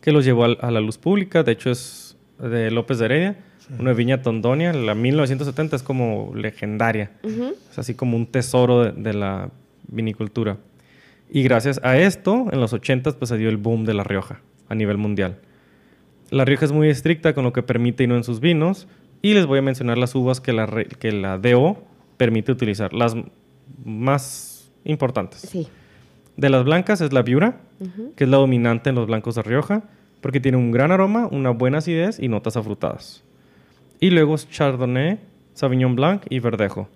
que 0.00 0.10
los 0.10 0.24
llevó 0.24 0.46
a, 0.46 0.70
la 0.72 0.80
luz 0.80 0.98
pública. 0.98 1.44
De 1.44 1.52
hecho, 1.52 1.70
es 1.70 2.16
de 2.40 2.72
López 2.72 2.98
de 2.98 3.04
Heredia, 3.04 3.38
una 3.78 3.92
viña 3.92 4.20
tondonia. 4.20 4.72
La 4.72 4.96
1970 4.96 5.76
es 5.76 5.84
como 5.84 6.32
legendaria. 6.34 7.12
Es 7.70 7.78
así 7.78 7.94
como 7.94 8.16
un 8.16 8.26
tesoro 8.26 8.86
de, 8.86 9.00
de 9.00 9.14
la 9.14 9.50
vinicultura. 9.86 10.56
Y 11.30 11.44
gracias 11.44 11.78
a 11.84 11.96
esto, 11.96 12.48
en 12.50 12.58
los 12.58 12.72
80 12.72 13.12
pues 13.12 13.28
se 13.28 13.36
dio 13.36 13.50
el 13.50 13.56
boom 13.56 13.84
de 13.84 13.94
La 13.94 14.02
Rioja 14.02 14.40
a 14.68 14.74
nivel 14.74 14.96
mundial. 14.96 15.38
La 16.30 16.44
Rioja 16.44 16.64
es 16.64 16.72
muy 16.72 16.90
estricta 16.90 17.34
con 17.34 17.44
lo 17.44 17.52
que 17.52 17.62
permite 17.62 18.02
y 18.02 18.08
no 18.08 18.16
en 18.16 18.24
sus 18.24 18.40
vinos. 18.40 18.88
Y 19.22 19.34
les 19.34 19.46
voy 19.46 19.58
a 19.58 19.62
mencionar 19.62 19.98
las 19.98 20.14
uvas 20.14 20.40
que 20.40 20.52
la, 20.52 20.66
que 20.66 21.12
la 21.12 21.38
DO 21.38 21.82
permite 22.16 22.52
utilizar. 22.52 22.92
Las 22.92 23.16
más 23.84 24.70
importantes. 24.84 25.40
Sí. 25.40 25.68
De 26.36 26.50
las 26.50 26.64
blancas 26.64 27.00
es 27.00 27.12
la 27.12 27.22
Viura, 27.22 27.60
que 28.16 28.24
es 28.24 28.30
la 28.30 28.36
dominante 28.36 28.90
en 28.90 28.96
los 28.96 29.06
blancos 29.06 29.34
de 29.34 29.42
Rioja, 29.42 29.82
porque 30.20 30.40
tiene 30.40 30.56
un 30.56 30.70
gran 30.70 30.92
aroma, 30.92 31.28
una 31.30 31.50
buena 31.50 31.78
acidez 31.78 32.20
y 32.20 32.28
notas 32.28 32.56
afrutadas. 32.56 33.24
Y 34.00 34.10
luego 34.10 34.36
es 34.36 34.48
Chardonnay, 34.48 35.18
Sauvignon 35.54 35.96
Blanc 35.96 36.22
y 36.30 36.38
Verdejo. 36.38 36.88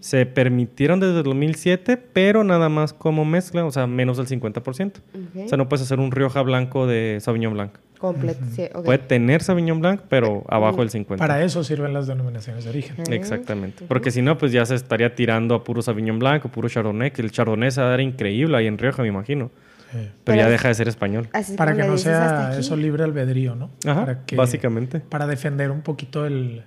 Se 0.00 0.26
permitieron 0.26 0.98
desde 0.98 1.18
el 1.18 1.22
2007, 1.24 1.96
pero 1.96 2.42
nada 2.42 2.68
más 2.68 2.92
como 2.92 3.24
mezcla, 3.24 3.64
o 3.64 3.70
sea, 3.70 3.86
menos 3.86 4.16
del 4.16 4.26
50%. 4.26 4.96
Ok. 4.96 5.44
O 5.44 5.48
sea, 5.48 5.58
no 5.58 5.68
puedes 5.68 5.84
hacer 5.84 6.00
un 6.00 6.10
Rioja 6.10 6.42
blanco 6.42 6.88
de 6.88 7.18
Sauvignon 7.20 7.54
Blanc. 7.54 7.72
Completo. 7.98 8.44
Sí, 8.54 8.64
ok. 8.72 8.84
Puede 8.84 8.98
tener 8.98 9.42
Sauvignon 9.42 9.80
Blanc, 9.80 10.00
pero 10.08 10.44
abajo 10.48 10.78
del 10.78 10.90
50%. 10.90 11.16
Para 11.16 11.42
eso 11.42 11.64
sirven 11.64 11.92
las 11.92 12.06
denominaciones 12.06 12.64
de 12.64 12.70
origen. 12.70 12.96
Exactamente. 13.12 13.84
Porque 13.88 14.10
si 14.10 14.22
no, 14.22 14.38
pues 14.38 14.52
ya 14.52 14.64
se 14.66 14.74
estaría 14.76 15.14
tirando 15.14 15.54
a 15.56 15.64
puro 15.64 15.82
Sauvignon 15.82 16.18
Blanc 16.18 16.44
o 16.44 16.48
puro 16.48 16.68
Chardonnay, 16.68 17.10
que 17.12 17.22
el 17.22 17.30
Chardonnay 17.32 17.70
se 17.70 17.80
va 17.80 17.88
a 17.88 17.90
dar 17.90 18.00
increíble 18.00 18.56
ahí 18.56 18.66
en 18.66 18.78
Rioja, 18.78 19.02
me 19.02 19.08
imagino. 19.08 19.50
Sí. 19.90 19.96
Pero, 19.96 20.12
Pero 20.24 20.36
ya 20.38 20.48
deja 20.48 20.68
de 20.68 20.74
ser 20.74 20.86
español. 20.88 21.28
Así 21.32 21.56
Para 21.56 21.74
que 21.74 21.84
no 21.84 21.96
sea 21.98 22.56
eso 22.58 22.76
libre 22.76 23.04
albedrío, 23.04 23.54
¿no? 23.56 23.70
Ajá, 23.86 24.00
para 24.00 24.24
que, 24.26 24.36
básicamente. 24.36 25.00
Para 25.00 25.26
defender 25.26 25.70
un 25.70 25.80
poquito 25.80 26.26
el, 26.26 26.62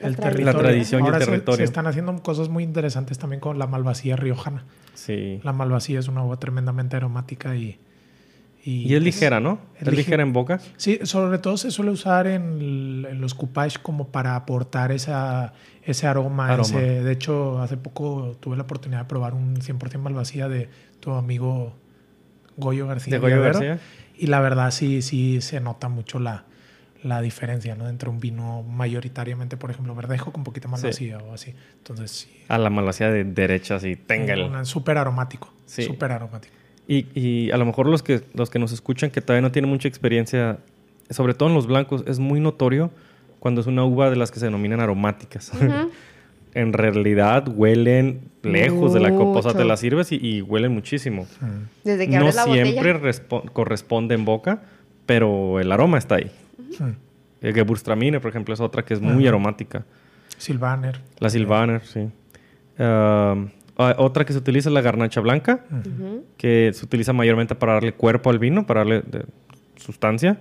el 0.00 0.16
territorio. 0.16 0.46
La 0.46 0.58
tradición 0.58 1.04
y 1.04 1.08
el 1.08 1.14
se- 1.14 1.24
territorio. 1.26 1.56
Se, 1.58 1.64
están 1.64 1.86
haciendo 1.86 2.14
cosas 2.22 2.48
muy 2.48 2.64
interesantes 2.64 3.16
también 3.18 3.38
con 3.40 3.58
la 3.58 3.66
malvasía 3.68 4.16
riojana. 4.16 4.64
Sí. 4.94 5.40
La 5.44 5.52
malvasía 5.52 6.00
es 6.00 6.08
una 6.08 6.24
uva 6.24 6.36
tremendamente 6.36 6.96
aromática 6.96 7.54
y... 7.56 7.78
Y 8.64 8.94
es 8.94 9.02
ligera, 9.02 9.40
¿no? 9.40 9.58
es 9.80 9.88
Es 9.88 9.94
ligera 9.94 10.22
en 10.22 10.32
boca. 10.32 10.60
Sí, 10.76 11.00
sobre 11.02 11.38
todo 11.38 11.56
se 11.56 11.70
suele 11.72 11.90
usar 11.90 12.28
en, 12.28 13.04
en 13.08 13.20
los 13.20 13.34
coupage 13.34 13.78
como 13.82 14.08
para 14.08 14.36
aportar 14.36 14.92
esa, 14.92 15.52
ese 15.82 16.06
aroma. 16.06 16.46
Aroma. 16.46 16.62
ese- 16.68 17.02
de 17.02 17.12
hecho, 17.12 17.60
hace 17.60 17.76
poco 17.76 18.36
tuve 18.38 18.56
la 18.56 18.62
oportunidad 18.62 19.00
de 19.00 19.06
probar 19.06 19.34
un 19.34 19.56
100% 19.56 19.98
malvasía 19.98 20.48
de 20.48 20.68
tu 21.00 21.10
amigo 21.12 21.74
Goyo 22.56 22.86
García. 22.86 23.14
De 23.14 23.18
Goyo. 23.18 23.42
García. 23.42 23.80
Y 24.16 24.26
la 24.28 24.38
verdad 24.40 24.70
sí, 24.70 25.02
sí 25.02 25.40
se 25.40 25.58
nota 25.60 25.88
mucho 25.88 26.20
la, 26.20 26.44
la 27.02 27.20
diferencia, 27.20 27.74
¿no? 27.74 27.88
Entre 27.88 28.08
un 28.08 28.20
vino 28.20 28.62
mayoritariamente, 28.62 29.56
por 29.56 29.72
ejemplo, 29.72 29.92
verdejo 29.96 30.32
con 30.32 30.44
poquita 30.44 30.68
malvasía 30.68 31.18
o 31.18 31.34
así. 31.34 31.52
Entonces, 31.78 32.10
sí. 32.12 32.30
A 32.48 32.58
la 32.58 32.70
malvasía 32.70 33.10
de 33.10 33.24
derecha, 33.24 33.80
sí. 33.80 33.96
Tenga 33.96 34.64
Súper 34.64 34.98
aromático. 34.98 35.52
Sí. 35.66 35.82
Súper 35.82 36.12
aromático. 36.12 36.54
Y, 36.88 37.06
y 37.18 37.50
a 37.50 37.56
lo 37.56 37.64
mejor 37.64 37.86
los 37.86 38.02
que, 38.02 38.22
los 38.34 38.50
que 38.50 38.58
nos 38.58 38.72
escuchan 38.72 39.10
que 39.10 39.20
todavía 39.20 39.42
no 39.42 39.52
tienen 39.52 39.70
mucha 39.70 39.88
experiencia, 39.88 40.58
sobre 41.10 41.34
todo 41.34 41.48
en 41.48 41.54
los 41.54 41.66
blancos, 41.66 42.04
es 42.06 42.18
muy 42.18 42.40
notorio 42.40 42.90
cuando 43.38 43.60
es 43.60 43.66
una 43.66 43.84
uva 43.84 44.10
de 44.10 44.16
las 44.16 44.30
que 44.30 44.40
se 44.40 44.46
denominan 44.46 44.80
aromáticas. 44.80 45.52
En 46.54 46.74
realidad 46.74 47.48
huelen 47.48 48.20
lejos 48.42 48.92
de 48.92 49.00
la 49.00 49.14
copa. 49.14 49.38
O 49.38 49.42
sea, 49.42 49.54
te 49.54 49.64
la 49.64 49.78
sirves 49.78 50.12
y, 50.12 50.16
y 50.16 50.42
huelen 50.42 50.70
muchísimo. 50.72 51.26
Desde 51.82 52.06
que 52.06 52.12
No 52.12 52.26
abres 52.26 52.34
la 52.34 52.44
siempre 52.44 53.00
corresponde 53.54 54.14
en 54.14 54.26
boca, 54.26 54.60
pero 55.06 55.60
el 55.60 55.72
aroma 55.72 55.96
está 55.96 56.16
ahí. 56.16 56.30
El 57.40 57.54
Gewürztraminer, 57.54 58.20
por 58.20 58.28
ejemplo, 58.28 58.52
es 58.52 58.60
otra 58.60 58.84
que 58.84 58.92
es 58.92 59.00
muy 59.00 59.26
aromática. 59.26 59.86
Silvaner. 60.36 61.00
La 61.20 61.30
Silvaner, 61.30 61.82
sí. 61.86 62.00
Um, 62.78 63.48
ah, 63.84 63.94
otra 63.98 64.24
que 64.24 64.32
se 64.32 64.38
utiliza 64.38 64.68
es 64.68 64.72
la 64.74 64.80
garnacha 64.80 65.20
blanca, 65.20 65.64
Ujú. 65.70 66.24
que 66.36 66.70
se 66.74 66.84
utiliza 66.84 67.12
mayormente 67.12 67.54
para 67.54 67.74
darle 67.74 67.92
cuerpo 67.92 68.30
al 68.30 68.38
vino, 68.38 68.66
para 68.66 68.80
darle 68.80 69.02
de- 69.02 69.24
sustancia. 69.76 70.38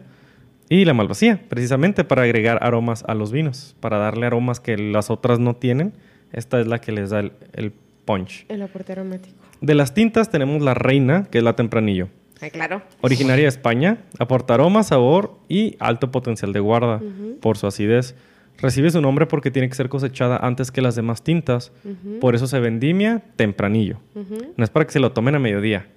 Y 0.69 0.85
la 0.85 0.93
malvasía, 0.93 1.41
precisamente 1.49 2.03
para 2.03 2.23
agregar 2.23 2.59
aromas 2.61 3.03
a 3.07 3.13
los 3.13 3.31
vinos, 3.31 3.75
para 3.79 3.97
darle 3.97 4.25
aromas 4.27 4.59
que 4.59 4.77
las 4.77 5.09
otras 5.09 5.39
no 5.39 5.55
tienen. 5.55 5.93
Esta 6.31 6.61
es 6.61 6.67
la 6.67 6.79
que 6.79 6.91
les 6.93 7.09
da 7.09 7.19
el, 7.19 7.33
el 7.53 7.73
punch. 8.05 8.45
El 8.47 8.61
aporte 8.61 8.93
aromático. 8.93 9.35
De 9.59 9.75
las 9.75 9.93
tintas 9.93 10.29
tenemos 10.29 10.61
la 10.61 10.73
reina, 10.73 11.25
que 11.29 11.39
es 11.39 11.43
la 11.43 11.55
tempranillo. 11.57 12.07
Ay, 12.39 12.51
claro. 12.51 12.81
Originaria 13.01 13.43
de 13.43 13.49
España, 13.49 13.97
aporta 14.17 14.53
aroma, 14.55 14.81
sabor 14.83 15.35
y 15.49 15.75
alto 15.79 16.09
potencial 16.09 16.53
de 16.53 16.59
guarda 16.61 17.01
por 17.41 17.57
su 17.57 17.67
acidez. 17.67 18.15
Recibe 18.59 18.91
su 18.91 19.01
nombre 19.01 19.25
porque 19.25 19.49
tiene 19.51 19.67
que 19.69 19.75
ser 19.75 19.89
cosechada 19.89 20.37
antes 20.37 20.71
que 20.71 20.81
las 20.81 20.95
demás 20.95 21.23
tintas. 21.23 21.71
Por 22.19 22.35
eso 22.35 22.47
se 22.47 22.59
vendimia 22.59 23.21
tempranillo. 23.35 23.97
No 24.57 24.63
es 24.63 24.69
para 24.69 24.85
que 24.85 24.91
se 24.91 24.99
lo 24.99 25.11
tomen 25.11 25.35
a 25.35 25.39
mediodía. 25.39 25.87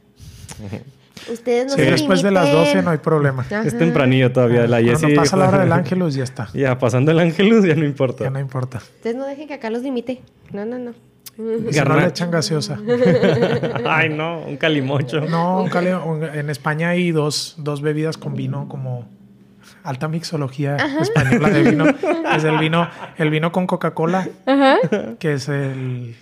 Ustedes 1.33 1.67
no 1.67 1.71
Sí, 1.75 1.77
se 1.85 1.91
después 1.91 2.23
de 2.23 2.31
las 2.31 2.45
limiten. 2.47 2.65
12 2.67 2.83
no 2.83 2.91
hay 2.91 2.99
problema. 2.99 3.43
Ajá. 3.43 3.63
Es 3.65 3.79
tempranillo 3.79 4.31
todavía. 4.33 4.67
La 4.67 4.79
Cuando 4.81 4.91
Jessie 4.91 5.15
pasa 5.17 5.37
la 5.37 5.49
hora 5.49 5.61
del 5.61 5.73
Ángelus 5.73 6.15
ya 6.15 6.25
está. 6.25 6.49
Ya, 6.55 6.79
pasando 6.79 7.11
el 7.13 7.19
Ángelus 7.21 7.65
ya 7.65 7.75
no 7.75 7.85
importa. 7.85 8.25
Ya 8.25 8.31
no 8.31 8.41
importa. 8.41 8.79
Ustedes 8.79 9.17
no 9.17 9.25
dejen 9.27 9.49
que 9.49 9.55
acá 9.55 9.71
los 9.71 9.83
limite. 9.83 10.21
No, 10.53 10.65
no, 10.67 10.79
no. 10.79 10.93
Si 11.37 11.43
no 11.43 11.61
le 11.61 11.71
Garnacha. 11.73 12.07
echan 12.09 12.31
gaseosa. 12.31 12.79
Ay, 13.87 14.09
no, 14.11 14.41
un 14.43 14.57
calimocho. 14.57 15.21
No, 15.23 15.63
un 15.63 15.69
cali- 15.71 15.93
un- 15.93 16.23
en 16.25 16.51
España 16.51 16.91
hay 16.91 17.11
dos, 17.11 17.55
dos 17.59 17.81
bebidas 17.83 18.17
con 18.19 18.35
vino 18.35 18.69
como 18.69 19.09
alta 19.85 20.09
mixología 20.09 20.77
española 21.01 21.51
de 21.51 21.63
vino. 21.71 21.85
Es 22.35 22.43
el 22.43 22.59
vino, 22.59 22.89
el 23.17 23.31
vino 23.31 23.53
con 23.53 23.67
Coca-Cola, 23.69 24.27
que 25.21 25.35
es 25.35 25.49
el 25.49 26.17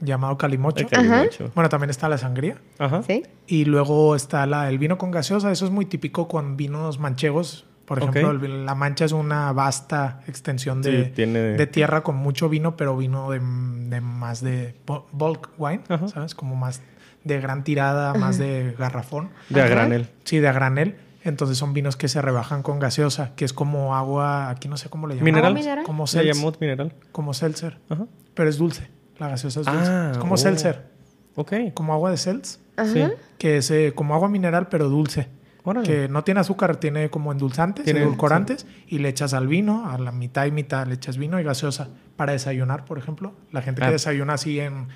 llamado 0.00 0.38
calimocho. 0.38 0.80
El 0.84 0.86
calimocho. 0.88 1.50
Bueno, 1.56 1.68
también 1.68 1.90
está 1.90 2.08
la 2.08 2.18
sangría. 2.18 2.56
Ajá. 2.78 3.02
¿Sí? 3.02 3.24
Y 3.48 3.64
luego 3.64 4.14
está 4.14 4.46
la, 4.46 4.68
el 4.68 4.78
vino 4.78 4.96
con 4.98 5.10
gaseosa. 5.10 5.50
Eso 5.50 5.64
es 5.64 5.72
muy 5.72 5.86
típico 5.86 6.28
con 6.28 6.56
vinos 6.56 7.00
manchegos. 7.00 7.66
Por 7.86 7.98
ejemplo, 8.00 8.30
el- 8.32 8.66
la 8.66 8.74
mancha 8.74 9.04
es 9.04 9.12
una 9.12 9.52
vasta 9.52 10.20
extensión 10.28 10.82
de, 10.82 11.06
Sí, 11.06 11.10
tiene- 11.14 11.38
de 11.40 11.66
tierra 11.66 12.02
con 12.02 12.16
mucho 12.16 12.48
vino, 12.48 12.76
pero 12.76 12.96
vino 12.96 13.30
de, 13.30 13.38
de 13.40 14.00
más 14.00 14.40
de 14.40 14.74
bu- 14.86 15.04
bulk 15.12 15.50
wine, 15.58 15.82
Ajá. 15.88 16.06
¿sabes? 16.08 16.34
Como 16.34 16.54
más 16.56 16.82
de 17.24 17.40
gran 17.40 17.64
tirada, 17.64 18.14
más 18.14 18.38
de 18.38 18.74
garrafón. 18.78 19.30
De 19.48 19.62
a 19.62 19.66
granel. 19.68 20.08
Sí, 20.24 20.38
de 20.38 20.48
a 20.48 20.52
granel. 20.52 20.96
Entonces 21.28 21.58
son 21.58 21.72
vinos 21.72 21.96
que 21.96 22.08
se 22.08 22.22
rebajan 22.22 22.62
con 22.62 22.78
gaseosa, 22.78 23.34
que 23.34 23.44
es 23.44 23.52
como 23.52 23.94
agua, 23.96 24.48
aquí 24.50 24.68
no 24.68 24.76
sé 24.76 24.88
cómo 24.88 25.06
le 25.06 25.14
llaman. 25.16 25.24
Mineral. 25.24 25.46
¿Agua 25.52 25.58
mineral? 25.60 25.84
Como, 25.84 26.06
Se 26.06 26.20
seltz- 26.22 26.34
llamó 26.34 26.52
mineral. 26.60 26.94
como 27.12 27.34
seltzer, 27.34 27.78
Ajá. 27.88 28.06
pero 28.34 28.48
es 28.48 28.58
dulce. 28.58 28.88
La 29.18 29.28
gaseosa 29.28 29.60
es 29.60 29.66
dulce. 29.66 29.90
Ah, 29.90 30.08
es 30.12 30.18
como 30.18 30.34
oh. 30.34 30.36
seltzer, 30.36 30.86
Ok. 31.34 31.52
como 31.74 31.92
agua 31.94 32.10
de 32.10 32.16
seltz, 32.16 32.60
Ajá. 32.76 32.92
Sí. 32.92 33.04
que 33.38 33.56
es 33.58 33.70
eh, 33.70 33.92
como 33.94 34.14
agua 34.14 34.28
mineral, 34.28 34.68
pero 34.68 34.88
dulce. 34.88 35.28
Órale. 35.64 35.84
Que 35.86 36.08
no 36.08 36.22
tiene 36.22 36.38
azúcar, 36.40 36.76
tiene 36.76 37.10
como 37.10 37.32
endulzantes, 37.32 37.84
Tiene- 37.84 38.02
edulcorantes, 38.02 38.66
y 38.86 38.98
le 39.00 39.08
echas 39.08 39.34
al 39.34 39.48
vino, 39.48 39.90
a 39.90 39.98
la 39.98 40.12
mitad 40.12 40.46
y 40.46 40.52
mitad 40.52 40.86
le 40.86 40.94
echas 40.94 41.16
vino 41.18 41.40
y 41.40 41.42
gaseosa. 41.42 41.88
Para 42.14 42.32
desayunar, 42.32 42.84
por 42.84 42.98
ejemplo. 42.98 43.34
La 43.50 43.62
gente 43.62 43.82
Ah. 43.82 43.86
que 43.86 43.92
desayuna 43.94 44.34
así 44.34 44.60
en 44.60 44.86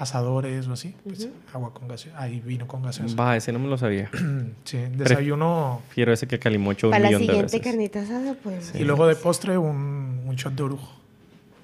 asadores 0.00 0.66
o 0.66 0.72
así, 0.72 0.94
pues 1.04 1.28
agua 1.52 1.72
con 1.74 1.86
gaseosa, 1.86 2.20
hay 2.20 2.40
vino 2.40 2.66
con 2.66 2.82
gaseosa. 2.82 3.14
Va, 3.16 3.36
ese 3.36 3.52
no 3.52 3.58
me 3.58 3.68
lo 3.68 3.76
sabía. 3.78 4.10
sí, 4.64 4.78
desayuno 4.96 5.82
Prefiero 5.86 6.12
ese 6.12 6.26
que 6.26 6.38
calimocho 6.38 6.86
un 6.88 6.92
Para 6.92 7.02
la 7.04 7.08
millón 7.08 7.20
de 7.20 7.26
siguiente 7.26 7.56
veces. 7.58 7.70
carnita 7.70 8.00
asada, 8.00 8.34
pues. 8.42 8.72
y 8.74 8.84
luego 8.84 9.06
de 9.06 9.14
postre 9.14 9.58
un, 9.58 10.22
un 10.26 10.36
shot 10.36 10.54
de 10.54 10.62
orujo. 10.62 10.92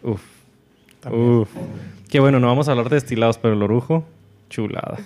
Uf. 0.03 0.22
También. 1.01 1.24
Uf. 1.41 1.49
Qué 2.11 2.20
bueno, 2.20 2.39
no 2.39 2.47
vamos 2.47 2.68
a 2.68 2.72
hablar 2.72 2.89
de 2.91 2.97
destilados, 2.97 3.39
pero 3.39 3.55
el 3.55 3.62
orujo, 3.62 4.05
chulada. 4.51 4.99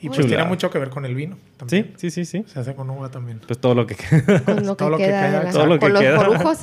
Y 0.00 0.06
pues 0.06 0.18
Chulada. 0.18 0.36
tiene 0.36 0.44
mucho 0.48 0.70
que 0.70 0.78
ver 0.78 0.90
con 0.90 1.04
el 1.04 1.14
vino. 1.14 1.34
Sí, 1.36 1.42
También. 1.58 1.92
sí, 1.96 2.10
sí, 2.10 2.24
sí. 2.24 2.44
Se 2.46 2.60
hace 2.60 2.74
con 2.74 2.88
uva 2.88 3.10
también. 3.10 3.40
Pues 3.46 3.58
todo 3.58 3.74
lo 3.74 3.84
que 3.86 3.96
queda. 3.96 4.40
Con 4.44 4.64
lo 4.64 4.76
que 4.76 4.78
Todo 4.78 4.90
lo 4.90 4.96
que 4.96 5.04
queda. 5.04 5.40
queda, 5.42 5.50
todo 5.50 5.66
lo 5.66 5.74
que 5.74 5.80
con 5.80 5.92
los 5.92 6.00
queda. 6.02 6.20
orujos. 6.20 6.58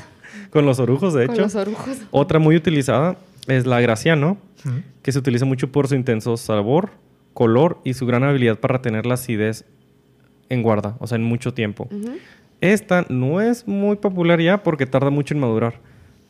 Con 0.51 0.65
los 0.65 0.79
orujos, 0.79 1.13
de 1.13 1.25
Con 1.27 1.35
hecho. 1.35 1.43
los 1.43 1.55
orujos. 1.55 1.97
Otra 2.11 2.39
muy 2.39 2.55
utilizada 2.55 3.17
es 3.47 3.65
la 3.65 3.81
Graciano, 3.81 4.37
que 5.03 5.11
se 5.11 5.19
utiliza 5.19 5.45
mucho 5.45 5.71
por 5.71 5.87
su 5.87 5.95
intenso 5.95 6.37
sabor, 6.37 6.91
color 7.33 7.79
y 7.83 7.93
su 7.93 8.05
gran 8.05 8.23
habilidad 8.23 8.59
para 8.59 8.77
retener 8.77 9.05
la 9.05 9.15
acidez 9.15 9.65
en 10.49 10.63
guarda, 10.63 10.95
o 10.99 11.07
sea, 11.07 11.17
en 11.17 11.23
mucho 11.23 11.53
tiempo. 11.53 11.89
Esta 12.61 13.05
no 13.09 13.41
es 13.41 13.67
muy 13.67 13.97
popular 13.97 14.39
ya 14.41 14.63
porque 14.63 14.85
tarda 14.85 15.09
mucho 15.09 15.33
en 15.33 15.39
madurar. 15.39 15.79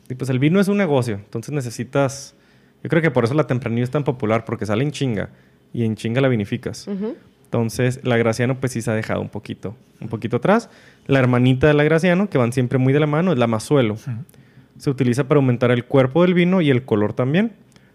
Y 0.08 0.14
pues 0.14 0.30
el 0.30 0.38
vino 0.38 0.60
es 0.60 0.68
un 0.68 0.76
negocio, 0.76 1.14
entonces 1.14 1.52
necesitas... 1.52 2.34
Yo 2.82 2.90
creo 2.90 3.02
que 3.02 3.10
por 3.10 3.24
eso 3.24 3.34
la 3.34 3.46
tempranillo 3.46 3.84
es 3.84 3.90
tan 3.90 4.04
popular, 4.04 4.44
porque 4.44 4.66
sale 4.66 4.84
en 4.84 4.92
chinga 4.92 5.30
y 5.72 5.84
en 5.84 5.96
chinga 5.96 6.20
la 6.20 6.28
vinificas. 6.28 6.88
Entonces, 7.44 8.00
la 8.04 8.16
Graciano 8.16 8.60
pues 8.60 8.72
sí 8.72 8.82
se 8.82 8.90
ha 8.90 8.94
dejado 8.94 9.20
un 9.20 9.28
poquito, 9.28 9.74
un 10.00 10.08
poquito 10.08 10.36
atrás. 10.36 10.68
La 11.06 11.18
hermanita 11.18 11.66
de 11.66 11.74
la 11.74 11.84
Graciano, 11.84 12.28
que 12.28 12.38
van 12.38 12.52
siempre 12.52 12.78
muy 12.78 12.92
de 12.92 13.00
la 13.00 13.06
mano, 13.06 13.32
es 13.32 13.38
la 13.38 13.46
Mazuelo. 13.46 13.96
Se 14.78 14.90
utiliza 14.90 15.26
para 15.28 15.38
aumentar 15.38 15.70
el 15.70 15.84
cuerpo 15.84 16.22
del 16.22 16.34
vino 16.34 16.60
y 16.60 16.70
el 16.70 16.84
color 16.84 17.12
también. 17.12 17.52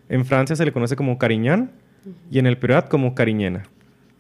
En 0.09 0.25
Francia 0.25 0.55
se 0.55 0.65
le 0.65 0.71
conoce 0.71 0.95
como 0.95 1.17
Cariñán 1.17 1.71
y 2.29 2.39
en 2.39 2.47
el 2.47 2.57
Priorat 2.57 2.89
como 2.89 3.15
Cariñena. 3.15 3.63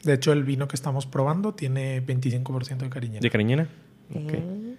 De 0.03 0.13
hecho, 0.13 0.31
el 0.33 0.43
vino 0.43 0.67
que 0.67 0.75
estamos 0.75 1.05
probando 1.05 1.53
tiene 1.53 2.03
25% 2.05 2.77
de 2.77 2.89
cariñena. 2.89 3.19
¿De 3.19 3.29
Cariñena? 3.29 3.67
Ok. 4.13 4.33
Mm. 4.33 4.71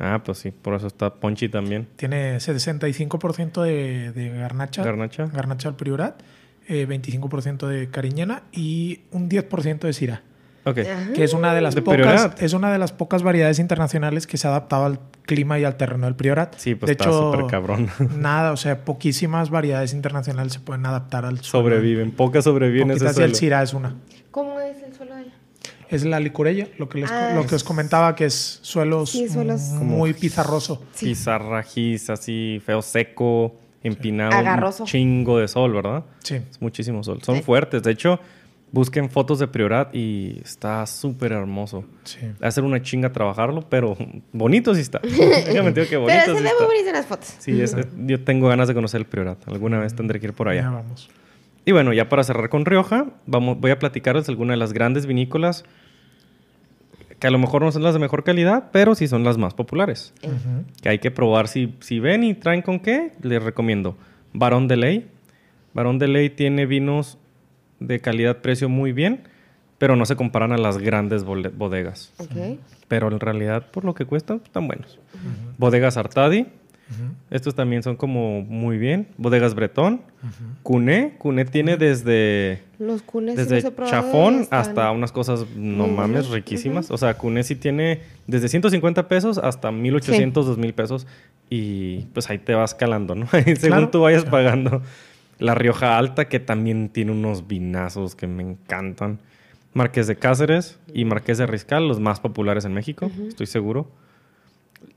Ah, 0.00 0.22
pues 0.24 0.38
sí, 0.38 0.50
por 0.50 0.74
eso 0.74 0.88
está 0.88 1.14
Ponchi 1.14 1.48
también. 1.48 1.86
Tiene 1.96 2.36
65% 2.38 3.62
de, 3.62 4.10
de 4.12 4.28
garnacha. 4.30 4.82
Garnacha. 4.82 5.26
Garnacha 5.26 5.68
al 5.68 5.76
priorat. 5.76 6.20
eh, 6.66 6.86
25% 6.88 7.66
de 7.68 7.90
cariñena 7.90 8.42
y 8.52 9.00
un 9.12 9.28
10% 9.28 9.80
de 9.80 9.92
syrah. 9.92 10.22
Ok. 10.66 10.78
Ajá. 10.78 11.12
Que 11.12 11.24
es 11.24 11.32
una 11.34 11.54
de 11.54 11.60
las 11.60 11.74
De 11.74 11.82
pocas, 11.82 12.30
es 12.38 12.52
una 12.54 12.72
de 12.72 12.78
las 12.78 12.92
pocas 12.92 13.22
variedades 13.22 13.58
internacionales 13.58 14.26
que 14.26 14.36
se 14.38 14.46
ha 14.46 14.50
adaptado 14.50 14.84
al 14.86 14.98
clima 15.22 15.58
y 15.58 15.64
al 15.64 15.76
terreno 15.76 16.06
del 16.06 16.14
priorat. 16.16 16.54
Sí, 16.56 16.74
pues 16.74 16.86
de 16.88 16.92
está 16.92 17.12
súper 17.12 17.46
cabrón. 17.46 17.88
Nada, 18.18 18.52
o 18.52 18.56
sea, 18.56 18.84
poquísimas 18.84 19.50
variedades 19.50 19.92
internacionales 19.92 20.52
se 20.54 20.60
pueden 20.60 20.86
adaptar 20.86 21.24
al 21.26 21.40
suelo. 21.42 21.64
sobreviven, 21.68 22.12
pocas 22.12 22.44
sobreviven 22.44 22.90
ese 22.90 23.00
Poquitas 23.00 23.18
y 23.18 23.22
el 23.22 23.28
suelo. 23.30 23.38
syrah 23.38 23.62
es 23.62 23.74
una. 23.74 23.94
¿Cómo 24.30 24.58
es 24.60 24.82
el 24.82 24.94
suelo 24.94 25.14
de 25.14 25.20
allá? 25.22 25.32
Es 25.90 26.04
la 26.04 26.18
licurella, 26.18 26.68
lo 26.78 26.88
que, 26.88 26.98
les, 27.00 27.10
Ah. 27.12 27.32
lo 27.34 27.46
que 27.46 27.54
os 27.54 27.62
comentaba, 27.62 28.14
que 28.16 28.24
es 28.24 28.58
suelos, 28.62 29.10
Sí, 29.10 29.28
suelos- 29.28 29.60
muy 29.80 30.14
pizarroso. 30.14 30.82
Sí. 30.94 31.06
Pizarrajís, 31.06 32.08
así 32.10 32.60
feo 32.64 32.80
seco, 32.82 33.54
empinado, 33.82 34.32
Agarroso. 34.32 34.84
un 34.84 34.88
chingo 34.88 35.38
de 35.38 35.46
sol, 35.46 35.72
¿verdad? 35.74 36.04
Sí. 36.22 36.36
Es 36.36 36.60
muchísimo 36.62 37.04
sol. 37.04 37.20
Son 37.22 37.36
Sí. 37.36 37.42
fuertes. 37.42 37.82
De 37.82 37.90
hecho, 37.92 38.18
busquen 38.74 39.08
fotos 39.08 39.38
de 39.38 39.46
Priorat 39.46 39.94
y 39.94 40.40
está 40.42 40.84
súper 40.86 41.32
hermoso. 41.32 41.84
sí. 42.02 42.18
Hacer 42.42 42.64
una 42.64 42.82
chinga 42.82 43.12
trabajarlo, 43.12 43.62
pero 43.68 43.96
bonito 44.32 44.74
sí 44.74 44.80
está. 44.80 44.98
Déjame 45.02 45.70
decir 45.72 45.88
que 45.88 45.96
bonito 45.96 46.18
Pero 46.24 46.32
sí 46.32 46.38
se 46.38 46.42
ve 46.42 46.48
está. 46.50 46.58
muy 46.64 46.66
bonito 46.74 46.88
en 46.88 46.94
las 46.94 47.06
fotos. 47.06 47.34
Sí, 47.38 47.60
es- 47.62 47.76
yo 48.06 48.20
tengo 48.24 48.48
ganas 48.48 48.68
de 48.68 48.74
conocer 48.74 49.00
el 49.00 49.06
Priorat. 49.06 49.38
Alguna 49.48 49.78
vez 49.78 49.94
tendré 49.94 50.18
que 50.20 50.26
ir 50.26 50.32
por 50.34 50.48
Ya 50.52 50.60
allá. 50.60 50.70
vamos. 50.70 51.08
Y 51.64 51.72
bueno, 51.72 51.92
ya 51.94 52.08
para 52.10 52.22
cerrar 52.24 52.50
con 52.50 52.66
Rioja, 52.66 53.06
vamos, 53.26 53.58
voy 53.58 53.70
a 53.70 53.78
platicarles 53.78 54.28
algunas 54.28 54.54
de 54.54 54.58
las 54.58 54.72
grandes 54.74 55.06
vinícolas 55.06 55.64
que 57.18 57.26
a 57.26 57.30
lo 57.30 57.38
mejor 57.38 57.62
no 57.62 57.72
son 57.72 57.82
las 57.82 57.94
de 57.94 58.00
mejor 58.00 58.22
calidad, 58.24 58.70
pero 58.72 58.94
sí 58.94 59.08
son 59.08 59.24
las 59.24 59.38
más 59.38 59.54
populares. 59.54 60.12
Ujú. 60.22 60.64
Que 60.82 60.88
hay 60.90 60.98
que 60.98 61.10
probar 61.10 61.48
si, 61.48 61.74
si 61.80 62.00
ven 62.00 62.22
y 62.24 62.34
traen 62.34 62.60
con 62.60 62.80
qué, 62.80 63.12
les 63.22 63.42
recomiendo. 63.42 63.96
Barón 64.34 64.68
de 64.68 64.76
Ley. 64.76 65.08
Barón 65.72 65.98
de 65.98 66.08
Ley 66.08 66.28
tiene 66.30 66.66
vinos 66.66 67.16
de 67.86 68.00
calidad-precio 68.00 68.68
muy 68.68 68.92
bien, 68.92 69.22
pero 69.78 69.96
no 69.96 70.06
se 70.06 70.16
comparan 70.16 70.52
a 70.52 70.58
las 70.58 70.78
grandes 70.78 71.24
bodegas. 71.24 72.12
Ok. 72.18 72.58
Pero 72.88 73.10
en 73.10 73.20
realidad, 73.20 73.66
por 73.70 73.84
lo 73.84 73.94
que 73.94 74.04
cuestan, 74.04 74.40
están 74.44 74.66
buenos. 74.66 74.98
Bodegas 75.58 75.96
Artadi. 75.96 76.46
Estos 77.30 77.54
también 77.54 77.82
son 77.82 77.96
como 77.96 78.42
muy 78.42 78.76
bien. 78.78 79.08
Bodegas 79.16 79.54
Bretón. 79.54 80.02
Cuné. 80.62 81.14
Cuné 81.18 81.44
tiene 81.46 81.76
desde, 81.76 82.60
Los 82.78 83.02
cunes 83.02 83.34
sí 83.36 83.42
desde 83.46 83.70
los 83.70 83.90
chafón 83.90 84.40
están- 84.42 84.60
hasta 84.60 84.90
unas 84.90 85.10
cosas, 85.10 85.46
no 85.56 85.88
mames, 85.88 86.28
riquísimas. 86.28 86.90
O 86.90 86.98
sea, 86.98 87.14
Cuné 87.14 87.42
sí 87.42 87.56
tiene 87.56 88.00
desde 88.26 88.48
150 88.48 89.08
pesos 89.08 89.38
hasta 89.38 89.72
1800, 89.72 90.46
2000 90.46 90.74
pesos. 90.74 91.06
Y 91.50 92.00
pues 92.12 92.28
ahí 92.30 92.38
te 92.38 92.54
vas 92.54 92.74
calando, 92.74 93.14
¿no? 93.14 93.26
Según 93.32 93.54
Claro. 93.56 93.88
tú 93.90 94.02
vayas 94.02 94.22
Sí. 94.22 94.28
pagando. 94.30 94.82
La 95.38 95.54
Rioja 95.54 95.98
Alta, 95.98 96.28
que 96.28 96.40
también 96.40 96.88
tiene 96.88 97.12
unos 97.12 97.46
vinazos 97.46 98.14
que 98.14 98.26
me 98.26 98.42
encantan. 98.42 99.18
Marqués 99.72 100.06
de 100.06 100.16
Cáceres 100.16 100.78
y 100.92 101.04
Marqués 101.04 101.38
de 101.38 101.46
Riscal, 101.46 101.88
los 101.88 101.98
más 101.98 102.20
populares 102.20 102.64
en 102.64 102.72
México, 102.72 103.10
estoy 103.28 103.46
seguro. 103.46 103.90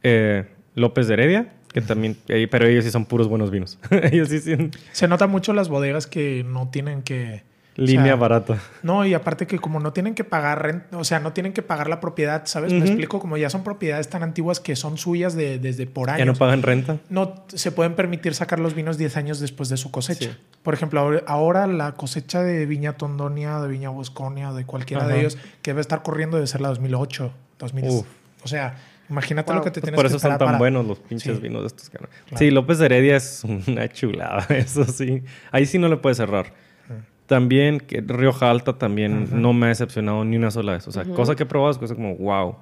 Eh, 0.03 0.45
López 0.75 1.07
de 1.07 1.15
Heredia, 1.15 1.53
que 1.73 1.81
también, 1.81 2.17
eh, 2.27 2.47
pero 2.49 2.67
ellos 2.67 2.85
sí 2.85 2.91
son 2.91 3.05
puros 3.05 3.27
buenos 3.27 3.49
vinos. 3.49 3.79
ellos 4.11 4.29
sí 4.29 4.39
tienen 4.39 4.71
Se 4.91 5.07
nota 5.07 5.27
mucho 5.27 5.53
las 5.53 5.69
bodegas 5.69 6.07
que 6.07 6.45
no 6.47 6.69
tienen 6.69 7.01
que... 7.01 7.43
o 7.77 7.81
línea 7.81 8.03
sea, 8.05 8.15
barata. 8.15 8.57
No, 8.83 9.05
y 9.05 9.13
aparte 9.13 9.45
que 9.47 9.59
como 9.59 9.79
no 9.79 9.93
tienen 9.93 10.15
que 10.15 10.23
pagar 10.23 10.63
renta, 10.63 10.97
o 10.97 11.03
sea, 11.03 11.19
no 11.19 11.33
tienen 11.33 11.53
que 11.53 11.61
pagar 11.61 11.89
la 11.89 11.99
propiedad, 11.99 12.43
¿sabes? 12.45 12.73
Me 12.73 12.79
explico, 12.79 13.19
como 13.19 13.37
ya 13.37 13.49
son 13.49 13.63
propiedades 13.63 14.09
tan 14.09 14.23
antiguas 14.23 14.59
que 14.59 14.75
son 14.75 14.97
suyas 14.97 15.35
de, 15.35 15.59
desde 15.59 15.85
por 15.87 16.09
años. 16.09 16.19
Ya 16.19 16.25
no 16.25 16.33
pagan 16.35 16.63
renta. 16.63 16.97
no 17.09 17.45
se 17.47 17.71
pueden 17.71 17.95
permitir 17.95 18.33
sacar 18.33 18.59
los 18.59 18.73
vinos 18.73 18.97
10 18.97 19.15
años 19.17 19.39
después 19.39 19.69
de 19.69 19.77
su 19.77 19.91
cosecha. 19.91 20.31
Sí. 20.31 20.37
Por 20.63 20.73
ejemplo, 20.73 21.21
ahora- 21.27 21.67
la 21.67 21.91
cosecha 21.93 22.41
de 22.43 22.65
Viña 22.65 22.93
Tondonia, 22.93 23.59
de 23.61 23.67
Viña 23.67 23.89
Bosconia, 23.89 24.51
de 24.53 24.65
cualquiera 24.65 25.03
Ajá. 25.03 25.13
de 25.13 25.19
ellos, 25.19 25.37
que 25.61 25.71
debe 25.71 25.81
estar 25.81 26.01
corriendo 26.03 26.37
debe 26.37 26.47
ser 26.47 26.61
la 26.61 26.69
2008, 26.69 27.31
2000. 27.59 27.85
Uf. 27.89 28.05
O 28.43 28.47
sea, 28.47 28.75
imagínate 29.09 29.51
Wow. 29.51 29.59
lo 29.59 29.63
que 29.63 29.71
te 29.71 29.79
Pues 29.79 29.83
tienes 29.83 29.97
por 29.97 30.03
que 30.05 30.07
eso 30.09 30.19
son 30.19 30.31
esperar 30.31 30.39
tan 30.39 30.47
para- 30.47 30.57
buenos 30.57 30.85
los 30.85 30.99
pinches 30.99 31.35
Sí. 31.35 31.41
vinos 31.41 31.61
de 31.61 31.67
estos. 31.67 31.89
Claro. 31.89 32.09
Sí, 32.35 32.51
López 32.51 32.77
de 32.79 32.85
Heredia 32.85 33.15
es 33.17 33.43
una 33.43 33.87
chulada, 33.93 34.45
eso 34.49 34.83
sí. 34.85 35.23
Ahí 35.51 35.65
sí 35.65 35.77
no 35.79 35.87
le 35.87 35.97
puedes 35.97 36.17
cerrar. 36.17 36.53
También, 37.27 37.79
que 37.79 38.01
Rioja 38.01 38.49
Alta 38.49 38.77
también 38.77 39.27
no 39.41 39.53
me 39.53 39.65
ha 39.67 39.69
decepcionado 39.69 40.23
ni 40.25 40.37
una 40.37 40.49
sola 40.49 40.71
vez. 40.73 40.87
O 40.87 40.91
sea, 40.91 41.03
cosa 41.03 41.35
que 41.35 41.43
he 41.43 41.45
probado 41.45 41.71
es 41.71 41.77
cosa 41.77 41.93
como, 41.95 42.15
wow. 42.15 42.55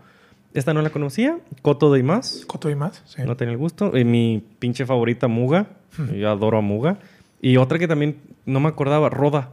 Esta 0.54 0.74
no 0.74 0.82
la 0.82 0.90
conocía, 0.90 1.38
Coto 1.62 1.92
de 1.92 2.00
y 2.00 2.04
más. 2.04 2.44
Coto 2.48 2.70
y 2.70 2.76
más, 2.76 3.04
sí. 3.06 3.22
No 3.26 3.36
tenía 3.38 3.52
el 3.52 3.58
gusto. 3.58 3.96
Y 3.98 4.04
mi 4.06 4.44
pinche 4.60 4.86
favorita, 4.86 5.28
Muga. 5.28 5.68
Yo 6.16 6.30
adoro 6.32 6.58
a 6.58 6.62
Muga. 6.62 6.98
Y 7.42 7.58
otra 7.58 7.78
que 7.78 7.88
también 7.88 8.18
no 8.46 8.60
me 8.60 8.70
acordaba, 8.70 9.10
Roda. 9.10 9.50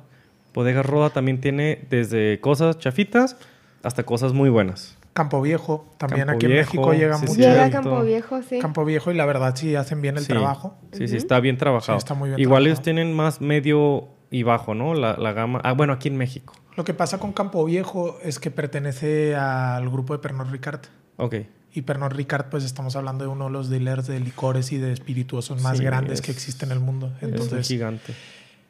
Bodega 0.54 0.82
Roda 0.82 1.10
también 1.10 1.40
tiene 1.40 1.84
desde 1.90 2.38
cosas 2.40 2.78
chafitas 2.78 3.36
hasta 3.82 4.04
cosas 4.04 4.32
muy 4.32 4.48
buenas. 4.48 4.96
Campo 5.12 5.42
Viejo, 5.42 5.92
también 5.98 6.26
Campo 6.26 6.36
aquí 6.36 6.46
en 6.46 6.52
Viejo, 6.52 6.70
México 6.72 6.92
llega 6.94 7.14
sí, 7.16 7.20
mucho. 7.22 7.34
sí. 7.34 7.40
Llega. 7.40 7.70
Campo 7.70 8.02
Viejo, 8.02 8.42
sí. 8.42 8.58
Campo 8.60 8.84
Viejo 8.84 9.10
y 9.10 9.14
la 9.14 9.26
verdad 9.26 9.54
sí 9.56 9.74
hacen 9.74 10.00
bien 10.00 10.16
el 10.16 10.22
Sí. 10.22 10.28
trabajo. 10.28 10.76
Sí, 10.92 11.08
sí, 11.08 11.16
está 11.16 11.38
bien 11.40 11.58
trabajado. 11.58 11.98
Sí, 11.98 12.04
está 12.04 12.14
muy 12.14 12.30
bien 12.30 12.40
Igual 12.40 12.62
trabajado. 12.62 12.66
ellos 12.66 12.82
tienen 12.82 13.12
más 13.12 13.40
medio 13.40 14.08
y 14.32 14.42
bajo, 14.42 14.74
¿no? 14.74 14.94
La, 14.94 15.16
la 15.16 15.32
gama. 15.32 15.60
Ah, 15.62 15.72
bueno, 15.74 15.92
aquí 15.92 16.08
en 16.08 16.16
México. 16.16 16.54
Lo 16.76 16.84
que 16.84 16.94
pasa 16.94 17.18
con 17.20 17.32
Campo 17.32 17.64
Viejo 17.64 18.18
es 18.22 18.38
que 18.40 18.50
pertenece 18.50 19.36
al 19.36 19.88
grupo 19.90 20.14
de 20.14 20.18
Pernod 20.18 20.50
Ricard. 20.50 20.80
Ok. 21.18 21.36
Y 21.74 21.82
Pernod 21.82 22.12
Ricard, 22.12 22.46
pues 22.50 22.64
estamos 22.64 22.96
hablando 22.96 23.24
de 23.24 23.30
uno 23.30 23.44
de 23.44 23.50
los 23.50 23.68
dealers 23.70 24.06
de 24.06 24.18
licores 24.20 24.72
y 24.72 24.78
de 24.78 24.92
espirituosos 24.92 25.62
más 25.62 25.78
Sí, 25.78 25.84
grandes 25.84 26.14
es- 26.14 26.22
que 26.22 26.32
existen 26.32 26.70
en 26.70 26.78
el 26.78 26.82
mundo. 26.82 27.12
es 27.18 27.22
un 27.22 27.28
Entonces, 27.30 27.68
gigante. 27.68 28.14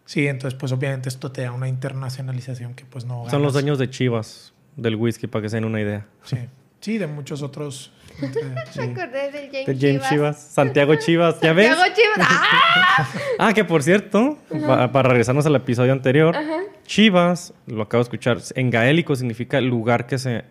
sí, 0.04 0.26
entonces 0.26 0.58
pues 0.58 0.72
obviamente 0.72 1.08
esto 1.08 1.30
te 1.32 1.42
da 1.42 1.52
una 1.52 1.68
internacionalización 1.68 2.74
que 2.74 2.84
pues 2.84 3.04
no 3.04 3.24
Son 3.30 3.42
los 3.42 3.52
ganas. 3.52 3.52
dueños 3.54 3.78
de 3.78 3.88
Chivas 3.90 4.52
del 4.76 4.96
whisky, 4.96 5.26
para 5.26 5.42
que 5.42 5.48
se 5.48 5.56
den 5.56 5.64
una 5.64 5.80
idea. 5.80 6.06
Sí, 6.24 6.36
sí, 6.80 6.98
de 6.98 7.06
muchos 7.06 7.42
otros. 7.42 7.92
Me 8.76 8.82
acordé 8.84 9.30
del 9.32 9.50
James, 9.50 9.66
De 9.66 9.76
James 9.78 10.08
Chivas. 10.08 10.38
Santiago 10.40 10.94
Chivas. 10.96 11.40
¿Ya 11.40 11.52
ves? 11.52 11.68
Santiago 11.76 11.94
Chivas. 11.94 12.28
¡Ah! 12.30 13.08
Ah, 13.38 13.52
que 13.54 13.64
por 13.64 13.82
cierto, 13.82 14.38
pa- 14.66 14.92
para 14.92 15.08
regresarnos 15.08 15.46
al 15.46 15.56
episodio 15.56 15.92
anterior, 15.92 16.36
Chivas, 16.84 17.54
lo 17.66 17.82
acabo 17.82 18.00
de 18.00 18.04
escuchar, 18.04 18.38
en 18.54 18.70
gaélico 18.70 19.16
significa 19.16 19.60
lugar 19.60 20.06
que 20.06 20.18
se. 20.18 20.44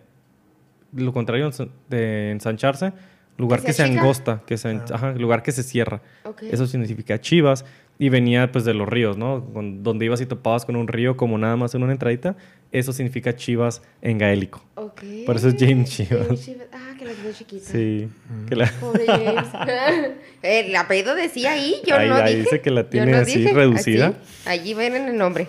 Lo 0.94 1.12
contrario 1.12 1.48
de 1.88 2.32
ensancharse, 2.32 2.92
lugar 3.38 3.60
Que 3.60 3.66
que, 3.66 3.72
se 3.72 3.82
angosta, 3.84 4.42
que 4.44 4.58
se, 4.58 4.70
en- 4.72 4.82
ajá, 4.92 5.12
lugar 5.12 5.42
que 5.42 5.52
se 5.52 5.62
cierra. 5.62 6.02
Eso 6.50 6.66
significa 6.66 7.18
Chivas. 7.20 7.64
Y 7.98 8.08
venía 8.08 8.50
pues 8.50 8.64
de 8.64 8.74
los 8.74 8.88
ríos, 8.88 9.16
¿no? 9.16 9.44
Con- 9.52 9.82
donde 9.84 10.06
ibas 10.06 10.20
y 10.20 10.26
topabas 10.26 10.64
con 10.64 10.74
un 10.76 10.88
río 10.88 11.16
como 11.16 11.38
nada 11.38 11.56
más 11.56 11.74
en 11.74 11.82
una 11.82 11.92
entradita. 11.92 12.36
Eso 12.72 12.92
significa 12.92 13.36
Chivas 13.36 13.82
en 14.00 14.18
gaélico. 14.18 14.64
Ok. 14.76 15.02
Por 15.26 15.36
eso 15.36 15.48
es 15.48 15.56
James 15.58 15.90
Chivas. 15.90 16.26
James 16.26 16.44
Chivas. 16.44 16.66
Ah, 16.72 16.94
que 16.98 17.04
la 17.04 17.12
quedó 17.12 17.32
chiquita. 17.32 17.64
Sí. 17.64 18.08
Que 18.48 18.56
la- 18.56 18.72
Pobre 18.80 19.06
James. 19.06 19.46
el 20.42 20.74
apellido 20.76 21.14
decía 21.14 21.52
ahí, 21.52 21.76
yo 21.86 21.94
Ahí- 21.96 22.08
no 22.08 22.14
ahí 22.16 22.30
dije. 22.36 22.42
dice 22.44 22.60
que 22.60 22.70
la 22.70 22.82
Yo 22.82 22.88
tiene 22.88 23.12
no 23.12 23.18
así, 23.18 23.38
dije. 23.40 23.52
reducida. 23.52 24.06
Así. 24.08 24.48
Allí 24.48 24.74
ven 24.74 24.96
en 24.96 25.08
el 25.08 25.16
nombre. 25.18 25.46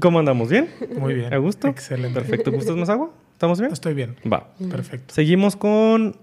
¿Cómo 0.00 0.18
andamos? 0.18 0.48
¿Bien? 0.48 0.68
Muy 0.98 1.14
bien. 1.14 1.32
¿A 1.32 1.36
gusto? 1.36 1.68
Excelente. 1.68 2.18
Perfecto. 2.18 2.50
¿Gustas 2.50 2.74
más 2.76 2.88
agua? 2.88 3.10
¿Estamos 3.34 3.60
bien? 3.60 3.70
Estoy 3.72 3.92
bien. 3.94 4.16
Va. 4.32 4.48
Perfecto. 4.70 5.12
Seguimos 5.14 5.54
con 5.56 6.16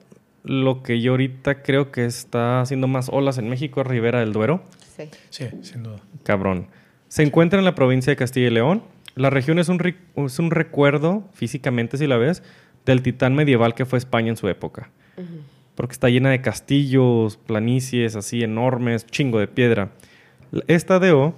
lo 0.44 0.82
que 0.82 1.00
yo 1.02 1.12
ahorita 1.12 1.62
creo 1.62 1.92
que 1.92 2.06
está 2.06 2.62
haciendo 2.62 2.88
más 2.88 3.10
olas 3.10 3.38
en 3.38 3.48
México, 3.50 3.84
Ribera 3.84 4.22
del 4.22 4.34
Duero. 4.34 4.62
Sí. 5.00 5.10
Sí, 5.30 5.46
sin 5.62 5.84
duda. 5.84 6.00
Cabrón. 6.24 6.68
Se 7.08 7.24
encuentra 7.24 7.58
en 7.60 7.66
la 7.66 7.74
provincia 7.76 8.12
de 8.12 8.18
Castilla 8.18 8.48
y 8.48 8.52
León. 8.52 8.84
La 9.16 9.30
región 9.30 9.58
es 9.60 9.70
un, 9.70 9.82
es 10.16 10.40
un 10.40 10.52
recuerdo, 10.52 11.24
físicamente 11.34 11.98
si 11.98 12.08
la 12.08 12.18
ves, 12.18 12.44
del 12.86 13.02
titán 13.02 13.36
medieval 13.36 13.74
que 13.76 13.86
fue 13.86 13.98
España 13.98 14.30
en 14.30 14.38
su 14.38 14.48
época. 14.48 14.90
Porque 15.76 15.94
está 15.94 16.10
llena 16.10 16.30
de 16.30 16.42
castillos, 16.42 17.38
planicies 17.38 18.16
así 18.16 18.44
enormes, 18.44 19.06
chingo 19.08 19.40
de 19.40 19.48
piedra. 19.48 19.90
Esta 20.68 21.00
DO 21.00 21.36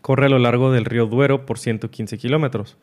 corre 0.00 0.26
a 0.26 0.28
lo 0.28 0.38
largo 0.38 0.72
del 0.72 0.84
río 0.84 1.06
Duero 1.06 1.46
por 1.46 1.58
115 1.58 2.18
kilómetros. 2.18 2.76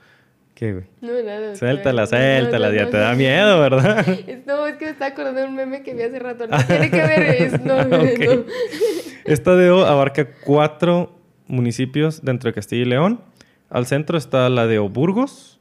¿Qué, 0.55 0.73
güey? 0.73 0.85
No, 1.01 1.11
nada. 1.23 1.55
Suéltala, 1.55 2.01
no, 2.01 2.07
suéltala, 2.07 2.67
no, 2.69 2.75
ya 2.75 2.83
no, 2.85 2.89
te 2.89 2.97
no. 2.97 3.03
da 3.03 3.13
miedo, 3.15 3.59
¿verdad? 3.61 4.07
Es- 4.27 4.45
No, 4.45 4.67
es 4.67 4.75
que 4.75 4.85
me 4.85 4.91
estaba 4.91 5.11
acordando 5.11 5.39
de 5.41 5.47
un 5.47 5.55
meme 5.55 5.83
que 5.83 5.93
vi 5.93 6.01
hace 6.01 6.19
rato. 6.19 6.47
No 6.47 6.57
tiene 6.65 6.89
que 6.89 6.97
ver 7.01 7.21
eso. 7.41 7.57
No, 7.63 7.83
no, 7.85 7.97
Ok. 8.03 8.19
no. 8.19 8.43
Esta 9.25 9.55
DO 9.55 9.85
abarca 9.85 10.31
cuatro 10.45 11.15
municipios 11.47 12.23
dentro 12.23 12.49
de 12.49 12.53
Castilla 12.53 12.81
y 12.81 12.85
León. 12.85 13.21
Al 13.69 13.85
centro 13.85 14.17
está 14.17 14.49
la 14.49 14.67
de 14.67 14.79
Burgos, 14.79 15.59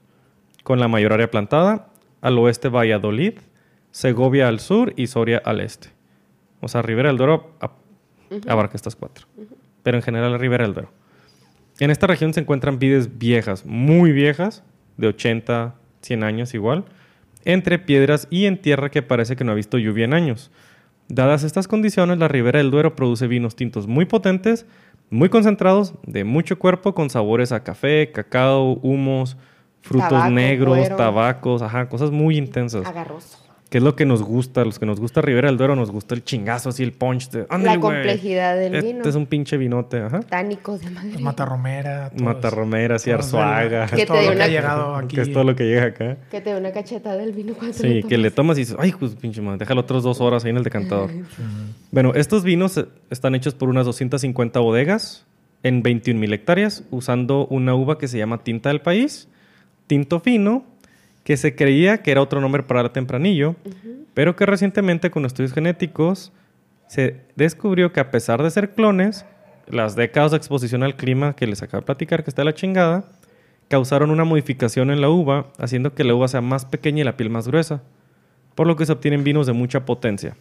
con 0.63 0.81
la 0.81 0.89
mayor 0.89 1.13
área 1.13 1.31
plantada. 1.31 1.89
Al 2.21 2.39
oeste 2.39 2.69
Valladolid, 2.69 3.35
Segovia 3.91 4.49
al 4.49 4.61
sur 4.61 4.93
y 4.97 5.07
Soria 5.07 5.41
al 5.45 5.61
este. 5.61 5.89
O 6.61 6.69
sea, 6.69 6.83
Ribera 6.83 7.09
del 7.09 7.19
Duero 7.19 7.53
abarca 8.47 8.77
estas 8.77 8.97
cuatro. 8.97 9.27
Pero 9.83 9.97
en 9.97 10.03
general 10.03 10.39
Ribera 10.39 10.65
del 10.65 10.75
Duero. 10.75 10.91
En 11.79 11.91
esta 11.91 12.09
región 12.09 12.35
se 12.35 12.41
encuentran 12.41 12.79
vides 12.79 13.19
viejas, 13.19 13.65
muy 13.65 14.11
viejas, 14.11 14.65
de 14.97 15.07
80, 15.07 15.77
100 16.03 16.25
años 16.25 16.55
igual, 16.55 16.85
entre 17.45 17.79
piedras 17.79 18.27
y 18.31 18.47
en 18.47 18.61
tierra 18.61 18.91
que 18.91 19.03
parece 19.03 19.37
que 19.37 19.45
no 19.45 19.53
ha 19.53 19.55
visto 19.55 19.79
lluvia 19.79 20.05
en 20.05 20.15
años. 20.15 20.51
Dadas 21.09 21.43
estas 21.43 21.69
condiciones, 21.69 22.19
la 22.19 22.29
Ribera 22.29 22.59
del 22.59 22.71
Duero 22.71 22.95
produce 22.95 23.27
vinos 23.27 23.57
tintos 23.57 23.87
muy 23.87 24.05
potentes, 24.05 24.67
muy 25.11 25.31
concentrados, 25.31 25.95
de 26.07 26.25
mucho 26.25 26.59
cuerpo, 26.59 26.95
con 26.95 27.09
sabores 27.09 27.51
a 27.53 27.65
café, 27.65 28.13
cacao, 28.13 28.75
humos, 28.83 29.39
frutos 29.81 30.11
Tabaco, 30.11 30.31
negros, 30.31 30.79
cuero. 30.79 30.97
tabacos, 30.97 31.63
ajá, 31.63 31.89
cosas 31.89 32.11
muy 32.11 32.37
intensas. 32.37 32.87
Agarroso. 32.87 33.48
Que 33.69 33.79
es 33.79 33.85
lo 33.85 33.95
que 33.97 34.07
nos 34.07 34.23
gusta, 34.23 34.64
los 34.64 34.79
que 34.79 34.87
nos 34.87 34.99
gusta 34.99 35.21
Ribera 35.21 35.49
del 35.49 35.59
Duero, 35.59 35.77
nos 35.77 35.91
gusta 35.91 36.14
el 36.14 36.25
chingazo, 36.25 36.71
así 36.71 36.83
el 36.83 36.93
punch 36.93 37.29
de... 37.31 37.47
"Ándale, 37.51 37.77
La 37.77 37.81
complejidad 37.83 38.57
del 38.57 38.75
este 38.77 38.93
vino. 38.95 39.05
es 39.07 39.14
un 39.14 39.27
pinche 39.27 39.59
vinote, 39.59 40.01
ajá. 40.01 40.21
Tánicos 40.21 40.81
de 40.81 40.89
madre. 40.89 41.19
Matarromera. 41.19 42.11
Matarromera, 42.19 42.97
así 42.97 43.11
Arzuaga. 43.11 43.87
que 43.87 43.97
Que 43.97 44.03
es 44.03 44.09
todo 44.09 44.16
te 44.21 44.25
lo 44.25 44.31
que 44.31 44.37
una- 44.37 44.45
ha 44.45 44.49
llegado 44.49 44.95
aquí. 44.97 45.16
Que 45.16 45.21
es 45.21 45.33
todo 45.35 45.45
lo 45.45 45.55
que 45.55 45.64
llega 45.64 45.85
acá. 45.85 46.16
Que 46.31 46.41
te 46.41 46.51
dé 46.55 46.59
una 46.59 46.73
cachetada 46.73 47.19
del 47.19 47.33
vino 47.33 47.53
cuando 47.53 47.75
Sí, 47.77 48.03
que 48.09 48.16
le 48.16 48.31
tomas. 48.31 48.35
tomas 48.35 48.57
y 48.57 48.61
dices, 48.62 48.77
ay, 48.79 48.95
pues 48.99 49.14
pinche 49.16 49.43
madre, 49.43 49.59
déjalo 49.59 49.83
otras 49.83 50.03
dos 50.03 50.19
horas 50.23 50.45
ahí 50.47 50.51
en 50.51 50.57
el 50.57 50.64
decantador. 50.64 51.11
Bueno, 51.91 52.12
estos 52.14 52.45
vinos 52.45 52.77
eh, 52.79 52.87
están 53.11 53.35
hechos 53.35 53.53
por 53.55 53.69
unas 53.69 53.85
250 53.85 54.61
bodegas 54.61 55.27
en 55.62 55.83
21 55.83 56.19
mil 56.19 56.33
hectáreas, 56.33 56.85
usando 56.91 57.47
una 57.49 57.75
uva 57.75 57.99
que 57.99 58.09
se 58.09 58.16
llama 58.16 58.43
tinta 58.45 58.71
del 58.71 58.81
país, 58.81 59.29
tinto 59.87 60.21
fino, 60.21 60.64
que 61.29 61.37
se 61.37 61.55
creía 61.55 61.99
que 61.99 62.11
era 62.11 62.22
otro 62.22 62.41
nombre 62.41 62.62
para 62.62 62.81
el 62.81 62.91
tempranillo, 62.91 63.55
pero 64.14 64.35
que 64.35 64.47
recientemente 64.47 65.11
con 65.11 65.26
estudios 65.26 65.53
genéticos 65.53 66.33
se 66.87 67.20
descubrió 67.37 67.93
que 67.93 68.01
a 68.01 68.11
pesar 68.11 68.43
de 68.43 68.51
ser 68.51 68.70
clones, 68.70 69.26
las 69.66 69.95
décadas 69.95 70.31
de 70.31 70.39
exposición 70.39 70.83
al 70.83 70.97
clima 70.97 71.37
que 71.37 71.47
les 71.47 71.61
acabo 71.62 71.83
de 71.83 71.85
platicar, 71.85 72.24
que 72.24 72.31
está 72.31 72.45
la 72.45 72.55
chingada, 72.55 73.11
causaron 73.68 74.11
una 74.11 74.24
modificación 74.24 74.91
en 74.91 75.03
la 75.03 75.11
uva, 75.11 75.49
haciendo 75.59 75.95
que 75.95 76.03
la 76.03 76.14
uva 76.14 76.29
sea 76.29 76.41
más 76.41 76.64
pequeña 76.64 77.03
y 77.03 77.05
la 77.05 77.18
piel 77.18 77.29
más 77.29 77.47
gruesa, 77.47 77.83
por 78.55 78.66
lo 78.66 78.76
que 78.76 78.87
se 78.87 78.93
obtienen 78.93 79.22
vinos 79.22 79.47
de 79.47 79.53
mucha 79.53 79.85
potencia. 79.85 80.35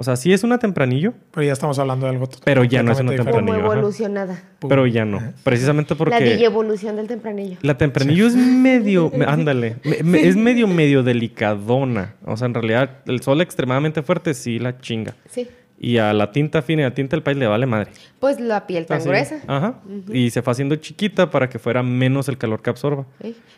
O 0.00 0.02
sea, 0.02 0.16
sí 0.16 0.32
es 0.32 0.44
una 0.44 0.56
tempranillo, 0.58 1.12
Pero 1.30 1.44
ya 1.44 1.52
estamos 1.52 1.78
hablando 1.78 2.06
de 2.06 2.12
algo 2.12 2.26
Pero 2.42 2.64
ya 2.64 2.82
no 2.82 2.92
es 2.92 3.00
una 3.00 3.12
Como 3.14 3.22
tempranillo, 3.24 3.66
ajá. 3.66 3.76
evolucionada. 3.76 4.42
pero 4.66 4.86
ya 4.86 5.04
no. 5.04 5.20
Precisamente 5.44 5.92
La 5.92 5.98
porque 5.98 6.42
evolución 6.42 6.96
del 6.96 7.06
tempranillo. 7.06 7.58
la 7.60 7.76
tempranillo 7.76 8.26
es 8.26 8.34
medio, 8.34 9.12
me- 9.14 9.26
ándale, 9.26 9.76
me- 10.02 10.26
es 10.26 10.36
medio 10.36 10.66
medio 10.66 11.02
delicadona. 11.02 12.14
O 12.24 12.34
sea, 12.38 12.46
en 12.46 12.54
realidad 12.54 12.90
el 13.06 13.20
sol 13.20 13.42
extremadamente 13.42 14.02
fuerte 14.02 14.32
sí 14.32 14.58
la 14.58 14.78
chinga. 14.78 15.14
Sí. 15.28 15.48
Y 15.82 15.96
a 15.96 16.12
la 16.12 16.30
tinta 16.30 16.60
fina 16.60 16.82
y 16.82 16.84
a 16.84 16.88
la 16.90 16.94
tinta 16.94 17.16
del 17.16 17.22
país 17.22 17.38
le 17.38 17.46
vale 17.46 17.64
madre. 17.64 17.90
Pues 18.18 18.38
la 18.38 18.66
piel 18.66 18.84
tan 18.84 18.98
Así. 18.98 19.08
gruesa. 19.08 19.40
Ajá. 19.46 19.80
Y 20.12 20.28
se 20.28 20.42
fue 20.42 20.50
haciendo 20.50 20.76
chiquita 20.76 21.30
para 21.30 21.48
que 21.48 21.58
fuera 21.58 21.82
menos 21.82 22.28
el 22.28 22.36
calor 22.36 22.60
que 22.60 22.68
absorba. 22.68 23.06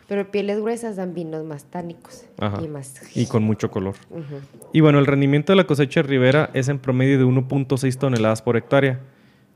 Pero 0.07 0.31
pieles 0.31 0.61
gruesas 0.61 0.95
dan 0.95 1.13
vinos 1.13 1.43
más 1.43 1.65
tánicos. 1.65 2.25
Ajá. 2.39 2.61
Y 2.63 2.69
más. 2.69 3.01
Y 3.13 3.25
con 3.25 3.43
mucho 3.43 3.69
color. 3.69 3.95
Y 4.71 4.79
bueno, 4.79 4.99
el 4.99 5.05
rendimiento 5.05 5.51
de 5.51 5.57
la 5.57 5.65
cosecha 5.65 6.01
de 6.01 6.07
Ribera 6.07 6.49
es 6.53 6.69
en 6.69 6.79
promedio 6.79 7.17
de 7.17 7.25
1.6 7.25 7.97
toneladas 7.97 8.41
por 8.41 8.55
hectárea. 8.55 9.01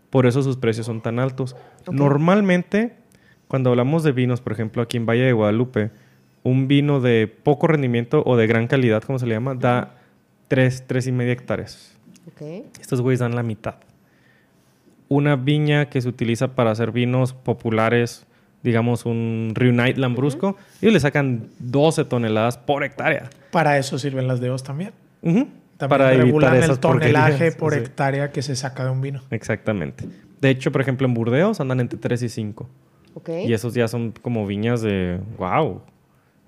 Por 0.09 0.25
eso 0.25 0.43
sus 0.43 0.57
precios 0.57 0.87
son 0.87 1.01
tan 1.01 1.19
altos. 1.19 1.55
Normalmente, 1.89 2.95
cuando 3.47 3.69
hablamos 3.69 4.03
de 4.03 4.11
vinos, 4.11 4.41
por 4.41 4.51
ejemplo, 4.51 4.81
aquí 4.81 4.97
en 4.97 5.05
Valle 5.05 5.23
de 5.23 5.31
Guadalupe, 5.31 5.91
un 6.43 6.67
vino 6.67 6.99
de 6.99 7.27
poco 7.27 7.67
rendimiento 7.67 8.23
o 8.25 8.35
de 8.35 8.45
gran 8.45 8.67
calidad, 8.67 9.03
como 9.03 9.19
se 9.19 9.25
le 9.25 9.35
llama, 9.35 9.55
da 9.55 10.01
3, 10.49 10.83
3 10.85 11.07
y 11.07 11.11
media 11.13 11.31
hectáreas. 11.33 11.96
Ok. 12.27 12.41
Estos 12.79 13.01
güeyes 13.01 13.19
dan 13.19 13.35
la 13.35 13.43
mitad. 13.43 13.75
Una 15.09 15.35
viña 15.35 15.89
que 15.89 16.01
se 16.01 16.09
utiliza 16.09 16.55
para 16.55 16.71
hacer 16.71 16.91
vinos 16.91 17.33
populares, 17.33 18.25
digamos 18.63 19.05
un 19.05 19.51
Reunite 19.55 19.99
Lambrusco, 19.99 20.57
ellos 20.81 20.93
le 20.93 20.99
sacan 20.99 21.47
12 21.59 22.03
toneladas 22.05 22.57
por 22.57 22.83
hectárea. 22.83 23.29
Para 23.51 23.77
eso 23.77 23.97
sirven 23.97 24.27
las 24.27 24.41
DOs 24.41 24.63
también. 24.63 24.91
Ujú. 25.21 25.47
También 25.77 25.89
Para 25.89 26.07
evitar 26.13 26.25
regulan 26.25 26.55
el 26.63 26.79
tonelaje 26.79 27.31
porquerías. 27.51 27.55
por 27.55 27.73
Sí. 27.73 27.79
hectárea 27.79 28.31
que 28.31 28.41
se 28.41 28.55
saca 28.55 28.83
de 28.83 28.89
un 28.91 28.99
vino. 29.01 29.21
Exactamente. 29.31 30.05
De 30.41 30.49
hecho, 30.49 30.71
por 30.71 30.81
ejemplo, 30.81 31.07
en 31.07 31.13
Burdeos 31.13 31.59
andan 31.61 31.79
entre 31.79 31.97
3 31.99 32.21
y 32.23 32.29
5. 32.29 32.67
Ok. 33.13 33.29
Y 33.45 33.53
esos 33.53 33.73
ya 33.73 33.87
son 33.87 34.11
como 34.21 34.45
viñas 34.45 34.81
de 34.81 35.19
wow. 35.37 35.81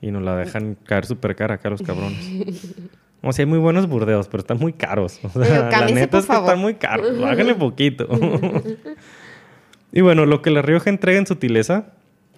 Y 0.01 0.11
nos 0.11 0.23
la 0.23 0.35
dejan 0.35 0.75
caer 0.83 1.05
súper 1.05 1.35
cara 1.35 1.55
acá 1.55 1.69
los 1.69 1.81
cabrones. 1.81 2.19
O 3.21 3.33
sea, 3.33 3.43
hay 3.43 3.49
muy 3.49 3.59
buenos 3.59 3.87
burdeos, 3.87 4.27
pero 4.27 4.41
están 4.41 4.59
muy 4.59 4.73
caros. 4.73 5.19
O 5.23 5.29
sea, 5.29 5.69
Pero 5.69 5.69
la 5.71 5.85
neta 5.91 6.11
por 6.11 6.19
es 6.19 6.25
que 6.25 6.33
favor. 6.33 6.49
están 6.49 6.59
muy 6.61 6.75
caros. 6.75 7.19
Bájale 7.19 7.53
poquito. 7.55 8.07
y 9.91 10.01
bueno, 10.01 10.25
lo 10.25 10.41
que 10.41 10.51
La 10.51 10.61
Rioja 10.61 10.89
entrega 10.89 11.19
en 11.19 11.27
sutileza 11.27 11.87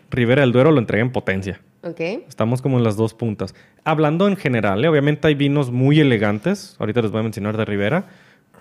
Ribera 0.10 0.41
del 0.41 0.52
Duero 0.52 0.72
lo 0.72 0.80
entrega 0.80 1.02
en 1.03 1.12
potencia. 1.12 1.62
Ok. 1.84 1.99
Estamos 2.28 2.62
como 2.62 2.78
en 2.78 2.84
las 2.84 2.95
dos 2.98 3.14
puntas. 3.14 3.56
Hablando 3.84 4.28
en 4.28 4.36
general, 4.38 4.84
¿eh? 4.84 4.88
obviamente 4.88 5.28
hay 5.28 5.36
vinos 5.36 5.72
muy 5.72 5.99
elegantes. 5.99 6.76
Ahorita 6.80 7.02
les 7.02 7.12
voy 7.12 7.22
a 7.22 7.24
mencionar 7.24 7.58
de 7.58 7.66
Ribera, 7.66 8.06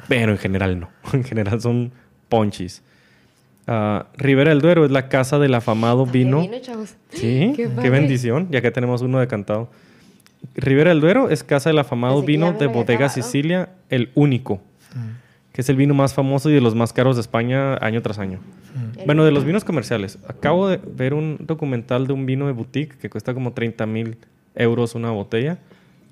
pero 0.09 0.33
en 0.33 0.39
general 0.39 0.79
no. 0.81 0.91
En 1.13 1.25
general 1.25 1.61
son 1.61 1.93
ponchis. 2.29 2.83
Ah, 3.67 4.07
Ribera 4.17 4.51
del 4.51 4.61
Duero 4.61 4.85
es 4.85 4.91
la 4.91 5.09
casa 5.09 5.39
del 5.39 5.55
afamado 5.55 6.07
vino. 6.07 6.41
vino, 6.41 6.59
chavos. 6.61 6.97
Sí, 7.11 7.53
Qué 7.57 7.69
qué, 7.81 7.91
bendición, 7.91 8.49
ya 8.51 8.61
que 8.63 8.71
tenemos 8.71 9.03
uno 9.03 9.21
decantado. 9.21 9.71
Ribera 10.55 10.91
del 10.91 11.01
Duero 11.01 11.31
es 11.31 11.45
casa 11.45 11.71
del 11.71 11.79
afamado 11.79 12.23
vino 12.23 12.53
de 12.53 12.67
Bodega 12.67 13.07
acabado. 13.07 13.23
Sicilia, 13.23 13.71
el 13.89 14.11
único, 14.15 14.61
que 15.53 15.61
es 15.61 15.69
el 15.69 15.77
vino 15.77 15.95
más 15.95 16.15
famoso 16.15 16.51
y 16.51 16.55
de 16.55 16.61
los 16.61 16.75
más 16.75 16.93
caros 16.93 17.17
de 17.17 17.23
España 17.23 17.75
año 17.77 18.03
tras 18.03 18.19
año. 18.19 18.41
El 18.99 19.07
Bueno, 19.07 19.25
de 19.25 19.33
los 19.33 19.45
vinos 19.45 19.65
comerciales. 19.65 20.19
Acabo 20.29 20.69
de 20.69 20.77
ver 20.79 21.15
un 21.15 21.39
documental 21.41 22.07
de 22.07 22.13
un 22.13 22.27
vino 22.27 22.47
de 22.47 22.53
boutique 22.53 22.97
que 22.99 23.11
cuesta 23.11 23.35
como 23.35 23.53
30 23.53 23.87
mil 23.87 24.19
euros 24.55 24.95
una 24.95 25.11
botella. 25.11 25.59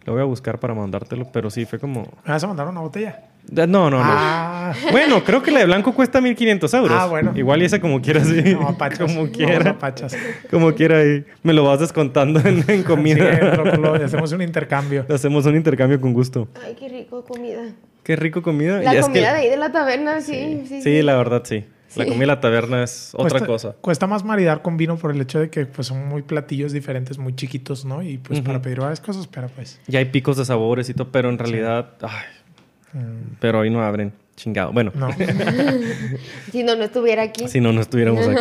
Lo 0.05 0.15
voy 0.15 0.23
a 0.23 0.25
buscar 0.25 0.59
para 0.59 0.75
mandártelo, 0.75 1.31
pero 1.33 1.51
sí, 1.51 1.67
fue 1.67 1.79
como... 1.79 2.03
¿Me 2.25 2.33
vas 2.33 2.43
a 2.43 2.47
mandar 2.47 2.69
una 2.69 2.81
botella? 2.81 3.25
No, 3.51 3.67
no, 3.67 3.91
no. 3.91 3.99
Ah, 4.03 4.73
Bueno, 4.93 5.25
creo 5.25 5.43
que 5.43 5.51
la 5.51 5.61
de 5.61 5.67
blanco 5.67 5.95
cuesta 5.95 6.21
1500 6.21 6.75
euros. 6.75 6.99
Ah, 7.01 7.07
bueno. 7.07 7.33
Igual 7.35 7.63
y 7.63 7.65
esa 7.65 7.81
como 7.81 8.01
quiera, 8.03 8.23
sí. 8.25 8.43
no, 8.55 8.69
apachas. 8.69 8.99
como 9.13 9.27
No, 9.27 9.33
quiera. 9.33 9.71
apachas. 9.71 10.17
Como 10.51 10.75
quiera 10.75 10.99
ahí. 10.99 11.25
Me 11.43 11.53
lo 11.53 11.65
vas 11.65 11.81
descontando 11.81 12.41
en, 12.41 12.59
en 12.69 12.79
Sí, 12.79 12.83
comida. 12.85 13.55
lo- 13.57 13.77
lo- 13.77 13.95
hacemos 13.95 14.33
un 14.33 14.43
intercambio. 14.43 15.07
Hacemos 15.13 15.47
un 15.47 15.57
intercambio 15.57 16.01
con 16.01 16.13
gusto. 16.13 16.49
Ay, 16.65 16.77
qué 16.79 16.89
rico 16.89 17.25
comida. 17.25 17.63
Qué 18.03 18.17
rico 18.17 18.43
comida. 18.43 18.81
La 18.83 18.95
Y 18.95 18.99
es 18.99 19.07
comida 19.07 19.29
que- 19.29 19.35
de 19.35 19.43
ahí 19.45 19.49
de 19.51 19.57
la 19.57 19.73
taberna, 19.73 20.21
sí, 20.21 20.65
sí. 20.69 20.83
Sí, 20.83 21.03
la 21.03 21.17
verdad 21.17 21.43
sí. 21.45 21.65
La 21.97 22.05
Sí. 22.05 22.11
comida 22.11 22.21
de 22.25 22.27
la 22.27 22.41
taberna 22.41 22.83
es 22.83 23.11
otra 23.15 23.31
Cuesta- 23.31 23.47
cosa. 23.47 23.77
Cuesta 23.81 24.07
más 24.07 24.23
maridar 24.23 24.61
con 24.61 24.77
vino 24.77 24.97
por 24.99 25.11
el 25.11 25.21
hecho 25.23 25.41
de 25.41 25.49
que 25.49 25.65
pues, 25.65 25.87
son 25.89 26.07
muy 26.07 26.21
platillos 26.21 26.73
diferentes, 26.73 27.17
muy 27.17 27.35
chiquitos, 27.35 27.87
¿no? 27.87 28.03
Y 28.03 28.19
pues 28.19 28.43
para 28.43 28.61
pedir 28.61 28.81
varias 28.81 29.01
cosas, 29.01 29.27
pero 29.27 29.49
pues. 29.49 29.81
Ya 29.87 29.99
hay 30.01 30.05
picos 30.05 30.37
de 30.37 30.45
sabores 30.45 30.91
y 30.91 30.95
todo, 30.95 31.09
pero 31.11 31.31
en 31.31 31.39
realidad... 31.39 31.95
Ay, 32.03 32.25
mm, 32.93 33.37
pero 33.41 33.61
hoy 33.61 33.71
no 33.71 33.83
abren. 33.83 34.13
Chingado. 34.37 34.71
Bueno, 34.73 34.93
no. 34.95 35.09
Si 36.53 36.63
no, 36.63 36.77
no 36.77 36.85
estuviera 36.85 37.23
aquí. 37.23 37.49
si 37.49 37.61
no, 37.61 37.73
no 37.73 37.81
estuviéramos 37.81 38.27
aquí. 38.27 38.39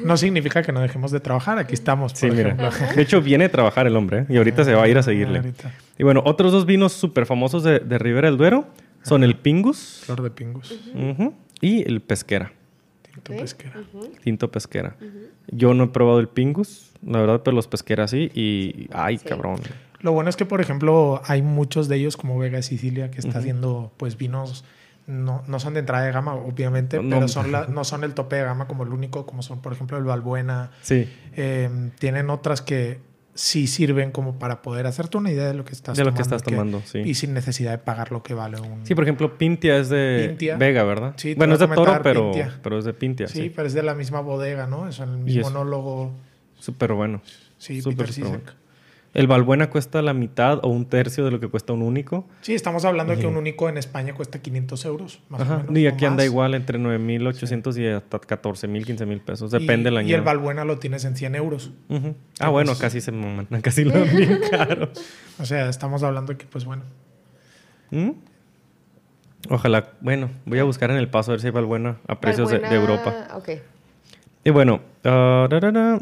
no 0.04 0.16
significa 0.16 0.62
que 0.62 0.72
no 0.72 0.80
dejemos 0.80 1.12
de 1.12 1.20
trabajar. 1.20 1.56
Aquí 1.58 1.74
estamos. 1.74 2.12
Sí, 2.14 2.26
por 2.26 2.36
mira. 2.36 2.48
ejemplo. 2.50 2.96
De 2.96 3.02
hecho, 3.02 3.22
viene 3.22 3.44
a 3.44 3.50
trabajar 3.50 3.86
el 3.86 3.94
hombre 3.96 4.20
¿eh? 4.20 4.26
y 4.28 4.36
ahorita 4.38 4.64
se 4.64 4.74
va 4.74 4.82
a 4.82 4.88
ir 4.88 4.98
a 4.98 5.02
seguirle. 5.04 5.38
Ahorita. 5.38 5.72
Y 5.98 6.02
bueno, 6.02 6.22
otros 6.26 6.50
dos 6.52 6.66
vinos 6.66 6.92
súper 6.92 7.26
famosos 7.26 7.62
de, 7.62 7.78
de 7.78 7.98
Ribera 7.98 8.28
del 8.28 8.38
Duero 8.38 8.66
son 9.02 9.22
el 9.24 9.36
Pingus 9.36 10.02
Flor 10.04 10.22
de 10.22 10.30
pingus. 10.30 10.78
y 11.60 11.88
el 11.88 12.00
Pesquera. 12.00 12.52
Tinto 13.12 13.36
pesquera. 13.40 13.74
Tinto 14.24 14.50
Pesquera. 14.50 14.96
Yo 15.48 15.74
no 15.74 15.84
he 15.84 15.88
probado 15.88 16.20
el 16.20 16.28
Pingus, 16.28 16.90
la 17.06 17.20
verdad, 17.20 17.42
pero 17.44 17.54
los 17.54 17.66
Pesquera 17.68 18.08
sí. 18.08 18.30
Y, 18.34 18.88
ay, 18.92 19.18
Sí. 19.18 19.26
cabrón. 19.28 19.60
Lo 20.02 20.12
bueno 20.12 20.30
es 20.30 20.36
que, 20.36 20.46
por 20.46 20.60
ejemplo, 20.60 21.20
hay 21.26 21.42
muchos 21.42 21.88
de 21.88 21.96
ellos, 21.96 22.16
como 22.16 22.38
Vega 22.38 22.62
Sicilia, 22.62 23.10
que 23.10 23.18
está 23.20 23.38
haciendo 23.38 23.92
pues 23.96 24.16
vinos. 24.16 24.64
No, 25.06 25.42
no 25.48 25.58
son 25.58 25.74
de 25.74 25.80
entrada 25.80 26.04
de 26.04 26.12
gama, 26.12 26.34
obviamente, 26.34 27.02
No. 27.02 27.16
pero 27.16 27.28
son 27.28 27.50
la- 27.50 27.66
no 27.66 27.84
son 27.84 28.04
el 28.04 28.14
tope 28.14 28.36
de 28.36 28.44
gama 28.44 28.66
como 28.68 28.84
el 28.84 28.90
único, 28.90 29.26
como 29.26 29.42
son, 29.42 29.60
por 29.60 29.72
ejemplo, 29.72 29.98
el 29.98 30.04
Valbuena. 30.04 30.70
Sí, 30.82 31.08
Eh, 31.36 31.68
tienen 31.98 32.30
otras 32.30 32.62
que 32.62 33.00
sí 33.34 33.66
sirven 33.66 34.10
como 34.10 34.38
para 34.38 34.60
poder 34.62 34.86
hacerte 34.86 35.16
una 35.16 35.30
idea 35.30 35.46
de 35.46 35.54
lo 35.54 35.64
que 35.64 35.72
estás 35.72 35.96
de 35.96 36.04
lo 36.04 36.10
tomando. 36.10 36.16
que 36.16 36.22
estás 36.22 36.42
que- 36.42 36.50
tomando, 36.50 36.82
sí. 36.84 36.98
Y 36.98 37.14
sin 37.14 37.32
necesidad 37.34 37.70
de 37.72 37.78
pagar 37.78 38.12
lo 38.12 38.22
que 38.22 38.34
vale 38.34 38.60
un... 38.60 38.86
Sí, 38.86 38.94
por 38.94 39.04
ejemplo, 39.04 39.36
Pintia 39.38 39.78
es 39.78 39.88
de 39.88 40.26
Pintia. 40.28 40.56
Vega, 40.56 40.84
¿verdad? 40.84 41.14
Sí, 41.16 41.34
bueno, 41.34 41.54
es 41.54 41.60
de 41.60 41.68
Toro, 41.68 42.00
pero, 42.02 42.32
pero 42.62 42.78
es 42.78 42.84
de 42.84 42.92
Pintia, 42.92 43.26
sí, 43.28 43.42
sí. 43.42 43.50
pero 43.54 43.66
es 43.66 43.72
de 43.74 43.82
la 43.82 43.94
misma 43.94 44.20
bodega, 44.20 44.66
¿no? 44.66 44.86
Es 44.88 44.98
el 45.00 45.10
mismo 45.18 45.48
es- 45.48 45.52
nólogo. 45.54 46.12
Súper 46.58 46.92
bueno. 46.92 47.22
Sí, 47.58 47.80
Peter 47.82 48.10
bueno. 48.22 48.40
El 49.12 49.26
Valbuena 49.26 49.70
cuesta 49.70 50.02
la 50.02 50.14
mitad 50.14 50.60
o 50.62 50.68
un 50.68 50.86
tercio 50.86 51.24
de 51.24 51.32
lo 51.32 51.40
que 51.40 51.48
cuesta 51.48 51.72
un 51.72 51.82
único. 51.82 52.28
Sí, 52.42 52.54
estamos 52.54 52.84
hablando 52.84 53.14
de 53.14 53.20
que 53.20 53.26
un 53.26 53.36
único 53.36 53.68
en 53.68 53.76
España 53.76 54.14
cuesta 54.14 54.40
500 54.40 54.84
euros, 54.84 55.20
más 55.28 55.40
Ajá. 55.40 55.54
o 55.54 55.58
menos. 55.58 55.78
Y 55.78 55.86
o 55.86 55.90
aquí 55.90 56.04
anda 56.04 56.18
más. 56.18 56.26
igual 56.26 56.54
entre 56.54 56.78
9.800 56.78 57.76
y 57.78 57.86
hasta 57.88 58.20
14.000, 58.20 58.86
15.000 58.86 59.20
pesos. 59.20 59.50
Depende 59.50 59.80
y, 59.80 59.84
del 59.84 59.96
año. 59.96 60.08
Y 60.08 60.12
el 60.12 60.22
Valbuena 60.22 60.64
lo 60.64 60.78
tienes 60.78 61.04
en 61.04 61.16
100 61.16 61.34
euros. 61.34 61.72
Ah, 62.38 62.50
bueno, 62.50 62.72
casi 62.78 63.00
se 63.00 63.10
maman. 63.10 63.46
Casi 63.62 63.84
lo 63.84 63.92
dan 63.92 64.16
bien 64.16 64.40
caro. 64.50 64.90
O 65.40 65.44
sea, 65.44 65.68
estamos 65.68 66.04
hablando 66.04 66.32
de 66.32 66.38
que, 66.38 66.46
pues 66.46 66.64
bueno. 66.64 66.84
¿Mm? 67.90 68.10
Ojalá. 69.48 69.90
Bueno, 70.00 70.30
voy 70.46 70.60
a 70.60 70.64
buscar 70.64 70.90
en 70.92 70.96
el 70.98 71.08
paso 71.08 71.32
a 71.32 71.34
ver 71.34 71.40
si 71.40 71.48
hay 71.48 71.52
Valbuena 71.52 71.98
a 72.06 72.20
precios 72.20 72.50
de, 72.50 72.58
Europa. 72.58 73.28
Ok. 73.34 73.48
Y 74.44 74.50
bueno, 74.50 74.80
ah, 75.04 75.48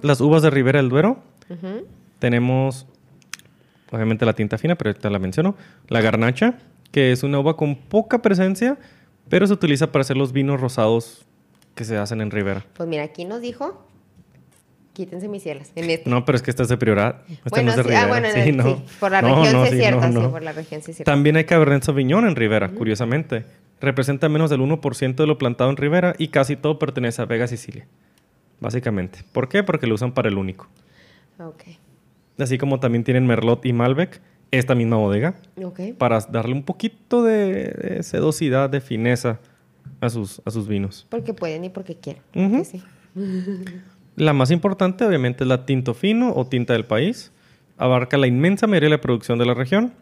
las 0.03 0.21
uvas 0.21 0.43
de 0.43 0.51
Ribera 0.51 0.79
del 0.79 0.91
Duero. 0.91 1.23
Tenemos, 2.19 2.87
obviamente, 3.91 4.25
la 4.27 4.33
tinta 4.33 4.59
fina, 4.59 4.75
pero 4.77 4.91
ahorita 4.91 5.11
la 5.11 5.19
menciono. 5.19 5.55
La 5.89 6.01
garnacha, 6.01 6.55
que 6.93 7.13
es 7.13 7.23
una 7.23 7.39
uva 7.39 7.57
con 7.57 7.77
poca 7.77 8.23
presencia, 8.23 8.79
pero 9.29 9.47
se 9.47 9.53
utiliza 9.53 9.93
para 9.93 10.01
hacer 10.03 10.17
los 10.17 10.33
vinos 10.33 10.61
rosados 10.61 11.27
que 11.75 11.85
se 11.85 11.97
hacen 11.97 12.21
en 12.21 12.31
Ribera. 12.31 12.65
Pues 12.75 12.89
mira, 12.89 13.05
aquí 13.05 13.25
nos 13.25 13.41
dijo, 13.41 13.87
quítense 14.95 15.29
mis 15.29 15.43
cielas. 15.43 15.71
En 15.77 15.89
este. 15.91 16.09
No, 16.11 16.25
pero 16.25 16.37
es 16.37 16.43
que 16.43 16.51
esta 16.51 16.63
es 16.65 16.69
de 16.69 16.77
prioridad. 16.77 17.23
Esta 17.29 17.43
bueno, 17.51 17.65
no 17.67 17.71
es 17.71 17.77
de 17.77 17.83
sí, 17.83 17.89
Ribera. 17.89 18.03
ah, 18.05 18.09
bueno, 18.09 18.29
Sí, 18.35 18.43
sí, 18.43 18.53
no. 18.53 18.83
por 18.99 19.13
la 19.13 19.23
No, 19.23 19.29
región 19.29 19.45
sí 19.47 19.53
es 19.53 19.71
sí, 19.71 20.13
sí, 20.13 20.29
por 20.31 20.43
la 20.43 20.53
región 20.53 20.83
sí 20.83 20.91
es 20.91 20.97
cierto. 20.97 21.11
También 21.11 21.37
hay 21.37 21.45
Cabernet 21.45 21.83
Sauvignon 21.85 22.27
en 22.27 22.35
Ribera, 22.37 22.71
curiosamente. 22.71 23.45
Representa 23.81 24.29
menos 24.29 24.51
del 24.51 24.61
1% 24.61 25.15
de 25.15 25.27
lo 25.27 25.39
plantado 25.39 25.71
en 25.71 25.77
Ribera 25.77 26.15
y 26.19 26.29
casi 26.29 26.57
todo 26.57 26.81
pertenece 26.81 27.23
a 27.23 27.27
Vega 27.27 27.47
Sicilia. 27.47 27.87
Básicamente. 28.61 29.21
¿Por 29.31 29.49
qué? 29.49 29.63
Porque 29.63 29.87
lo 29.87 29.95
usan 29.95 30.11
para 30.13 30.29
el 30.29 30.37
único. 30.37 30.67
Ok. 31.39 31.63
Así 32.39 32.59
como 32.59 32.81
también 32.81 33.05
tienen 33.05 33.27
Merlot 33.27 33.67
y 33.67 33.73
Malbec, 33.73 34.21
esta 34.51 34.75
misma 34.75 34.97
bodega, 34.97 35.35
para 35.99 36.21
darle 36.21 36.55
un 36.55 36.63
poquito 36.63 37.23
de, 37.23 37.65
de 37.65 38.03
sedosidad, 38.03 38.71
de 38.71 38.81
fineza 38.81 39.41
a 40.01 40.09
sus, 40.09 40.41
a 40.45 40.51
sus 40.51 40.69
vinos. 40.69 41.07
Porque 41.09 41.35
pueden 41.35 41.65
y 41.65 41.71
porque 41.71 41.97
quieren. 41.97 42.23
Sí. 42.65 42.83
La 44.17 44.33
más 44.33 44.51
importante, 44.51 45.05
obviamente, 45.05 45.45
es 45.45 45.49
la 45.49 45.65
tinto 45.65 45.95
fino 45.95 46.33
o 46.35 46.45
tinta 46.45 46.73
del 46.73 46.85
país. 46.85 47.31
Abarca 47.77 48.19
la 48.19 48.27
inmensa 48.27 48.67
mayoría 48.67 48.89
de 48.89 48.97
la 48.97 49.01
producción 49.01 49.39
de 49.39 49.47
la 49.47 49.55
región 49.55 49.93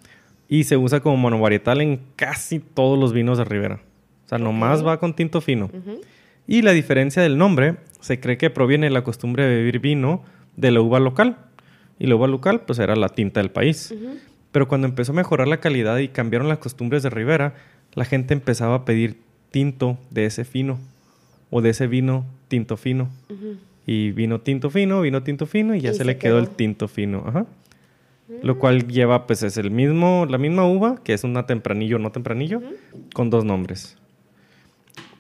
y 0.49 0.65
se 0.65 0.79
usa 0.79 1.01
como 1.01 1.19
monovarietal 1.19 1.83
en 1.83 2.01
casi 2.17 2.59
todos 2.59 2.99
los 2.99 3.13
vinos 3.13 3.37
de 3.37 3.45
Ribera. 3.45 3.81
O 4.25 4.29
sea, 4.29 4.39
nomás 4.39 4.85
va 4.87 4.99
con 4.99 5.15
tinto 5.15 5.43
fino. 5.43 5.71
Y 6.47 6.63
la 6.63 6.73
diferencia 6.73 7.21
del 7.21 7.37
nombre 7.37 7.77
se 8.01 8.19
cree 8.19 8.39
que 8.39 8.49
proviene 8.49 8.87
de 8.87 8.91
la 8.91 9.05
costumbre 9.05 9.45
de 9.45 9.57
beber 9.57 9.81
vino 9.81 10.23
de 10.57 10.71
la 10.71 10.81
uva 10.81 10.99
local. 10.99 11.37
Y 11.99 12.07
la 12.07 12.17
uva 12.17 12.27
local, 12.27 12.63
pues 12.67 12.79
era 12.79 12.97
la 12.97 13.09
tinta 13.09 13.41
del 13.41 13.51
país. 13.51 13.95
Pero 14.53 14.69
cuando 14.69 14.87
empezó 14.87 15.13
a 15.13 15.15
mejorar 15.15 15.49
la 15.49 15.61
calidad 15.61 15.99
y 15.99 16.09
cambiaron 16.09 16.49
las 16.49 16.59
costumbres 16.59 17.03
de 17.03 17.11
Ribera, 17.11 17.55
la 17.95 18.05
gente 18.05 18.35
empezaba 18.35 18.75
a 18.75 18.85
pedir 18.85 19.19
tinto 19.51 19.99
de 20.11 20.27
ese 20.27 20.45
fino 20.45 20.79
o 21.51 21.63
de 21.63 21.71
ese 21.71 21.87
vino 21.87 22.25
tinto 22.49 22.77
fino. 22.77 23.09
Y 23.87 24.11
vino 24.11 24.41
tinto 24.41 24.71
fino, 24.71 25.01
vino 25.01 25.23
tinto 25.23 25.47
fino 25.47 25.75
y 25.75 25.81
ya 25.81 25.91
Y 25.91 25.93
se, 25.93 25.99
se 25.99 26.05
le 26.05 26.19
quedó, 26.19 26.39
el 26.39 26.45
quedó. 26.45 26.53
Mm. 26.53 26.57
tinto 26.57 26.89
fino. 26.89 27.25
Ajá. 27.27 27.47
Lo 28.43 28.59
cual 28.59 28.89
lleva, 28.89 29.27
pues 29.27 29.43
es 29.43 29.57
el 29.57 29.71
mismo, 29.71 30.27
la 30.29 30.39
misma 30.39 30.67
uva, 30.67 30.97
que 31.05 31.13
es 31.13 31.23
una 31.23 31.47
tempranillo 31.47 31.99
no 31.99 32.11
tempranillo, 32.11 32.61
con 33.15 33.31
dos 33.31 33.45
nombres. 33.45 33.97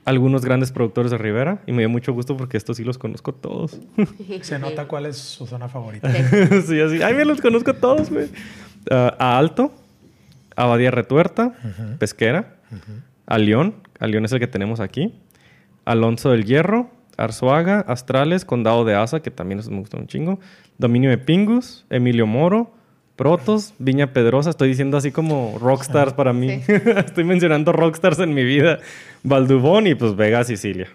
Algunos 0.06 0.44
grandes 0.44 0.72
productores 0.72 1.10
de 1.10 1.18
Ribera, 1.18 1.62
y 1.66 1.72
me 1.72 1.82
dio 1.82 1.90
mucho 1.90 2.12
gusto 2.14 2.36
porque 2.36 2.56
estos 2.56 2.78
sí 2.78 2.84
los 2.84 2.96
conozco 2.96 3.34
todos. 3.34 3.78
Se 4.40 4.58
nota 4.58 4.88
cuál 4.88 5.06
es 5.06 5.18
su 5.18 5.46
zona 5.46 5.68
favorita. 5.68 6.10
sí, 6.66 6.80
así. 6.80 7.02
Ay, 7.02 7.12
me 7.14 7.24
los 7.24 7.40
conozco 7.40 7.74
todos, 7.74 8.08
güey. 8.10 8.28
Ah, 8.90 9.14
a 9.18 9.36
Alto, 9.36 9.74
Abadía 10.56 10.90
Retuerta, 10.90 11.52
Pesquera, 11.98 12.56
a 13.26 13.38
León, 13.38 13.74
a 13.98 14.06
León 14.06 14.24
es 14.24 14.32
el 14.32 14.38
que 14.38 14.46
tenemos 14.46 14.80
aquí, 14.80 15.12
Alonso 15.84 16.30
del 16.30 16.44
Hierro, 16.44 16.90
Arzuaga, 17.16 17.80
Astrales, 17.80 18.44
Condado 18.44 18.84
de 18.84 18.94
Asa, 18.94 19.20
que 19.20 19.30
también 19.30 19.60
me 19.70 19.78
gustan 19.80 20.02
un 20.02 20.06
chingo, 20.06 20.40
Dominio 20.78 21.10
de 21.10 21.18
Pingus, 21.18 21.84
Emilio 21.90 22.26
Moro, 22.26 22.75
Protos, 23.16 23.72
Viña 23.78 24.12
Pedrosa, 24.12 24.50
estoy 24.50 24.68
diciendo 24.68 24.96
así 24.98 25.10
como 25.10 25.56
rockstars 25.58 26.12
para 26.12 26.32
mí. 26.34 26.60
Sí. 26.60 26.72
estoy 26.96 27.24
mencionando 27.24 27.72
rockstars 27.72 28.18
en 28.20 28.34
mi 28.34 28.44
vida. 28.44 28.78
Valdubón 29.22 29.86
y 29.86 29.94
pues 29.94 30.14
Vega 30.16 30.44
Sicilia. 30.44 30.88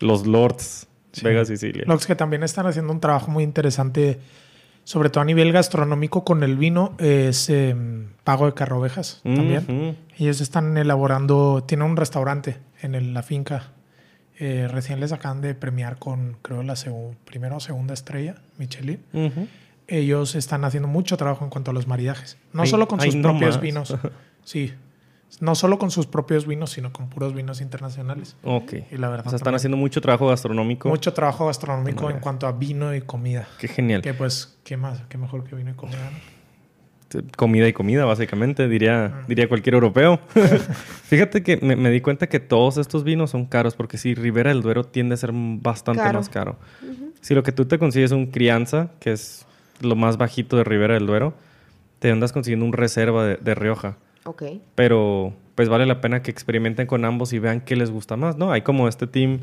Los 0.00 0.26
Lords, 0.26 0.88
Vega 1.22 1.44
Sicilia. 1.44 1.84
Los 1.86 2.06
que 2.06 2.14
también 2.16 2.42
están 2.42 2.66
haciendo 2.66 2.92
un 2.92 3.00
trabajo 3.00 3.30
muy 3.30 3.44
interesante, 3.44 4.18
sobre 4.84 5.08
todo 5.10 5.22
a 5.22 5.24
nivel 5.24 5.52
gastronómico 5.52 6.24
con 6.24 6.42
el 6.42 6.56
vino, 6.56 6.94
es 6.98 7.48
eh, 7.48 7.74
Pago 8.24 8.46
de 8.46 8.54
Carrovejas 8.54 9.20
también. 9.22 9.64
Ujú. 9.68 9.94
Ellos 10.18 10.40
están 10.40 10.76
elaborando, 10.76 11.62
tienen 11.66 11.86
un 11.88 11.96
restaurante 11.96 12.56
en 12.82 12.94
el- 12.96 13.14
la 13.14 13.22
finca. 13.22 13.70
Eh, 14.40 14.68
recién 14.70 15.00
les 15.00 15.10
acaban 15.12 15.40
de 15.40 15.54
premiar 15.54 15.98
con, 15.98 16.36
creo, 16.42 16.62
la 16.62 16.74
primera 17.24 17.56
o 17.56 17.60
segunda 17.60 17.94
estrella, 17.94 18.36
Michelin. 18.56 19.00
Ellos 19.88 20.34
están 20.34 20.64
haciendo 20.64 20.86
mucho 20.88 21.16
trabajo 21.16 21.44
en 21.44 21.50
cuanto 21.50 21.70
a 21.70 21.74
los 21.74 21.86
maridajes. 21.86 22.36
No 22.52 22.62
Ay- 22.62 22.68
solo 22.68 22.86
con 22.86 23.00
ay, 23.00 23.06
sus 23.10 23.16
no 23.20 23.30
propios 23.30 23.56
más. 23.56 23.60
vinos. 23.62 23.94
Sí. 24.44 24.72
No 25.40 25.54
solo 25.54 25.78
con 25.78 25.90
sus 25.90 26.06
propios 26.06 26.46
vinos, 26.46 26.70
sino 26.70 26.90
con 26.90 27.10
puros 27.10 27.34
vinos 27.34 27.60
internacionales. 27.60 28.34
Ok. 28.44 28.72
Y 28.90 28.96
la 28.96 29.10
verdad 29.10 29.26
O 29.26 29.30
sea, 29.30 29.36
están 29.36 29.44
también- 29.44 29.56
haciendo 29.56 29.76
mucho 29.76 30.00
trabajo 30.00 30.26
gastronómico. 30.28 30.88
Mucho 30.88 31.12
trabajo 31.12 31.46
gastronómico 31.48 32.04
No 32.04 32.10
en 32.10 32.20
cuanto 32.20 32.46
a 32.46 32.52
vino 32.52 32.94
y 32.94 33.02
comida. 33.02 33.46
Qué 33.58 33.68
genial. 33.68 34.00
Que 34.00 34.14
pues, 34.14 34.56
¿qué 34.64 34.78
más? 34.78 35.02
¿Qué 35.10 35.18
mejor 35.18 35.44
que 35.44 35.54
vino 35.54 35.70
y 35.70 35.74
comida? 35.74 35.98
no? 36.10 37.22
Comida 37.36 37.66
y 37.68 37.72
comida, 37.74 38.04
básicamente, 38.06 38.68
diría, 38.68 39.22
diría 39.28 39.48
cualquier 39.48 39.74
europeo. 39.74 40.18
Fíjate 41.04 41.42
que 41.42 41.56
me, 41.58 41.74
me 41.76 41.90
di 41.90 42.00
cuenta 42.00 42.26
que 42.28 42.40
todos 42.40 42.76
estos 42.78 43.04
vinos 43.04 43.30
son 43.30 43.46
caros, 43.46 43.74
porque 43.76 43.96
si 43.98 44.14
Ribera 44.14 44.50
del 44.50 44.62
Duero 44.62 44.84
tiende 44.84 45.14
a 45.14 45.16
ser 45.18 45.30
bastante 45.34 46.02
Caro. 46.02 46.18
más 46.18 46.28
caro. 46.28 46.58
Si 47.20 47.34
lo 47.34 47.42
que 47.42 47.52
tú 47.52 47.64
te 47.66 47.78
consigues 47.78 48.12
un 48.12 48.26
crianza, 48.26 48.90
que 49.00 49.12
es 49.12 49.46
lo 49.80 49.96
más 49.96 50.16
bajito 50.16 50.56
de 50.56 50.64
Ribera 50.64 50.94
del 50.94 51.06
Duero, 51.06 51.34
te 51.98 52.10
andas 52.10 52.32
consiguiendo 52.32 52.66
un 52.66 52.72
reserva 52.72 53.24
de, 53.24 53.36
de 53.36 53.54
Rioja. 53.54 53.96
Ok. 54.24 54.42
Pero 54.74 55.34
pues 55.54 55.68
vale 55.68 55.86
la 55.86 56.00
pena 56.00 56.22
que 56.22 56.30
experimenten 56.30 56.86
con 56.86 57.04
ambos 57.04 57.32
y 57.32 57.38
vean 57.38 57.60
qué 57.60 57.74
les 57.74 57.90
gusta 57.90 58.16
más, 58.16 58.36
¿no? 58.36 58.52
Hay 58.52 58.62
como 58.62 58.86
este 58.86 59.06
team... 59.06 59.40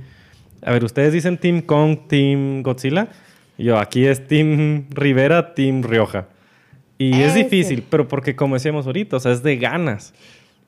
A 0.62 0.72
ver, 0.72 0.84
ustedes 0.84 1.12
dicen 1.12 1.38
Team 1.38 1.62
Kong, 1.62 2.08
Team 2.08 2.64
Godzilla. 2.64 3.10
Yo, 3.58 3.78
aquí 3.78 4.06
es 4.06 4.26
Team 4.28 4.86
Rivera, 4.92 5.54
Team 5.54 5.84
Rioja. 5.84 6.28
Y 6.98 7.22
es 7.22 7.36
difícil, 7.36 7.84
pero 7.90 8.08
porque 8.08 8.36
como 8.36 8.56
decíamos 8.56 8.86
ahorita, 8.86 9.18
o 9.18 9.20
sea, 9.20 9.34
es 9.34 9.44
de 9.44 9.58
ganas. 9.58 10.14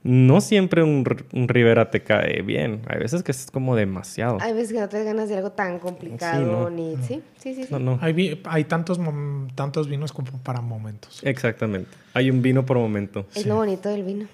No 0.10 0.40
siempre 0.40 0.84
un, 0.84 1.04
un 1.34 1.48
Rivera 1.50 1.92
te 1.92 2.02
cae 2.02 2.42
bien. 2.42 2.82
Hay 2.88 2.98
veces 2.98 3.24
que 3.24 3.32
es 3.32 3.52
como 3.52 3.76
demasiado. 3.76 4.38
Hay 4.40 4.54
veces 4.54 4.72
que 4.72 4.80
no 4.80 4.88
te 4.88 5.04
ganas 5.04 5.28
de 5.28 5.36
algo 5.36 5.52
tan 5.52 5.80
complicado, 5.80 6.46
no. 6.46 6.70
ni... 6.70 6.96
Sí, 7.04 7.22
sí, 7.38 7.54
sí. 7.56 7.64
sí. 7.66 7.68
No, 7.70 7.78
no. 7.80 8.00
Hay, 8.02 8.14
vi- 8.14 8.40
hay 8.46 8.64
tantos, 8.64 8.98
tantos 9.56 9.90
vinos 9.90 10.14
como 10.14 10.32
para 10.44 10.62
momentos. 10.62 11.20
Exactamente. 11.24 11.90
Hay 12.14 12.30
un 12.30 12.42
vino 12.42 12.66
por 12.66 12.78
momento. 12.78 13.26
Es 13.36 13.46
lo 13.46 13.56
bonito 13.56 13.90
del 13.90 14.04
vino. 14.04 14.28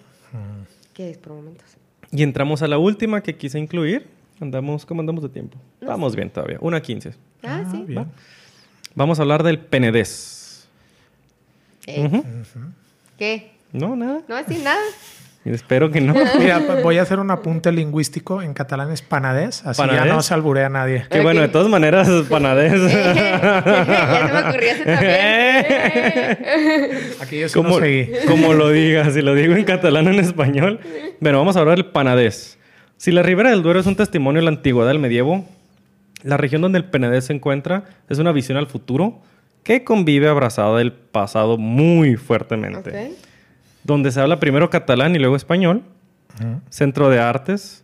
Que 0.94 1.10
es 1.10 1.18
por 1.18 1.34
momentos. 1.34 1.66
Y 2.12 2.22
entramos 2.22 2.62
a 2.62 2.68
la 2.68 2.78
última 2.78 3.22
que 3.24 3.36
quise 3.36 3.58
incluir. 3.58 4.06
Andamos, 4.40 4.86
¿cómo 4.86 5.00
andamos 5.02 5.24
de 5.24 5.30
tiempo? 5.30 5.58
Vamos 5.82 6.16
bien 6.16 6.30
todavía. 6.30 6.60
Una 6.62 6.82
15. 6.84 7.14
Ah, 7.42 7.64
sí. 7.72 7.84
bien. 7.88 8.06
Vamos 8.94 9.18
a 9.18 9.24
hablar 9.24 9.42
del 9.42 9.58
penedés. 9.58 10.68
Eh. 11.88 12.22
¿Qué? 13.18 13.54
No, 13.72 13.96
nada. 13.96 14.22
No 14.28 14.36
decir 14.36 14.64
nada. 14.64 14.80
Espero 15.46 15.92
que 15.92 16.00
no. 16.00 16.14
Mira, 16.40 16.62
voy 16.84 16.98
a 16.98 17.02
hacer 17.02 17.20
un 17.20 17.30
apunte 17.32 17.72
lingüístico. 17.72 18.42
En 18.42 18.54
catalán 18.54 18.92
es 18.92 19.02
panadés, 19.02 19.66
así 19.66 19.82
ya 19.82 19.88
¿Panadés? 19.88 20.14
no 20.14 20.22
se 20.22 20.34
alburea 20.34 20.68
a 20.68 20.70
nadie. 20.70 21.06
que 21.10 21.22
bueno, 21.22 21.42
de 21.42 21.50
todas 21.50 21.68
maneras, 21.68 22.08
panadés. 22.30 22.72
ya 22.74 22.90
se 24.28 24.34
me 24.34 24.40
ocurrió 24.40 24.70
también. 24.86 25.68
Aquí 27.22 27.40
yo 27.40 27.50
sí 27.50 27.54
como, 27.54 27.70
no 27.80 27.80
seguí. 27.86 28.10
como 28.28 28.54
lo 28.54 28.70
digas, 28.70 29.14
si 29.14 29.22
lo 29.22 29.34
digo 29.36 29.56
en 29.56 29.64
catalán 29.66 30.08
o 30.08 30.12
en 30.12 30.20
español. 30.20 30.80
Bueno, 31.20 31.40
vamos 31.40 31.56
a 31.58 31.60
hablar 31.60 31.78
del 31.78 31.88
panadés. 31.88 32.58
Si 32.98 33.12
la 33.12 33.22
Ribera 33.22 33.50
del 33.50 33.64
Duero 33.64 33.80
es 33.80 33.86
un 33.86 33.96
testimonio 33.96 34.40
de 34.42 34.46
la 34.46 34.52
antigüedad 34.52 34.88
del 34.88 35.00
medievo, 35.00 35.46
la 36.24 36.38
región 36.38 36.62
donde 36.62 36.78
el 36.78 36.86
penedés 36.86 37.26
se 37.26 37.34
encuentra 37.34 37.84
es 38.10 38.18
una 38.20 38.32
visión 38.32 38.58
al 38.58 38.68
futuro 38.68 39.20
que 39.64 39.84
convive 39.84 40.28
abrazada 40.30 40.78
del 40.78 40.94
pasado 40.94 41.58
muy 41.58 42.16
fuertemente. 42.16 42.90
ok. 42.90 43.14
Donde 43.84 44.12
se 44.12 44.20
habla 44.22 44.40
primero 44.40 44.70
catalán 44.70 45.16
y 45.16 45.20
luego 45.20 45.36
español, 45.36 45.84
centro 46.70 47.10
de 47.10 47.20
artes, 47.20 47.84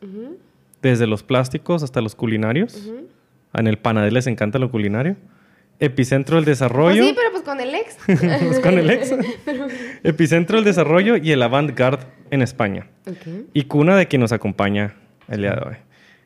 desde 0.81 1.07
los 1.07 1.23
plásticos 1.23 1.84
hasta 1.84 2.01
los 2.01 2.15
culinarios. 2.15 2.89
En 3.53 3.67
el 3.67 3.77
panadés 3.77 4.13
les 4.13 4.27
encanta 4.27 4.59
lo 4.59 4.71
culinario. 4.71 5.15
Epicentro 5.81 6.35
del 6.35 6.43
Pues 6.45 6.59
desarrollo. 6.59 7.03
sí, 7.05 7.13
pero 7.15 7.31
pues 7.31 7.43
con 7.43 7.59
el 7.61 7.73
ex. 7.73 7.97
Pues 8.45 8.59
con 8.59 8.77
el 8.77 8.89
ex. 8.89 9.13
Epicentro 10.03 10.57
del 10.57 10.65
desarrollo 10.65 11.15
y 11.17 11.31
el 11.31 11.41
avant-garde 11.41 12.03
en 12.31 12.41
España. 12.41 12.88
Ok. 13.07 13.47
Y 13.53 13.63
cuna 13.63 13.95
de 13.95 14.07
quien 14.07 14.21
nos 14.21 14.31
acompaña 14.34 14.95
el 15.30 15.41
día 15.41 15.51
de 15.51 15.67
hoy. 15.69 15.76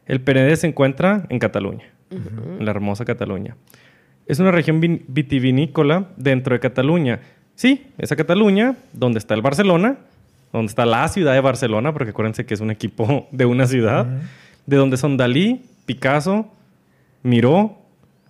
El 0.06 0.22
Penedés 0.22 0.60
se 0.62 0.68
encuentra 0.68 1.26
en 1.30 1.40
Cataluña, 1.40 1.86
en 2.12 2.66
la 2.66 2.72
hermosa 2.72 3.06
Cataluña. 3.06 3.56
Es 4.26 4.40
una 4.40 4.52
región 4.52 4.82
vin- 4.82 5.04
vitivinícola 5.08 6.08
dentro 6.18 6.54
de 6.56 6.60
Cataluña. 6.60 7.20
Sí, 7.56 7.88
esa 7.98 8.16
Cataluña, 8.16 8.76
donde 8.94 9.20
está 9.20 9.34
el 9.34 9.42
Barcelona, 9.42 9.98
donde 10.52 10.70
está 10.70 10.86
la 10.86 11.08
ciudad 11.08 11.34
de 11.34 11.42
Barcelona, 11.42 11.94
porque 11.94 12.12
acuérdense 12.12 12.46
que 12.46 12.54
es 12.54 12.62
un 12.62 12.72
equipo 12.72 13.28
de 13.32 13.46
una 13.46 13.68
ciudad, 13.68 14.06
de 14.66 14.78
donde 14.78 14.98
son 14.98 15.18
Dalí, 15.18 15.64
Picasso, 15.86 16.48
Miró, 17.24 17.78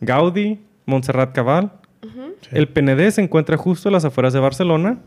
Gaudí, 0.01 0.59
Montserrat 0.85 1.33
Cabal. 1.33 1.71
El 2.51 2.67
Penedés 2.67 3.15
se 3.15 3.21
encuentra 3.21 3.57
justo 3.57 3.89
a 3.89 3.91
las 3.91 4.05
afueras 4.05 4.33
de 4.33 4.39
Barcelona, 4.39 4.99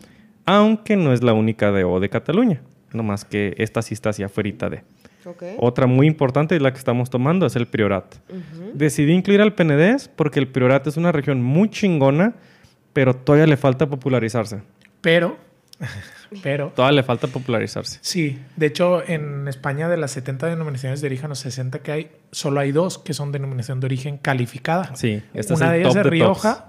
aunque 0.46 0.96
no 0.96 1.12
es 1.12 1.22
la 1.22 1.32
única 1.34 1.70
DO 1.70 2.00
de 2.00 2.08
Cataluña, 2.08 2.62
nomás 2.92 3.24
que 3.24 3.54
esta 3.58 3.82
sí 3.82 3.94
está 3.94 4.10
hacia 4.10 4.26
afuera 4.26 4.70
de. 4.70 4.82
Otra 5.58 5.86
muy 5.86 6.06
importante 6.06 6.54
y 6.54 6.60
la 6.60 6.72
que 6.72 6.78
estamos 6.78 7.10
tomando 7.10 7.46
es 7.46 7.56
el 7.56 7.66
Priorat. 7.66 8.14
Decidí 8.74 9.12
incluir 9.12 9.40
al 9.40 9.54
Penedés 9.54 10.08
porque 10.08 10.38
el 10.38 10.46
Priorat 10.48 10.86
es 10.86 10.96
una 10.96 11.10
región 11.10 11.42
muy 11.42 11.68
chingona, 11.68 12.34
pero 12.96 13.14
todavía 13.14 13.46
le 13.46 13.58
falta 13.58 13.86
popularizarse. 13.86 14.62
Pero, 15.02 15.36
pero, 16.42 16.72
Todavía 16.74 16.96
le 16.96 17.02
falta 17.02 17.26
popularizarse. 17.28 17.98
sí. 18.00 18.38
De 18.56 18.66
hecho, 18.66 19.06
en 19.06 19.46
España 19.48 19.88
de 19.88 19.96
las 19.98 20.10
70 20.12 20.46
denominaciones 20.46 21.00
de 21.02 21.06
origen 21.08 21.30
o 21.30 21.34
60 21.34 21.80
que 21.80 21.92
hay, 21.92 22.10
solo 22.32 22.60
hay 22.60 22.72
dos 22.72 22.98
que 22.98 23.12
son 23.14 23.32
denominación 23.32 23.80
de 23.80 23.86
origen 23.86 24.16
calificada. 24.16 24.96
Sí, 24.96 25.22
este 25.34 25.52
una 25.54 25.66
es 25.66 25.70
de 25.72 25.76
el 25.76 25.82
ellas 25.82 25.92
top 25.92 25.98
es 25.98 26.04
de 26.04 26.10
Rioja. 26.10 26.54
tops. 26.54 26.66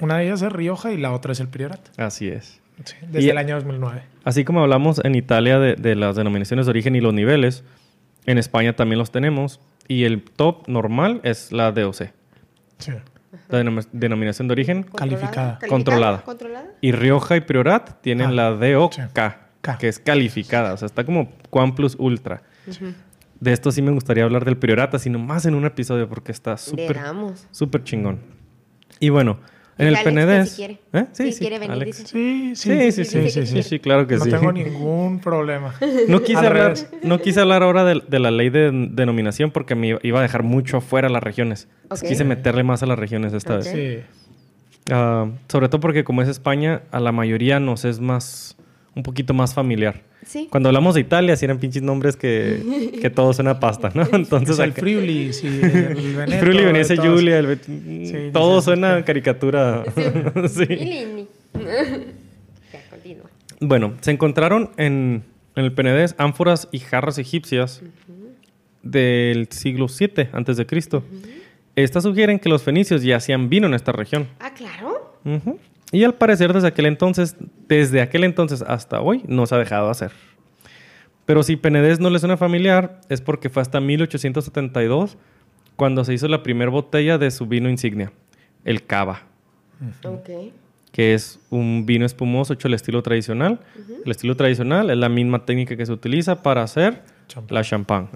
Una 0.00 0.16
de 0.16 0.24
ellas 0.24 0.40
es 0.42 0.50
Rioja 0.52 0.90
y 0.92 0.96
la 0.96 1.12
otra 1.12 1.32
es 1.32 1.40
el 1.40 1.48
Priorat. 1.48 1.80
Así 1.98 2.28
es. 2.28 2.60
Sí, 2.84 2.94
desde 3.02 3.26
Y- 3.26 3.30
el 3.30 3.38
año 3.38 3.54
2009. 3.56 4.02
Así 4.24 4.44
como 4.44 4.62
hablamos 4.62 5.00
en 5.04 5.14
Italia 5.14 5.58
de, 5.58 5.76
de 5.76 5.94
las 5.94 6.16
denominaciones 6.16 6.64
de 6.66 6.70
origen 6.70 6.96
y 6.96 7.00
los 7.02 7.12
niveles, 7.12 7.64
en 8.24 8.38
España 8.38 8.74
también 8.74 8.98
los 8.98 9.12
tenemos. 9.12 9.60
Y 9.88 10.04
el 10.04 10.22
top 10.22 10.66
normal 10.68 11.20
es 11.24 11.52
la 11.52 11.70
DOC, 11.72 12.10
Sí. 12.78 12.92
La 13.48 13.62
denom- 13.62 13.86
denominación 13.92 14.48
de 14.48 14.52
origen. 14.52 14.82
Calificada. 14.84 15.58
Controlada. 15.68 16.22
Controlada. 16.22 16.66
Y 16.80 16.92
Rioja 16.92 17.36
y 17.36 17.40
Priorat 17.40 18.00
tienen 18.02 18.28
Ah, 18.28 18.32
la 18.32 18.50
DOK, 18.50 18.92
sí. 18.94 19.02
Que 19.78 19.88
es 19.88 19.98
calificada. 19.98 20.72
O 20.72 20.76
sea, 20.76 20.86
está 20.86 21.04
como 21.04 21.30
Quan 21.50 21.74
Plus 21.74 21.96
Ultra. 21.98 22.42
De 23.40 23.52
esto 23.52 23.72
sí 23.72 23.82
me 23.82 23.90
gustaría 23.90 24.24
hablar 24.24 24.44
del 24.44 24.56
Priorat, 24.56 24.94
así 24.94 25.10
nomás 25.10 25.46
en 25.46 25.54
un 25.54 25.64
episodio, 25.64 26.08
porque 26.08 26.30
está 26.32 26.56
súper 27.50 27.82
chingón. 27.84 28.20
Y 29.00 29.08
bueno, 29.08 29.38
en 29.78 29.88
el 29.88 29.96
Penedés... 30.04 30.50
si 30.50 30.56
quiere. 30.56 30.78
¿Eh? 30.92 31.06
Si 31.12 31.32
quiere 31.38 31.58
venir, 31.58 31.72
Alex. 31.72 31.98
dice. 31.98 32.08
Sí, 32.08 32.52
Sí, 32.54 32.92
sí, 32.92 33.04
sí, 33.04 33.04
sí, 33.04 33.30
sí, 33.30 33.30
sí, 33.30 33.46
sí, 33.46 33.62
sí. 33.62 33.78
claro 33.80 34.06
que 34.06 34.16
no 34.16 34.24
sí. 34.24 34.30
tengo 34.30 34.52
ningún 34.52 35.18
problema. 35.20 35.74
No 36.08 36.22
quise, 36.22 36.46
hablar, 36.46 36.74
no 37.02 37.18
quise 37.20 37.40
hablar 37.40 37.62
ahora 37.62 37.84
de, 37.84 38.02
de 38.06 38.18
la 38.18 38.30
ley 38.30 38.50
de 38.50 38.70
denominación 38.92 39.50
porque 39.50 39.74
me 39.74 39.98
iba 40.02 40.18
a 40.18 40.22
dejar 40.22 40.42
mucho 40.42 40.78
afuera 40.78 41.08
las 41.08 41.22
regiones. 41.22 41.68
Quise 42.06 42.24
meterle 42.24 42.62
más 42.64 42.82
a 42.82 42.86
las 42.86 42.98
regiones 42.98 43.32
esta 43.32 43.56
vez. 43.56 43.66
Sí. 43.68 43.98
Ah, 44.90 45.28
sobre 45.48 45.68
todo 45.68 45.80
porque 45.80 46.04
como 46.04 46.22
es 46.22 46.28
España, 46.28 46.82
a 46.90 47.00
la 47.00 47.12
mayoría 47.12 47.60
nos 47.60 47.84
es 47.84 48.00
más, 48.00 48.56
un 48.94 49.02
poquito 49.02 49.32
más 49.34 49.54
familiar. 49.54 50.02
Sí. 50.26 50.46
Cuando 50.50 50.68
hablamos 50.68 50.94
de 50.94 51.00
Italia, 51.00 51.34
sí 51.36 51.44
eran 51.44 51.58
pinches 51.58 51.82
nombres 51.82 52.14
que, 52.16 52.98
que 53.00 53.10
todo 53.10 53.32
suena 53.32 53.58
pasta, 53.58 53.90
¿no? 53.94 54.06
Entonces, 54.12 54.50
Es 54.50 54.58
el 54.60 54.70
acá- 54.70 54.80
Friuli, 54.82 55.32
sí, 55.32 55.46
el 55.46 56.14
Veneto. 56.16 56.40
Friuli, 56.44 56.64
Venecia, 56.64 56.96
todos. 56.96 57.08
Julia, 57.14 57.38
el- 57.38 57.58
Sí, 57.60 58.30
todo 58.32 58.60
suena 58.62 59.04
caricatura. 59.04 59.84
Sí. 60.48 60.66
Ya, 62.72 62.80
continúa. 62.90 63.26
Bueno, 63.60 63.94
se 64.00 64.10
encontraron 64.10 64.70
en, 64.76 65.22
en 65.56 65.64
el 65.64 65.72
Penedés 65.72 66.14
ánforas 66.18 66.68
y 66.72 66.78
jarras 66.78 67.18
egipcias 67.18 67.82
del 68.82 69.48
siglo 69.50 69.86
VII 69.86 70.28
antes 70.32 70.56
de 70.56 70.66
Cristo. 70.66 71.04
Estas 71.76 72.02
sugieren 72.04 72.38
que 72.38 72.48
los 72.48 72.62
fenicios 72.62 73.02
ya 73.02 73.16
hacían 73.16 73.48
vino 73.48 73.66
en 73.66 73.74
esta 73.74 73.92
región. 73.92 74.28
Ah, 74.40 74.52
claro. 74.54 75.16
Ujú. 75.24 75.58
Y 75.92 76.04
al 76.04 76.14
parecer 76.14 76.52
desde 76.52 76.68
aquel 76.68 76.86
entonces, 76.86 77.36
desde 77.68 78.00
aquel 78.00 78.24
entonces 78.24 78.62
hasta 78.66 79.00
hoy, 79.00 79.22
no 79.28 79.46
se 79.46 79.54
ha 79.54 79.58
dejado 79.58 79.90
hacer. 79.90 80.10
Pero 81.26 81.42
si 81.42 81.54
Penedés 81.56 82.00
no 82.00 82.10
le 82.10 82.18
suena 82.18 82.36
familiar, 82.36 83.00
es 83.08 83.20
porque 83.20 83.48
fue 83.50 83.62
hasta 83.62 83.78
1872 83.80 85.16
cuando 85.76 86.04
se 86.04 86.14
hizo 86.14 86.28
la 86.28 86.42
primera 86.42 86.70
botella 86.70 87.18
de 87.18 87.30
su 87.30 87.46
vino 87.46 87.68
insignia, 87.68 88.12
el 88.64 88.84
Cava, 88.86 89.22
Ok. 90.04 90.30
que 90.92 91.14
es 91.14 91.38
un 91.50 91.86
vino 91.86 92.04
espumoso 92.06 92.52
hecho 92.54 92.68
al 92.68 92.74
estilo 92.74 93.02
tradicional. 93.02 93.60
El 94.04 94.10
estilo 94.10 94.36
tradicional 94.36 94.90
es 94.90 94.96
la 94.96 95.08
misma 95.08 95.44
técnica 95.44 95.76
que 95.76 95.86
se 95.86 95.92
utiliza 95.92 96.42
para 96.42 96.62
hacer 96.62 97.02
Champán. 97.28 97.54
la 97.54 97.62
champán. 97.64 98.08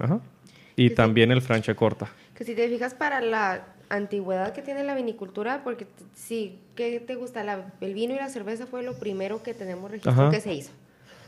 Y 0.75 0.91
también 0.91 1.31
el 1.31 1.41
Franciacorta. 1.41 2.07
Que 2.35 2.43
si 2.43 2.53
te 2.55 2.67
fijas 2.69 2.93
para 2.93 3.19
la 3.21 3.65
antigüedad 3.89 4.53
que 4.53 4.61
tiene 4.61 4.83
la 4.83 4.95
vinicultura, 4.95 5.61
porque 5.63 5.87
sí, 6.13 6.59
¿qué 6.75 6.99
te 6.99 7.15
gusta? 7.15 7.43
La- 7.43 7.73
el 7.81 7.93
vino 7.93 8.13
y 8.13 8.17
la 8.17 8.29
cerveza 8.29 8.65
fue 8.67 8.83
lo 8.83 8.93
primero 8.99 9.41
que 9.43 9.53
tenemos 9.53 9.89
registro 9.89 10.11
Ajá. 10.11 10.29
que 10.29 10.41
se 10.41 10.53
hizo. 10.53 10.71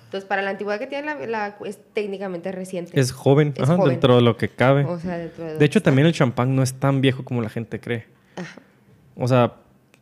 Entonces, 0.06 0.28
para 0.28 0.42
la 0.42 0.50
antigüedad 0.52 0.80
que 0.80 0.88
tiene 0.88 1.06
la, 1.06 1.26
la- 1.28 1.58
es 1.66 1.78
técnicamente 1.94 2.52
reciente. 2.52 3.00
Es 3.00 3.12
joven, 3.12 3.54
Es 3.56 3.64
ajá, 3.64 3.76
joven. 3.78 3.92
dentro 3.92 4.16
de 4.16 4.22
lo 4.22 4.38
que 4.38 4.50
cabe. 4.50 4.84
O 4.86 5.00
sea, 5.00 5.18
dentro 5.18 5.46
de, 5.46 5.58
De 5.58 5.66
hecho, 5.66 5.82
también 5.82 6.08
el 6.08 6.14
champán 6.14 6.56
no 6.56 6.64
es 6.64 6.74
tan 6.74 7.00
viejo 7.02 7.24
como 7.24 7.42
la 7.42 7.50
gente 7.50 7.80
cree. 7.80 8.06
O 9.16 9.28
sea, 9.28 9.54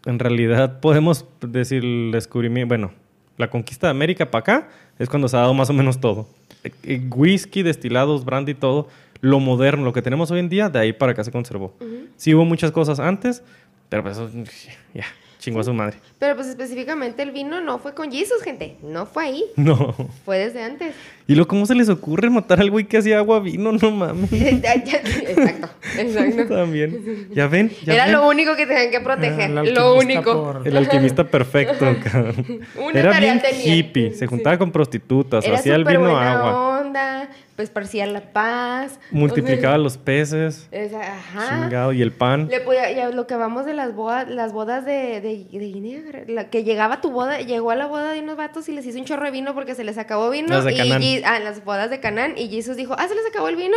en 0.06 0.20
realidad 0.20 0.80
podemos 0.80 1.26
decir 1.42 1.84
el 1.84 2.12
descubrimiento, 2.12 2.70
bueno, 2.70 2.92
la 3.38 3.50
conquista 3.50 3.88
de 3.88 3.92
América 3.92 4.32
para 4.32 4.40
acá 4.40 4.70
es 4.98 5.10
cuando 5.10 5.28
se 5.28 5.36
ha 5.38 5.42
dado 5.42 5.54
más 5.54 5.70
o 5.70 5.74
menos 5.74 6.00
todo. 6.00 6.28
Eh, 6.64 6.72
eh, 6.84 7.02
Whisky, 7.14 7.62
destilados, 7.64 8.24
brandy, 8.26 8.54
todo. 8.54 8.88
Lo 9.22 9.39
moderno, 9.39 9.84
lo 9.84 9.94
que 9.94 10.02
tenemos 10.02 10.30
hoy 10.31 10.39
en 10.39 10.49
día, 10.49 10.69
de 10.69 10.80
ahí 10.80 10.94
para 10.94 11.11
acá 11.14 11.23
se 11.23 11.31
conservó. 11.31 11.73
Sí 12.15 12.34
hubo 12.35 12.45
muchas 12.45 12.72
cosas 12.72 12.99
antes, 12.99 13.44
pero 13.89 14.03
pues 14.03 14.18
eso 14.18 14.30
ya, 14.94 15.06
chingó 15.39 15.60
a 15.60 15.64
su 15.64 15.73
madre. 15.73 15.98
Pero 16.19 16.35
pues 16.35 16.48
específicamente 16.48 17.22
el 17.23 17.31
vino 17.31 17.61
no 17.61 17.77
fue 17.80 17.94
con 17.94 18.11
Jesus, 18.11 18.41
gente. 18.44 18.76
No 18.84 19.06
fue 19.06 19.23
ahí. 19.26 19.44
No. 19.56 19.95
Fue 20.26 20.38
desde 20.39 20.64
antes. 20.64 20.94
¿Y 21.27 21.35
luego 21.35 21.48
cómo 21.49 21.65
se 21.65 21.76
les 21.76 21.89
ocurre 21.89 22.30
matar 22.30 22.60
al 22.61 22.72
güey 22.72 22.85
que 22.85 22.98
hacía 22.98 23.18
agua 23.18 23.39
vino? 23.41 23.72
No 23.73 23.91
mames. 23.91 24.31
exacto, 24.34 25.68
exacto. 25.98 26.48
También. 26.56 27.27
Ya 27.34 27.48
ven. 27.48 27.72
Ya 27.85 27.94
Era 27.95 28.03
ven? 28.06 28.14
lo 28.14 28.27
único 28.30 28.56
que 28.56 28.65
tenían 28.65 28.89
que 28.91 28.99
proteger. 29.02 29.52
El 29.52 29.73
lo 29.73 29.95
único. 29.95 30.53
por- 30.53 30.68
El 30.68 30.77
alquimista 30.77 31.23
perfecto, 31.26 31.85
cabrón. 32.03 32.61
Una 32.77 32.99
Era 32.99 33.11
tarea 33.11 33.34
bien 33.34 33.41
tenía. 33.44 33.76
hippie. 33.76 34.14
Se 34.14 34.26
juntaba 34.26 34.57
con 34.57 34.72
prostitutas, 34.72 35.44
Era 35.45 35.57
hacía 35.57 35.76
el 35.76 35.84
vino 35.84 35.99
buena 36.02 36.31
agua, 36.34 36.80
onda, 36.80 37.30
pues 37.58 37.70
parecía 37.70 38.06
la 38.06 38.22
paz. 38.22 38.98
multiplicaba 39.12 39.74
O 39.74 39.78
sea, 39.78 39.84
los 39.84 39.98
peces, 39.98 40.70
esa- 40.72 41.02
ajá. 41.02 41.64
chingado, 41.64 41.92
y 41.92 42.02
el 42.02 42.14
pan. 42.14 42.48
Le 42.50 42.62
podía- 42.62 42.90
ya 42.94 43.10
lo 43.10 43.28
que 43.28 43.36
vamos 43.36 43.66
de 43.66 43.74
las 43.74 43.94
bodas, 43.94 44.30
las 44.30 44.54
bodas 44.54 44.86
de, 44.86 45.20
de, 45.20 45.46
de 45.52 45.66
Guinea, 45.68 46.02
la 46.30 46.50
que 46.50 46.64
llegaba 46.64 46.96
a 46.96 47.02
tu 47.02 47.12
boda, 47.12 47.42
llegó 47.42 47.72
a 47.72 47.76
la 47.76 47.88
boda 47.88 48.14
de 48.14 48.22
unos 48.22 48.38
vatos 48.38 48.70
y 48.70 48.72
les 48.72 48.86
hizo 48.86 48.98
un 49.00 49.04
chorro 49.06 49.26
de 49.26 49.32
vino 49.32 49.54
porque 49.54 49.76
se 49.76 49.84
les 49.84 49.98
acabó 49.98 50.30
vino. 50.30 50.48
Las 50.48 50.64
de 50.64 50.74
y, 50.74 50.78
Canaán. 50.78 51.04
y- 51.04 51.22
ah, 51.26 51.40
las 51.40 51.66
bodas 51.66 51.90
de 51.90 52.00
Canaán 52.00 52.36
y 52.38 52.48
Jesús 52.48 52.78
dijo, 52.78 52.96
ah, 52.98 53.08
se 53.08 53.16
les 53.16 53.26
acabó 53.26 53.50
el 53.50 53.58
vino. 53.58 53.76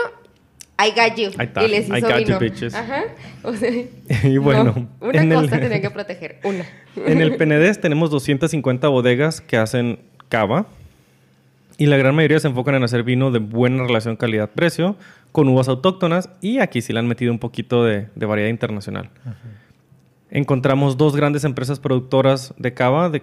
I 0.79 0.91
got 0.91 1.17
you. 1.17 1.31
Y 1.63 1.69
les 1.69 1.89
I 1.89 1.99
hizo 1.99 2.07
got 2.07 2.19
you, 2.21 2.25
vino. 2.27 2.39
bitches. 2.39 2.75
Ajá. 2.75 3.03
O 3.43 3.53
sea, 3.55 3.71
Y 4.25 4.37
bueno, 4.39 4.65
no, 4.65 5.07
una 5.09 5.23
en 5.23 5.33
el- 5.33 5.41
cosa 5.43 5.59
tenía 5.59 5.81
que 5.81 5.91
proteger, 5.91 6.39
una. 6.45 6.65
En 7.07 7.21
el 7.21 7.37
Penedés 7.37 7.81
tenemos 7.81 8.11
250 8.11 8.89
bodegas 8.89 9.41
que 9.41 9.57
hacen 9.57 10.01
cava 10.29 10.67
y 11.81 11.87
la 11.87 11.97
gran 11.97 12.15
mayoría 12.15 12.39
se 12.39 12.47
enfocan 12.49 12.75
en 12.75 12.83
hacer 12.85 13.03
vino 13.05 13.31
de 13.31 13.39
buena 13.39 13.83
relación 13.85 14.15
calidad-precio 14.17 14.97
con 15.33 15.49
uvas 15.49 15.67
autóctonas 15.69 16.29
y 16.43 16.59
aquí 16.59 16.83
sí 16.83 16.93
le 16.93 16.99
han 16.99 17.09
metido 17.09 17.33
un 17.33 17.39
poquito 17.39 17.85
de, 17.85 18.09
de 18.15 18.27
variedad 18.27 18.51
internacional. 18.51 19.09
Encontramos 20.31 20.97
dos 20.97 21.17
grandes 21.17 21.45
empresas 21.45 21.81
productoras 21.81 22.55
de 22.59 22.75
cava 22.75 23.09
de, 23.11 23.23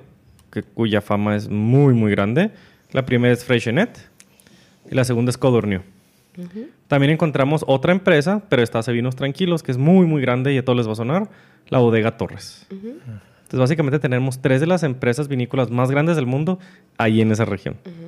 que- 0.51 0.63
cuya 0.63 1.01
fama 1.01 1.35
es 1.35 1.47
muy 1.49 1.93
muy 1.93 2.11
grande. 2.11 2.51
La 2.91 3.05
primera 3.05 3.33
es 3.33 3.45
Freixenet 3.45 4.09
y 4.89 4.95
la 4.95 5.03
segunda 5.03 5.29
es 5.29 5.37
Codorniu. 5.37 5.81
También 6.87 7.11
encontramos 7.11 7.63
otra 7.67 7.91
empresa, 7.91 8.41
pero 8.49 8.61
esta 8.63 8.79
hace 8.79 8.91
vinos 8.91 9.15
tranquilos, 9.15 9.63
que 9.63 9.71
es 9.71 9.77
muy, 9.77 10.05
muy 10.05 10.21
grande 10.21 10.53
y 10.53 10.57
a 10.57 10.65
todos 10.65 10.77
les 10.77 10.87
va 10.87 10.93
a 10.93 10.95
sonar, 10.95 11.29
la 11.69 11.79
bodega 11.79 12.17
Torres. 12.17 12.65
Entonces, 12.69 13.59
básicamente 13.59 13.99
tenemos 13.99 14.39
tres 14.41 14.59
de 14.61 14.67
las 14.67 14.83
empresas 14.83 15.27
vinícolas 15.29 15.71
más 15.71 15.89
grandes 15.89 16.15
del 16.17 16.25
mundo 16.25 16.59
ahí 16.97 17.21
en 17.21 17.31
esa 17.31 17.45
región. 17.45 17.77
Eh, 17.85 18.06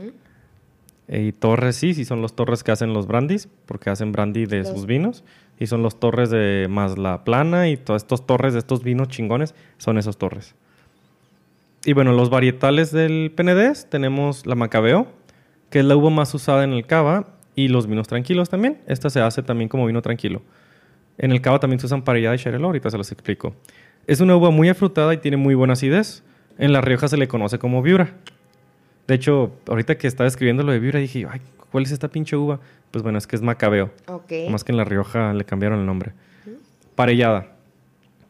Y 1.12 1.32
Torres, 1.32 1.76
sí, 1.76 1.94
sí 1.96 2.06
son 2.06 2.22
los 2.22 2.36
Torres 2.36 2.64
que 2.64 2.72
hacen 2.72 2.94
los 2.94 3.08
brandis, 3.08 3.48
porque 3.66 3.90
hacen 3.90 4.12
brandy 4.12 4.46
de 4.46 4.60
Los- 4.60 4.68
sus 4.70 4.86
vinos. 4.86 5.24
Y 5.60 5.66
son 5.68 5.82
los 5.82 6.00
Torres 6.00 6.30
de 6.30 6.68
más 6.70 6.98
la 6.98 7.24
plana 7.24 7.68
y 7.68 7.78
todos 7.78 8.04
estos 8.04 8.26
Torres 8.28 8.54
de 8.54 8.60
estos 8.60 8.84
vinos 8.84 9.08
chingones 9.10 9.56
son 9.78 9.98
esos 9.98 10.18
Torres. 10.18 10.56
Y 11.86 11.94
bueno, 11.94 12.14
los 12.14 12.30
varietales 12.30 12.92
del 12.92 13.32
Penedés 13.36 13.90
tenemos 13.90 14.46
la 14.46 14.56
Macabeo, 14.56 15.08
que 15.70 15.80
es 15.80 15.86
la 15.86 15.96
uva 15.96 16.10
más 16.10 16.34
usada 16.34 16.64
en 16.64 16.74
el 16.74 16.86
cava, 16.86 17.28
y 17.56 17.68
los 17.68 17.88
vinos 17.88 18.08
tranquilos 18.08 18.50
también. 18.50 18.78
Esta 18.88 19.10
se 19.10 19.20
hace 19.20 19.44
también 19.44 19.68
como 19.68 19.86
vino 19.86 20.02
tranquilo. 20.02 20.42
En 21.18 21.32
el 21.32 21.42
cava 21.42 21.60
también 21.60 21.80
se 21.80 21.88
usan 21.88 22.04
parellada 22.04 22.36
y 22.36 22.38
Xarel, 22.38 22.64
ahorita 22.64 22.90
se 22.90 22.98
los 22.98 23.12
explico. 23.12 23.54
Es 24.08 24.22
una 24.22 24.36
uva 24.36 24.50
muy 24.52 24.70
afrutada 24.70 25.14
y 25.14 25.18
tiene 25.18 25.36
muy 25.38 25.56
buena 25.56 25.74
acidez. 25.74 26.24
En 26.58 26.72
La 26.72 26.80
Rioja 26.82 27.08
se 27.10 27.18
le 27.18 27.28
conoce 27.28 27.60
como 27.60 27.82
viura. 27.82 28.14
De 29.10 29.16
hecho, 29.16 29.52
ahorita 29.68 29.98
que 29.98 30.06
estaba 30.06 30.28
escribiendo 30.28 30.62
lo 30.62 30.72
de 30.72 30.78
viura 30.78 31.00
dije, 31.00 31.26
ay, 31.28 31.42
¿cuál 31.72 31.84
es 31.84 31.92
esta 31.92 32.10
pinche 32.10 32.36
uva? 32.36 32.60
Pues 32.92 33.02
bueno, 33.02 33.18
es 33.18 33.26
que 33.26 33.36
es 33.36 33.42
Macabeo. 33.42 33.90
Ok. 34.06 34.32
Más 34.52 34.64
que 34.64 34.72
en 34.72 34.78
La 34.78 34.84
Rioja 34.84 35.34
le 35.34 35.46
cambiaron 35.46 35.80
el 35.80 35.88
nombre. 35.88 36.12
Parellada. 36.94 37.48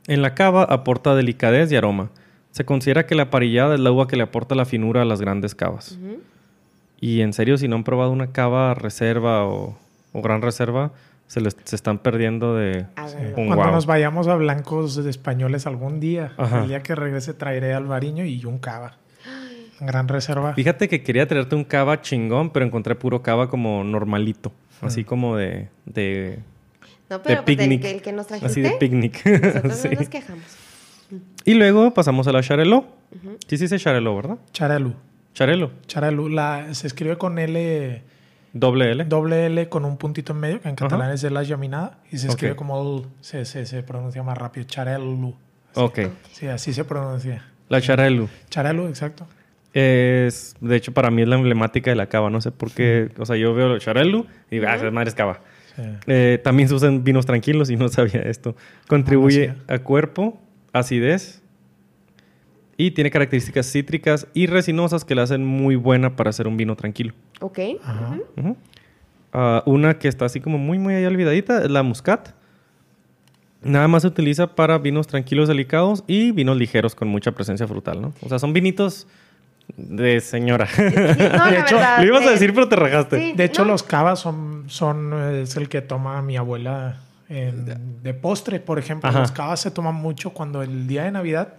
En 0.07 0.21
la 0.21 0.35
cava 0.35 0.63
aporta 0.63 1.15
delicadez 1.15 1.69
y 1.73 1.75
aroma. 1.75 2.11
Se 2.51 2.63
considera 2.63 3.05
que 3.05 3.13
la 3.13 3.29
parellada 3.29 3.75
es 3.75 3.81
la 3.81 3.91
uva 3.91 4.07
que 4.07 4.15
le 4.15 4.23
aporta 4.23 4.55
la 4.55 4.63
finura 4.63 5.01
a 5.01 5.05
las 5.05 5.19
grandes 5.19 5.53
cavas. 5.53 5.99
Y 7.01 7.19
en 7.19 7.33
serio, 7.33 7.57
si 7.57 7.67
no 7.67 7.75
han 7.75 7.83
probado 7.83 8.11
una 8.11 8.31
cava 8.31 8.73
reserva 8.73 9.43
o, 9.43 9.77
o 10.13 10.21
gran 10.21 10.41
reserva, 10.41 10.93
se, 11.27 11.41
les, 11.41 11.57
se 11.65 11.75
están 11.75 11.97
perdiendo 11.99 12.55
de 12.55 12.85
un 13.35 13.47
Cuando 13.47 13.71
nos 13.71 13.85
vayamos 13.85 14.29
a 14.29 14.35
blancos 14.35 15.03
de 15.03 15.09
españoles 15.09 15.67
algún 15.67 15.99
día, 15.99 16.31
Ajá. 16.37 16.61
el 16.61 16.69
día 16.69 16.83
que 16.83 16.95
regrese 16.95 17.33
traeré 17.33 17.73
albariño 17.73 18.23
y 18.23 18.45
un 18.45 18.59
cava. 18.59 18.95
Gran 19.79 20.07
reserva. 20.07 20.53
Fíjate 20.53 20.87
que 20.89 21.03
quería 21.03 21.27
traerte 21.27 21.55
un 21.55 21.63
cava 21.63 22.01
chingón, 22.01 22.49
pero 22.51 22.65
encontré 22.65 22.95
puro 22.95 23.21
cava 23.21 23.49
como 23.49 23.83
normalito. 23.83 24.51
Así 24.81 25.03
como 25.03 25.35
de, 25.35 25.69
de, 25.85 26.39
No, 27.09 27.17
de 27.19 27.23
pero 27.23 27.43
pues, 27.43 27.57
el, 27.57 27.57
picnic. 27.57 27.81
que, 27.81 27.91
el 27.91 28.01
que 28.01 28.11
nos 28.13 28.27
trajiste, 28.27 28.47
Así 28.51 28.61
de 28.61 28.71
picnic. 28.71 29.25
nosotros 29.43 29.75
Sí. 29.77 29.89
no 29.89 29.99
nos 29.99 30.09
quejamos. 30.09 30.43
Y 31.45 31.53
luego 31.55 31.93
pasamos 31.93 32.27
a 32.27 32.31
la 32.31 32.41
Charelot. 32.43 32.85
Sí, 33.47 33.57
sí, 33.57 33.63
dice 33.65 33.79
Charelot, 33.79 34.15
¿verdad? 34.15 34.37
Charalú. 34.53 34.93
Charelo. 35.33 35.71
Charalú. 35.87 36.29
La, 36.29 36.73
se 36.73 36.87
escribe 36.87 37.17
con 37.17 37.39
L, 37.39 38.03
Doble 38.53 38.91
L. 38.91 39.05
doble 39.05 39.45
L 39.47 39.69
con 39.69 39.85
un 39.85 39.97
puntito 39.97 40.33
en 40.33 40.39
medio, 40.39 40.61
que 40.61 40.69
en 40.69 40.75
catalán 40.75 41.11
es 41.11 41.21
de 41.21 41.29
la 41.31 41.43
llaminada. 41.43 41.99
Y 42.11 42.17
se 42.17 42.27
escribe 42.27 42.55
como 42.55 42.79
L. 42.99 43.07
Se, 43.21 43.45
se, 43.45 43.65
se 43.65 43.83
pronuncia 43.83 44.21
más 44.23 44.37
rápido. 44.37 44.65
Charalú. 44.67 45.35
Ok. 45.75 45.99
Sí, 46.31 46.47
así 46.47 46.73
se 46.73 46.83
pronuncia. 46.83 47.45
La 47.69 47.81
Charelu. 47.81 48.27
Charalú, 48.49 48.87
exacto. 48.87 49.27
Es, 49.73 50.55
de 50.59 50.75
hecho, 50.75 50.93
para 50.93 51.11
mí 51.11 51.21
es 51.21 51.27
la 51.27 51.35
emblemática 51.35 51.91
de 51.91 51.95
la 51.95 52.07
cava. 52.07 52.29
No 52.29 52.41
sé 52.41 52.51
por 52.51 52.71
qué. 52.71 53.09
O 53.17 53.25
sea, 53.25 53.35
yo 53.35 53.53
veo 53.53 53.73
el 53.73 53.79
Charelu 53.79 54.25
y 54.49 54.55
digo, 54.55 54.65
ah, 54.67 54.75
esa 54.75 54.89
madre 54.91 55.09
es 55.09 55.15
cava. 55.15 55.41
Sí. 55.75 55.83
Eh, 56.07 56.39
también 56.43 56.67
se 56.67 56.75
usan 56.75 57.03
vinos 57.03 57.25
tranquilos 57.25 57.69
y 57.69 57.75
no 57.75 57.87
sabía 57.89 58.21
esto. 58.21 58.55
Contribuye 58.87 59.53
Ah, 59.67 59.75
a 59.75 59.79
cuerpo, 59.79 60.41
acidez 60.73 61.41
y 62.77 62.91
tiene 62.91 63.11
características 63.11 63.69
cítricas 63.71 64.27
y 64.33 64.47
resinosas 64.47 65.03
que 65.03 65.13
la 65.13 65.23
hacen 65.23 65.45
muy 65.45 65.75
buena 65.75 66.15
para 66.15 66.29
hacer 66.29 66.47
un 66.47 66.55
vino 66.57 66.75
tranquilo. 66.75 67.13
Ok. 67.41 67.59
Ajá. 67.83 68.17
Ah, 69.33 69.63
una 69.65 69.99
que 69.99 70.07
está 70.07 70.25
así 70.25 70.39
como 70.39 70.57
muy, 70.57 70.79
muy 70.79 70.93
ahí 70.95 71.05
olvidadita 71.05 71.63
es 71.63 71.69
la 71.69 71.83
Muscat. 71.83 72.29
Nada 73.61 73.87
más 73.89 74.03
se 74.03 74.07
utiliza 74.07 74.55
para 74.55 74.77
vinos 74.77 75.07
tranquilos, 75.07 75.49
delicados 75.49 76.05
y 76.07 76.31
vinos 76.31 76.55
ligeros 76.57 76.95
con 76.95 77.09
mucha 77.09 77.33
presencia 77.33 77.67
frutal, 77.67 78.01
¿no? 78.01 78.13
O 78.21 78.29
sea, 78.29 78.39
son 78.39 78.53
vinitos 78.53 79.05
de 79.77 80.19
señora. 80.21 80.67
Sí, 80.67 80.81
no, 80.83 80.89
la 81.37 81.51
De 81.51 81.59
hecho, 81.59 81.75
verdad, 81.75 81.99
Lo 81.99 82.05
ibas 82.05 82.21
a 82.23 82.25
eh, 82.25 82.31
decir, 82.31 82.53
pero 82.53 82.67
te 82.67 82.75
rajaste. 82.75 83.19
sí. 83.19 83.33
De 83.35 83.43
hecho, 83.45 83.63
No. 83.63 83.71
los 83.71 83.83
cavas 83.83 84.19
son, 84.19 84.65
son 84.67 85.11
eh, 85.13 85.41
es 85.43 85.55
el 85.55 85.69
que 85.69 85.81
toma 85.81 86.21
mi 86.21 86.37
abuela 86.37 86.97
en- 87.29 88.01
de 88.03 88.13
postre, 88.13 88.59
por 88.59 88.79
ejemplo. 88.79 89.09
Ajá. 89.09 89.19
Los 89.19 89.31
cavas 89.31 89.59
se 89.59 89.71
toman 89.71 89.95
mucho 89.95 90.31
cuando 90.31 90.61
el 90.63 90.87
día 90.87 91.03
de 91.03 91.11
Navidad, 91.11 91.53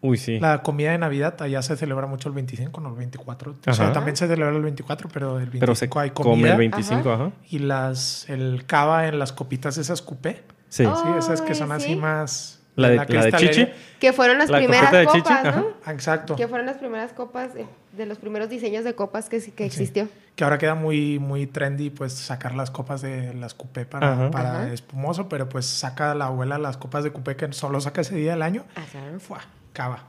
Uy, 0.00 0.16
sí. 0.16 0.38
la 0.38 0.62
comida 0.62 0.92
de 0.92 0.98
Navidad, 0.98 1.34
allá 1.42 1.60
se 1.60 1.76
celebra 1.76 2.06
mucho 2.06 2.28
el 2.28 2.34
25, 2.36 2.80
no 2.80 2.90
el 2.90 2.94
24. 2.94 3.56
O 3.66 3.72
sea, 3.74 3.92
también 3.92 4.16
se 4.16 4.28
celebra 4.28 4.54
el 4.54 4.62
24, 4.62 5.08
pero 5.12 5.38
el 5.40 5.46
25 5.50 5.60
pero 5.60 5.74
se 5.74 5.84
hay 6.00 6.10
come 6.10 6.30
comida. 6.30 6.52
el 6.52 6.58
25, 6.58 7.12
ajá. 7.12 7.30
Y 7.50 7.58
las, 7.58 8.28
el 8.30 8.64
cava 8.66 9.08
en 9.08 9.18
las 9.18 9.32
copitas 9.32 9.76
esas 9.76 10.00
coupé. 10.00 10.44
Sí. 10.68 10.84
Oh. 10.84 10.94
Sí, 10.94 11.08
esas 11.18 11.40
que 11.40 11.54
son 11.56 11.72
así 11.72 11.88
sí. 11.88 11.96
más... 11.96 12.57
La 12.78 12.88
de- 12.90 12.96
la 12.96 13.24
de 13.26 13.32
chichi. 13.32 13.68
Que 13.98 14.12
fueron 14.12 14.38
las 14.38 14.48
La 14.48 14.58
primeras 14.58 14.90
copas, 14.90 15.12
chichi, 15.14 15.28
¿no? 15.32 15.48
ajá. 15.48 15.64
Ah, 15.84 15.92
Exacto. 15.92 16.36
Que 16.36 16.46
fueron 16.48 16.66
las 16.66 16.76
primeras 16.78 17.12
copas, 17.12 17.54
eh, 17.56 17.66
de 17.92 18.06
los 18.06 18.18
primeros 18.18 18.48
diseños 18.48 18.84
de 18.84 18.94
copas 18.94 19.28
que, 19.28 19.40
que 19.52 19.64
existió. 19.66 20.08
Que 20.36 20.44
ahora 20.44 20.56
queda 20.58 20.74
muy, 20.76 21.18
muy 21.18 21.46
trendy, 21.48 21.90
pues 21.90 22.12
sacar 22.12 22.54
las 22.54 22.70
copas 22.70 23.02
de 23.02 23.34
las 23.34 23.54
coupé 23.54 23.84
para, 23.86 24.12
Ajá. 24.12 24.30
para 24.30 24.50
Ajá. 24.62 24.72
espumoso, 24.72 25.28
pero 25.28 25.48
pues 25.48 25.66
saca 25.66 26.14
la 26.14 26.26
abuela 26.26 26.58
las 26.58 26.76
copas 26.76 27.02
de 27.02 27.10
coupé 27.12 27.34
que 27.36 27.52
solo 27.52 27.80
saca 27.80 28.02
ese 28.02 28.14
día 28.14 28.30
del 28.32 28.42
año. 28.42 28.64
Ajá. 28.76 29.18
Fua, 29.18 29.40
cava. 29.72 30.04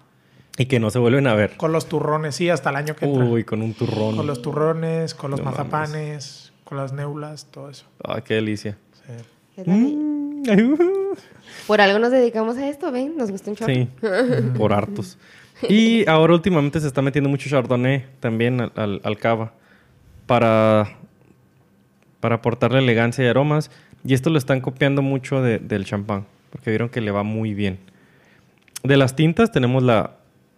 Y 0.57 0.65
que 0.67 0.79
no 0.79 0.91
se 0.91 0.99
vuelven 0.99 1.25
a 1.25 1.33
ver. 1.33 1.57
Con 1.57 1.71
los 1.71 1.87
turrones, 1.87 2.35
sí, 2.35 2.49
hasta 2.49 2.69
el 2.69 2.75
año 2.75 2.95
que 2.95 3.05
entra. 3.05 3.23
Uy, 3.25 3.43
con 3.43 3.61
un 3.63 3.73
turrón. 3.73 4.17
Con 4.17 4.27
los 4.27 4.41
turrones, 4.41 5.15
con 5.15 5.31
los 5.31 5.39
No 5.39 5.45
mames. 5.45 5.57
mazapanes, 5.59 6.53
con 6.65 6.77
las 6.77 6.93
neulas, 6.93 7.47
todo 7.49 7.69
eso. 7.71 7.85
Ay, 8.03 8.21
qué 8.23 8.35
delicia. 8.35 8.77
Sí. 9.07 9.13
Es 9.57 9.65
la. 9.67 9.73
Mm. 9.73 10.43
Por 11.69 11.79
algo 11.81 11.99
nos 11.99 12.11
dedicamos 12.11 12.57
a 12.57 12.67
esto, 12.67 12.91
¿ven? 12.91 13.15
Nos 13.15 13.31
gusta 13.31 13.49
un 13.51 13.55
chorro. 13.55 13.73
Sí, 13.73 13.87
por 14.57 14.73
hartos. 14.73 15.17
Y 15.69 16.07
ahora 16.09 16.33
últimamente 16.33 16.79
se 16.81 16.87
está 16.87 17.01
metiendo 17.01 17.29
mucho 17.29 17.49
Chardonnay 17.49 18.05
también 18.19 18.59
al, 18.59 18.71
al- 18.75 19.01
al 19.03 19.17
cava 19.17 19.53
para, 20.25 20.97
para 22.19 22.35
aportarle 22.35 22.79
elegancia 22.79 23.23
y 23.23 23.27
aromas. 23.27 23.71
Y 24.03 24.13
esto 24.13 24.29
lo 24.29 24.37
están 24.37 24.61
copiando 24.61 25.01
mucho 25.01 25.41
de- 25.41 25.59
del 25.59 25.85
champán, 25.85 26.25
porque 26.49 26.69
vieron 26.69 26.89
que 26.89 27.01
le 27.01 27.11
va 27.11 27.23
muy 27.23 27.53
bien. 27.53 27.79
De 28.83 28.97
las 28.97 29.15
tintas 29.15 29.51
tenemos 29.51 29.83
la... 29.83 30.11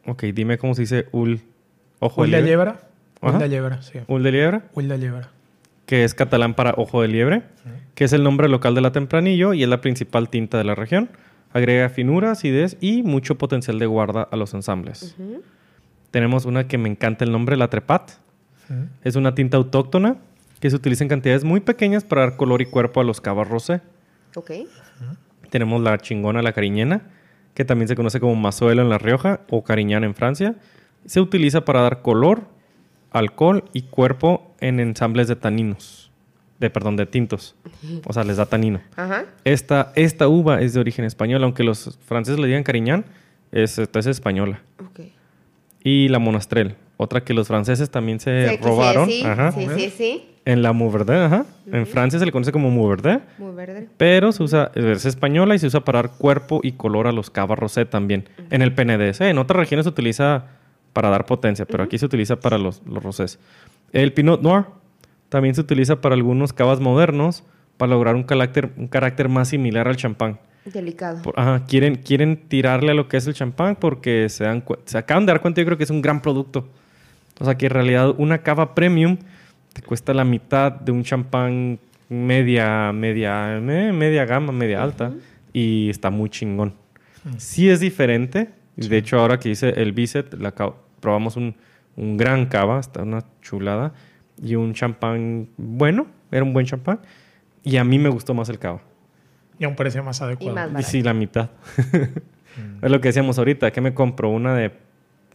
Ok, 0.06 0.24
dime 0.26 0.58
cómo 0.58 0.76
se 0.76 0.82
dice 0.84 1.08
ul... 1.12 1.42
Ojo 2.00 2.22
Huil 2.22 2.32
de 2.32 2.38
de 2.38 2.44
liebre. 2.44 2.74
Ajá. 3.22 3.38
de 3.38 3.48
liebra, 3.48 3.82
sí. 3.84 4.00
Ul 4.08 4.24
de 4.24 4.32
liebre, 4.32 4.62
Huil 4.74 4.88
de 4.88 4.98
liebra. 4.98 5.30
que 5.86 6.04
es 6.04 6.16
catalán 6.16 6.56
para 6.56 6.74
ojo 6.78 7.02
de 7.04 7.08
liebre, 7.08 7.44
que 7.96 8.06
es 8.06 8.14
el 8.14 8.24
nombre 8.24 8.48
local 8.50 8.76
de 8.76 8.82
la 8.82 8.92
tempranillo 8.92 9.54
y 9.54 9.64
es 9.64 9.70
la 9.70 9.82
principal 9.82 10.30
tinta 10.30 10.58
de 10.58 10.64
la 10.64 10.76
región. 10.76 11.10
Agrega 11.54 11.90
finura, 11.90 12.32
acidez 12.32 12.78
y 12.80 13.04
mucho 13.04 13.38
potencial 13.38 13.80
de 13.80 13.86
guarda 13.86 14.28
a 14.32 14.36
los 14.38 14.54
ensambles. 14.54 15.16
Tenemos 16.12 16.46
una 16.46 16.68
que 16.68 16.78
me 16.78 16.90
encanta 16.90 17.26
el 17.26 17.32
nombre, 17.32 17.58
la 17.58 17.70
Trepat. 17.70 18.12
Es 19.04 19.16
una 19.16 19.36
tinta 19.36 19.58
autóctona 19.58 20.18
que 20.62 20.70
se 20.70 20.76
utiliza 20.76 21.04
en 21.04 21.10
cantidades 21.10 21.44
muy 21.44 21.60
pequeñas 21.60 22.04
para 22.04 22.22
dar 22.22 22.38
color 22.38 22.62
y 22.62 22.66
cuerpo 22.68 23.02
a 23.02 23.04
los 23.04 23.20
cavas 23.20 23.48
rosé. 23.48 23.82
Ok. 24.36 24.52
Tenemos 25.50 25.82
la 25.82 25.98
chingona, 25.98 26.42
la 26.42 26.54
cariñena, 26.54 27.02
que 27.54 27.66
también 27.66 27.90
se 27.90 27.96
conoce 27.96 28.20
como 28.20 28.36
mazuelo 28.36 28.82
en 28.82 28.90
La 28.90 28.98
Rioja 28.98 29.42
o 29.50 29.64
cariñana 29.64 30.06
en 30.06 30.16
Francia. 30.16 30.56
Se 31.06 31.20
utiliza 31.20 31.66
para 31.66 31.82
dar 31.82 32.02
color, 32.02 32.44
alcohol 33.12 33.66
y 33.74 33.84
cuerpo 33.84 34.56
en 34.62 34.80
ensambles 34.80 35.28
de 35.28 35.36
taninos. 35.36 36.11
De, 36.62 36.70
perdón, 36.70 36.96
de 36.96 37.08
tintos. 37.08 37.56
O 38.06 38.14
sea, 38.14 38.24
les 38.24 38.38
da 38.38 38.46
tanino. 38.46 38.80
Ajá. 38.96 39.26
Esta, 39.44 39.92
esta 39.96 40.28
uva 40.28 40.62
es 40.62 40.74
de 40.74 40.80
origen 40.80 41.04
español, 41.06 41.44
aunque 41.44 41.64
los 41.64 41.98
franceses 42.06 42.40
le 42.40 42.46
digan 42.48 42.62
cariñán, 42.64 43.04
es, 43.52 43.80
esta 43.80 43.98
es 44.00 44.06
española. 44.06 44.62
Y 45.84 46.08
la 46.10 46.20
monastrel, 46.20 46.76
otra 46.98 47.24
que 47.24 47.34
los 47.34 47.48
franceses 47.48 47.90
también 47.90 48.20
se 48.20 48.50
Sí, 48.50 48.58
robaron. 48.64 49.10
Sí, 49.10 49.24
Ajá. 49.26 49.52
sí, 49.52 49.68
sí, 49.76 49.90
sí. 49.90 50.28
En 50.46 50.62
la 50.62 50.72
Mourvedre, 50.74 51.18
ajá. 51.24 51.46
En 51.72 51.86
Francia 51.88 52.20
se 52.20 52.26
le 52.26 52.32
conoce 52.32 52.52
como 52.52 52.70
Mourvedre. 52.70 53.22
Muy 53.40 53.56
verde. 53.56 53.88
Pero 53.98 54.32
se 54.32 54.44
usa, 54.44 54.72
es 54.76 55.06
española 55.06 55.56
y 55.56 55.60
se 55.60 55.68
usa 55.68 55.82
para 55.82 56.04
dar 56.04 56.12
cuerpo 56.18 56.62
y 56.64 56.74
color 56.74 57.08
a 57.08 57.12
los 57.12 57.30
cavas 57.32 57.58
rosé 57.58 57.86
también. 57.86 58.30
En 58.52 58.62
el 58.62 58.74
PNDS. 58.74 59.22
En 59.22 59.38
otras 59.40 59.58
regiones 59.58 59.86
se 59.86 59.90
utiliza 59.90 60.46
para 60.94 61.10
dar 61.10 61.26
potencia, 61.26 61.66
pero 61.66 61.84
aquí 61.84 61.98
se 61.98 62.06
utiliza 62.06 62.40
para 62.40 62.58
los, 62.60 62.82
los 62.86 63.02
rosés. 63.04 63.40
El 63.94 64.14
Pinot 64.14 64.42
Noir 64.42 64.66
también 65.32 65.56
se 65.56 65.62
utiliza 65.62 66.02
para 66.02 66.14
algunos 66.14 66.52
cavas 66.52 66.82
modernos 66.82 67.44
para 67.78 67.92
lograr 67.94 68.16
un 68.16 68.24
carácter, 68.24 68.70
un 68.76 68.88
carácter 68.90 69.30
más 69.30 69.48
similar 69.48 69.88
al 69.88 69.96
champán. 69.96 70.38
Delicado. 70.66 71.22
Por- 71.24 71.40
ajá, 71.40 71.66
quieren, 71.66 71.96
quieren 71.96 72.36
tirarle 72.50 72.92
a 72.92 72.94
lo 72.94 73.08
que 73.08 73.16
es 73.16 73.26
el 73.28 73.34
champán 73.34 73.78
porque 73.78 74.28
se, 74.30 74.44
dan 74.44 74.62
se 74.86 74.98
acaban 74.98 75.26
de 75.26 75.32
dar 75.32 75.42
cuenta, 75.42 75.62
yo 75.62 75.66
creo 75.66 75.78
que 75.78 75.86
es 75.86 75.90
un 75.90 76.02
gran 76.02 76.22
producto. 76.22 76.68
O 77.40 77.46
sea 77.46 77.56
que 77.58 77.68
en 77.68 77.72
realidad 77.72 78.14
una 78.18 78.40
cava 78.44 78.76
premium 78.76 79.18
te 79.74 79.82
cuesta 79.82 80.14
la 80.14 80.26
mitad 80.26 80.72
de 80.74 80.92
un 80.92 81.04
champán 81.04 81.80
media, 82.10 82.92
media, 82.92 83.60
me- 83.62 83.94
media 83.94 84.26
gama, 84.26 84.52
media 84.52 84.84
alta 84.84 85.14
y 85.54 85.90
está 85.90 86.10
muy 86.10 86.30
chingón. 86.30 86.74
Sí 87.38 87.70
es 87.70 87.80
diferente. 87.80 88.50
y 88.78 88.88
De 88.90 88.98
hecho, 88.98 89.18
ahora 89.18 89.40
que 89.40 89.50
hice 89.50 89.70
el 89.82 89.94
Bicet, 89.94 90.34
la 90.40 90.54
probamos 91.00 91.38
un, 91.38 91.56
un 91.96 92.18
gran 92.18 92.46
cava, 92.48 92.80
está 92.80 93.02
una 93.04 93.24
chulada, 93.42 93.94
y 94.42 94.56
un 94.56 94.74
champán 94.74 95.50
bueno, 95.58 96.08
era 96.32 96.44
un 96.44 96.54
buen 96.54 96.66
champán. 96.66 97.00
Y 97.64 97.78
a 97.78 97.84
mí 97.84 98.00
me 98.00 98.10
gustó 98.10 98.34
más 98.34 98.50
el 98.50 98.58
cava. 98.60 98.82
Y 99.60 99.66
a 99.66 99.68
un 99.68 99.76
precio 99.76 100.04
más 100.04 100.22
adecuado. 100.22 100.68
Y 100.68 100.72
más 100.72 100.82
Y 100.82 100.92
sí, 100.92 101.04
la 101.04 101.14
mitad. 101.14 101.50
es 102.82 102.92
lo 102.92 103.00
que 103.00 103.10
decíamos 103.10 103.38
ahorita, 103.38 103.72
que 103.72 103.82
me 103.82 103.94
compro 103.94 104.30
una 104.30 104.56
de, 104.56 104.72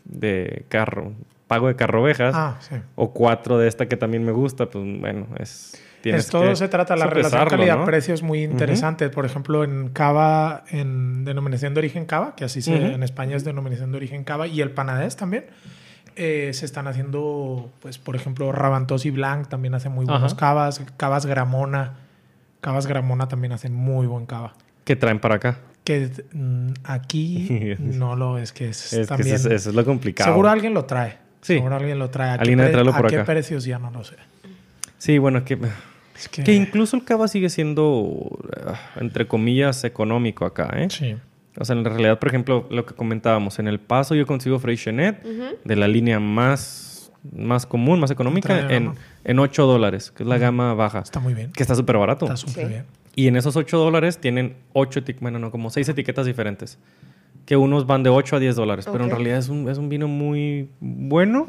de 0.04 0.64
carro, 0.68 1.12
pago 1.46 1.68
de 1.68 1.76
carro 1.76 2.02
ovejas, 2.02 2.34
Ah, 2.36 2.56
sí. 2.60 2.74
o 2.96 3.12
cuatro 3.12 3.58
de 3.58 3.68
esta 3.68 3.86
que 3.86 3.96
también 3.96 4.24
me 4.24 4.32
gusta, 4.32 4.66
pues 4.66 4.84
bueno, 5.00 5.26
es... 5.38 5.80
Es, 6.04 6.28
todo 6.28 6.54
se 6.54 6.68
trata, 6.68 6.94
la 6.94 7.08
relación 7.08 7.42
¿no? 7.42 7.48
calidad-precio 7.48 8.14
es 8.14 8.22
muy 8.22 8.44
interesante. 8.44 9.08
Por 9.08 9.26
ejemplo, 9.26 9.64
en 9.64 9.88
cava, 9.88 10.62
en 10.70 11.24
denominación 11.24 11.74
de 11.74 11.80
origen 11.80 12.04
cava, 12.04 12.36
que 12.36 12.44
así 12.44 12.62
se, 12.62 12.76
en 12.76 13.02
España 13.02 13.34
es 13.34 13.42
denominación 13.42 13.90
de 13.90 13.96
origen 13.96 14.22
cava, 14.22 14.46
y 14.46 14.60
el 14.60 14.70
panadés 14.70 15.16
también, 15.16 15.46
eh, 16.16 16.50
se 16.54 16.64
están 16.64 16.88
haciendo, 16.88 17.70
pues, 17.80 17.98
por 17.98 18.16
ejemplo, 18.16 18.50
Rabantos 18.52 19.06
y 19.06 19.10
Blanc 19.10 19.48
también 19.48 19.74
hacen 19.74 19.92
muy 19.92 20.04
buenos 20.06 20.32
Ajá. 20.32 20.36
cavas, 20.40 20.82
cavas 20.96 21.26
Gramona, 21.26 21.94
cavas 22.60 22.86
Gramona 22.86 23.28
también 23.28 23.52
hacen 23.52 23.74
muy 23.74 24.06
buen 24.06 24.26
cava. 24.26 24.54
¿Qué 24.84 24.96
traen 24.96 25.18
para 25.20 25.36
acá? 25.36 25.58
Que 25.84 26.10
mm, 26.32 26.68
aquí 26.84 27.74
no 27.78 28.16
lo 28.16 28.38
es 28.38 28.52
que 28.52 28.70
es, 28.70 28.92
Es 28.92 29.08
también. 29.08 29.30
que 29.30 29.34
eso, 29.36 29.48
es- 29.48 29.54
eso 29.62 29.70
es 29.70 29.76
lo 29.76 29.84
complicado. 29.84 30.30
seguro 30.30 30.48
alguien 30.50 30.74
lo 30.74 30.84
trae. 30.84 31.18
Sí. 31.42 31.54
Seguro 31.54 31.76
alguien 31.76 31.98
lo 31.98 32.10
trae. 32.10 32.30
¿A 32.30 32.34
qué, 32.34 32.40
Alguien 32.40 32.58
pre- 32.58 32.70
traerlo 32.70 32.92
a 32.92 32.96
por 32.96 33.08
qué 33.10 33.18
precios 33.20 33.64
ya 33.64 33.78
no 33.78 33.90
lo 33.92 34.02
sé? 34.02 34.16
Sí, 34.98 35.18
bueno, 35.18 35.44
que, 35.44 35.58
Es 36.16 36.28
que, 36.28 36.42
que 36.42 36.54
incluso 36.54 36.96
el 36.96 37.04
cava 37.04 37.28
sigue 37.28 37.50
siendo, 37.50 38.36
ah, 38.66 38.80
entre 38.96 39.28
comillas, 39.28 39.84
económico 39.84 40.44
acá, 40.44 40.70
¿eh? 40.76 40.88
Sí. 40.90 41.14
O 41.58 41.64
sea, 41.64 41.74
en 41.76 41.84
realidad, 41.84 42.18
por 42.18 42.28
ejemplo, 42.28 42.66
lo 42.70 42.84
que 42.86 42.94
comentábamos, 42.94 43.58
en 43.58 43.68
El 43.68 43.80
Paso 43.80 44.14
yo 44.14 44.26
consigo 44.26 44.58
Freixenet 44.58 45.24
Ujú. 45.24 45.56
de 45.64 45.76
la 45.76 45.88
línea 45.88 46.20
más, 46.20 47.10
más 47.34 47.66
común, 47.66 47.98
más 48.00 48.10
económica, 48.10 48.70
en, 48.74 48.92
en 49.24 49.38
8 49.38 49.66
dólares, 49.66 50.10
que 50.10 50.22
es 50.22 50.28
la 50.28 50.38
gama 50.38 50.74
baja, 50.74 51.00
Está 51.00 51.20
muy 51.20 51.34
bien. 51.34 51.52
que 51.52 51.62
está 51.62 51.74
súper 51.74 51.96
barato. 51.98 52.26
Está 52.26 52.36
súper 52.36 52.64
Sí. 52.66 52.68
bien. 52.68 52.84
Y 53.14 53.28
en 53.28 53.36
esos 53.36 53.56
8 53.56 53.78
dólares 53.78 54.18
tienen 54.18 54.56
8 54.74 54.98
etiquetas, 55.00 55.22
bueno, 55.22 55.38
no, 55.38 55.50
como 55.50 55.70
6 55.70 55.88
etiquetas 55.88 56.26
diferentes. 56.26 56.78
Que 57.46 57.56
unos 57.56 57.86
van 57.86 58.02
de 58.02 58.10
8 58.10 58.36
a 58.36 58.38
10 58.40 58.56
dólares, 58.56 58.86
pero 58.90 59.04
en 59.04 59.10
realidad 59.10 59.38
es 59.38 59.48
un, 59.48 59.68
es 59.70 59.78
un 59.78 59.88
vino 59.88 60.08
muy 60.08 60.68
bueno 60.80 61.48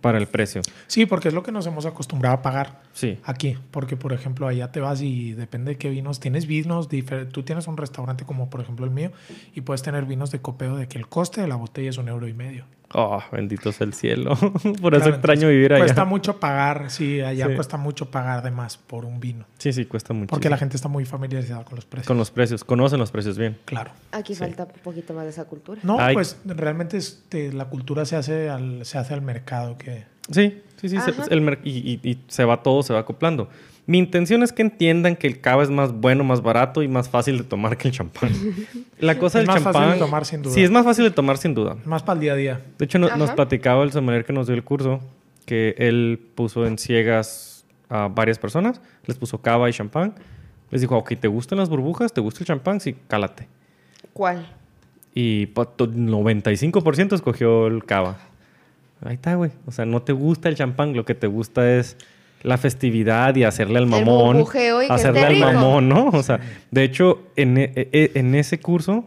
para 0.00 0.16
el 0.18 0.26
precio. 0.28 0.62
Sí, 0.86 1.04
porque 1.04 1.28
es 1.28 1.34
lo 1.34 1.42
que 1.42 1.50
nos 1.52 1.66
hemos 1.66 1.84
acostumbrado 1.84 2.36
a 2.36 2.42
pagar 2.42 2.80
Sí. 2.92 3.18
aquí. 3.24 3.58
Porque, 3.72 3.96
por 3.96 4.12
ejemplo, 4.12 4.46
allá 4.46 4.70
te 4.72 4.80
vas 4.80 5.02
y 5.02 5.32
depende 5.32 5.72
de 5.72 5.78
qué 5.78 5.90
vinos. 5.90 6.20
Tienes 6.20 6.46
vinos 6.46 6.88
diferentes. 6.88 7.32
Tú 7.32 7.42
tienes 7.42 7.66
un 7.66 7.76
restaurante 7.76 8.24
como, 8.24 8.50
por 8.50 8.60
ejemplo, 8.60 8.84
el 8.86 8.92
mío 8.92 9.10
y 9.54 9.62
puedes 9.62 9.82
tener 9.82 10.04
vinos 10.06 10.30
de 10.30 10.40
copeo 10.40 10.76
de 10.76 10.86
que 10.88 10.96
el 10.98 11.08
coste 11.08 11.40
de 11.40 11.48
la 11.48 11.56
botella 11.56 11.90
es 11.90 11.98
un 11.98 12.08
euro 12.08 12.28
y 12.28 12.34
medio. 12.34 12.64
Oh, 12.94 13.22
bendito 13.32 13.72
sea 13.72 13.86
el 13.86 13.94
cielo. 13.94 14.36
Por 14.36 14.94
eso 14.94 15.04
Claro, 15.04 15.14
extraño 15.14 15.14
entonces, 15.20 15.48
vivir 15.48 15.72
allá. 15.72 15.84
Cuesta 15.84 16.04
mucho 16.04 16.38
pagar, 16.40 16.90
sí, 16.90 17.20
allá 17.20 17.48
Sí. 17.48 17.54
cuesta 17.54 17.76
mucho 17.76 18.10
pagar 18.10 18.42
de 18.42 18.50
más 18.50 18.76
por 18.76 19.04
un 19.04 19.18
vino. 19.20 19.46
Sí, 19.58 19.72
sí, 19.72 19.84
cuesta 19.86 20.12
mucho. 20.14 20.28
Porque 20.28 20.48
la 20.50 20.58
gente 20.58 20.76
está 20.76 20.88
muy 20.88 21.04
familiarizada 21.04 21.64
con 21.64 21.76
los 21.76 21.84
precios. 21.86 22.06
Con 22.06 22.18
los 22.18 22.30
precios, 22.30 22.64
conocen 22.64 22.98
los 22.98 23.10
precios 23.10 23.38
bien. 23.38 23.58
Claro. 23.64 23.92
Aquí 24.12 24.34
falta 24.34 24.64
un 24.64 24.80
poquito 24.82 25.14
más 25.14 25.24
de 25.24 25.30
esa 25.30 25.44
cultura. 25.44 25.80
No, 25.84 25.98
Ay. 25.98 26.14
pues 26.14 26.36
realmente 26.44 26.96
este, 26.96 27.52
la 27.52 27.66
cultura 27.66 28.04
se 28.04 28.16
hace 28.16 28.48
al, 28.50 28.84
se 28.84 28.98
hace 28.98 29.14
al 29.14 29.22
mercado 29.22 29.76
que... 29.78 30.04
Sí, 30.30 30.62
sí, 30.76 30.88
sí. 30.88 30.98
se- 31.00 31.32
el 31.34 31.40
mer- 31.40 31.60
y, 31.64 31.70
y- 32.02 32.08
y 32.08 32.18
se 32.28 32.44
va 32.44 32.62
todo, 32.62 32.82
se 32.82 32.92
va 32.92 33.00
acoplando. 33.00 33.48
Mi 33.86 33.98
intención 33.98 34.42
es 34.44 34.52
que 34.52 34.62
entiendan 34.62 35.16
que 35.16 35.26
el 35.26 35.40
cava 35.40 35.62
es 35.64 35.70
más 35.70 35.92
bueno, 35.92 36.22
más 36.22 36.40
barato 36.40 36.82
y 36.84 36.88
más 36.88 37.08
fácil 37.08 37.38
de 37.38 37.44
tomar 37.44 37.76
que 37.76 37.88
el 37.88 37.94
champán. 37.94 38.30
La 39.00 39.18
cosa 39.18 39.40
Es 39.40 39.46
del 39.46 39.54
más 39.54 39.62
fácil 39.62 39.80
champán. 39.80 39.98
de 39.98 40.04
tomar, 40.04 40.24
sin 40.24 40.42
duda. 40.42 40.54
Sí, 40.54 40.62
es 40.62 40.70
más 40.70 40.84
fácil 40.84 41.04
de 41.04 41.10
tomar 41.10 41.36
sin 41.38 41.54
duda. 41.54 41.76
Más 41.84 42.02
para 42.02 42.14
el 42.14 42.20
día 42.20 42.32
a 42.34 42.36
día. 42.36 42.60
De 42.78 42.84
hecho, 42.84 42.98
no- 43.00 43.14
nos 43.16 43.32
platicaba 43.32 43.82
el 43.82 43.90
sommelier 43.92 44.24
que 44.24 44.32
nos 44.32 44.46
dio 44.46 44.54
el 44.54 44.62
curso 44.62 45.00
que 45.46 45.74
él 45.78 46.20
puso 46.36 46.64
en 46.66 46.78
ciegas 46.78 47.64
a 47.88 48.06
varias 48.06 48.38
personas, 48.38 48.80
les 49.06 49.18
puso 49.18 49.38
cava 49.42 49.68
y 49.68 49.72
champán. 49.72 50.14
Les 50.70 50.80
dijo, 50.80 50.96
ok, 50.96 51.14
¿te 51.20 51.26
gustan 51.28 51.58
las 51.58 51.68
burbujas? 51.68 52.12
¿Te 52.14 52.20
gusta 52.20 52.40
el 52.40 52.46
champán? 52.46 52.80
Sí, 52.80 52.94
cálate. 53.08 53.48
¿Cuál? 54.12 54.46
Y 55.14 55.46
pa- 55.46 55.66
to- 55.66 55.88
95% 55.88 57.14
escogió 57.14 57.66
el 57.66 57.84
cava. 57.84 58.16
Ahí 59.04 59.14
está, 59.14 59.34
güey. 59.34 59.50
O 59.66 59.72
sea, 59.72 59.84
no 59.84 60.00
te 60.02 60.12
gusta 60.12 60.48
el 60.48 60.54
champán, 60.54 60.94
lo 60.94 61.04
que 61.04 61.14
te 61.16 61.26
gusta 61.26 61.68
es 61.76 61.96
la 62.42 62.58
festividad 62.58 63.34
y 63.36 63.44
hacerle 63.44 63.78
al 63.78 63.84
El 63.84 63.90
mamón. 63.90 64.36
burbujeo 64.36 64.82
y 64.82 64.86
hacerle 64.88 65.20
al 65.22 65.38
mamón, 65.38 65.88
¿no? 65.88 66.08
O 66.08 66.22
sea, 66.22 66.40
de 66.70 66.82
hecho, 66.84 67.22
en, 67.36 67.56
e- 67.58 67.72
e- 67.74 68.10
en 68.14 68.34
ese 68.34 68.58
curso 68.60 69.06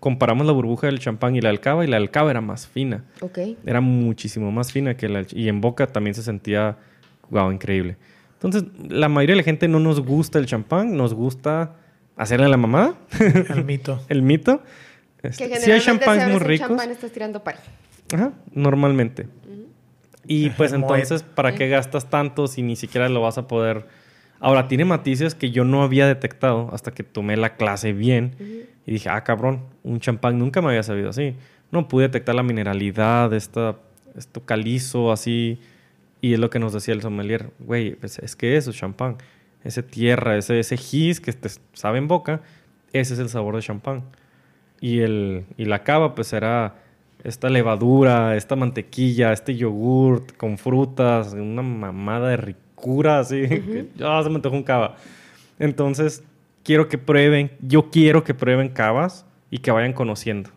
comparamos 0.00 0.46
la 0.46 0.52
burbuja 0.52 0.86
del 0.86 1.00
champán 1.00 1.34
y 1.34 1.40
la 1.40 1.48
del 1.48 1.58
cava 1.60 1.84
y 1.84 1.88
la 1.88 1.98
del 1.98 2.10
cava 2.10 2.30
era 2.30 2.40
más 2.40 2.66
fina. 2.68 3.04
Ok. 3.20 3.38
Era 3.66 3.80
muchísimo 3.80 4.52
más 4.52 4.70
fina 4.72 4.96
que 4.96 5.08
la... 5.08 5.24
Y 5.32 5.48
en 5.48 5.60
boca 5.60 5.88
también 5.88 6.14
se 6.14 6.22
sentía, 6.22 6.76
wow, 7.30 7.50
increíble. 7.50 7.96
Entonces, 8.34 8.64
la 8.88 9.08
mayoría 9.08 9.32
de 9.34 9.38
la 9.38 9.44
gente 9.44 9.66
no 9.66 9.80
nos 9.80 10.00
gusta 10.00 10.38
el 10.38 10.46
champán, 10.46 10.96
nos 10.96 11.14
gusta 11.14 11.74
hacerle 12.16 12.46
a 12.46 12.48
la 12.48 12.56
mamá, 12.56 12.94
El 13.48 13.64
mito. 13.64 14.00
el 14.08 14.22
mito. 14.22 14.62
Que 15.20 15.28
Este, 15.28 15.44
generalmente 15.48 15.64
sí 15.64 15.72
hay 15.72 15.80
si 15.80 15.86
champáns 15.86 16.22
abres 16.22 16.38
muy 16.38 16.46
ricos. 16.46 16.68
champán 16.68 16.90
estás 16.92 17.10
tirando 17.10 17.42
par. 17.42 17.56
Ajá, 18.14 18.30
normalmente. 18.54 19.26
Y 20.28 20.50
pues 20.56 20.72
entonces, 20.72 21.24
¿para 21.24 21.54
qué 21.54 21.68
gastas 21.68 22.08
tanto 22.08 22.46
si 22.46 22.62
ni 22.62 22.76
siquiera 22.76 23.08
lo 23.08 23.22
vas 23.22 23.38
a 23.38 23.48
poder... 23.48 23.86
Ahora, 24.40 24.68
tiene 24.68 24.84
matices 24.84 25.34
que 25.34 25.50
yo 25.50 25.64
no 25.64 25.82
había 25.82 26.06
detectado 26.06 26.68
hasta 26.72 26.92
que 26.92 27.02
tomé 27.02 27.36
la 27.36 27.56
clase 27.56 27.92
bien. 27.92 28.66
Y 28.86 28.92
dije, 28.92 29.08
ah, 29.08 29.24
cabrón, 29.24 29.64
un 29.82 29.98
champán 29.98 30.38
nunca 30.38 30.62
me 30.62 30.68
había 30.68 30.84
sabido 30.84 31.10
así. 31.10 31.34
No 31.72 31.88
pude 31.88 32.04
detectar 32.04 32.36
la 32.36 32.44
mineralidad, 32.44 33.32
esta, 33.32 33.76
esto 34.16 34.44
calizo 34.44 35.10
así. 35.10 35.58
Y 36.20 36.34
es 36.34 36.38
lo 36.38 36.50
que 36.50 36.60
nos 36.60 36.72
decía 36.72 36.94
el 36.94 37.02
sommelier. 37.02 37.50
Güey, 37.58 37.96
pues, 37.96 38.20
es 38.20 38.36
que 38.36 38.56
eso 38.56 38.70
es 38.70 38.76
champán. 38.76 39.16
Ese 39.64 39.82
tierra, 39.82 40.36
ese, 40.36 40.60
ese 40.60 40.76
gis 40.76 41.20
que 41.20 41.32
te 41.32 41.48
sabe 41.72 41.98
en 41.98 42.06
boca, 42.06 42.40
ese 42.92 43.14
es 43.14 43.18
el 43.18 43.30
sabor 43.30 43.56
de 43.56 43.62
champán. 43.62 44.04
Y, 44.80 45.00
el, 45.00 45.46
y 45.56 45.64
la 45.64 45.82
cava, 45.82 46.14
pues 46.14 46.32
era 46.32 46.76
esta 47.24 47.48
levadura, 47.48 48.36
esta 48.36 48.56
mantequilla, 48.56 49.32
este 49.32 49.56
yogurt 49.56 50.36
con 50.36 50.58
frutas, 50.58 51.32
una 51.32 51.62
mamada 51.62 52.28
de 52.30 52.36
ricura, 52.36 53.20
así. 53.20 53.46
que, 53.48 53.88
ah, 54.02 54.20
se 54.22 54.30
me 54.30 54.36
antojó 54.36 54.56
un 54.56 54.62
cava. 54.62 54.96
Entonces, 55.58 56.22
quiero 56.62 56.88
que 56.88 56.98
prueben, 56.98 57.50
yo 57.60 57.90
quiero 57.90 58.24
que 58.24 58.34
prueben 58.34 58.68
cavas 58.68 59.26
y 59.50 59.58
que 59.58 59.70
vayan 59.70 59.92
conociendo. 59.92 60.50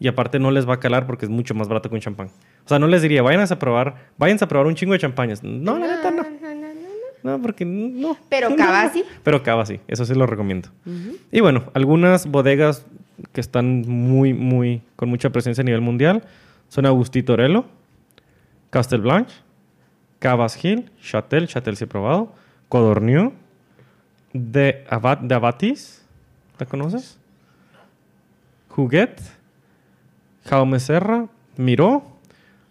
Y 0.00 0.08
aparte 0.08 0.38
no 0.38 0.50
les 0.50 0.68
va 0.68 0.74
a 0.74 0.80
calar 0.80 1.06
porque 1.06 1.24
es 1.24 1.30
mucho 1.30 1.54
más 1.54 1.68
barato 1.68 1.88
que 1.88 1.94
un 1.94 2.00
champán. 2.00 2.28
O 2.64 2.68
sea, 2.68 2.78
no 2.78 2.86
les 2.86 3.02
diría, 3.02 3.22
vayan 3.22 3.40
a 3.40 3.58
probar, 3.58 3.94
váyanse 4.18 4.44
a 4.44 4.48
probar 4.48 4.66
un 4.66 4.74
chingo 4.74 4.92
de 4.92 4.98
champañas. 4.98 5.42
No, 5.42 5.78
la 5.78 5.86
neta 5.86 6.10
no. 6.10 6.22
no, 6.22 6.54
no, 6.54 6.74
no. 6.74 6.84
No, 7.22 7.40
porque 7.40 7.64
no. 7.64 8.18
Pero 8.28 8.54
cava 8.54 8.90
sí. 8.90 9.02
Pero 9.22 9.42
cava 9.42 9.64
sí, 9.64 9.80
eso 9.88 10.04
sí 10.04 10.14
lo 10.14 10.26
recomiendo. 10.26 10.68
Y 11.32 11.40
bueno, 11.40 11.64
algunas 11.72 12.26
bodegas 12.26 12.84
que 13.32 13.40
están 13.40 13.82
muy, 13.82 14.34
muy, 14.34 14.82
con 14.96 15.08
mucha 15.08 15.30
presencia 15.30 15.62
a 15.62 15.64
nivel 15.64 15.80
mundial 15.80 16.24
son 16.68 16.86
Agustí 16.86 17.22
Torello, 17.22 17.66
Castel 18.70 19.02
Blanche, 19.02 19.36
Cavas 20.18 20.62
Hill, 20.62 20.90
Chatel, 21.00 21.46
Chatel 21.46 21.76
sí 21.76 21.84
he 21.84 21.86
probado, 21.86 22.32
Codorniu, 22.68 23.32
de, 24.32 24.84
de 25.22 25.34
Abatis, 25.34 26.04
¿la 26.58 26.66
conoces? 26.66 27.18
Juguet, 28.68 29.20
Jaume 30.46 30.80
Serra, 30.80 31.28
Miró, 31.56 32.02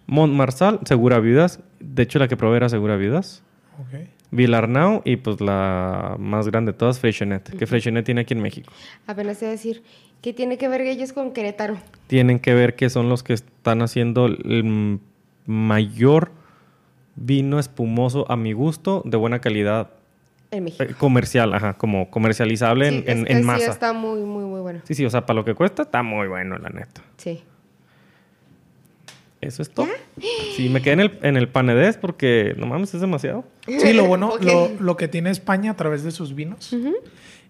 Montmarsal, 0.07 0.81
Segura 0.83 1.19
Viudas. 1.19 1.59
De 1.79 2.03
hecho, 2.03 2.19
la 2.19 2.27
que 2.27 2.35
probé 2.35 2.57
era 2.57 2.67
Segura 2.67 2.97
Viudas. 2.97 3.41
Ok. 3.79 4.09
Villarnau 4.35 5.01
y 5.05 5.15
pues 5.17 5.39
la 5.41 6.15
más 6.19 6.47
grande 6.47 6.71
de 6.71 6.77
todas, 6.77 6.99
Freixenet, 6.99 7.55
que 7.57 7.67
Freixenet 7.67 8.05
tiene 8.05 8.21
aquí 8.21 8.33
en 8.33 8.41
México. 8.41 8.71
Apenas 9.07 9.41
a 9.43 9.47
decir, 9.47 9.83
¿qué 10.21 10.33
tiene 10.33 10.57
que 10.57 10.67
ver 10.67 10.81
ellos 10.81 11.13
con 11.13 11.31
Querétaro? 11.33 11.77
Tienen 12.07 12.39
que 12.39 12.53
ver 12.53 12.75
que 12.75 12.89
son 12.89 13.09
los 13.09 13.23
que 13.23 13.33
están 13.33 13.81
haciendo 13.81 14.25
el 14.25 14.99
mayor 15.45 16.31
vino 17.15 17.59
espumoso 17.59 18.29
a 18.31 18.35
mi 18.35 18.53
gusto, 18.53 19.01
de 19.05 19.17
buena 19.17 19.39
calidad, 19.39 19.91
En 20.51 20.63
México. 20.63 20.83
eh, 20.83 20.95
comercial, 20.97 21.53
ajá, 21.53 21.73
como 21.73 22.09
comercializable 22.09 22.87
en, 22.87 22.93
Sí, 22.93 23.03
en- 23.07 23.17
es 23.19 23.25
que 23.25 23.31
en 23.33 23.37
sí 23.39 23.43
masa. 23.45 23.71
está 23.71 23.93
muy, 23.93 24.21
muy, 24.21 24.45
muy 24.45 24.61
bueno. 24.61 24.81
Sí, 24.83 24.95
sí, 24.95 25.05
o 25.05 25.09
sea, 25.09 25.25
para 25.25 25.35
lo 25.37 25.45
que 25.45 25.53
cuesta, 25.53 25.83
está 25.83 26.01
muy 26.03 26.27
bueno, 26.27 26.57
la 26.57 26.69
neta. 26.69 27.01
Sí. 27.17 27.43
Eso 29.43 29.61
es 29.61 29.69
todo. 29.69 29.87
Sí, 30.55 30.69
me 30.69 30.81
quedé 30.81 30.93
en 30.93 30.99
el, 30.99 31.19
en 31.21 31.37
el 31.37 31.49
panedés 31.49 31.97
porque, 31.97 32.53
no 32.57 32.65
mames, 32.65 32.93
es 32.93 33.01
demasiado. 33.01 33.45
Sí, 33.67 33.93
lo 33.93 34.05
bueno, 34.05 34.33
lo, 34.41 34.69
lo 34.79 34.97
que 34.97 35.07
tiene 35.07 35.29
España 35.29 35.71
a 35.71 35.75
través 35.75 36.03
de 36.03 36.11
sus 36.11 36.35
vinos 36.35 36.75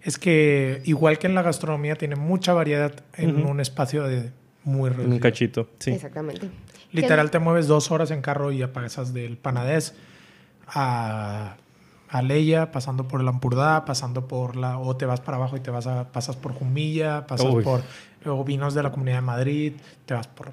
es 0.02 0.18
que, 0.18 0.82
igual 0.84 1.18
que 1.18 1.26
en 1.26 1.34
la 1.34 1.42
gastronomía, 1.42 1.96
tiene 1.96 2.16
mucha 2.16 2.52
variedad 2.52 2.92
en 3.14 3.44
un 3.46 3.60
espacio 3.60 4.04
de 4.04 4.30
muy 4.64 4.88
En 4.88 4.92
un 4.94 4.98
reducido. 4.98 5.20
cachito, 5.20 5.68
sí. 5.78 5.90
Exactamente. 5.92 6.48
Literal, 6.92 7.30
te 7.30 7.38
mueves 7.38 7.66
dos 7.66 7.90
horas 7.90 8.10
en 8.10 8.22
carro 8.22 8.52
y 8.52 8.64
pasas 8.66 9.12
del 9.12 9.36
Panadés 9.36 9.94
a, 10.68 11.56
a 12.08 12.22
Leia, 12.22 12.70
pasando 12.70 13.08
por 13.08 13.20
el 13.20 13.28
Ampurdá, 13.28 13.84
pasando 13.84 14.28
por 14.28 14.56
la... 14.56 14.78
O 14.78 14.96
te 14.96 15.04
vas 15.04 15.20
para 15.20 15.36
abajo 15.36 15.56
y 15.56 15.60
te 15.60 15.70
vas 15.70 15.86
a... 15.86 16.12
Pasas 16.12 16.36
por 16.36 16.52
Jumilla, 16.52 17.26
pasas 17.26 17.48
Uy. 17.50 17.62
por... 17.64 17.82
Luego 18.24 18.44
vinos 18.44 18.74
de 18.74 18.82
la 18.82 18.90
Comunidad 18.90 19.16
de 19.16 19.22
Madrid, 19.22 19.72
te 20.06 20.14
vas 20.14 20.28
por... 20.28 20.52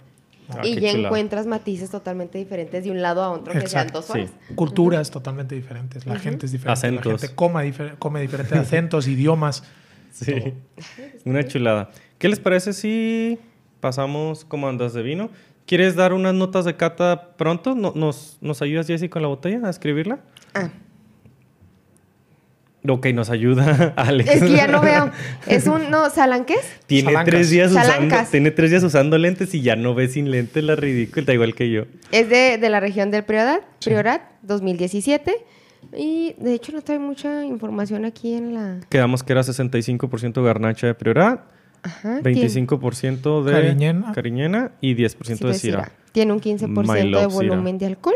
Ah, 0.50 0.62
y 0.66 0.80
ya 0.80 0.92
encuentras 0.92 1.46
matices 1.48 1.90
totalmente 1.90 2.38
diferentes 2.38 2.84
de 2.84 2.92
un 2.92 3.02
lado 3.02 3.24
a 3.24 3.30
otro 3.32 3.54
que 3.54 3.60
sean 3.68 3.88
Exacto, 3.88 4.00
dos 4.02 4.10
horas. 4.10 4.30
sí. 4.48 4.56
Culturas 4.56 5.10
totalmente 5.12 5.56
diferentes, 5.56 6.06
la 6.06 6.20
gente 6.20 6.46
es 6.46 6.52
diferente, 6.52 6.74
Acentos. 6.74 7.12
la 7.14 7.18
gente 7.20 7.36
coma 7.36 7.64
difer- 7.64 7.96
come 8.00 8.22
diferentes 8.22 8.58
acentos, 8.58 9.08
idiomas. 9.08 9.64
Sí. 10.12 10.54
Una 11.26 11.46
chulada. 11.48 11.90
¿Qué 12.18 12.28
les 12.28 12.40
parece 12.40 12.74
si 12.74 13.40
pasamos 13.80 14.44
cómo 14.46 14.68
andas 14.68 14.94
de 14.94 15.02
vino? 15.04 15.30
¿Quieres 15.66 15.96
dar 15.96 16.12
unas 16.12 16.34
notas 16.34 16.66
de 16.66 16.76
cata 16.76 17.30
pronto? 17.38 17.76
¿No- 17.76 17.94
¿Nos, 17.96 18.38
nos 18.42 18.62
ayudas, 18.62 18.88
Jessy, 18.88 19.08
con 19.08 19.22
la 19.22 19.30
botella 19.30 19.66
a 19.66 19.70
escribirla? 19.70 20.20
Ah, 20.54 20.70
Ok, 22.88 23.08
nos 23.14 23.30
ayuda 23.30 23.94
Alex. 23.98 24.30
es 24.30 24.42
que 24.44 24.52
ya 24.52 24.68
no 24.68 24.82
veo. 24.82 25.12
Es 25.48 25.68
un, 25.68 25.92
no, 25.92 26.10
¿salanqués? 26.10 26.60
Tiene 26.88 27.12
Salancas. 27.12 27.32
tres, 27.32 27.50
días 27.52 27.72
usando, 27.72 27.90
Salancas. 27.92 28.32
tiene 28.32 28.52
tres 28.52 28.72
días 28.72 28.84
usando 28.84 29.18
lentes 29.20 29.54
y 29.54 29.62
ya 29.62 29.76
no 29.76 29.94
ve 29.94 30.08
sin 30.08 30.32
lentes 30.32 30.64
la 30.64 30.76
ridícula, 30.76 31.32
igual 31.34 31.54
que 31.54 31.70
yo. 31.70 31.84
Es 32.12 32.28
de, 32.30 32.58
de 32.58 32.70
la 32.70 32.80
región 32.80 33.12
del 33.12 33.24
Priorat, 33.24 33.62
Priorat 33.86 34.22
2017. 34.42 35.32
Y 35.98 36.36
de 36.40 36.54
hecho 36.54 36.72
no 36.72 36.82
trae 36.82 37.00
mucha 37.00 37.44
información 37.46 38.06
aquí 38.06 38.34
en 38.34 38.54
la... 38.54 38.80
Quedamos 38.90 39.24
que 39.24 39.34
era 39.34 39.42
65% 39.42 40.44
garnacha 40.44 40.88
de 40.88 40.94
Priorat, 40.96 41.42
Ajá. 41.84 42.20
tiene- 42.24 42.48
25% 42.48 43.44
de 43.44 43.52
Cariñena. 43.52 44.12
cariñena 44.14 44.72
y 44.82 44.96
10% 44.96 45.36
sí, 45.38 45.44
de. 45.46 45.54
Syrah. 45.54 45.92
Tiene 46.12 46.34
un 46.34 46.40
15% 46.42 46.68
My 46.88 47.12
de 47.12 47.26
volumen 47.28 47.78
de 47.78 47.86
alcohol. 47.88 48.16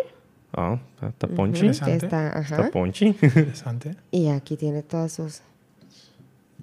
Ah, 0.55 0.79
está- 0.95 1.07
está 1.09 1.27
ponchi. 1.27 1.57
Ujú, 1.59 1.65
Interesante. 1.67 2.05
Está, 2.05 2.27
Está 2.39 2.55
ajá. 2.61 2.71
ponchi. 2.71 3.07
Interesante. 3.21 3.95
Y 4.11 4.27
aquí 4.29 4.55
tiene 4.57 4.83
todas 4.83 5.11
sus... 5.13 5.41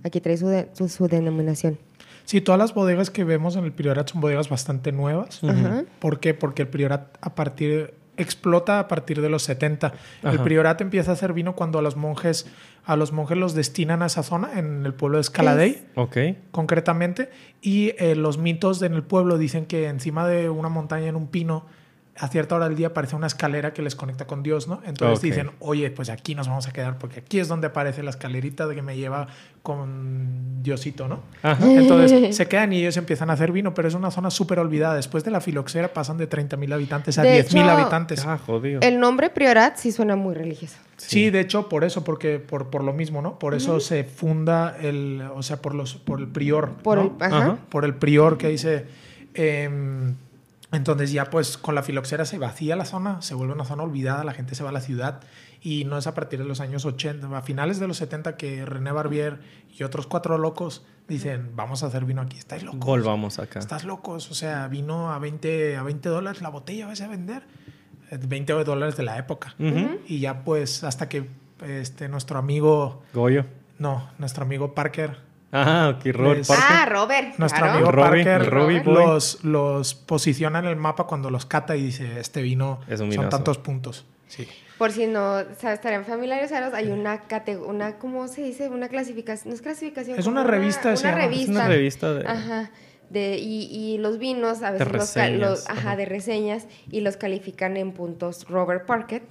Aquí 0.05 0.20
trae 0.20 0.36
su, 0.36 0.48
de- 0.48 0.69
su, 0.73 0.89
su 0.89 1.06
denominación. 1.09 1.78
Sí, 2.24 2.40
todas 2.40 2.59
las 2.59 2.74
bodegas 2.74 3.10
que 3.10 3.24
vemos 3.24 3.56
en 3.56 3.64
el 3.64 3.73
Priorat 3.73 4.09
son 4.10 4.20
bodegas 4.20 4.48
bastante 4.48 4.93
nuevas. 4.93 5.43
Ajá. 5.44 5.85
¿Por 5.98 6.20
qué? 6.20 6.35
Porque 6.35 6.62
el 6.62 6.69
Priorat 6.69 7.16
a 7.20 7.35
partir 7.35 7.94
explota 8.16 8.78
a 8.78 8.89
partir 8.89 9.20
de 9.20 9.28
los 9.28 9.43
70. 9.43 9.93
El 10.23 10.28
Ajá. 10.28 10.44
Priorat 10.44 10.81
empieza 10.81 11.10
a 11.10 11.14
hacer 11.14 11.32
vino 11.32 11.55
cuando 11.56 11.78
a 11.78 11.82
los 11.82 11.97
monjes 11.97 12.47
a 12.85 12.97
los 12.97 13.12
monjes 13.12 13.39
los 13.39 13.55
destinan 13.55 14.02
a 14.02 14.06
esa 14.06 14.23
zona 14.24 14.59
en 14.59 14.85
el 14.85 14.93
pueblo 14.93 15.19
de 15.19 15.23
Escaladey, 15.23 15.86
ok. 15.94 16.16
concretamente, 16.51 17.31
y 17.60 17.93
eh, 17.98 18.16
los 18.16 18.39
mitos 18.39 18.82
en 18.82 18.94
el 18.94 19.05
pueblo 19.05 19.39
dicen 19.39 19.66
que 19.66 19.86
encima 19.86 20.27
de 20.27 20.51
una 20.51 20.69
montaña 20.69 21.06
en 21.06 21.14
un 21.14 21.28
pino 21.28 21.64
a 22.18 22.28
cierta 22.28 22.56
hora 22.56 22.68
del 22.68 22.76
día 22.76 22.89
aparece 22.89 23.16
una 23.16 23.26
escalera 23.26 23.72
que 23.72 23.80
les 23.80 23.97
conecta 23.97 24.26
con 24.26 24.43
Dios, 24.43 24.68
¿no? 24.68 24.82
Entonces 24.84 25.22
dicen, 25.22 25.51
oye, 25.60 25.90
pues 25.90 26.10
aquí 26.10 26.34
nos 26.34 26.47
vamos 26.47 26.68
a 26.68 26.72
quedar 26.72 26.98
porque 26.98 27.20
aquí 27.20 27.39
es 27.40 27.48
donde 27.48 27.68
aparece 27.68 28.02
la 28.02 28.10
escalerita 28.10 28.66
de 28.66 28.74
que 28.74 28.82
me 28.82 28.97
lleva 28.97 29.28
con 29.62 30.62
Diosito, 30.62 31.09
¿no? 31.09 31.20
Ajá. 31.43 31.64
Entonces 31.64 32.36
se 32.36 32.47
quedan 32.48 32.72
y 32.72 32.80
ellos 32.80 32.97
empiezan 32.98 33.30
a 33.30 33.32
hacer 33.32 33.51
vino, 33.51 33.72
pero 33.72 33.89
es 33.89 33.94
una 33.94 34.10
zona 34.10 34.30
súper 34.30 34.59
olvidada. 34.59 34.94
Después 34.97 35.24
de 35.24 35.30
la 35.30 35.40
filoxera 35.40 35.93
pasan 35.94 36.18
de 36.18 36.28
30.000 36.28 36.74
habitantes 36.74 37.18
a 37.18 37.22
De 37.22 37.43
10.000 37.43 37.60
hecho, 37.62 37.70
habitantes. 37.70 38.26
Ah, 38.26 38.39
jodido. 38.39 38.80
El 38.82 39.01
nombre 39.01 39.30
Priorat 39.30 39.76
sí 39.76 39.90
suena 39.90 40.14
muy 40.14 40.34
religioso. 40.34 40.76
Sí, 40.98 41.30
de 41.30 41.40
hecho, 41.40 41.68
por 41.68 41.82
eso, 41.82 42.05
porque 42.05 42.39
por, 42.39 42.68
por 42.70 42.84
lo 42.84 42.93
mismo, 42.93 43.22
¿no? 43.22 43.39
Por 43.39 43.55
eso 43.55 43.80
se 43.80 44.05
funda 44.05 44.76
el, 44.80 45.22
o 45.34 45.43
sea, 45.43 45.56
por 45.62 45.74
los, 45.74 45.94
por 45.94 46.20
el 46.20 46.28
prior, 46.28 46.74
Por 46.82 46.98
¿no? 46.98 47.05
el, 47.05 47.10
ajá. 47.22 47.39
Ajá. 47.39 47.59
por 47.70 47.84
el 47.84 47.94
prior 47.94 48.36
que 48.39 48.48
dice. 48.48 48.84
em, 49.34 50.14
entonces 50.72 51.12
ya 51.12 51.26
pues 51.30 51.58
con 51.58 51.74
la 51.74 51.82
filoxera 51.82 52.24
se 52.24 52.38
vacía 52.38 52.76
la 52.76 52.84
zona, 52.84 53.20
se 53.22 53.34
vuelve 53.34 53.52
una 53.52 53.64
zona 53.64 53.82
olvidada, 53.82 54.24
la 54.24 54.32
gente 54.32 54.54
se 54.54 54.62
va 54.62 54.70
a 54.70 54.72
la 54.72 54.80
ciudad 54.80 55.20
y 55.60 55.84
no 55.84 55.98
es 55.98 56.06
a 56.06 56.14
partir 56.14 56.38
de 56.38 56.46
los 56.46 56.60
años 56.60 56.84
80, 56.84 57.36
a 57.36 57.42
finales 57.42 57.78
de 57.78 57.86
los 57.86 57.98
70 57.98 58.36
que 58.36 58.64
René 58.64 58.90
Barbier 58.90 59.38
y 59.78 59.82
otros 59.82 60.06
cuatro 60.06 60.38
locos 60.38 60.84
dicen, 61.08 61.52
vamos 61.54 61.82
a 61.82 61.86
hacer 61.86 62.04
vino 62.04 62.22
aquí, 62.22 62.38
estáis 62.38 62.62
locos. 62.62 62.80
Volvamos 62.80 63.38
acá. 63.38 63.58
Estás 63.58 63.84
locos, 63.84 64.30
o 64.30 64.34
sea, 64.34 64.66
vino 64.68 65.12
a 65.12 65.18
20, 65.18 65.76
a 65.76 65.82
20 65.82 66.08
dólares 66.08 66.42
la 66.42 66.48
botella, 66.48 66.86
vas 66.86 67.00
a 67.00 67.08
vender. 67.08 67.44
Eh, 68.10 68.18
20 68.18 68.52
dólares 68.64 68.96
de 68.96 69.02
la 69.02 69.18
época. 69.18 69.54
Y 70.06 70.20
ya 70.20 70.42
pues 70.42 70.84
hasta 70.84 71.08
que 71.08 71.28
este, 71.62 72.08
nuestro 72.08 72.38
amigo, 72.38 73.02
Goyo. 73.12 73.44
no, 73.78 74.08
nuestro 74.18 74.44
amigo 74.44 74.74
Parker, 74.74 75.18
Ah, 75.52 75.94
ok, 75.96 76.06
Robert 76.14 76.46
Parker. 76.46 76.66
Ah, 76.68 76.86
Robert. 76.86 77.38
nuestro 77.38 77.60
claro. 77.60 77.74
amigo 77.74 77.92
Robbie, 77.92 78.24
Parker 78.24 78.50
Robbie 78.50 78.82
los, 78.84 79.44
los 79.44 79.94
posiciona 79.94 80.58
en 80.60 80.64
el 80.64 80.76
mapa 80.76 81.04
cuando 81.06 81.28
los 81.30 81.44
cata 81.46 81.76
y 81.76 81.84
dice, 81.84 82.18
este 82.18 82.40
vino 82.42 82.80
Es 82.88 83.00
un 83.00 83.12
son 83.12 83.28
tantos 83.28 83.58
puntos. 83.58 84.06
Sí. 84.28 84.48
Por 84.78 84.90
si 84.92 85.06
no 85.06 85.34
o 85.34 85.44
sea, 85.60 85.74
estarían 85.74 86.04
familiarizados, 86.06 86.72
hay 86.74 86.88
una 86.90 87.20
cate- 87.28 87.58
una 87.58 87.98
¿cómo 87.98 88.26
se 88.28 88.42
dice? 88.42 88.68
Una 88.70 88.88
clasificación, 88.88 89.50
no 89.50 89.54
es 89.54 89.60
clasificación. 89.62 90.18
Es 90.18 90.26
una 90.26 90.42
revista, 90.42 90.96
se 90.96 91.06
Una. 91.06 91.16
Es 91.18 91.22
revista. 91.24 91.42
Es 91.52 91.56
una 91.56 91.68
revista 91.68 92.14
de... 92.14 92.26
Ajá. 92.26 92.70
De, 93.10 93.36
y, 93.38 93.64
y 93.70 93.98
los 93.98 94.18
vinos 94.18 94.62
a 94.62 94.70
veces 94.70 94.88
los, 94.90 95.10
ca- 95.12 95.24
reseñas, 95.26 95.50
los- 95.50 95.68
ajá, 95.68 95.78
ajá. 95.80 95.96
de 95.96 96.06
reseñas 96.06 96.66
y 96.90 97.02
los 97.02 97.18
califican 97.18 97.76
en 97.76 97.92
puntos 97.92 98.46
Robert 98.48 98.86
Parker, 98.86 99.22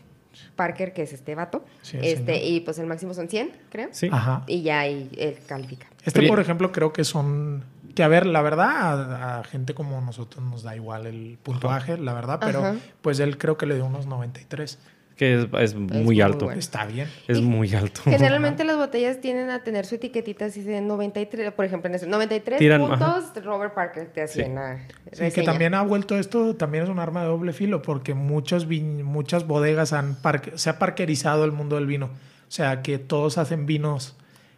Parker 0.56 0.94
que 0.94 1.02
es 1.02 1.14
este 1.14 1.34
vato, 1.34 1.66
Sí, 1.82 1.98
este 2.00 2.36
señor. 2.36 2.52
y 2.52 2.60
pues 2.60 2.78
el 2.78 2.86
máximo 2.86 3.16
son 3.16 3.28
100, 3.28 3.52
creo. 3.72 3.90
Sí. 3.92 4.08
Ajá. 4.12 4.44
Y 4.46 4.62
ya 4.62 4.82
ahí 4.82 5.10
él 5.18 5.38
califica. 5.48 5.88
Este, 6.04 6.28
por 6.28 6.40
ejemplo, 6.40 6.72
creo 6.72 6.94
que 6.94 7.04
son... 7.04 7.64
Que 7.96 8.04
a 8.04 8.08
ver, 8.08 8.26
la 8.26 8.42
verdad, 8.42 9.14
a, 9.14 9.40
a 9.40 9.44
gente 9.44 9.74
como 9.74 10.00
nosotros 10.02 10.44
nos 10.46 10.64
da 10.64 10.76
igual 10.76 11.06
el 11.08 11.38
puntuaje, 11.44 11.98
la 11.98 12.14
verdad, 12.14 12.40
pero 12.40 12.60
Ajá. 12.60 12.76
pues 13.02 13.20
él 13.20 13.38
creo 13.38 13.58
que 13.58 13.66
le 13.66 13.76
dio 13.76 13.86
unos 13.86 14.06
93. 14.08 14.80
Que 15.18 15.36
es, 15.36 15.48
es 15.60 15.76
muy 15.76 16.02
muy 16.04 16.22
alto. 16.22 16.46
bueno. 16.46 16.58
Está 16.60 16.86
bien. 16.86 17.08
Es 17.28 17.38
Y- 17.40 17.42
muy 17.42 17.76
alto. 17.76 18.02
Generalmente 18.06 18.64
las 18.64 18.78
botellas 18.78 19.20
tienden 19.20 19.50
a 19.52 19.62
tener 19.64 19.86
su 19.86 19.96
etiquetita 19.96 20.46
así 20.46 20.62
de 20.64 20.80
93, 20.82 21.52
por 21.52 21.66
ejemplo, 21.66 21.90
en 21.90 21.96
ese 21.96 22.08
93 22.08 22.58
Tiran, 22.58 22.82
puntos 22.88 23.26
Robert 23.44 23.74
Parker 23.76 24.08
te 24.08 24.24
hacía 24.24 24.46
Sí. 24.46 24.50
una 24.52 24.88
Sí, 25.12 25.30
que 25.32 25.44
también 25.44 25.74
ha 25.76 25.82
vuelto 25.84 26.18
esto, 26.18 26.56
también 26.56 26.86
es 26.86 26.90
un 26.90 26.98
arma 26.98 27.22
de 27.22 27.28
doble 27.28 27.52
filo, 27.54 27.82
porque 27.82 28.14
muchos 28.16 28.66
muchas 28.68 29.46
bodegas 29.46 29.92
han 29.94 30.16
parque- 30.16 30.54
se 30.58 30.70
ha 30.70 30.80
parquerizado 30.80 31.44
el 31.44 31.52
mundo 31.52 31.76
del 31.76 31.86
vino. 31.88 32.06
O 32.06 32.10
sea, 32.52 32.82
que 32.82 32.98
todos 33.00 33.38
hacen 33.38 33.66
vinos 33.66 34.16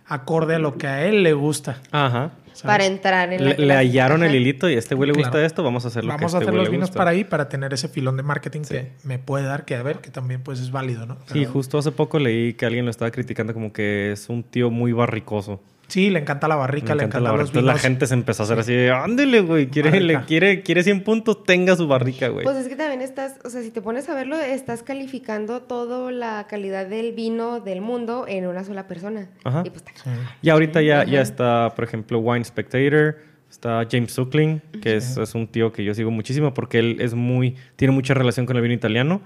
acorde 0.07 0.55
a 0.55 0.59
lo 0.59 0.77
que 0.77 0.87
a 0.87 1.05
él 1.05 1.23
le 1.23 1.33
gusta. 1.33 1.77
Ajá. 1.91 2.31
¿sabes? 2.53 2.61
para 2.67 2.85
entrar 2.85 3.33
en 3.33 3.43
la 3.43 3.53
Le, 3.55 3.73
hallaron 3.73 4.23
el 4.23 4.35
hilito 4.35 4.69
y 4.69 4.75
a 4.75 4.77
este 4.77 4.93
güey 4.93 5.07
le 5.07 5.13
gusta 5.15 5.31
Claro. 5.31 5.45
esto, 5.47 5.63
vamos 5.63 5.85
a 5.85 5.87
hacer 5.87 6.03
lo 6.03 6.11
que 6.11 6.17
Vamos 6.17 6.35
a 6.35 6.37
este 6.37 6.49
hacer 6.49 6.53
los 6.59 6.69
vinos 6.69 6.89
gusta. 6.89 6.97
para 6.99 7.09
ahí 7.09 7.23
para 7.23 7.49
tener 7.49 7.73
ese 7.73 7.87
filón 7.87 8.15
de 8.15 8.21
marketing 8.21 8.61
Sí. 8.61 8.75
que 8.75 8.91
me 9.03 9.17
puede 9.17 9.45
dar, 9.45 9.65
que 9.65 9.73
a 9.75 9.81
ver, 9.81 9.97
que 10.01 10.11
también 10.11 10.43
pues 10.43 10.59
es 10.59 10.69
válido, 10.69 11.07
¿no? 11.07 11.17
Sí, 11.31 11.45
justo 11.45 11.79
hace 11.79 11.91
poco 11.91 12.19
leí 12.19 12.53
que 12.53 12.67
alguien 12.67 12.85
lo 12.85 12.91
estaba 12.91 13.09
criticando 13.09 13.55
como 13.55 13.73
que 13.73 14.11
es 14.11 14.29
un 14.29 14.43
tío 14.43 14.69
muy 14.69 14.91
barricoso. 14.91 15.61
Sí, 15.87 16.09
le 16.09 16.19
encanta 16.19 16.47
la 16.47 16.55
barrica, 16.55 16.95
le 16.95 17.03
encanta 17.03 17.17
encantan 17.19 17.23
la 17.23 17.29
los 17.29 17.37
barrica. 17.37 17.49
Entonces 17.59 17.65
la 17.65 17.73
vinos. 17.73 17.81
gente 17.81 18.07
se 18.07 18.13
empezó 18.15 18.43
a 18.43 18.45
hacer 18.45 18.59
así 18.59 18.73
de, 18.73 18.89
ándele, 18.91 19.41
güey, 19.41 19.67
quiere, 19.67 19.99
le, 20.01 20.21
quiere, 20.25 20.61
quiere 20.63 20.81
100 20.83 21.03
puntos, 21.03 21.43
tenga 21.43 21.75
su 21.75 21.87
barrica, 21.87 22.29
güey. 22.29 22.43
Pues 22.45 22.57
es 22.57 22.67
que 22.67 22.75
también 22.75 23.01
estás, 23.01 23.35
o 23.43 23.49
sea, 23.49 23.61
si 23.61 23.69
te 23.69 23.81
pones 23.81 24.09
a 24.09 24.15
verlo, 24.15 24.35
estás 24.39 24.81
calificando 24.81 25.61
toda 25.61 26.11
la 26.11 26.47
calidad 26.49 26.87
del 26.87 27.11
vino 27.13 27.59
del 27.59 27.81
mundo 27.81 28.25
en 28.27 28.47
una 28.47 28.63
sola 28.63 28.87
persona. 28.87 29.29
Ajá. 29.43 29.61
Y 29.65 29.69
pues, 29.69 29.83
Sí. 30.03 30.09
y 30.41 30.49
ahorita 30.49 30.81
ya, 30.81 31.03
ya 31.03 31.21
está, 31.21 31.73
por 31.75 31.83
ejemplo, 31.83 32.19
Wine 32.19 32.43
Spectator, 32.45 33.17
Está 33.51 33.85
James 33.87 34.11
Suckling, 34.11 34.61
que 34.81 34.95
es, 34.95 35.15
es 35.15 35.35
un 35.35 35.45
tío 35.45 35.71
que 35.71 35.83
yo 35.83 35.93
sigo 35.93 36.09
muchísimo 36.09 36.55
porque 36.55 36.79
él 36.79 36.97
es 36.99 37.13
muy, 37.13 37.55
tiene 37.75 37.93
mucha 37.93 38.15
relación 38.15 38.47
con 38.47 38.55
el 38.55 38.63
vino 38.63 38.73
italiano 38.73 39.21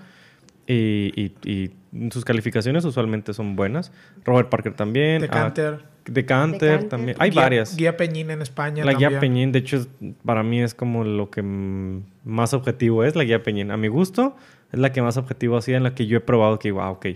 y, 0.68 1.14
y- 1.16 1.34
y 1.50 1.72
sus 2.12 2.26
calificaciones 2.26 2.84
usualmente 2.84 3.34
son 3.34 3.56
buenas. 3.56 3.92
Robert 4.26 4.50
Parker 4.50 4.74
también. 4.74 5.22
Decanter. 5.22 5.80
ah, 5.82 5.86
Decanter 6.08 6.60
Decanter. 6.60 6.90
también. 6.90 7.18
Hay 7.20 7.30
Guía- 7.32 7.42
varias. 7.42 7.76
Guía 7.78 7.98
Peñín 7.98 8.32
en 8.32 8.42
España. 8.42 8.84
La 8.86 8.94
guía. 8.94 9.20
Peñín, 9.20 9.52
de 9.52 9.60
hecho, 9.60 9.86
para 10.26 10.44
mí 10.44 10.62
es 10.62 10.74
como 10.74 11.04
lo 11.04 11.30
que 11.30 11.42
más 11.44 12.54
objetivo 12.54 13.04
es, 13.04 13.16
la 13.16 13.24
guía 13.24 13.44
Peñín. 13.44 13.72
A 13.72 13.78
mi 13.78 13.88
gusto, 13.88 14.36
es 14.72 14.80
la 14.80 14.92
que 14.92 15.02
más 15.02 15.18
objetivo 15.18 15.58
ha 15.58 15.62
sido 15.62 15.78
en 15.78 15.84
la 15.84 15.94
que 15.96 16.08
yo 16.08 16.18
he 16.18 16.22
probado 16.22 16.60
que, 16.60 16.72
wow, 16.72 16.92
ok. 16.94 17.08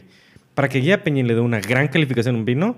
Para 0.55 0.67
que 0.69 0.79
guía 0.79 1.03
Peñín 1.03 1.27
le 1.27 1.35
dé 1.35 1.39
una 1.41 1.59
gran 1.61 1.87
calificación 1.87 2.35
a 2.35 2.37
un 2.39 2.45
vino, 2.45 2.75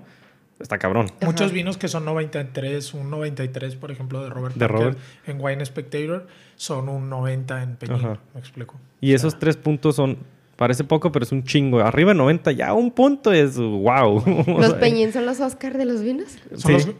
está 0.60 0.78
cabrón. 0.78 1.06
Muchos 1.20 1.46
Ajá. 1.46 1.54
vinos 1.54 1.76
que 1.76 1.88
son 1.88 2.04
93, 2.04 2.94
un 2.94 3.10
93, 3.10 3.74
por 3.76 3.90
ejemplo, 3.90 4.22
de 4.22 4.30
Robert 4.30 4.54
De 4.54 4.68
Robert. 4.68 4.98
en 5.26 5.38
Wine 5.40 5.64
Spectator, 5.66 6.26
son 6.56 6.88
un 6.88 7.10
90 7.10 7.62
en 7.62 7.76
Peñín. 7.76 7.96
Ajá. 7.96 8.18
Me 8.32 8.40
explico. 8.40 8.76
Y 9.00 9.12
esos 9.14 9.38
tres 9.38 9.56
puntos 9.56 9.96
son, 9.96 10.18
parece 10.56 10.84
poco, 10.84 11.10
pero 11.12 11.24
es 11.24 11.32
un 11.32 11.44
chingo. 11.44 11.80
Arriba 11.80 12.10
de 12.12 12.18
90, 12.18 12.52
ya 12.52 12.72
un 12.72 12.90
punto 12.90 13.32
es 13.32 13.56
wow. 13.56 14.22
¿Los 14.46 14.74
peñín 14.80 15.12
son 15.12 15.26
los 15.26 15.40
Oscar 15.40 15.76
de 15.76 15.84
los 15.84 16.02
vinos? 16.02 16.38
Son, 16.54 16.80
Sí. 16.80 16.86
los, 16.88 16.96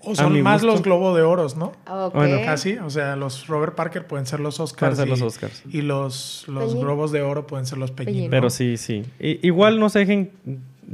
o 0.00 0.14
son 0.14 0.40
más 0.42 0.62
gusto. 0.62 0.72
los 0.72 0.82
Globo 0.82 1.16
de 1.16 1.22
Oros, 1.22 1.56
¿no? 1.56 1.72
Ok. 1.90 2.14
Bueno, 2.14 2.38
Casi, 2.44 2.78
o 2.78 2.90
sea, 2.90 3.16
los 3.16 3.48
Robert 3.48 3.74
Parker 3.74 4.06
pueden 4.06 4.24
ser 4.26 4.38
los 4.40 4.60
Oscars. 4.60 4.96
Pueden 4.96 4.96
ser 4.96 5.08
los 5.08 5.20
y- 5.20 5.24
Oscars. 5.24 5.62
Y 5.68 5.82
los, 5.82 6.44
los 6.48 6.66
Peñín. 6.70 6.80
Globos 6.84 7.10
de 7.12 7.22
Oro 7.22 7.46
pueden 7.46 7.66
ser 7.66 7.78
los 7.78 7.90
Peñín. 7.90 8.14
Peñín. 8.14 8.24
¿no? 8.26 8.30
Pero 8.30 8.50
sí, 8.50 8.76
sí. 8.76 9.04
I- 9.18 9.40
igual 9.42 9.80
no 9.80 9.88
se 9.88 10.00
dejen 10.00 10.30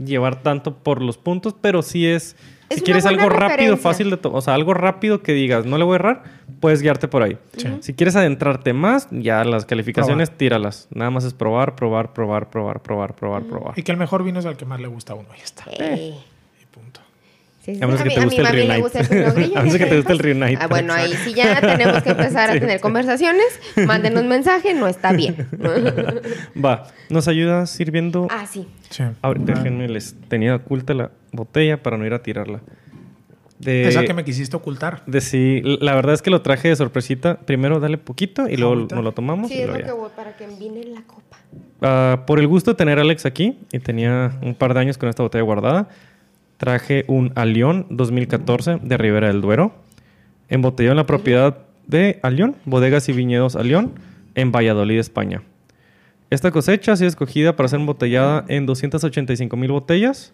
llevar 0.04 0.42
tanto 0.42 0.74
por 0.78 1.02
los 1.02 1.18
puntos, 1.18 1.54
pero 1.60 1.82
sí 1.82 2.06
es... 2.06 2.36
Es 2.72 2.78
si 2.78 2.84
quieres 2.84 3.06
algo 3.06 3.28
rápido, 3.28 3.76
fácil 3.76 4.10
de 4.10 4.16
tomar, 4.16 4.38
o 4.38 4.40
sea, 4.40 4.54
algo 4.54 4.72
rápido 4.74 5.22
que 5.22 5.32
digas, 5.32 5.66
no 5.66 5.78
le 5.78 5.84
voy 5.84 5.92
a 5.92 5.96
errar, 5.96 6.22
puedes 6.60 6.80
guiarte 6.80 7.08
por 7.08 7.22
ahí. 7.22 7.38
Sí. 7.56 7.68
Si 7.80 7.94
quieres 7.94 8.16
adentrarte 8.16 8.72
más, 8.72 9.08
ya 9.10 9.44
las 9.44 9.66
calificaciones, 9.66 10.30
tíralas. 10.30 10.88
Nada 10.90 11.10
más 11.10 11.24
es 11.24 11.34
probar, 11.34 11.76
probar, 11.76 12.12
probar, 12.14 12.48
probar, 12.48 12.80
probar, 12.80 13.14
probar, 13.14 13.42
probar. 13.44 13.78
Y 13.78 13.82
que 13.82 13.92
el 13.92 13.98
mejor 13.98 14.24
vino 14.24 14.38
es 14.38 14.46
el 14.46 14.56
que 14.56 14.64
más 14.64 14.80
le 14.80 14.88
gusta 14.88 15.12
a 15.12 15.16
uno. 15.16 15.28
Ya 15.36 15.44
está. 15.44 15.64
Eh. 15.78 16.14
Y 16.60 16.66
punto. 16.66 17.01
Sí, 17.64 17.76
sí, 17.76 17.82
A 17.82 17.86
menos 17.86 18.02
que 18.02 18.10
te 18.10 18.16
mi- 18.18 18.24
guste 18.24 18.36
el 18.40 18.42
mami 18.44 18.56
le 18.56 18.62
Reunite. 18.66 18.80
gusta 18.82 18.98
el 19.00 19.32
Grillo, 19.32 19.52
A 19.58 19.62
menos 19.62 19.78
que 19.78 19.86
te 19.86 19.96
guste 19.96 20.12
el. 20.12 20.18
Reunite. 20.18 20.58
Ah, 20.60 20.66
bueno, 20.66 20.92
ahí 20.94 21.12
sí 21.24 21.32
ya 21.32 21.60
tenemos 21.60 22.02
que 22.02 22.10
empezar 22.10 22.50
a 22.50 22.54
tener 22.54 22.78
sí. 22.78 22.82
conversaciones. 22.82 23.46
Mándenos 23.86 24.24
mensaje, 24.24 24.74
no 24.74 24.88
está 24.88 25.12
bien. 25.12 25.46
Va, 26.64 26.88
¿nos 27.08 27.28
ayudas 27.28 27.70
sirviendo? 27.70 28.26
ah, 28.30 28.46
sí. 28.50 28.66
Sí. 28.90 29.04
Ahorita 29.22 29.52
déjenme, 29.54 29.88
les 29.88 30.14
tenía 30.28 30.56
oculta 30.56 30.92
la 30.94 31.10
botella 31.32 31.82
para 31.82 31.96
no 31.96 32.04
ir 32.06 32.12
a 32.14 32.22
tirarla. 32.22 32.60
De, 33.58 33.86
Esa 33.86 34.02
que 34.02 34.12
me 34.12 34.24
quisiste 34.24 34.56
ocultar. 34.56 35.04
de 35.06 35.20
sí, 35.20 35.62
la 35.80 35.94
verdad 35.94 36.14
es 36.14 36.22
que 36.22 36.30
lo 36.30 36.42
traje 36.42 36.66
de 36.68 36.74
sorpresita. 36.74 37.38
Primero 37.38 37.78
dale 37.78 37.96
poquito 37.96 38.48
y 38.48 38.56
luego 38.56 38.74
nos 38.74 39.04
lo 39.04 39.12
tomamos. 39.12 39.48
Sí, 39.50 39.58
y 39.58 39.60
es 39.60 39.68
lo 39.68 39.78
ya. 39.78 39.84
que 39.84 39.92
voy 39.92 40.10
para 40.16 40.36
que 40.36 40.44
envine 40.44 40.82
la 40.86 41.02
copa. 41.02 41.38
Ah, 41.80 42.24
por 42.26 42.40
el 42.40 42.48
gusto 42.48 42.72
de 42.72 42.76
tener 42.76 42.98
a 42.98 43.02
Alex 43.02 43.24
aquí, 43.24 43.58
y 43.72 43.78
tenía 43.78 44.32
un 44.42 44.56
par 44.56 44.74
de 44.74 44.80
años 44.80 44.98
con 44.98 45.08
esta 45.08 45.22
botella 45.22 45.44
guardada, 45.44 45.88
traje 46.66 47.04
un 47.08 47.32
Alión 47.34 47.86
2014 47.90 48.78
de 48.84 48.96
Ribera 48.96 49.26
del 49.26 49.40
Duero, 49.40 49.74
embotellado 50.48 50.92
en 50.92 50.96
la 50.98 51.06
propiedad 51.06 51.58
de 51.88 52.20
Alión, 52.22 52.54
Bodegas 52.66 53.08
y 53.08 53.12
Viñedos 53.12 53.56
Alión, 53.56 53.90
en 54.36 54.52
Valladolid, 54.52 55.00
España. 55.00 55.42
Esta 56.30 56.52
cosecha 56.52 56.92
ha 56.92 56.96
sido 56.96 57.08
escogida 57.08 57.56
para 57.56 57.68
ser 57.68 57.80
embotellada 57.80 58.44
en 58.46 58.66
285 58.66 59.56
mil 59.56 59.72
botellas 59.72 60.32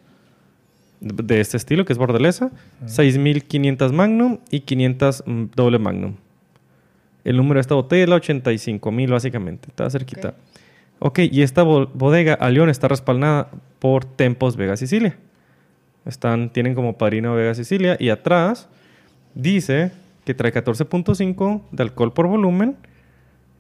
de 1.01 1.41
este 1.41 1.57
estilo, 1.57 1.87
que 1.87 1.95
es 1.95 1.99
bordelesa, 1.99 2.51
6.500 2.85 3.91
Magnum 3.93 4.37
y 4.51 4.61
500 4.61 5.23
mm, 5.25 5.45
doble 5.57 5.79
Magnum. 5.79 6.17
El 7.25 7.39
número 7.39 7.55
de 7.55 7.63
esta 7.63 7.75
botella 7.75 8.03
es 8.03 8.09
la 8.11 8.17
85.000 8.17 9.11
básicamente, 9.11 9.69
está 9.71 9.89
cerquita. 9.89 10.35
Ok, 10.99 11.21
y 11.31 11.41
esta 11.41 11.63
bo- 11.63 11.87
bodega 11.95 12.35
a 12.35 12.51
León 12.51 12.69
está 12.69 12.87
respaldada 12.89 13.49
por 13.79 14.05
Tempos 14.05 14.57
Vega 14.59 14.77
Sicilia. 14.77 15.17
Están, 16.09 16.51
tienen 16.51 16.75
como 16.75 16.97
padrino 16.97 17.35
Vega 17.35 17.55
Sicilia 17.55 17.97
y 18.01 18.09
atrás 18.09 18.69
dice 19.35 19.93
que 20.25 20.33
trae 20.33 20.53
14.5 20.53 21.63
de 21.71 21.83
alcohol 21.83 22.15
por 22.15 22.27
volumen. 22.27 22.77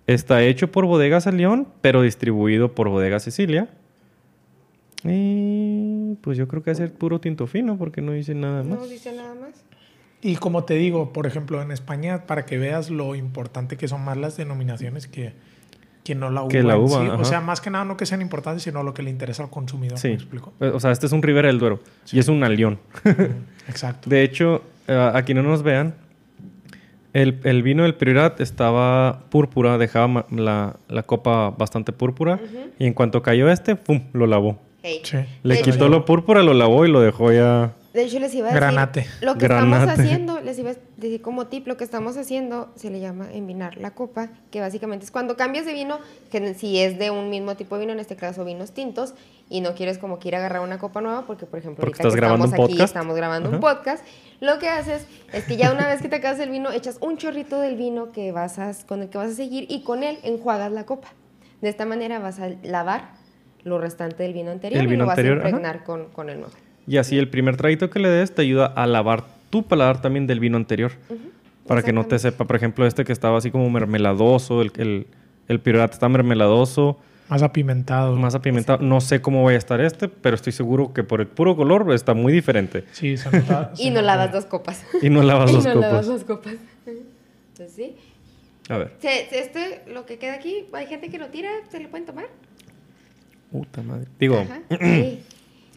Está 0.06 0.42
hecho 0.42 0.72
por 0.72 0.86
Bodegas 0.86 1.26
a 1.26 1.32
León, 1.32 1.68
pero 1.82 2.00
distribuido 2.00 2.74
por 2.74 2.88
Bodega 2.88 3.20
Sicilia. 3.20 3.68
Y 5.04 6.14
pues 6.22 6.38
yo 6.38 6.48
creo 6.48 6.62
que 6.62 6.70
va 6.70 6.72
a 6.72 6.76
ser 6.76 6.94
puro 6.94 7.20
tinto 7.20 7.46
fino 7.46 7.76
porque 7.76 8.00
no 8.00 8.12
dice 8.12 8.34
nada 8.34 8.62
más. 8.62 8.78
No 8.78 8.86
dice 8.86 9.12
nada 9.12 9.34
más. 9.34 9.62
Y 10.22 10.36
como 10.36 10.64
te 10.64 10.74
digo, 10.74 11.12
por 11.12 11.26
ejemplo, 11.26 11.60
en 11.60 11.70
España, 11.70 12.26
para 12.26 12.46
que 12.46 12.56
veas 12.56 12.88
lo 12.88 13.14
importante 13.14 13.76
que 13.76 13.86
son 13.86 14.02
más 14.02 14.16
las 14.16 14.38
denominaciones 14.38 15.06
que, 15.06 15.34
que 16.04 16.14
no 16.14 16.30
la 16.30 16.42
uva. 16.42 16.48
Que 16.48 16.62
la 16.62 16.78
uva, 16.78 17.02
sí. 17.02 17.08
O 17.20 17.24
sea, 17.24 17.40
más 17.40 17.60
que 17.60 17.70
nada 17.70 17.84
no 17.84 17.96
que 17.96 18.06
sean 18.06 18.22
importantes, 18.22 18.62
sino 18.62 18.82
lo 18.82 18.94
que 18.94 19.02
le 19.02 19.10
interesa 19.10 19.42
al 19.42 19.50
consumidor. 19.50 19.98
Sí. 19.98 20.08
¿Me 20.08 20.14
explico? 20.14 20.52
O 20.58 20.80
sea, 20.80 20.90
este 20.90 21.06
es 21.06 21.12
un 21.12 21.22
Ribera 21.22 21.48
del 21.48 21.58
Duero 21.58 21.80
y 22.10 22.18
es 22.18 22.28
un 22.28 22.42
Alión. 22.44 22.78
Exacto. 23.68 24.08
De 24.08 24.22
hecho, 24.22 24.62
eh, 24.86 25.10
aquí 25.14 25.34
no 25.34 25.42
nos 25.42 25.62
vean, 25.62 25.94
el, 27.12 27.40
el 27.44 27.62
vino 27.62 27.82
del 27.82 27.94
Priorat 27.94 28.40
estaba 28.40 29.20
púrpura, 29.30 29.78
dejaba 29.78 30.26
la, 30.30 30.76
la 30.88 31.02
copa 31.02 31.50
bastante 31.50 31.92
púrpura. 31.92 32.38
Y 32.78 32.86
en 32.86 32.94
cuanto 32.94 33.22
cayó 33.22 33.50
este, 33.50 33.76
¡pum! 33.76 34.02
Lo 34.12 34.26
lavó. 34.26 34.58
Hey. 34.82 35.00
Sí. 35.02 35.18
Le 35.42 35.60
quitó 35.62 35.88
lo 35.88 36.04
púrpura, 36.04 36.42
lo 36.42 36.54
lavó 36.54 36.86
y 36.86 36.90
lo 36.90 37.00
dejó 37.00 37.32
ya. 37.32 37.72
De 37.94 38.02
hecho, 38.02 38.19
les 38.19 38.35
iba 38.35 38.48
a 38.48 38.51
decir. 38.51 38.60
Granate. 38.60 39.06
Lo 39.23 39.36
que 39.36 39.47
estamos 39.47 39.89
haciendo, 39.89 40.40
les 40.40 40.59
iba 40.59 40.70
a 40.70 40.74
decir 40.97 41.23
como 41.23 41.47
tip, 41.47 41.66
lo 41.66 41.77
que 41.77 41.85
estamos 41.85 42.16
haciendo 42.16 42.70
se 42.77 42.90
le 42.90 43.01
llama 43.01 43.28
envinar 43.32 43.78
la 43.78 43.93
copa, 43.93 44.28
que 44.51 44.60
básicamente 44.60 45.06
es 45.06 45.10
cuando 45.10 45.36
cambias 45.36 45.65
de 45.65 45.73
vino, 45.73 45.98
que 46.31 46.55
si 46.55 46.78
es 46.78 46.98
de 46.98 47.10
un 47.10 47.31
mismo 47.31 47.56
tipo 47.56 47.77
de 47.77 47.81
vino, 47.81 47.93
en 47.93 48.01
este 48.01 48.15
caso 48.15 48.44
vinos 48.44 48.73
tintos, 48.73 49.15
y 49.48 49.62
no 49.62 49.74
quieres 49.74 49.97
como 49.97 50.19
que 50.19 50.28
ir 50.28 50.35
a 50.35 50.39
agarrar 50.39 50.60
una 50.60 50.78
copa 50.78 51.01
nueva, 51.01 51.23
porque 51.27 51.47
por 51.47 51.59
ejemplo, 51.59 51.81
Porque 51.81 52.02
ahorita 52.02 52.09
estás 52.09 52.15
que 52.15 52.20
grabando 52.20 52.44
estamos 52.44 52.65
aquí, 52.65 52.74
podcast. 52.74 52.90
estamos 52.90 53.16
grabando 53.16 53.51
un 53.51 53.60
podcast, 53.60 54.05
lo 54.40 54.59
que 54.59 54.69
haces 54.69 55.06
es 55.32 55.44
que 55.44 55.56
ya 55.56 55.73
una 55.73 55.86
vez 55.86 56.02
que 56.02 56.09
te 56.09 56.16
acabas 56.16 56.39
el 56.40 56.51
vino, 56.51 56.70
echas 56.70 56.98
un 57.01 57.16
chorrito 57.16 57.59
del 57.59 57.77
vino 57.77 58.12
que 58.12 58.32
vas 58.32 58.59
a, 58.59 58.73
con 58.86 59.02
el 59.02 59.09
que 59.09 59.16
vas 59.16 59.31
a 59.31 59.35
seguir 59.35 59.66
y 59.70 59.82
con 59.82 60.02
él 60.02 60.19
enjuagas 60.23 60.70
la 60.70 60.85
copa. 60.85 61.09
De 61.62 61.70
esta 61.70 61.86
manera 61.86 62.19
vas 62.19 62.39
a 62.39 62.51
lavar 62.62 63.12
lo 63.65 63.78
restante 63.78 64.23
del 64.23 64.35
vino 64.35 64.51
anterior 64.51 64.85
y 64.85 64.97
lo 64.97 65.06
vas 65.06 65.19
a 65.19 65.23
impregnar 65.23 65.85
con, 65.85 66.10
con 66.10 66.28
el 66.28 66.40
nuevo. 66.40 66.55
Y 66.89 66.97
así 66.97 67.19
el 67.19 67.28
primer 67.28 67.56
traguito 67.56 67.90
que 67.90 67.98
le 67.98 68.09
des 68.09 68.35
te 68.35 68.43
ayuda 68.43 68.66
a 68.66 68.86
lavar 68.86 69.24
tu 69.51 69.62
paladar 69.66 70.01
también 70.01 70.27
del 70.27 70.40
vino 70.40 70.56
anterior. 70.56 70.93
Para 71.66 71.82
que 71.82 71.93
no 71.93 72.06
te 72.06 72.19
sepa, 72.19 72.47
por 72.47 72.56
ejemplo, 72.56 72.86
este 72.86 73.05
que 73.05 73.12
estaba 73.12 73.36
así 73.39 73.51
como 73.51 73.69
mermeladoso, 73.69 74.62
el, 74.62 74.73
el, 74.78 75.06
el 75.48 75.60
Priorat 75.60 75.93
está 75.93 76.09
mermeladoso, 76.09 76.98
Más 77.28 77.43
apimentado. 77.43 78.16
más 78.16 78.35
apimentado. 78.35 78.82
No 78.82 79.02
sé 79.02 79.20
cómo 79.20 79.44
vaya 79.44 79.56
a 79.56 79.59
estar 79.59 79.78
este, 79.82 80.09
pero 80.09 80.35
estoy 80.35 80.52
seguro 80.55 80.94
que 80.94 81.05
por 81.05 81.20
el 81.20 81.27
puro 81.27 81.56
color 81.56 81.93
está 81.93 82.15
muy 82.15 82.32
diferente. 82.32 82.85
Sí, 82.93 83.19
se 83.19 83.31
nota. 83.31 83.73
Y 83.78 83.90
no 83.90 84.01
lavas 84.01 84.32
dos 84.32 84.47
copas. 84.47 84.82
Y 85.02 85.10
no 85.10 85.23
lavas 85.23 85.51
Y 85.52 85.55
los 85.56 85.65
no 85.66 85.73
copos. 85.74 85.82
lavas 85.90 86.06
dos 86.06 86.24
copas. 86.24 86.55
Entonces, 86.86 87.74
sí. 87.77 87.97
A 88.70 88.78
ver. 88.78 88.93
Este, 89.02 89.82
lo 89.93 90.06
que 90.06 90.16
queda 90.19 90.35
aquí, 90.35 90.65
hay 90.73 90.86
gente 90.86 91.10
que 91.10 91.19
lo 91.19 91.27
tira, 91.27 91.51
¿se 91.70 91.81
lo 91.81 91.90
pueden 91.90 92.06
tomar? 92.06 92.28
Puta 93.52 93.82
madre. 93.82 94.06
Digo, 94.19 94.39
Ajá. 94.39 94.60
Sí. 94.81 95.23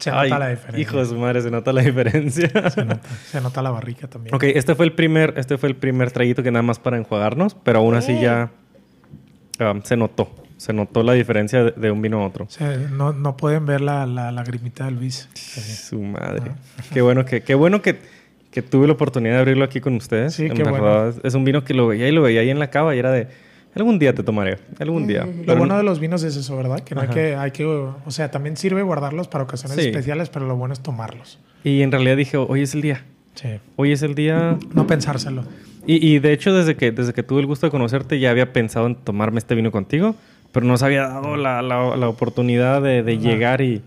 Se 0.01 0.09
nota 0.11 0.21
ay, 0.23 0.29
la 0.31 0.49
diferencia. 0.49 0.81
hijo 0.81 0.97
de 0.97 1.05
su 1.05 1.15
madre, 1.17 1.41
se 1.41 1.51
nota 1.51 1.71
la 1.73 1.81
diferencia. 1.81 2.49
Se 2.69 2.83
nota, 2.85 3.01
se 3.25 3.39
nota 3.41 3.61
la 3.61 3.71
barrica 3.71 4.07
también. 4.07 4.35
ok, 4.35 4.43
este 4.43 4.75
fue 4.75 4.85
el 4.85 4.93
primer, 4.93 5.33
este 5.37 5.57
fue 5.57 5.69
el 5.69 5.75
primer 5.75 6.11
traguito 6.11 6.43
que 6.43 6.51
nada 6.51 6.63
más 6.63 6.79
para 6.79 6.97
enjuagarnos, 6.97 7.55
pero 7.55 7.79
aún 7.79 7.95
así 7.95 8.19
ya 8.19 8.49
ah, 9.59 9.73
se 9.83 9.95
notó. 9.97 10.29
Se 10.57 10.73
notó 10.73 11.01
la 11.01 11.13
diferencia 11.13 11.63
de, 11.63 11.71
de 11.71 11.89
un 11.91 12.01
vino 12.03 12.21
a 12.21 12.27
otro. 12.27 12.45
O 12.45 12.49
sea, 12.49 12.77
no, 12.77 13.13
no 13.13 13.35
pueden 13.35 13.65
ver 13.65 13.81
la, 13.81 14.05
la 14.05 14.31
lagrimita 14.31 14.85
de 14.85 14.91
Luis. 14.91 15.27
Su 15.33 15.99
madre. 16.01 16.51
Qué 16.93 17.01
bueno 17.01 17.25
que, 17.25 17.41
qué 17.41 17.55
bueno 17.55 17.81
que, 17.81 17.99
que 18.51 18.61
tuve 18.61 18.85
la 18.85 18.93
oportunidad 18.93 19.35
de 19.35 19.39
abrirlo 19.39 19.65
aquí 19.65 19.81
con 19.81 19.95
ustedes. 19.95 20.35
Sí, 20.35 20.45
En 20.45 20.53
qué 20.53 20.63
verdad, 20.63 21.09
es- 21.09 21.19
Es 21.23 21.33
un 21.33 21.45
vino 21.45 21.63
que 21.63 21.73
lo 21.73 21.87
veía 21.87 22.07
y 22.07 22.11
lo 22.11 22.21
veía 22.21 22.41
ahí 22.41 22.51
en 22.51 22.59
la 22.59 22.69
cava 22.69 22.95
y 22.95 22.99
era 22.99 23.11
de 23.11 23.27
algún 23.75 23.99
día 23.99 24.13
te 24.13 24.23
tomaré, 24.23 24.57
algún 24.79 25.07
día. 25.07 25.25
Lo 25.25 25.31
Pero- 25.45 25.57
bueno 25.57 25.77
de 25.77 25.83
los 25.83 25.99
vinos 25.99 26.23
es 26.23 26.35
eso, 26.35 26.57
¿verdad? 26.57 26.79
Que 26.81 26.93
no 26.95 27.01
hay 27.01 27.07
que, 27.07 27.35
hay 27.35 27.51
que, 27.51 27.65
o 27.65 27.95
sea, 28.09 28.29
también 28.31 28.57
sirve 28.57 28.81
guardarlos 28.83 29.27
para 29.27 29.43
ocasiones 29.45 29.77
Sí. 29.77 29.87
especiales, 29.89 30.29
pero 30.29 30.47
lo 30.47 30.55
bueno 30.55 30.73
es 30.73 30.81
tomarlos. 30.81 31.39
Y 31.63 31.81
en 31.81 31.91
realidad 31.91 32.17
dije, 32.17 32.37
hoy 32.37 32.61
es 32.63 32.73
el 32.73 32.81
día. 32.81 33.03
Sí. 33.35 33.47
Hoy 33.77 33.91
es 33.93 34.01
el 34.01 34.13
día. 34.15 34.57
No 34.73 34.87
pensárselo. 34.87 35.43
Y, 35.87 36.05
y 36.05 36.19
de 36.19 36.33
hecho, 36.33 36.53
desde 36.53 36.75
que, 36.75 36.91
desde 36.91 37.13
que 37.13 37.23
tuve 37.23 37.39
el 37.41 37.47
gusto 37.47 37.65
de 37.67 37.71
conocerte, 37.71 38.19
ya 38.19 38.29
había 38.29 38.51
pensado 38.53 38.87
en 38.87 38.95
tomarme 38.95 39.39
este 39.39 39.55
vino 39.55 39.71
contigo, 39.71 40.15
pero 40.51 40.65
no 40.65 40.77
se 40.77 40.85
había 40.85 41.07
dado 41.07 41.37
la, 41.37 41.61
la- 41.61 41.95
la 41.95 42.07
oportunidad 42.09 42.81
de, 42.81 43.03
de 43.03 43.17
llegar 43.19 43.61
y. 43.61 43.81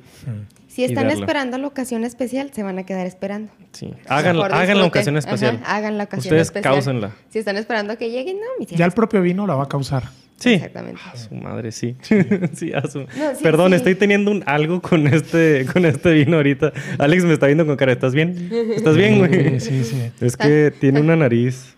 Si 0.75 0.83
están 0.83 1.09
esperando 1.11 1.57
la 1.57 1.69
ocasión 1.69 2.03
especial, 2.05 2.51
se 2.53 2.65
van 2.65 2.79
a 2.81 2.85
quedar 2.85 3.07
esperando. 3.07 3.53
Sí. 3.73 3.93
Hagan, 4.09 4.37
la 4.39 4.85
ocasión 4.85 5.17
especial. 5.17 5.61
Ajá, 5.63 5.77
hagan 5.77 5.99
la 5.99 6.05
ocasión 6.05 6.33
Ustedes 6.35 6.49
especial. 6.49 6.75
cáusenla. 6.75 7.11
Si 7.31 7.39
están 7.39 7.57
esperando 7.57 7.93
a 7.93 7.97
que 7.97 8.11
lleguen, 8.11 8.39
no, 8.39 8.47
mis 8.59 8.69
Ya 8.71 8.85
el 8.85 8.91
propio 8.93 9.23
vino 9.23 9.47
la 9.47 9.55
va 9.55 9.65
a 9.65 9.69
causar. 9.69 10.03
Sí. 10.37 10.55
Exactamente. 10.55 11.01
A 11.13 11.17
su 11.17 11.33
madre, 11.37 11.71
sí. 11.71 11.97
sí, 12.55 12.73
a 12.73 12.83
su- 12.89 13.01
No, 13.03 13.07
sí, 13.37 13.43
Perdón, 13.45 13.71
sí. 13.71 13.77
estoy 13.77 13.95
teniendo 13.95 14.33
un 14.33 14.43
algo 14.47 14.83
con 14.83 15.07
este, 15.07 15.65
con 15.73 15.85
este 15.85 16.13
vino 16.13 16.39
ahorita. 16.39 16.73
Alex 16.99 17.25
me 17.25 17.35
está 17.35 17.47
viendo 17.47 17.65
con 17.67 17.77
cara, 17.77 17.93
¿estás 17.93 18.13
bien? 18.15 18.51
¿Estás 18.75 18.97
bien, 18.97 19.19
güey? 19.21 19.61
Sí, 19.61 19.85
sí, 19.85 19.85
sí. 19.85 20.11
Es 20.21 20.37
que 20.37 20.73
tiene 20.81 21.01
una 21.01 21.15
nariz 21.15 21.77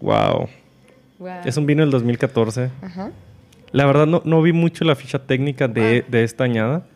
Wow. 0.00 0.48
Wow. 1.18 1.28
Es 1.44 1.56
un 1.56 1.66
vino 1.66 1.82
del 1.82 1.90
2014. 1.90 2.70
Ajá. 2.80 3.10
La 3.72 3.86
verdad 3.86 4.06
no, 4.06 4.22
no 4.24 4.40
vi 4.40 4.52
mucho 4.52 4.84
la 4.84 4.94
ficha 4.94 5.18
técnica 5.26 5.68
de, 5.68 6.04
de 6.08 6.24
esta 6.24 6.44
añada. 6.44 6.86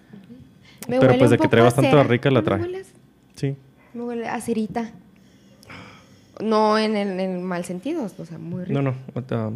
Me 0.89 0.99
Pero 0.99 1.13
huele 1.13 1.19
pues 1.19 1.31
de 1.31 1.39
que 1.39 1.49
trae 1.49 1.61
a 1.63 1.65
bastante 1.65 1.95
barrica 1.95 2.31
la 2.31 2.41
¿No 2.43 2.51
me 2.57 2.59
trae. 2.67 2.81
a- 2.81 2.85
Sí. 3.35 3.57
Me 3.95 4.03
huele 4.03 4.29
a 4.29 4.41
cerita. 4.41 4.91
No 6.43 6.79
en 6.79 6.97
el, 6.97 7.09
en 7.21 7.21
el 7.37 7.41
mal 7.41 7.65
sentido, 7.65 8.05
o 8.19 8.25
sea, 8.25 8.39
muy 8.39 8.65
rico. 8.65 8.81
No, 8.81 8.91
no. 8.91 8.97
otra- 9.15 9.51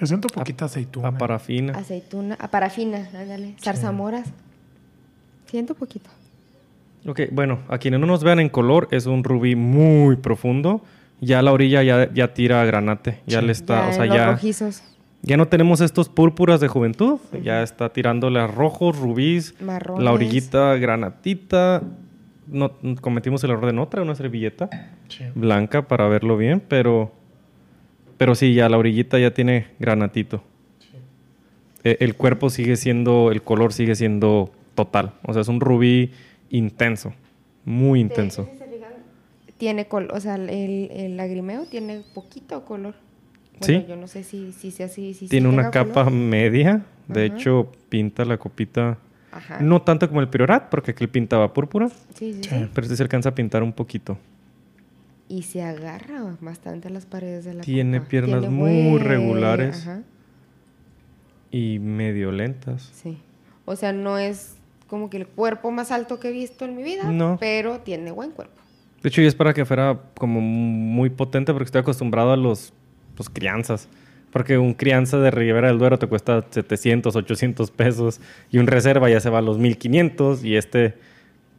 Yo 0.00 0.06
siento 0.06 0.28
poquita 0.28 0.64
aceituna. 0.64 1.08
A 1.08 1.18
parafina. 1.18 1.74
Aceituna, 1.74 2.34
a 2.40 2.48
parafina, 2.50 3.08
ándale. 3.14 3.54
Zarzamoras. 3.62 4.28
Siento 5.46 5.74
poquito. 5.74 6.10
Ok, 7.06 7.20
bueno, 7.30 7.58
a 7.68 7.78
quienes 7.78 8.00
no 8.00 8.06
nos 8.06 8.24
vean 8.24 8.40
en 8.40 8.48
color, 8.48 8.88
es 8.90 9.06
un 9.06 9.22
rubí 9.22 9.54
muy 9.54 10.16
profundo. 10.16 10.82
Ya 11.20 11.42
la 11.42 11.52
orilla 11.52 11.82
ya, 11.82 12.12
ya 12.12 12.32
tira 12.34 12.64
granate. 12.64 13.20
Ya 13.26 13.40
Sí. 13.40 13.46
le 13.46 13.52
está, 13.52 13.84
ya 13.84 13.88
o 13.90 13.92
sea, 13.92 14.06
los 14.06 14.16
ya, 14.16 14.30
rojizos, 14.32 14.82
ya 15.24 15.36
no 15.36 15.48
tenemos 15.48 15.80
estos 15.80 16.08
púrpuras 16.08 16.60
de 16.60 16.68
juventud. 16.68 17.18
Ya 17.42 17.62
está 17.62 17.88
tirándole 17.92 18.38
a 18.40 18.46
rojos, 18.46 18.98
rubíes, 18.98 19.54
marrones. 19.60 20.04
la 20.04 20.12
orillita 20.12 20.74
granatita. 20.76 21.82
No, 22.46 22.72
cometimos 23.00 23.42
el 23.44 23.50
error 23.52 23.66
de 23.66 23.72
no 23.72 23.88
traer 23.88 24.04
una 24.04 24.14
servilleta 24.14 24.68
Sí. 25.08 25.24
blanca 25.34 25.88
para 25.88 26.06
verlo 26.08 26.36
bien, 26.36 26.60
pero, 26.60 27.10
pero 28.18 28.34
sí, 28.34 28.52
ya 28.54 28.68
la 28.68 28.76
orillita 28.76 29.18
ya 29.18 29.32
tiene 29.32 29.68
granatito. 29.78 30.42
E- 31.84 31.96
El 32.00 32.14
cuerpo 32.16 32.50
sigue 32.50 32.76
siendo, 32.76 33.30
el 33.32 33.42
color 33.42 33.72
sigue 33.72 33.94
siendo 33.94 34.50
total. 34.74 35.12
O 35.22 35.32
sea, 35.32 35.40
es 35.42 35.48
un 35.48 35.60
rubí 35.60 36.12
intenso, 36.50 37.14
muy 37.64 38.00
intenso. 38.00 38.48
Tiene 39.56 39.86
color, 39.86 40.12
o 40.14 40.20
sea, 40.20 40.34
el, 40.34 40.50
el 40.90 41.16
lagrimeo 41.16 41.64
tiene 41.64 42.02
poquito 42.14 42.64
color. 42.66 42.94
Sí. 43.60 43.72
Bueno, 43.74 43.88
yo 43.88 43.96
no 43.96 44.06
sé 44.08 44.24
si, 44.24 44.52
si 44.52 44.70
sea 44.70 44.86
así. 44.86 45.14
Si 45.14 45.28
Tiene 45.28 45.48
sí 45.48 45.54
una 45.54 45.70
capa 45.70 46.04
color. 46.04 46.10
media, 46.12 46.84
de 47.08 47.26
Ajá. 47.26 47.34
hecho 47.36 47.72
pinta 47.88 48.24
la 48.24 48.36
copita, 48.38 48.98
Ajá. 49.32 49.60
no 49.60 49.82
tanto 49.82 50.08
como 50.08 50.20
el 50.20 50.28
priorat, 50.28 50.68
porque 50.70 50.90
aquí 50.92 51.06
pintaba 51.06 51.52
púrpura, 51.52 51.88
Sí, 52.14 52.32
sí, 52.34 52.40
Sí. 52.42 52.48
sí. 52.50 52.68
pero 52.74 52.84
este 52.84 52.96
se 52.96 53.02
alcanza 53.02 53.28
a 53.30 53.34
pintar 53.34 53.62
un 53.62 53.72
poquito. 53.72 54.18
Y 55.28 55.42
se 55.42 55.62
agarra 55.62 56.36
bastante 56.40 56.88
a 56.88 56.90
las 56.90 57.06
paredes 57.06 57.44
de 57.44 57.54
la 57.54 57.62
Tiene 57.62 57.98
copa. 57.98 58.08
piernas 58.10 58.40
Tiene 58.40 58.54
muy 58.54 58.90
buen- 58.90 59.04
regulares. 59.04 59.82
Ajá, 59.86 60.02
Y 61.50 61.78
medio 61.78 62.32
lentas. 62.32 62.90
sí. 62.94 63.18
O 63.64 63.76
sea, 63.76 63.92
no 63.92 64.18
es 64.18 64.56
como 64.88 65.08
que 65.08 65.16
el 65.16 65.26
cuerpo 65.26 65.70
más 65.70 65.90
alto 65.90 66.20
que 66.20 66.28
he 66.28 66.32
visto 66.32 66.64
en 66.66 66.76
mi 66.76 66.82
vida, 66.82 67.04
No. 67.10 67.38
pero 67.40 67.78
tiene 67.80 68.10
buen 68.10 68.30
cuerpo. 68.32 68.60
De 69.02 69.08
hecho, 69.08 69.22
y 69.22 69.26
es 69.26 69.34
para 69.34 69.54
que 69.54 69.64
fuera 69.64 69.98
como 70.18 70.40
muy 70.40 71.08
potente 71.10 71.52
porque 71.52 71.64
estoy 71.66 71.80
acostumbrado 71.80 72.32
a 72.32 72.36
los 72.36 72.72
pues, 73.16 73.28
crianzas. 73.28 73.88
Porque 74.30 74.58
un 74.58 74.74
crianza 74.74 75.18
de 75.18 75.30
Ribera 75.30 75.68
del 75.68 75.78
Duero 75.78 75.98
te 75.98 76.08
cuesta 76.08 76.44
700, 76.50 77.14
800 77.14 77.70
pesos 77.70 78.20
y 78.50 78.58
un 78.58 78.66
reserva 78.66 79.08
ya 79.08 79.20
se 79.20 79.30
va 79.30 79.38
a 79.38 79.42
los 79.42 79.58
1500 79.58 80.44
y 80.44 80.56
este, 80.56 80.94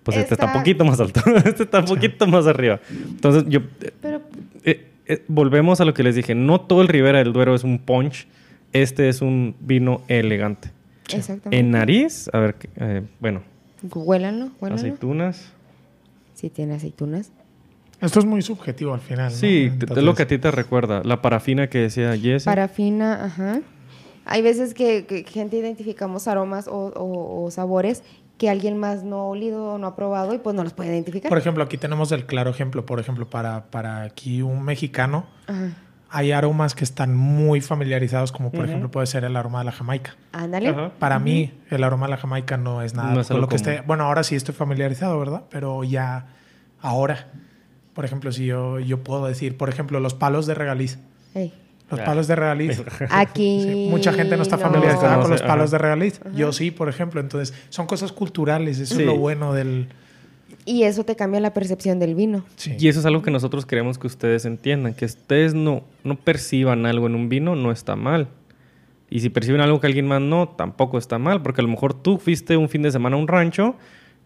pues 0.03 0.17
este 0.17 0.33
está 0.33 0.47
un 0.47 0.53
poquito 0.53 0.83
más 0.83 0.99
alto. 0.99 1.21
este 1.45 1.63
está 1.63 1.79
un 1.79 1.85
poquito 1.85 2.27
más 2.27 2.47
arriba. 2.47 2.81
Entonces, 2.89 3.45
yo... 3.47 3.61
Pero 4.01 4.21
eh, 4.65 4.87
eh, 5.07 5.23
volvemos 5.29 5.79
a 5.79 5.85
lo 5.85 5.93
que 5.93 6.03
les 6.03 6.15
dije. 6.15 6.35
No 6.35 6.59
todo 6.59 6.81
el 6.81 6.89
Ribera 6.89 7.19
del 7.19 7.31
Duero 7.31 7.55
es 7.55 7.63
un 7.63 7.79
punch. 7.79 8.27
Este 8.73 9.07
es 9.07 9.21
un 9.21 9.55
vino 9.61 10.01
elegante. 10.09 10.69
exactamente. 11.13 11.57
En 11.57 11.71
nariz, 11.71 12.29
a 12.33 12.39
ver, 12.39 12.55
eh, 12.75 13.03
bueno, 13.21 13.41
Huélanlo, 13.93 14.51
huélanlo. 14.59 14.81
aceitunas. 14.81 15.51
Sí 16.33 16.49
tiene 16.49 16.75
aceitunas. 16.75 17.31
Esto 18.01 18.19
es 18.19 18.25
muy 18.25 18.41
subjetivo 18.41 18.93
al 18.93 18.99
final. 18.99 19.31
¿no? 19.31 19.37
Sí, 19.37 19.71
te- 19.79 19.85
es 19.85 19.89
lo 19.91 19.95
Entonces, 19.97 20.15
que 20.15 20.23
a 20.23 20.27
ti 20.27 20.37
te 20.37 20.51
recuerda. 20.51 21.01
La 21.03 21.21
parafina 21.21 21.67
que 21.69 21.79
decía 21.79 22.15
Jesse. 22.17 22.45
Parafina, 22.45 23.25
ajá. 23.25 23.61
Hay 24.25 24.41
veces 24.41 24.73
que, 24.73 25.05
que 25.05 25.23
gente 25.23 25.57
identificamos 25.57 26.27
aromas 26.27 26.67
o, 26.67 26.71
o- 26.95 27.43
o 27.45 27.51
sabores 27.51 28.03
que 28.37 28.49
alguien 28.49 28.77
más 28.77 29.03
no 29.03 29.17
ha 29.19 29.23
olido 29.25 29.73
o 29.73 29.77
no 29.77 29.87
ha 29.87 29.95
probado 29.95 30.33
y 30.33 30.39
pues 30.39 30.55
no 30.55 30.63
los 30.63 30.73
puede 30.73 30.89
identificar. 30.91 31.29
Por 31.29 31.37
ejemplo, 31.37 31.63
aquí 31.63 31.77
tenemos 31.77 32.11
el 32.11 32.25
claro 32.25 32.49
ejemplo. 32.49 32.85
Por 32.85 32.99
ejemplo, 32.99 33.29
para, 33.29 33.65
para 33.71 34.01
aquí 34.01 34.41
un 34.41 34.63
mexicano, 34.63 35.25
Ajá. 35.47 35.69
hay 36.09 36.33
aromas 36.33 36.75
que 36.75 36.83
están 36.83 37.15
muy 37.15 37.61
familiarizados, 37.61 38.31
como 38.33 38.51
por 38.51 38.65
ejemplo 38.65 38.91
puede 38.91 39.07
ser 39.07 39.23
el 39.23 39.37
aroma 39.37 39.59
de 39.59 39.65
la 39.65 39.71
Jamaica. 39.71 40.15
Ándale. 40.33 40.67
Ajá. 40.69 40.91
Para 40.99 41.17
mí, 41.19 41.53
el 41.69 41.83
aroma 41.83 42.07
de 42.07 42.11
la 42.11 42.17
Jamaica 42.17 42.57
no 42.57 42.81
es 42.81 42.93
nada 42.93 43.13
No 43.13 43.21
es 43.21 43.27
con 43.27 43.35
algo 43.37 43.45
lo 43.45 43.49
que 43.49 43.55
esté. 43.55 43.81
Bueno, 43.87 44.03
ahora 44.03 44.23
sí 44.23 44.35
estoy 44.35 44.53
familiarizado, 44.53 45.17
¿verdad? 45.17 45.43
Pero 45.49 45.83
ya 45.85 46.25
ahora, 46.81 47.27
por 47.95 48.05
ejemplo, 48.05 48.31
si 48.31 48.45
yo, 48.45 48.77
yo 48.79 48.99
puedo 48.99 49.25
decir, 49.25 49.57
por 49.57 49.69
ejemplo, 49.69 49.99
los 49.99 50.13
palos 50.13 50.45
de 50.45 50.53
regaliz. 50.53 50.99
Ey. 51.33 51.51
Los 51.89 51.99
palos 52.01 52.27
de 52.27 52.35
regaliz. 52.35 52.83
Aquí. 53.09 53.61
Sí, 53.63 53.87
mucha 53.89 54.11
gente 54.11 54.35
no 54.37 54.43
está 54.43 54.57
no. 54.57 54.63
familiarizada 54.63 55.21
con 55.21 55.31
los 55.31 55.39
Ajá. 55.41 55.47
palos 55.47 55.71
de 55.71 55.77
regaliz. 55.77 56.19
Yo 56.35 56.51
sí, 56.51 56.71
por 56.71 56.89
ejemplo. 56.89 57.21
Entonces, 57.21 57.55
son 57.69 57.87
cosas 57.87 58.11
culturales. 58.11 58.79
Eso 58.79 58.95
Sí. 58.95 59.01
es 59.01 59.07
lo 59.07 59.17
bueno 59.17 59.53
del. 59.53 59.87
Y 60.65 60.83
eso 60.83 61.03
te 61.05 61.15
cambia 61.15 61.39
la 61.39 61.53
percepción 61.53 61.99
del 61.99 62.15
vino. 62.15 62.43
Sí. 62.57 62.75
Y 62.79 62.87
eso 62.89 62.99
es 62.99 63.05
algo 63.05 63.21
que 63.21 63.31
nosotros 63.31 63.65
queremos 63.65 63.97
que 63.99 64.07
ustedes 64.07 64.45
entiendan. 64.45 64.93
Que 64.95 65.05
ustedes 65.05 65.53
no, 65.53 65.83
no 66.03 66.15
perciban 66.15 66.85
algo 66.87 67.05
en 67.07 67.15
un 67.15 67.29
vino, 67.29 67.55
no 67.55 67.71
está 67.71 67.95
mal. 67.95 68.27
Y 69.09 69.19
si 69.19 69.29
perciben 69.29 69.61
algo 69.61 69.79
que 69.79 69.87
alguien 69.87 70.07
más 70.07 70.21
no, 70.21 70.49
tampoco 70.49 70.97
está 70.97 71.19
mal. 71.19 71.43
Porque 71.43 71.61
a 71.61 71.63
lo 71.63 71.69
mejor 71.69 71.93
tú 71.93 72.17
fuiste 72.17 72.57
un 72.57 72.67
fin 72.67 72.81
de 72.81 72.91
semana 72.91 73.15
a 73.15 73.19
un 73.19 73.27
rancho 73.27 73.75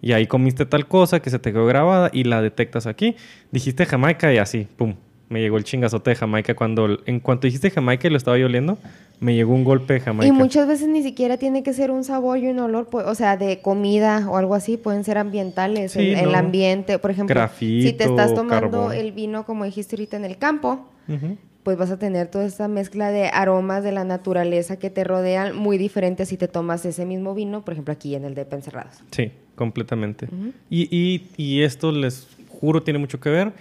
y 0.01 0.13
ahí 0.13 0.27
comiste 0.27 0.65
tal 0.65 0.87
cosa 0.87 1.21
que 1.21 1.29
se 1.29 1.39
te 1.39 1.51
quedó 1.51 1.65
grabada 1.65 2.09
y 2.13 2.23
la 2.23 2.41
detectas 2.41 2.87
aquí. 2.87 3.15
Dijiste 3.51 3.85
Jamaica 3.85 4.33
y 4.33 4.37
así, 4.37 4.67
pum. 4.77 4.95
Me 5.29 5.41
llegó 5.41 5.57
el 5.57 5.63
chingazote 5.63 6.09
de 6.09 6.15
Jamaica 6.15 6.55
cuando... 6.55 6.97
En 7.05 7.19
cuanto 7.19 7.45
dijiste 7.45 7.69
Jamaica 7.69 8.07
y 8.07 8.09
lo 8.09 8.17
estaba 8.17 8.35
yo 8.39 8.47
oliendo, 8.47 8.79
me 9.19 9.35
llegó 9.35 9.53
un 9.53 9.63
golpe 9.63 9.93
de 9.93 9.99
Jamaica. 9.99 10.27
Y 10.27 10.35
muchas 10.35 10.67
veces 10.67 10.87
ni 10.87 11.03
siquiera 11.03 11.37
tiene 11.37 11.61
que 11.61 11.71
ser 11.73 11.91
un 11.91 12.03
sabor 12.03 12.39
y 12.39 12.47
un 12.47 12.57
olor, 12.59 12.87
pues, 12.89 13.05
o 13.05 13.13
sea, 13.13 13.37
de 13.37 13.59
comida 13.61 14.27
o 14.27 14.37
algo 14.37 14.55
así, 14.55 14.77
pueden 14.77 15.03
ser 15.03 15.19
ambientales, 15.19 15.91
Sí, 15.91 15.99
el, 15.99 16.15
el 16.15 16.31
¿no? 16.31 16.37
ambiente, 16.39 16.97
por 16.97 17.11
ejemplo, 17.11 17.35
Grafito, 17.35 17.87
si 17.89 17.93
te 17.93 18.05
estás 18.05 18.33
tomando 18.33 18.71
carbón. 18.87 18.93
el 18.93 19.11
vino, 19.11 19.45
como 19.45 19.65
dijiste 19.65 19.95
ahorita, 19.97 20.17
en 20.17 20.25
el 20.25 20.37
campo, 20.39 20.87
Ujú. 21.07 21.37
Pues 21.69 21.77
vas 21.77 21.91
a 21.91 21.99
tener 21.99 22.29
toda 22.29 22.45
esta 22.45 22.67
mezcla 22.67 23.11
de 23.11 23.27
aromas 23.27 23.83
de 23.83 23.91
la 23.91 24.03
naturaleza 24.03 24.79
que 24.79 24.89
te 24.89 25.03
rodean, 25.03 25.55
muy 25.55 25.77
diferente 25.77 26.25
si 26.25 26.35
te 26.35 26.47
tomas 26.47 26.83
ese 26.83 27.05
mismo 27.05 27.35
vino, 27.35 27.63
por 27.63 27.73
ejemplo, 27.75 27.91
aquí 27.91 28.15
en 28.15 28.25
el 28.25 28.33
de 28.33 28.47
Encerrados. 28.49 29.03
Sí, 29.11 29.31
completamente. 29.53 30.27
y, 30.67 30.87
y- 30.89 31.29
y 31.37 31.61
esto 31.61 31.91
les 31.91 32.27
juro 32.47 32.81
tiene 32.81 32.97
mucho 32.97 33.19
que 33.19 33.29
ver. 33.29 33.53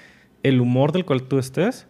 El 0.42 0.58
humor 0.62 0.92
del 0.92 1.04
cual 1.04 1.24
tú 1.24 1.38
estés 1.38 1.86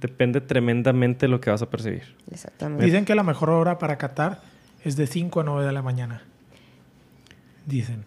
depende 0.00 0.40
tremendamente 0.40 1.26
de 1.26 1.30
lo 1.30 1.40
que 1.40 1.50
vas 1.50 1.62
a 1.62 1.70
percibir. 1.70 2.16
Exactamente. 2.32 2.84
Dicen 2.84 3.04
que 3.04 3.14
la 3.14 3.22
mejor 3.22 3.50
hora 3.50 3.78
para 3.78 3.96
catar 3.96 4.40
es 4.84 4.96
de 4.96 5.06
5 5.06 5.38
a 5.40 5.44
9 5.44 5.64
de 5.66 5.70
la 5.72 5.82
mañana. 5.82 6.24
Dicen. 7.64 8.04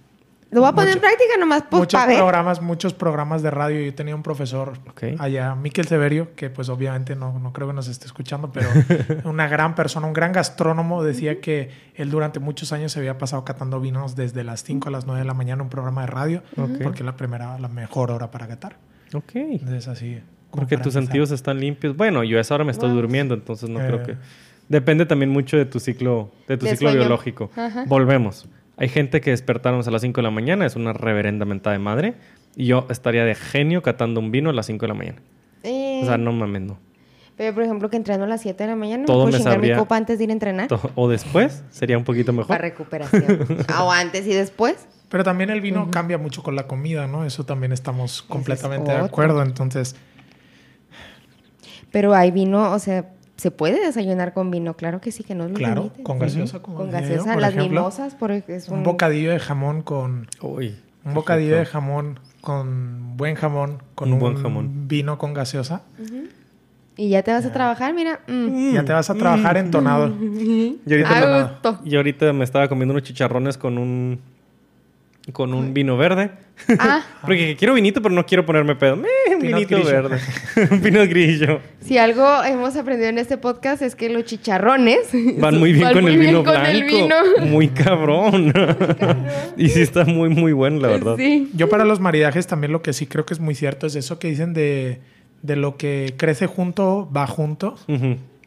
Lo 0.54 0.62
voy 0.62 0.70
a 0.70 0.74
poner 0.74 0.90
mucho- 0.90 0.98
en 0.98 1.02
práctica 1.02 1.38
nomás 1.40 1.64
pues, 1.70 1.80
muchos 1.82 2.00
para 2.00 2.08
ver. 2.08 2.18
programas, 2.18 2.62
muchos 2.62 2.94
programas 2.94 3.42
de 3.42 3.52
radio. 3.52 3.82
Yo 3.82 3.94
tenía 3.96 4.16
un 4.16 4.24
profesor 4.24 4.74
allá, 5.20 5.56
Miquel 5.56 5.88
Severio, 5.88 6.36
que 6.36 6.50
pues 6.50 6.70
obviamente 6.70 7.16
no, 7.16 7.40
no 7.40 7.52
creo 7.54 7.68
que 7.68 7.74
nos 7.74 7.88
esté 7.88 8.06
escuchando, 8.06 8.52
pero 8.52 8.70
una 9.26 9.48
gran 9.48 9.76
persona, 9.76 10.08
un 10.08 10.14
gran 10.14 10.32
gastrónomo, 10.32 11.04
decía 11.04 11.42
que 11.42 11.72
él 11.96 12.10
durante 12.12 12.40
muchos 12.40 12.72
años 12.74 12.92
se 12.92 13.00
había 13.00 13.18
pasado 13.18 13.44
catando 13.46 13.80
vinos 13.80 14.16
desde 14.16 14.44
las 14.44 14.64
5 14.64 14.88
a 14.88 14.92
las 14.92 15.06
9 15.06 15.22
de 15.22 15.26
la 15.28 15.34
mañana 15.34 15.56
en 15.56 15.62
un 15.62 15.70
programa 15.70 16.02
de 16.02 16.08
radio, 16.08 16.44
porque 16.56 17.00
es 17.00 17.06
la 17.06 17.16
primera, 17.18 17.58
la 17.60 17.68
mejor 17.68 18.12
hora 18.12 18.32
para 18.32 18.48
catar. 18.48 18.78
Ok. 19.14 19.32
Entonces 19.36 19.88
así. 19.88 20.22
como 20.50 20.62
Porque 20.62 20.78
tus 20.78 20.88
empezar. 20.96 21.04
sentidos 21.04 21.32
están 21.32 21.60
limpios. 21.60 21.98
Bueno, 21.98 22.24
yo 22.24 22.38
a 22.38 22.42
esa 22.42 22.54
hora 22.56 22.64
me 22.64 22.72
estoy 22.72 22.90
Wow. 22.90 22.98
durmiendo, 23.02 23.34
entonces 23.34 23.70
no 23.70 23.82
Eh. 23.82 23.88
creo 23.88 24.04
que... 24.04 24.18
Depende 24.70 25.06
también 25.06 25.30
mucho 25.30 25.58
de 25.58 25.66
tu 25.66 25.80
ciclo, 25.80 26.32
de 26.48 26.58
tu 26.58 26.66
De 26.66 26.72
ciclo 26.72 26.90
sueño. 26.90 27.02
biológico. 27.02 27.50
Ajá. 27.56 27.84
Volvemos. 27.88 28.48
Hay 28.78 28.90
gente 28.90 29.22
que 29.22 29.30
despertaron 29.32 29.82
a 29.88 29.92
las 29.92 30.02
5 30.02 30.18
de 30.20 30.24
la 30.24 30.32
mañana, 30.32 30.66
es 30.66 30.76
una 30.76 30.94
reverenda 30.94 31.46
mentada 31.46 31.74
de 31.74 31.80
madre. 31.80 32.14
Y 32.56 32.66
yo 32.66 32.86
estaría 32.90 33.24
de 33.26 33.36
genio 33.36 33.82
catando 33.82 34.20
un 34.20 34.32
vino 34.32 34.50
a 34.50 34.54
las 34.54 34.66
5 34.68 34.82
de 34.84 34.88
la 34.88 34.94
mañana. 34.94 35.22
Eh, 35.64 36.02
O 36.04 36.06
sea, 36.06 36.18
no 36.18 36.32
mames, 36.32 36.62
no. 36.64 36.78
Pero, 37.36 37.54
por 37.56 37.64
ejemplo, 37.64 37.90
que 37.90 37.98
entreno 37.98 38.26
a 38.26 38.28
las 38.28 38.42
7 38.42 38.64
de 38.64 38.70
la 38.70 38.76
mañana, 38.76 39.06
Todo 39.06 39.26
¿me 39.26 39.26
me 39.26 39.32
puedo 39.32 39.38
chingar 39.40 39.54
sabría- 39.56 39.76
mi 39.76 39.80
copa 39.82 39.96
antes 39.98 40.18
de 40.20 40.24
ir 40.26 40.30
a 40.30 40.34
entrenar? 40.34 40.68
O 40.96 41.10
después 41.10 41.64
sería 41.72 41.98
un 41.98 42.04
poquito 42.04 42.32
mejor. 42.32 42.48
Para 42.48 42.62
recuperación. 42.62 43.40
o 43.82 43.92
antes 43.92 44.28
y 44.28 44.34
después. 44.34 44.88
Pero 45.10 45.24
también 45.24 45.50
el 45.50 45.62
vino 45.62 45.90
cambia 45.92 46.18
mucho 46.18 46.44
con 46.44 46.56
la 46.56 46.68
comida, 46.68 47.08
¿no? 47.08 47.26
Eso 47.26 47.44
también 47.46 47.72
estamos 47.72 48.22
completamente 48.24 48.92
de 48.92 48.98
acuerdo. 48.98 49.42
Entonces, 49.44 49.96
Pero 51.92 52.14
hay 52.14 52.32
vino, 52.32 52.72
o 52.72 52.80
sea, 52.80 53.10
¿se 53.38 53.52
puede 53.52 53.84
desayunar 53.86 54.34
con 54.34 54.52
vino? 54.52 54.76
Claro 54.76 55.02
que 55.02 55.12
sí, 55.12 55.24
que 55.24 55.36
no 55.36 55.48
lo 55.48 55.54
claro, 55.56 55.84
limiten. 55.84 56.04
con 56.04 56.20
gaseosa, 56.20 56.60
Con 56.62 56.86
yo, 56.86 56.92
gaseosa, 56.92 57.34
por 57.34 57.42
las 57.42 57.54
ejemplo, 57.54 57.80
mimosas, 57.82 58.16
por 58.16 58.32
es 58.32 58.70
un 58.70 58.78
un... 58.80 58.84
bocadillo 58.84 59.32
de 59.32 59.40
jamón 59.40 59.82
con 59.82 60.28
Uy. 60.42 60.76
Un 61.06 61.14
bocadillo 61.14 61.58
de 61.58 61.66
jamón 61.66 62.20
con 62.42 63.18
buen 63.18 63.36
jamón, 63.36 63.82
con 63.96 64.10
Un 64.10 64.14
un, 64.16 64.20
buen 64.20 64.36
jamón. 64.42 64.88
vino 64.88 65.18
con 65.18 65.34
gaseosa. 65.34 65.82
Y 66.96 67.10
ya 67.10 67.24
te 67.24 67.32
vas 67.32 67.46
a 67.46 67.52
trabajar, 67.52 67.94
mira. 67.94 68.20
mm, 68.28 68.74
Ya 68.74 68.86
te 68.86 68.94
vas 68.94 69.10
a 69.10 69.16
trabajar 69.16 69.58
entonado. 69.58 70.14
Y 70.86 70.92
ahorita, 70.92 71.18
a 71.18 71.26
me- 71.38 71.44
gusto. 71.44 71.80
y 71.84 71.96
ahorita 71.96 72.32
me 72.34 72.44
estaba 72.44 72.68
comiendo 72.68 72.94
unos 72.94 73.04
chicharrones 73.04 73.58
con 73.58 73.78
un 73.78 74.20
con 75.32 75.54
un 75.54 75.74
vino 75.74 75.96
verde. 75.96 76.32
Ah, 76.80 77.02
Porque 77.22 77.56
quiero 77.58 77.74
vinito, 77.74 78.02
pero 78.02 78.14
no 78.14 78.26
quiero 78.26 78.46
ponerme 78.46 78.76
pedo. 78.76 78.96
Eh, 78.96 79.36
un 79.36 79.40
Pinot 79.42 79.60
vinito 79.60 79.76
grillo. 79.78 79.90
verde. 79.92 80.20
un 80.72 80.82
pinot 80.82 81.08
grillo. 81.10 81.60
si 81.82 81.98
algo 81.98 82.44
hemos 82.44 82.76
aprendido 82.76 83.10
en 83.10 83.18
este 83.18 83.38
podcast 83.38 83.82
es 83.82 83.96
que 83.96 84.10
los 84.10 84.26
chicharrones 84.26 85.10
Van 85.40 85.58
muy 85.58 85.72
bien 85.74 85.92
con 85.94 86.04
muy 86.04 86.14
el 86.14 86.20
vino 86.20 86.44
con 86.44 86.54
blanco. 86.54 86.70
el 86.70 86.84
vino. 86.84 87.16
Muy 87.46 87.70
cabrón. 87.70 88.54
y 89.58 89.70
sí 89.70 89.82
está 89.82 90.04
muy, 90.06 90.30
muy 90.30 90.52
bueno, 90.52 90.80
la 90.82 90.90
verdad. 90.90 91.16
Sí. 91.18 91.50
Yo 91.54 91.70
para 91.70 91.86
los 91.86 92.00
maridajes 92.02 92.46
también 92.48 92.72
lo 92.74 92.82
que 92.82 92.92
sí 92.94 93.06
creo 93.08 93.26
que 93.26 93.34
es 93.34 93.40
muy 93.40 93.56
cierto 93.56 93.88
es 93.88 93.96
eso 93.96 94.20
que 94.20 94.28
dicen 94.28 94.54
de, 94.54 95.00
de 95.42 95.56
lo 95.56 95.78
que 95.78 96.14
crece 96.18 96.48
junto, 96.48 97.10
va 97.16 97.28
junto. 97.28 97.78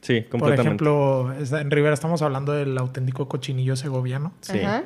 Sí, 0.03 0.21
Por 0.21 0.31
completamente. 0.41 0.63
ejemplo, 0.63 1.33
es- 1.41 1.51
en 1.53 1.71
Rivera 1.71 1.95
estamos 1.95 2.23
hablando 2.23 2.53
del 2.53 2.77
auténtico 2.79 3.27
cochinillo 3.29 3.75
segoviano. 3.77 4.33
Sí. 4.43 4.59
Ajá. 4.61 4.85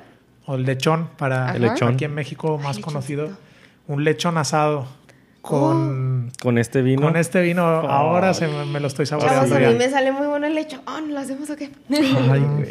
O 0.50 0.56
el 0.56 0.64
lechón, 0.64 1.08
para 1.16 1.54
El 1.54 1.62
lechón. 1.62 1.94
aquí 1.94 2.04
en 2.04 2.14
México 2.14 2.58
más 2.58 2.76
Ay, 2.76 2.82
conocido. 2.82 3.22
lechoncito. 3.24 3.48
Un 3.86 4.04
lechón 4.04 4.36
asado 4.38 4.86
con, 5.42 6.30
Con 6.42 6.58
este 6.58 6.82
vino. 6.82 7.02
con 7.02 7.16
este 7.16 7.40
vino. 7.40 7.62
Ahora 7.64 8.34
se 8.34 8.46
me, 8.48 8.64
me 8.66 8.80
lo 8.80 8.88
estoy 8.88 9.06
Chavos, 9.06 9.24
saboreando 9.24 9.56
a 9.56 9.58
mí 9.58 9.72
ya. 9.72 9.78
me 9.78 9.88
sale 9.88 10.12
muy 10.12 10.26
bueno 10.26 10.46
el 10.46 10.54
lechón. 10.54 10.80
¿Lo 11.08 11.18
hacemos 11.18 11.48
o 11.50 11.56
qué? 11.56 11.70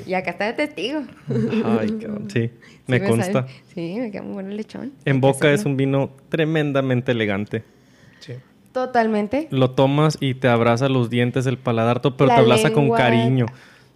Y 0.05 0.13
acá 0.13 0.31
está 0.31 0.45
de 0.45 0.53
testigo. 0.53 1.01
Ay, 1.29 1.91
cabrón. 2.01 2.27
Sí, 2.31 2.51
me 2.87 2.99
Sí 2.99 3.05
consta. 3.07 3.31
sale- 3.33 3.47
Sí, 3.73 3.95
me 3.99 4.11
queda 4.11 4.21
muy 4.23 4.33
bueno 4.33 4.49
el 4.49 4.57
lechón. 4.57 4.91
En 5.05 5.19
boca 5.21 5.51
es 5.51 5.65
un 5.65 5.77
vino 5.77 6.11
tremendamente 6.29 7.11
elegante. 7.13 7.63
Sí. 8.19 8.33
Totalmente. 8.71 9.47
Lo 9.51 9.71
tomas 9.71 10.17
y 10.19 10.35
te 10.35 10.47
abraza 10.47 10.89
los 10.89 11.09
dientes, 11.09 11.45
el 11.47 11.57
paladar, 11.57 12.01
todo, 12.01 12.15
pero 12.17 12.27
La 12.27 12.35
te 12.35 12.41
abraza 12.41 12.71
con 12.71 12.89
cariño. 12.91 13.47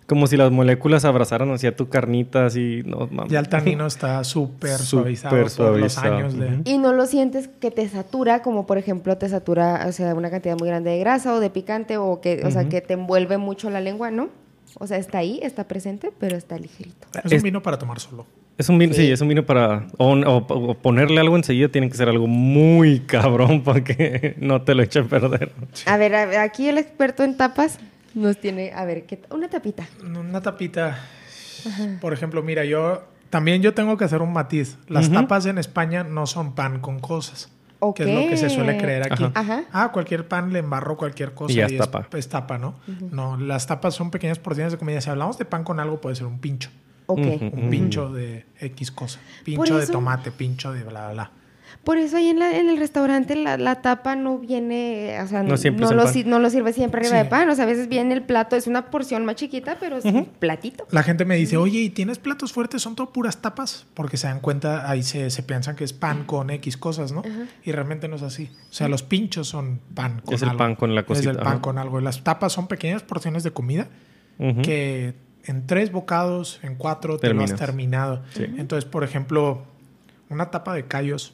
Como 0.07 0.27
si 0.27 0.35
las 0.37 0.51
moléculas 0.51 1.05
abrazaran 1.05 1.51
hacia 1.51 1.75
tu 1.75 1.89
carnita, 1.89 2.45
así. 2.45 2.81
No, 2.85 3.07
mames. 3.11 3.31
Ya 3.31 3.39
el 3.39 3.47
tanino 3.49 3.85
está 3.87 4.23
súper 4.23 4.77
suavizado 4.77 5.35
por 5.35 5.43
los 5.43 5.53
suavizado. 5.53 6.15
años 6.17 6.37
de... 6.37 6.45
Ujú. 6.47 6.61
Y 6.65 6.77
no 6.77 6.93
lo 6.93 7.05
sientes 7.05 7.47
que 7.47 7.71
te 7.71 7.87
satura, 7.87 8.41
como 8.41 8.65
por 8.65 8.77
ejemplo 8.77 9.17
te 9.17 9.29
satura, 9.29 9.85
o 9.87 9.91
sea, 9.91 10.13
una 10.13 10.29
cantidad 10.29 10.57
muy 10.57 10.67
grande 10.67 10.91
de 10.91 10.99
grasa 10.99 11.33
o 11.33 11.39
de 11.39 11.49
picante, 11.49 11.97
o 11.97 12.19
que, 12.21 12.41
o 12.45 12.51
sea, 12.51 12.67
que 12.69 12.81
te 12.81 12.93
envuelve 12.93 13.37
mucho 13.37 13.69
la 13.69 13.79
lengua, 13.81 14.11
¿no? 14.11 14.29
O 14.79 14.87
sea, 14.87 14.97
está 14.97 15.19
ahí, 15.19 15.39
está 15.43 15.67
presente, 15.67 16.11
pero 16.19 16.35
está 16.35 16.57
ligerito. 16.57 17.07
Es 17.23 17.31
Es- 17.31 17.37
un 17.39 17.43
vino 17.43 17.61
para 17.61 17.77
tomar 17.77 17.99
solo. 17.99 18.25
Es 18.57 18.69
un 18.69 18.77
vino, 18.77 18.93
sí. 18.93 19.01
Sí. 19.07 19.11
es 19.11 19.19
un 19.21 19.27
vino 19.29 19.45
para. 19.45 19.87
O, 19.97 20.09
o- 20.13 20.37
o 20.37 20.73
ponerle 20.75 21.19
algo 21.19 21.35
enseguida 21.35 21.69
tiene 21.69 21.89
que 21.89 21.97
ser 21.97 22.07
algo 22.09 22.27
muy 22.27 22.99
cabrón 23.07 23.63
para 23.63 23.83
que 23.83 24.35
no 24.39 24.61
te 24.61 24.75
lo 24.75 24.83
eche 24.83 24.99
a 24.99 25.03
perder. 25.05 25.51
A 25.87 25.97
ver, 25.97 26.13
a 26.13 26.25
ver, 26.27 26.39
aquí 26.39 26.67
el 26.67 26.77
experto 26.77 27.23
en 27.23 27.35
tapas 27.35 27.79
nos 28.13 28.37
tiene, 28.37 28.71
a 28.73 28.85
ver, 28.85 29.05
¿qué, 29.05 29.21
una 29.31 29.49
tapita. 29.49 29.87
Una 30.03 30.41
tapita. 30.41 30.97
Por 32.01 32.13
ejemplo, 32.13 32.43
mira, 32.43 32.65
yo 32.65 33.03
también 33.29 33.61
yo 33.61 33.73
tengo 33.73 33.97
que 33.97 34.05
hacer 34.05 34.21
un 34.21 34.33
matiz. 34.33 34.77
Las 34.87 35.11
tapas 35.11 35.45
en 35.45 35.57
España 35.57 36.03
no 36.03 36.27
son 36.27 36.53
pan 36.55 36.79
con 36.79 36.99
cosas. 36.99 37.49
Que 37.95 38.03
es 38.03 38.09
lo 38.09 38.29
que 38.29 38.37
se 38.37 38.49
suele 38.49 38.77
creer 38.77 39.11
aquí. 39.11 39.25
Ajá. 39.33 39.65
Ah, 39.73 39.91
cualquier 39.91 40.27
pan 40.27 40.53
le 40.53 40.59
embarro 40.59 40.95
cualquier 40.95 41.33
cosa 41.33 41.51
Y 41.51 41.55
ya 41.57 41.65
es, 41.65 41.73
es 41.73 41.79
tapa. 41.79 42.07
es 42.17 42.29
tapa, 42.29 42.57
¿no? 42.57 42.75
No, 43.11 43.35
las 43.37 43.67
tapas 43.67 43.93
son 43.93 44.09
pequeñas 44.09 44.39
porciones 44.39 44.71
de 44.71 44.77
comida. 44.77 45.01
Si 45.01 45.09
hablamos 45.09 45.37
de 45.37 45.45
pan 45.45 45.63
con 45.63 45.79
algo, 45.79 45.99
puede 45.99 46.15
ser 46.15 46.27
un 46.27 46.39
pincho. 46.39 46.69
Un 47.07 47.67
pincho 47.69 48.11
de 48.13 48.45
X 48.59 48.91
cosa. 48.91 49.19
Pincho 49.43 49.77
de 49.77 49.87
tomate, 49.87 50.31
pincho 50.31 50.71
de 50.71 50.83
bla, 50.83 51.11
bla, 51.11 51.13
bla. 51.13 51.31
Por 51.83 51.97
eso 51.97 52.15
ahí 52.15 52.29
en, 52.29 52.39
la- 52.39 52.57
en 52.57 52.69
el 52.69 52.77
restaurante 52.77 53.35
la, 53.35 53.57
la 53.57 53.81
tapa 53.81 54.15
no 54.15 54.37
viene, 54.39 55.17
o 55.21 55.27
sea, 55.27 55.43
No 55.43 55.49
no, 55.49 55.91
lo, 55.91 56.03
pan. 56.03 56.13
si- 56.13 56.23
no 56.23 56.39
lo 56.39 56.49
sirve 56.49 56.71
siempre 56.71 57.01
arriba 57.01 57.17
Sí. 57.17 57.23
de 57.25 57.29
pan. 57.29 57.49
O 57.49 57.55
sea, 57.55 57.65
a 57.65 57.67
veces 57.67 57.89
viene 57.89 58.13
el 58.13 58.21
plato, 58.23 58.55
es 58.55 58.67
una 58.67 58.89
porción 58.89 59.25
más 59.25 59.35
chiquita, 59.35 59.75
pero 59.81 59.97
es 59.97 60.05
un 60.05 60.23
platito. 60.25 60.87
La 60.91 61.03
gente 61.03 61.25
me 61.25 61.35
dice, 61.35 61.57
oye, 61.57 61.79
¿y 61.79 61.89
tienes 61.89 62.19
platos 62.19 62.53
fuertes? 62.53 62.81
¿Son 62.81 62.95
todo 62.95 63.11
puras 63.11 63.41
tapas? 63.41 63.85
Porque 63.95 64.15
se 64.15 64.27
dan 64.27 64.39
cuenta, 64.39 64.89
ahí 64.89 65.03
se, 65.03 65.29
se 65.29 65.43
piensan 65.43 65.75
que 65.75 65.83
es 65.83 65.91
pan 65.91 66.23
con 66.23 66.49
X 66.51 66.77
cosas, 66.77 67.11
¿no? 67.11 67.21
Y 67.65 67.71
realmente 67.73 68.07
no 68.07 68.15
es 68.15 68.21
así. 68.21 68.49
O 68.69 68.73
sea, 68.73 68.87
los 68.87 69.03
pinchos 69.03 69.49
son 69.49 69.81
pan 69.93 70.21
con 70.23 70.33
Es 70.35 70.41
el 70.41 70.49
algo. 70.49 70.59
pan 70.59 70.75
con 70.75 70.95
la 70.95 71.03
cosita, 71.03 71.31
Es 71.31 71.35
el 71.35 71.43
pan 71.43 71.53
ajá. 71.53 71.61
con 71.61 71.77
algo. 71.77 71.99
Y 71.99 72.03
las 72.03 72.23
tapas 72.23 72.53
son 72.53 72.67
pequeñas 72.67 73.03
porciones 73.03 73.43
de 73.43 73.51
comida 73.51 73.87
que 74.63 75.15
en 75.45 75.67
tres 75.67 75.91
bocados, 75.91 76.59
en 76.63 76.75
cuatro, 76.75 77.17
te 77.17 77.27
lo 77.27 77.31
Terminas. 77.33 77.51
has 77.51 77.59
terminado. 77.59 78.23
Sí. 78.33 78.45
Entonces, 78.57 78.85
por 78.89 79.03
ejemplo, 79.03 79.63
una 80.29 80.49
tapa 80.51 80.73
de 80.73 80.85
callos, 80.87 81.33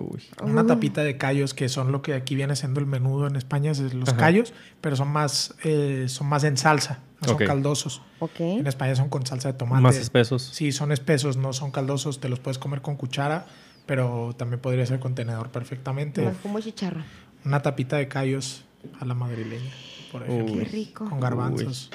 Uy. 0.00 0.22
una 0.42 0.66
tapita 0.66 1.02
de 1.04 1.16
callos, 1.16 1.54
que 1.54 1.68
son 1.68 1.92
lo 1.92 2.02
que 2.02 2.14
aquí 2.14 2.34
viene 2.34 2.56
siendo 2.56 2.80
el 2.80 2.86
menudo 2.86 3.26
en 3.26 3.36
España, 3.36 3.70
es 3.70 3.80
los 3.94 4.08
Ajá. 4.10 4.18
callos, 4.18 4.52
pero 4.80 4.96
son 4.96 5.08
más, 5.08 5.54
eh, 5.64 6.06
son 6.08 6.28
más 6.28 6.44
en 6.44 6.56
salsa, 6.56 7.00
no 7.20 7.28
son 7.28 7.38
caldosos. 7.38 8.02
Ok. 8.18 8.40
En 8.40 8.66
España 8.66 8.94
son 8.96 9.08
con 9.08 9.26
salsa 9.26 9.52
de 9.52 9.58
tomate. 9.58 9.82
Más 9.82 9.96
espesos. 9.96 10.42
Sí, 10.52 10.72
son 10.72 10.92
espesos, 10.92 11.36
no 11.36 11.52
son 11.52 11.70
caldosos, 11.70 12.20
te 12.20 12.28
los 12.28 12.40
puedes 12.40 12.58
comer 12.58 12.80
con 12.82 12.96
cuchara, 12.96 13.46
pero 13.86 14.34
también 14.36 14.60
podría 14.60 14.86
ser 14.86 15.00
con 15.00 15.14
tenedor 15.14 15.50
perfectamente. 15.50 16.22
Más 16.22 16.36
como 16.42 16.60
chicharro. 16.60 17.02
Una 17.44 17.62
tapita 17.62 17.96
de 17.96 18.08
callos 18.08 18.64
a 19.00 19.04
la 19.04 19.14
madrileña, 19.14 19.70
por 20.12 20.22
ejemplo, 20.22 20.54
Qué 20.54 20.64
rico. 20.64 21.08
con 21.08 21.20
garbanzos. 21.20 21.90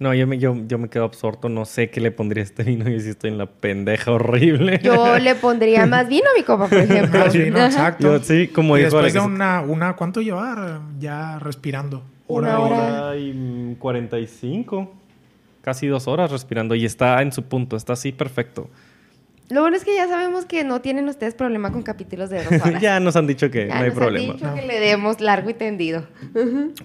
No, 0.00 0.14
yo 0.14 0.26
me, 0.26 0.38
yo, 0.38 0.56
yo 0.66 0.78
me 0.78 0.88
quedo 0.88 1.04
absorto. 1.04 1.48
No 1.50 1.64
sé 1.66 1.90
qué 1.90 2.00
le 2.00 2.10
pondría 2.10 2.42
a 2.42 2.44
este 2.46 2.62
vino. 2.64 2.88
Yo 2.88 2.98
sí 3.00 3.10
estoy 3.10 3.30
en 3.30 3.36
la 3.38 3.44
pendeja 3.46 4.10
horrible. 4.10 4.80
Yo 4.82 5.18
le 5.20 5.34
pondría 5.34 5.86
más 5.86 6.08
vino 6.08 6.24
a 6.34 6.38
mi 6.38 6.42
copa, 6.42 6.66
por 6.68 6.78
ejemplo. 6.78 7.20
Más 7.20 7.34
vino, 7.34 7.58
exacto. 7.64 8.16
Yo 8.16 8.24
sí, 8.24 8.48
como 8.48 8.76
y 8.78 8.80
dijo 8.84 8.96
después 8.96 9.12
de 9.12 9.20
una, 9.20 9.60
una, 9.60 9.94
¿cuánto 9.96 10.22
llevar 10.22 10.80
ya 10.98 11.38
respirando? 11.38 12.02
Una 12.28 12.48
y- 12.48 12.52
hora. 12.54 13.04
hora 13.08 13.16
y 13.16 13.32
mm, 13.34 13.74
45. 13.74 14.90
Casi 15.60 15.86
dos 15.86 16.08
horas 16.08 16.30
respirando. 16.32 16.74
Y 16.74 16.86
está 16.86 17.20
en 17.20 17.30
su 17.32 17.42
punto. 17.44 17.76
Está 17.76 17.92
así 17.92 18.12
perfecto. 18.12 18.70
Lo 19.50 19.60
bueno 19.62 19.76
es 19.76 19.84
que 19.84 19.94
ya 19.94 20.06
sabemos 20.08 20.46
que 20.46 20.64
no 20.64 20.80
tienen 20.80 21.08
ustedes 21.08 21.34
problema 21.34 21.72
con 21.72 21.82
capítulos 21.82 22.30
de 22.30 22.42
dos 22.44 22.52
horas. 22.64 22.80
ya 22.80 23.00
nos 23.00 23.16
han 23.16 23.26
dicho 23.26 23.50
que 23.50 23.66
Ya 23.66 23.74
no 23.74 23.80
hay 23.80 23.88
nos 23.88 23.90
han 23.90 23.98
problema. 23.98 24.32
dicho 24.34 24.54
que 24.54 24.62
le 24.62 24.80
demos 24.80 25.20
largo 25.20 25.50
y 25.50 25.54
tendido. 25.54 26.06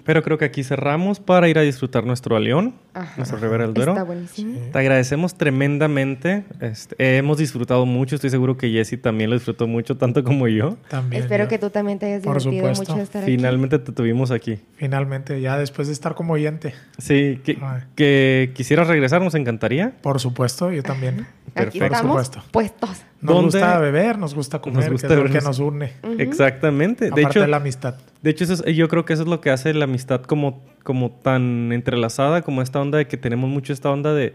Pero 0.04 0.22
creo 0.24 0.38
que 0.38 0.46
aquí 0.46 0.64
cerramos 0.66 1.20
para 1.22 1.48
ir 1.48 1.58
a 1.60 1.62
disfrutar 1.62 2.06
nuestro 2.06 2.36
Alión, 2.36 2.74
Ajá. 2.95 3.13
nuestro 3.17 3.38
Rivera 3.38 3.65
del 3.65 3.73
Duero. 3.73 3.91
Está 3.91 4.03
buenísimo. 4.03 4.57
Te 4.72 4.80
agradecemos 4.80 5.35
tremendamente. 5.35 6.45
Este, 6.61 7.17
hemos 7.17 7.38
disfrutado 7.38 7.85
mucho. 7.85 8.15
Estoy 8.15 8.30
seguro 8.30 8.55
que 8.57 8.69
Jesse 8.72 8.99
también 9.01 9.30
lo 9.30 9.35
disfrutó 9.35 9.67
mucho, 9.67 9.97
tanto 9.97 10.23
como 10.23 10.47
yo. 10.47 10.77
También. 10.89 11.22
Espero 11.22 11.43
yo. 11.43 11.49
que 11.49 11.59
tú 11.59 11.69
también 11.69 11.99
te 11.99 12.05
hayas 12.05 12.23
Por 12.23 12.39
divertido 12.39 12.73
supuesto. 12.73 12.84
mucho 12.93 12.97
de 12.97 13.03
estar 13.03 13.23
aquí. 13.23 13.31
Finalmente 13.35 13.80
te 13.80 13.91
tuvimos 13.91 14.31
aquí. 14.31 14.59
Finalmente, 14.77 15.41
ya 15.41 15.57
después 15.57 15.88
de 15.88 15.93
estar 15.93 16.15
como 16.15 16.34
oyente. 16.34 16.73
Sí, 16.97 17.41
que, 17.43 18.51
quisieras 18.55 18.88
regresar, 18.88 19.22
nos 19.22 19.35
encantaría. 19.35 19.93
Por 20.01 20.19
supuesto, 20.22 20.72
yo 20.72 20.81
también. 20.81 21.27
Aquí 21.55 21.80
Perfecto. 21.80 21.85
estamos 21.85 22.15
Por 22.30 22.43
supuesto. 22.43 22.51
puestos. 22.51 23.05
Nos 23.26 23.35
¿Dónde? 23.35 23.60
gusta 23.60 23.80
beber, 23.80 24.18
nos 24.18 24.34
gusta 24.35 24.60
comer, 24.61 24.91
gusta 24.91 25.07
que 25.07 25.14
es 25.14 25.19
lo 25.19 25.26
que 25.26 25.34
nos- 25.35 25.43
nos 25.45 25.60
une. 25.60 25.91
Exactamente. 26.19 27.06
De 27.06 27.11
Aparte 27.11 27.27
hecho, 27.30 27.39
de 27.41 27.47
la 27.47 27.57
amistad. 27.57 27.95
de 28.22 28.30
hecho 28.30 28.43
eso 28.43 28.53
es- 28.65 28.76
yo 28.76 28.88
creo 28.88 29.06
que 29.06 29.14
eso 29.14 29.23
es 29.23 29.27
lo 29.30 29.41
que 29.41 29.49
hace 29.49 29.73
la 29.73 29.85
amistad 29.85 30.22
como, 30.22 30.64
como 30.84 31.11
tan 31.11 31.72
entrelazada, 31.72 32.41
como 32.41 32.61
esta 32.61 32.80
onda 32.81 32.97
de 32.97 33.07
que 33.07 33.18
tenemos 33.18 33.49
mucho 33.49 33.73
esta 33.73 33.89
onda 33.91 34.14
de, 34.14 34.34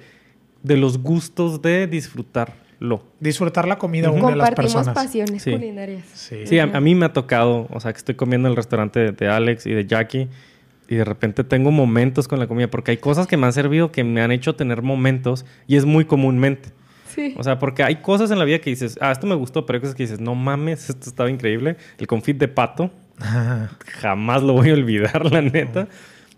de 0.62 0.76
los 0.76 0.98
gustos 0.98 1.62
de 1.62 1.86
disfrutarlo. 1.86 3.02
Disfrutar 3.20 3.68
la 3.68 3.78
comida 3.78 4.10
une 4.10 4.18
a 4.20 4.36
las 4.36 4.48
Compartimos 4.48 4.72
personas. 4.74 4.94
pasiones 4.94 5.42
Sí. 5.42 5.52
culinarias. 5.52 6.04
Sí. 6.14 6.46
Sí, 6.46 6.58
a, 6.58 6.64
a 6.64 6.80
mí 6.80 6.94
me 6.94 7.06
ha 7.06 7.12
tocado, 7.12 7.66
o 7.70 7.80
sea, 7.80 7.92
que 7.92 7.98
estoy 7.98 8.14
comiendo 8.14 8.48
en 8.48 8.52
el 8.52 8.56
restaurante 8.56 9.00
de, 9.00 9.12
de 9.12 9.28
Alex 9.28 9.66
y 9.66 9.72
de 9.72 9.86
Jackie 9.86 10.28
y 10.88 10.96
de 10.96 11.04
repente 11.04 11.44
tengo 11.44 11.70
momentos 11.70 12.26
con 12.26 12.38
la 12.38 12.46
comida, 12.46 12.68
porque 12.68 12.90
hay 12.92 12.96
cosas 12.96 13.26
que 13.26 13.36
me 13.36 13.46
han 13.46 13.52
servido 13.52 13.92
que 13.92 14.02
me 14.02 14.22
han 14.22 14.32
hecho 14.32 14.54
tener 14.56 14.82
momentos 14.82 15.44
y 15.66 15.76
es 15.76 15.84
muy 15.84 16.04
comúnmente. 16.04 16.70
Sí. 17.14 17.34
O 17.36 17.42
sea, 17.42 17.58
porque 17.58 17.82
hay 17.82 17.96
cosas 17.96 18.30
en 18.30 18.38
la 18.38 18.44
vida 18.44 18.58
que 18.58 18.70
dices, 18.70 18.98
ah, 19.00 19.12
esto 19.12 19.26
me 19.26 19.34
gustó, 19.34 19.66
pero 19.66 19.76
hay 19.76 19.80
cosas 19.80 19.94
que 19.94 20.04
dices, 20.04 20.20
no 20.20 20.34
mames, 20.34 20.90
esto 20.90 21.08
estaba 21.08 21.30
increíble. 21.30 21.76
El 21.98 22.06
confit 22.06 22.38
de 22.38 22.48
pato, 22.48 22.90
jamás 24.00 24.42
lo 24.42 24.52
voy 24.54 24.70
a 24.70 24.74
olvidar, 24.74 25.30
la 25.30 25.42
neta. 25.42 25.88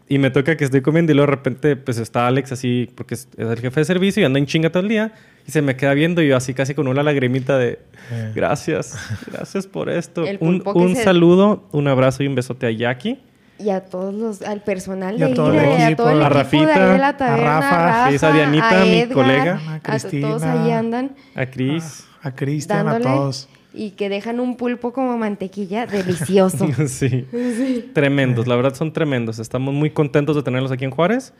Y 0.08 0.18
me 0.18 0.30
toca 0.30 0.56
que 0.56 0.64
estoy 0.64 0.82
comiendo 0.82 1.12
y 1.12 1.14
luego 1.14 1.30
de 1.30 1.36
repente, 1.36 1.76
pues 1.76 1.96
está 1.98 2.26
Alex 2.26 2.52
así, 2.52 2.90
porque 2.94 3.14
es, 3.14 3.28
el 3.38 3.58
jefe 3.58 3.80
de 3.80 3.84
servicio 3.84 4.22
y 4.22 4.26
anda 4.26 4.38
en 4.38 4.46
chinga 4.46 4.70
todo 4.70 4.82
el 4.82 4.88
día. 4.88 5.12
Y 5.46 5.50
se 5.52 5.62
me 5.62 5.74
queda 5.74 5.94
viendo 5.94 6.22
y 6.22 6.28
yo 6.28 6.36
así 6.36 6.54
casi 6.54 6.74
con 6.74 6.86
una 6.86 7.02
lagrimita 7.02 7.56
de, 7.56 7.78
Eh. 8.10 8.32
gracias, 8.34 8.98
gracias 9.32 9.66
por 9.66 9.88
esto. 9.88 10.24
Un, 10.40 10.62
un 10.74 10.96
saludo, 10.96 11.68
un 11.72 11.88
abrazo 11.88 12.22
y 12.22 12.26
un 12.26 12.34
besote 12.34 12.66
a 12.66 12.70
Jackie. 12.70 13.18
Y 13.62 13.70
a 13.70 13.84
todos 13.84 14.14
los, 14.14 14.42
al 14.42 14.60
personal 14.62 15.14
Y 15.16 15.18
de 15.18 15.24
a 15.24 15.34
todo 15.34 15.50
ahí, 15.52 15.58
el 15.58 15.64
de- 15.78 15.84
a 15.84 15.96
todo 15.96 16.10
el 16.10 16.20
a 16.22 16.24
de 16.24 16.28
Rafita, 16.30 16.74
ahí 16.74 16.92
de 16.92 16.98
la 16.98 17.08
a 17.08 17.36
Rafa, 17.36 18.10
sí, 18.18 18.26
a 18.26 18.32
Dianita, 18.32 18.84
mi 18.84 19.06
colega, 19.14 19.60
a 19.68 19.74
a 19.74 19.80
Cristina, 19.80 20.28
todos 20.28 20.42
ahí 20.42 20.70
andan 20.70 21.12
A 21.34 21.46
Chris. 21.46 22.04
A 22.22 22.30
Cristian, 22.34 22.86
a 22.86 22.92
dándole 22.92 23.04
todos. 23.16 23.48
y 23.74 23.90
que 23.90 24.08
dejan 24.08 24.38
un 24.38 24.56
pulpo 24.56 24.92
como 24.92 25.16
mantequilla 25.18 25.86
delicioso. 25.86 26.68
sí. 26.86 27.26
Tremendos, 27.92 28.46
la 28.46 28.54
verdad 28.56 28.74
son 28.74 28.92
tremendos. 28.92 29.38
Estamos 29.38 29.74
muy 29.74 29.90
contentos 29.90 30.36
de 30.36 30.42
tenerlos 30.42 30.70
aquí 30.70 30.84
en 30.84 30.90
Juárez. 30.90 31.32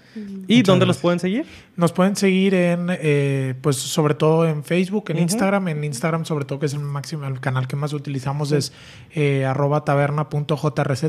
¿Y 0.49 0.62
dónde 0.62 0.86
los 0.86 0.99
pueden 0.99 1.20
seguir? 1.20 1.44
Nos 1.74 1.93
pueden 1.93 2.16
seguir 2.16 2.55
en, 2.55 2.89
eh, 2.90 3.55
pues 3.62 3.77
sobre 3.77 4.15
todo 4.15 4.47
en 4.47 4.62
Facebook, 4.62 5.07
en. 5.09 5.19
Instagram. 5.19 5.69
En 5.69 5.85
Instagram, 5.85 6.27
sobre 6.27 6.44
todo, 6.44 6.59
que 6.59 6.66
es 6.66 6.74
el 6.74 6.81
máximo, 6.81 7.27
el 7.27 7.40
canal 7.40 7.66
que 7.66 7.77
más 7.77 7.94
utilizamos 7.94 8.53
es 8.53 8.73
eh, 9.15 9.47
arroba 9.47 9.85
taberna.jrz. 9.85 11.05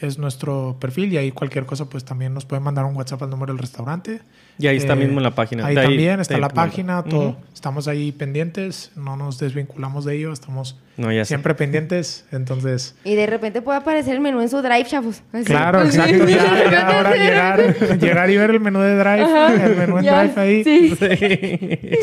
Es 0.00 0.18
nuestro 0.18 0.76
perfil 0.80 1.12
y 1.12 1.18
ahí 1.18 1.32
cualquier 1.32 1.66
cosa 1.66 1.84
pues 1.84 2.04
también 2.04 2.32
nos 2.32 2.46
pueden 2.46 2.62
mandar 2.64 2.86
un 2.86 2.96
WhatsApp 2.96 3.22
al 3.24 3.30
número 3.30 3.52
del 3.52 3.60
restaurante. 3.60 4.22
Y 4.58 4.68
ahí 4.68 4.76
está 4.76 4.94
Eh, 4.94 4.96
mismo 4.96 5.18
en 5.18 5.24
la 5.24 5.34
página. 5.34 5.66
Ahí 5.66 5.74
De 5.74 5.82
también 5.82 6.20
está 6.20 6.38
la 6.38 6.48
página, 6.48 7.02
todo. 7.02 7.36
Estamos 7.52 7.86
ahí 7.86 8.10
pendientes, 8.12 8.90
no 8.96 9.16
nos 9.16 9.38
desvinculamos 9.38 10.04
de 10.06 10.16
ello, 10.16 10.32
estamos 10.32 10.76
No, 10.96 11.10
ya 11.12 11.24
sé. 11.24 11.28
siempre 11.30 11.54
pendientes, 11.54 12.24
entonces... 12.30 12.94
Y 13.04 13.16
de 13.16 13.26
repente 13.26 13.62
puede 13.62 13.78
aparecer 13.78 14.14
el 14.14 14.20
menú 14.20 14.40
en 14.40 14.48
su 14.48 14.62
drive, 14.62 14.84
chavos. 14.84 15.22
Así. 15.32 15.44
Claro, 15.44 15.82
exacto. 15.82 16.24
Ya, 16.28 16.70
ya 16.70 16.86
ahora 16.96 17.14
llegar, 17.16 17.98
llegar 17.98 18.30
y 18.30 18.36
ver 18.36 18.50
el 18.50 18.60
menú 18.60 18.80
de 18.80 18.96
Drive, 18.96 19.64
el 19.64 19.76
menú 19.76 19.98
en 19.98 20.04
Ya, 20.04 20.22
Drive 20.24 20.40
ahí. 20.40 20.64
Sí. 20.64 20.96
Sí. 20.96 21.98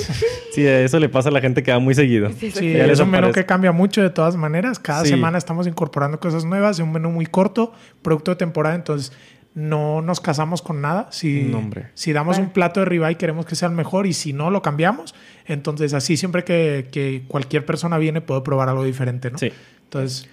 Sí, 0.53 0.65
eso 0.67 0.99
le 0.99 1.09
pasa 1.09 1.29
a 1.29 1.31
la 1.31 1.41
gente 1.41 1.63
que 1.63 1.71
va 1.71 1.79
muy 1.79 1.95
seguido. 1.95 2.29
Sí, 2.39 2.51
les 2.73 2.89
es 2.91 2.99
un 2.99 3.09
menú 3.09 3.31
que 3.31 3.45
cambia 3.45 3.71
mucho 3.71 4.01
de 4.01 4.09
todas 4.09 4.35
maneras. 4.35 4.79
Cada 4.79 5.03
Sí. 5.03 5.09
semana 5.11 5.37
estamos 5.37 5.67
incorporando 5.67 6.19
cosas 6.19 6.43
nuevas, 6.45 6.77
es 6.77 6.83
un 6.83 6.91
menú 6.91 7.11
muy 7.11 7.25
corto, 7.25 7.73
producto 8.01 8.31
de 8.31 8.37
temporada, 8.37 8.75
entonces 8.75 9.11
no 9.53 10.01
nos 10.01 10.21
casamos 10.21 10.61
con 10.61 10.81
nada. 10.81 11.07
Si, 11.11 11.43
No, 11.43 11.57
hombre. 11.59 11.89
si 11.93 12.13
damos 12.13 12.37
Bueno. 12.37 12.47
un 12.47 12.53
plato 12.53 12.79
de 12.79 12.85
ribeye 12.85 13.15
queremos 13.17 13.45
que 13.45 13.55
sea 13.55 13.67
el 13.67 13.75
mejor 13.75 14.07
y 14.07 14.13
si 14.13 14.31
no 14.33 14.49
lo 14.49 14.61
cambiamos, 14.61 15.13
entonces 15.45 15.93
así 15.93 16.15
siempre 16.17 16.43
que, 16.43 16.87
que 16.91 17.23
cualquier 17.27 17.65
persona 17.65 17.97
viene 17.97 18.21
puede 18.21 18.41
probar 18.41 18.69
algo 18.69 18.83
diferente, 18.83 19.29
¿no? 19.29 19.37
Sí. 19.37 19.51
Entonces, 19.83 20.29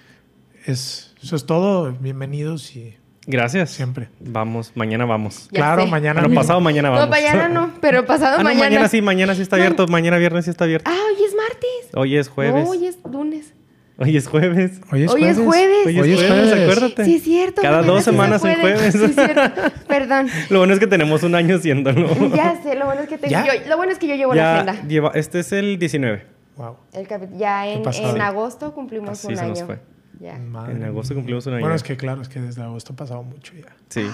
es, 0.65 1.13
eso 1.21 1.35
es 1.35 1.45
todo. 1.45 1.91
Bienvenidos 1.99 2.75
y 2.75 2.95
Gracias. 3.27 3.71
siempre. 3.71 4.07
Vamos, 4.21 4.71
mañana 4.75 5.05
vamos. 5.05 5.49
Ya 5.51 5.59
claro, 5.61 5.83
sé. 5.83 5.89
mañana. 5.91 6.21
Mismo. 6.21 6.35
pasado 6.35 6.61
mañana 6.61 6.89
vamos. 6.89 7.05
No, 7.05 7.11
mañana 7.11 7.49
no, 7.49 7.73
pero 7.81 8.05
pasado 8.05 8.35
Ah, 8.35 8.37
no, 8.39 8.43
mañana. 8.45 8.65
mañana 8.69 8.87
sí, 8.87 9.01
mañana 9.01 9.35
sí 9.35 9.41
está 9.41 9.57
abierto. 9.57 9.85
Mañana 9.87 10.17
viernes 10.17 10.45
sí 10.45 10.51
está 10.51 10.63
abierto. 10.63 10.89
Ah, 10.89 10.97
hoy 11.13 11.23
es 11.25 11.35
martes. 11.35 11.89
Hoy 11.93 12.15
es 12.15 12.29
jueves. 12.29 12.63
No, 12.63 12.69
hoy 12.71 12.85
es 12.87 12.97
lunes. 13.11 13.53
Hoy 13.99 14.15
es 14.17 14.27
jueves. 14.27 14.81
Hoy 14.91 15.03
es 15.03 15.11
Hoy 15.11 15.23
es 15.25 15.37
jueves. 15.37 15.85
Hoy 15.85 15.97
es 15.97 16.03
Hoy 16.03 16.11
es 16.13 16.17
jueves, 16.19 16.49
jueves. 16.49 16.53
acuérdate. 16.63 17.05
Sí, 17.05 17.15
es 17.15 17.23
cierto. 17.23 17.61
Cada 17.61 17.81
dos 17.81 18.03
semanas 18.03 18.41
puede. 18.41 18.55
jueves. 18.55 18.93
Sí, 18.93 19.03
es 19.03 19.15
cierto. 19.15 19.61
Perdón. 19.87 20.27
Lo 20.49 20.59
bueno 20.59 20.73
es 20.73 20.79
que 20.79 20.87
tenemos 20.87 21.23
un 21.23 21.35
año 21.35 21.57
haciéndolo. 21.57 22.09
Ya 22.35 22.61
sé, 22.63 22.75
lo 22.75 22.85
bueno 22.85 23.01
es 23.01 23.09
que 23.09 23.17
tengo 23.17 23.35
yo, 23.45 23.69
lo 23.69 23.75
bueno 23.77 23.91
es 23.91 23.99
que 23.99 24.07
yo 24.07 24.15
llevo 24.15 24.33
la 24.33 24.61
agenda. 24.61 24.87
lleva, 24.87 25.11
este 25.15 25.39
es 25.39 25.51
el 25.51 25.77
19. 25.79 26.25
Wow. 26.55 26.77
El 26.93 27.07
ya 27.37 27.67
en, 27.67 27.83
en 27.87 28.21
agosto 28.21 28.73
cumplimos 28.73 29.09
Así 29.11 29.27
un 29.27 29.35
se 29.35 29.41
año. 29.41 29.49
nos 29.49 29.63
fue. 29.63 29.79
Ya, 30.19 30.35
En 30.35 30.83
agosto 30.83 31.13
cumplimos 31.15 31.45
un 31.47 31.53
año. 31.53 31.61
Bueno, 31.61 31.75
es 31.75 31.83
que 31.83 31.95
claro, 31.95 32.21
es 32.21 32.27
que 32.29 32.39
desde 32.41 32.61
agosto 32.61 32.93
ha 32.93 32.95
pasado 32.95 33.23
mucho 33.23 33.53
ya. 33.55 33.67
Sí, 33.89 34.05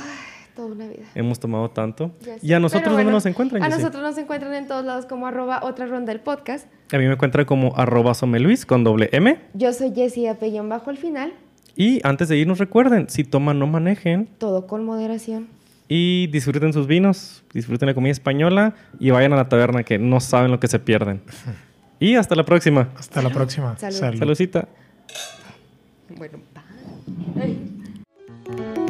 toda 0.56 0.70
una 0.70 0.88
vida. 0.88 1.04
hemos 1.14 1.40
tomado 1.40 1.70
tanto. 1.70 2.12
Ya 2.22 2.40
sé. 2.40 2.46
¿Y 2.46 2.54
a 2.54 2.60
nosotros 2.60 2.86
dónde 2.86 3.04
bueno, 3.04 3.18
nos 3.18 3.26
encuentran? 3.26 3.62
A 3.62 3.66
Jessy? 3.68 3.78
nosotros 3.80 4.02
nos 4.04 4.18
encuentran 4.18 4.54
en 4.56 4.68
todos 4.68 4.86
lados 4.86 5.06
como 5.06 5.28
arroba 5.28 5.60
otra 5.64 5.86
ronda 5.86 6.12
del 6.12 6.22
podcast. 6.22 6.68
A 6.92 6.98
mí 6.98 7.06
me 7.06 7.14
encuentra 7.14 7.46
como 7.46 7.76
arroba 7.76 8.14
someluis 8.14 8.66
con 8.66 8.84
doble 8.84 9.10
M. 9.12 9.38
Yo 9.54 9.74
soy 9.74 9.94
Jessie 9.94 10.30
Apellón 10.30 10.70
bajo 10.70 10.90
el 10.90 10.98
final. 10.98 11.34
Y 11.76 12.00
antes 12.08 12.30
de 12.30 12.38
irnos, 12.38 12.58
recuerden, 12.58 13.10
si 13.10 13.24
toman, 13.26 13.60
no 13.60 13.68
manejen. 13.68 14.30
Todo 14.38 14.66
con 14.66 14.86
moderación. 14.86 15.48
Y 15.88 16.28
disfruten 16.28 16.74
sus 16.74 16.88
vinos, 16.88 17.44
disfruten 17.54 17.88
la 17.88 17.94
comida 17.94 18.12
española 18.12 18.74
y 19.00 19.12
vayan 19.12 19.34
a 19.34 19.36
la 19.36 19.50
taberna 19.50 19.84
que 19.84 20.00
no 20.00 20.20
saben 20.20 20.52
lo 20.52 20.60
que 20.60 20.68
se 20.68 20.80
pierden. 20.80 21.22
Y 22.00 22.16
hasta 22.16 22.36
la 22.36 22.44
próxima. 22.44 22.90
Hasta 22.98 23.22
la 23.22 23.30
próxima. 23.30 23.78
Salud. 23.78 23.96
Salud. 23.98 24.20
Saludcita. 24.20 24.68
Bueno, 26.18 26.40
bye. 27.36 28.85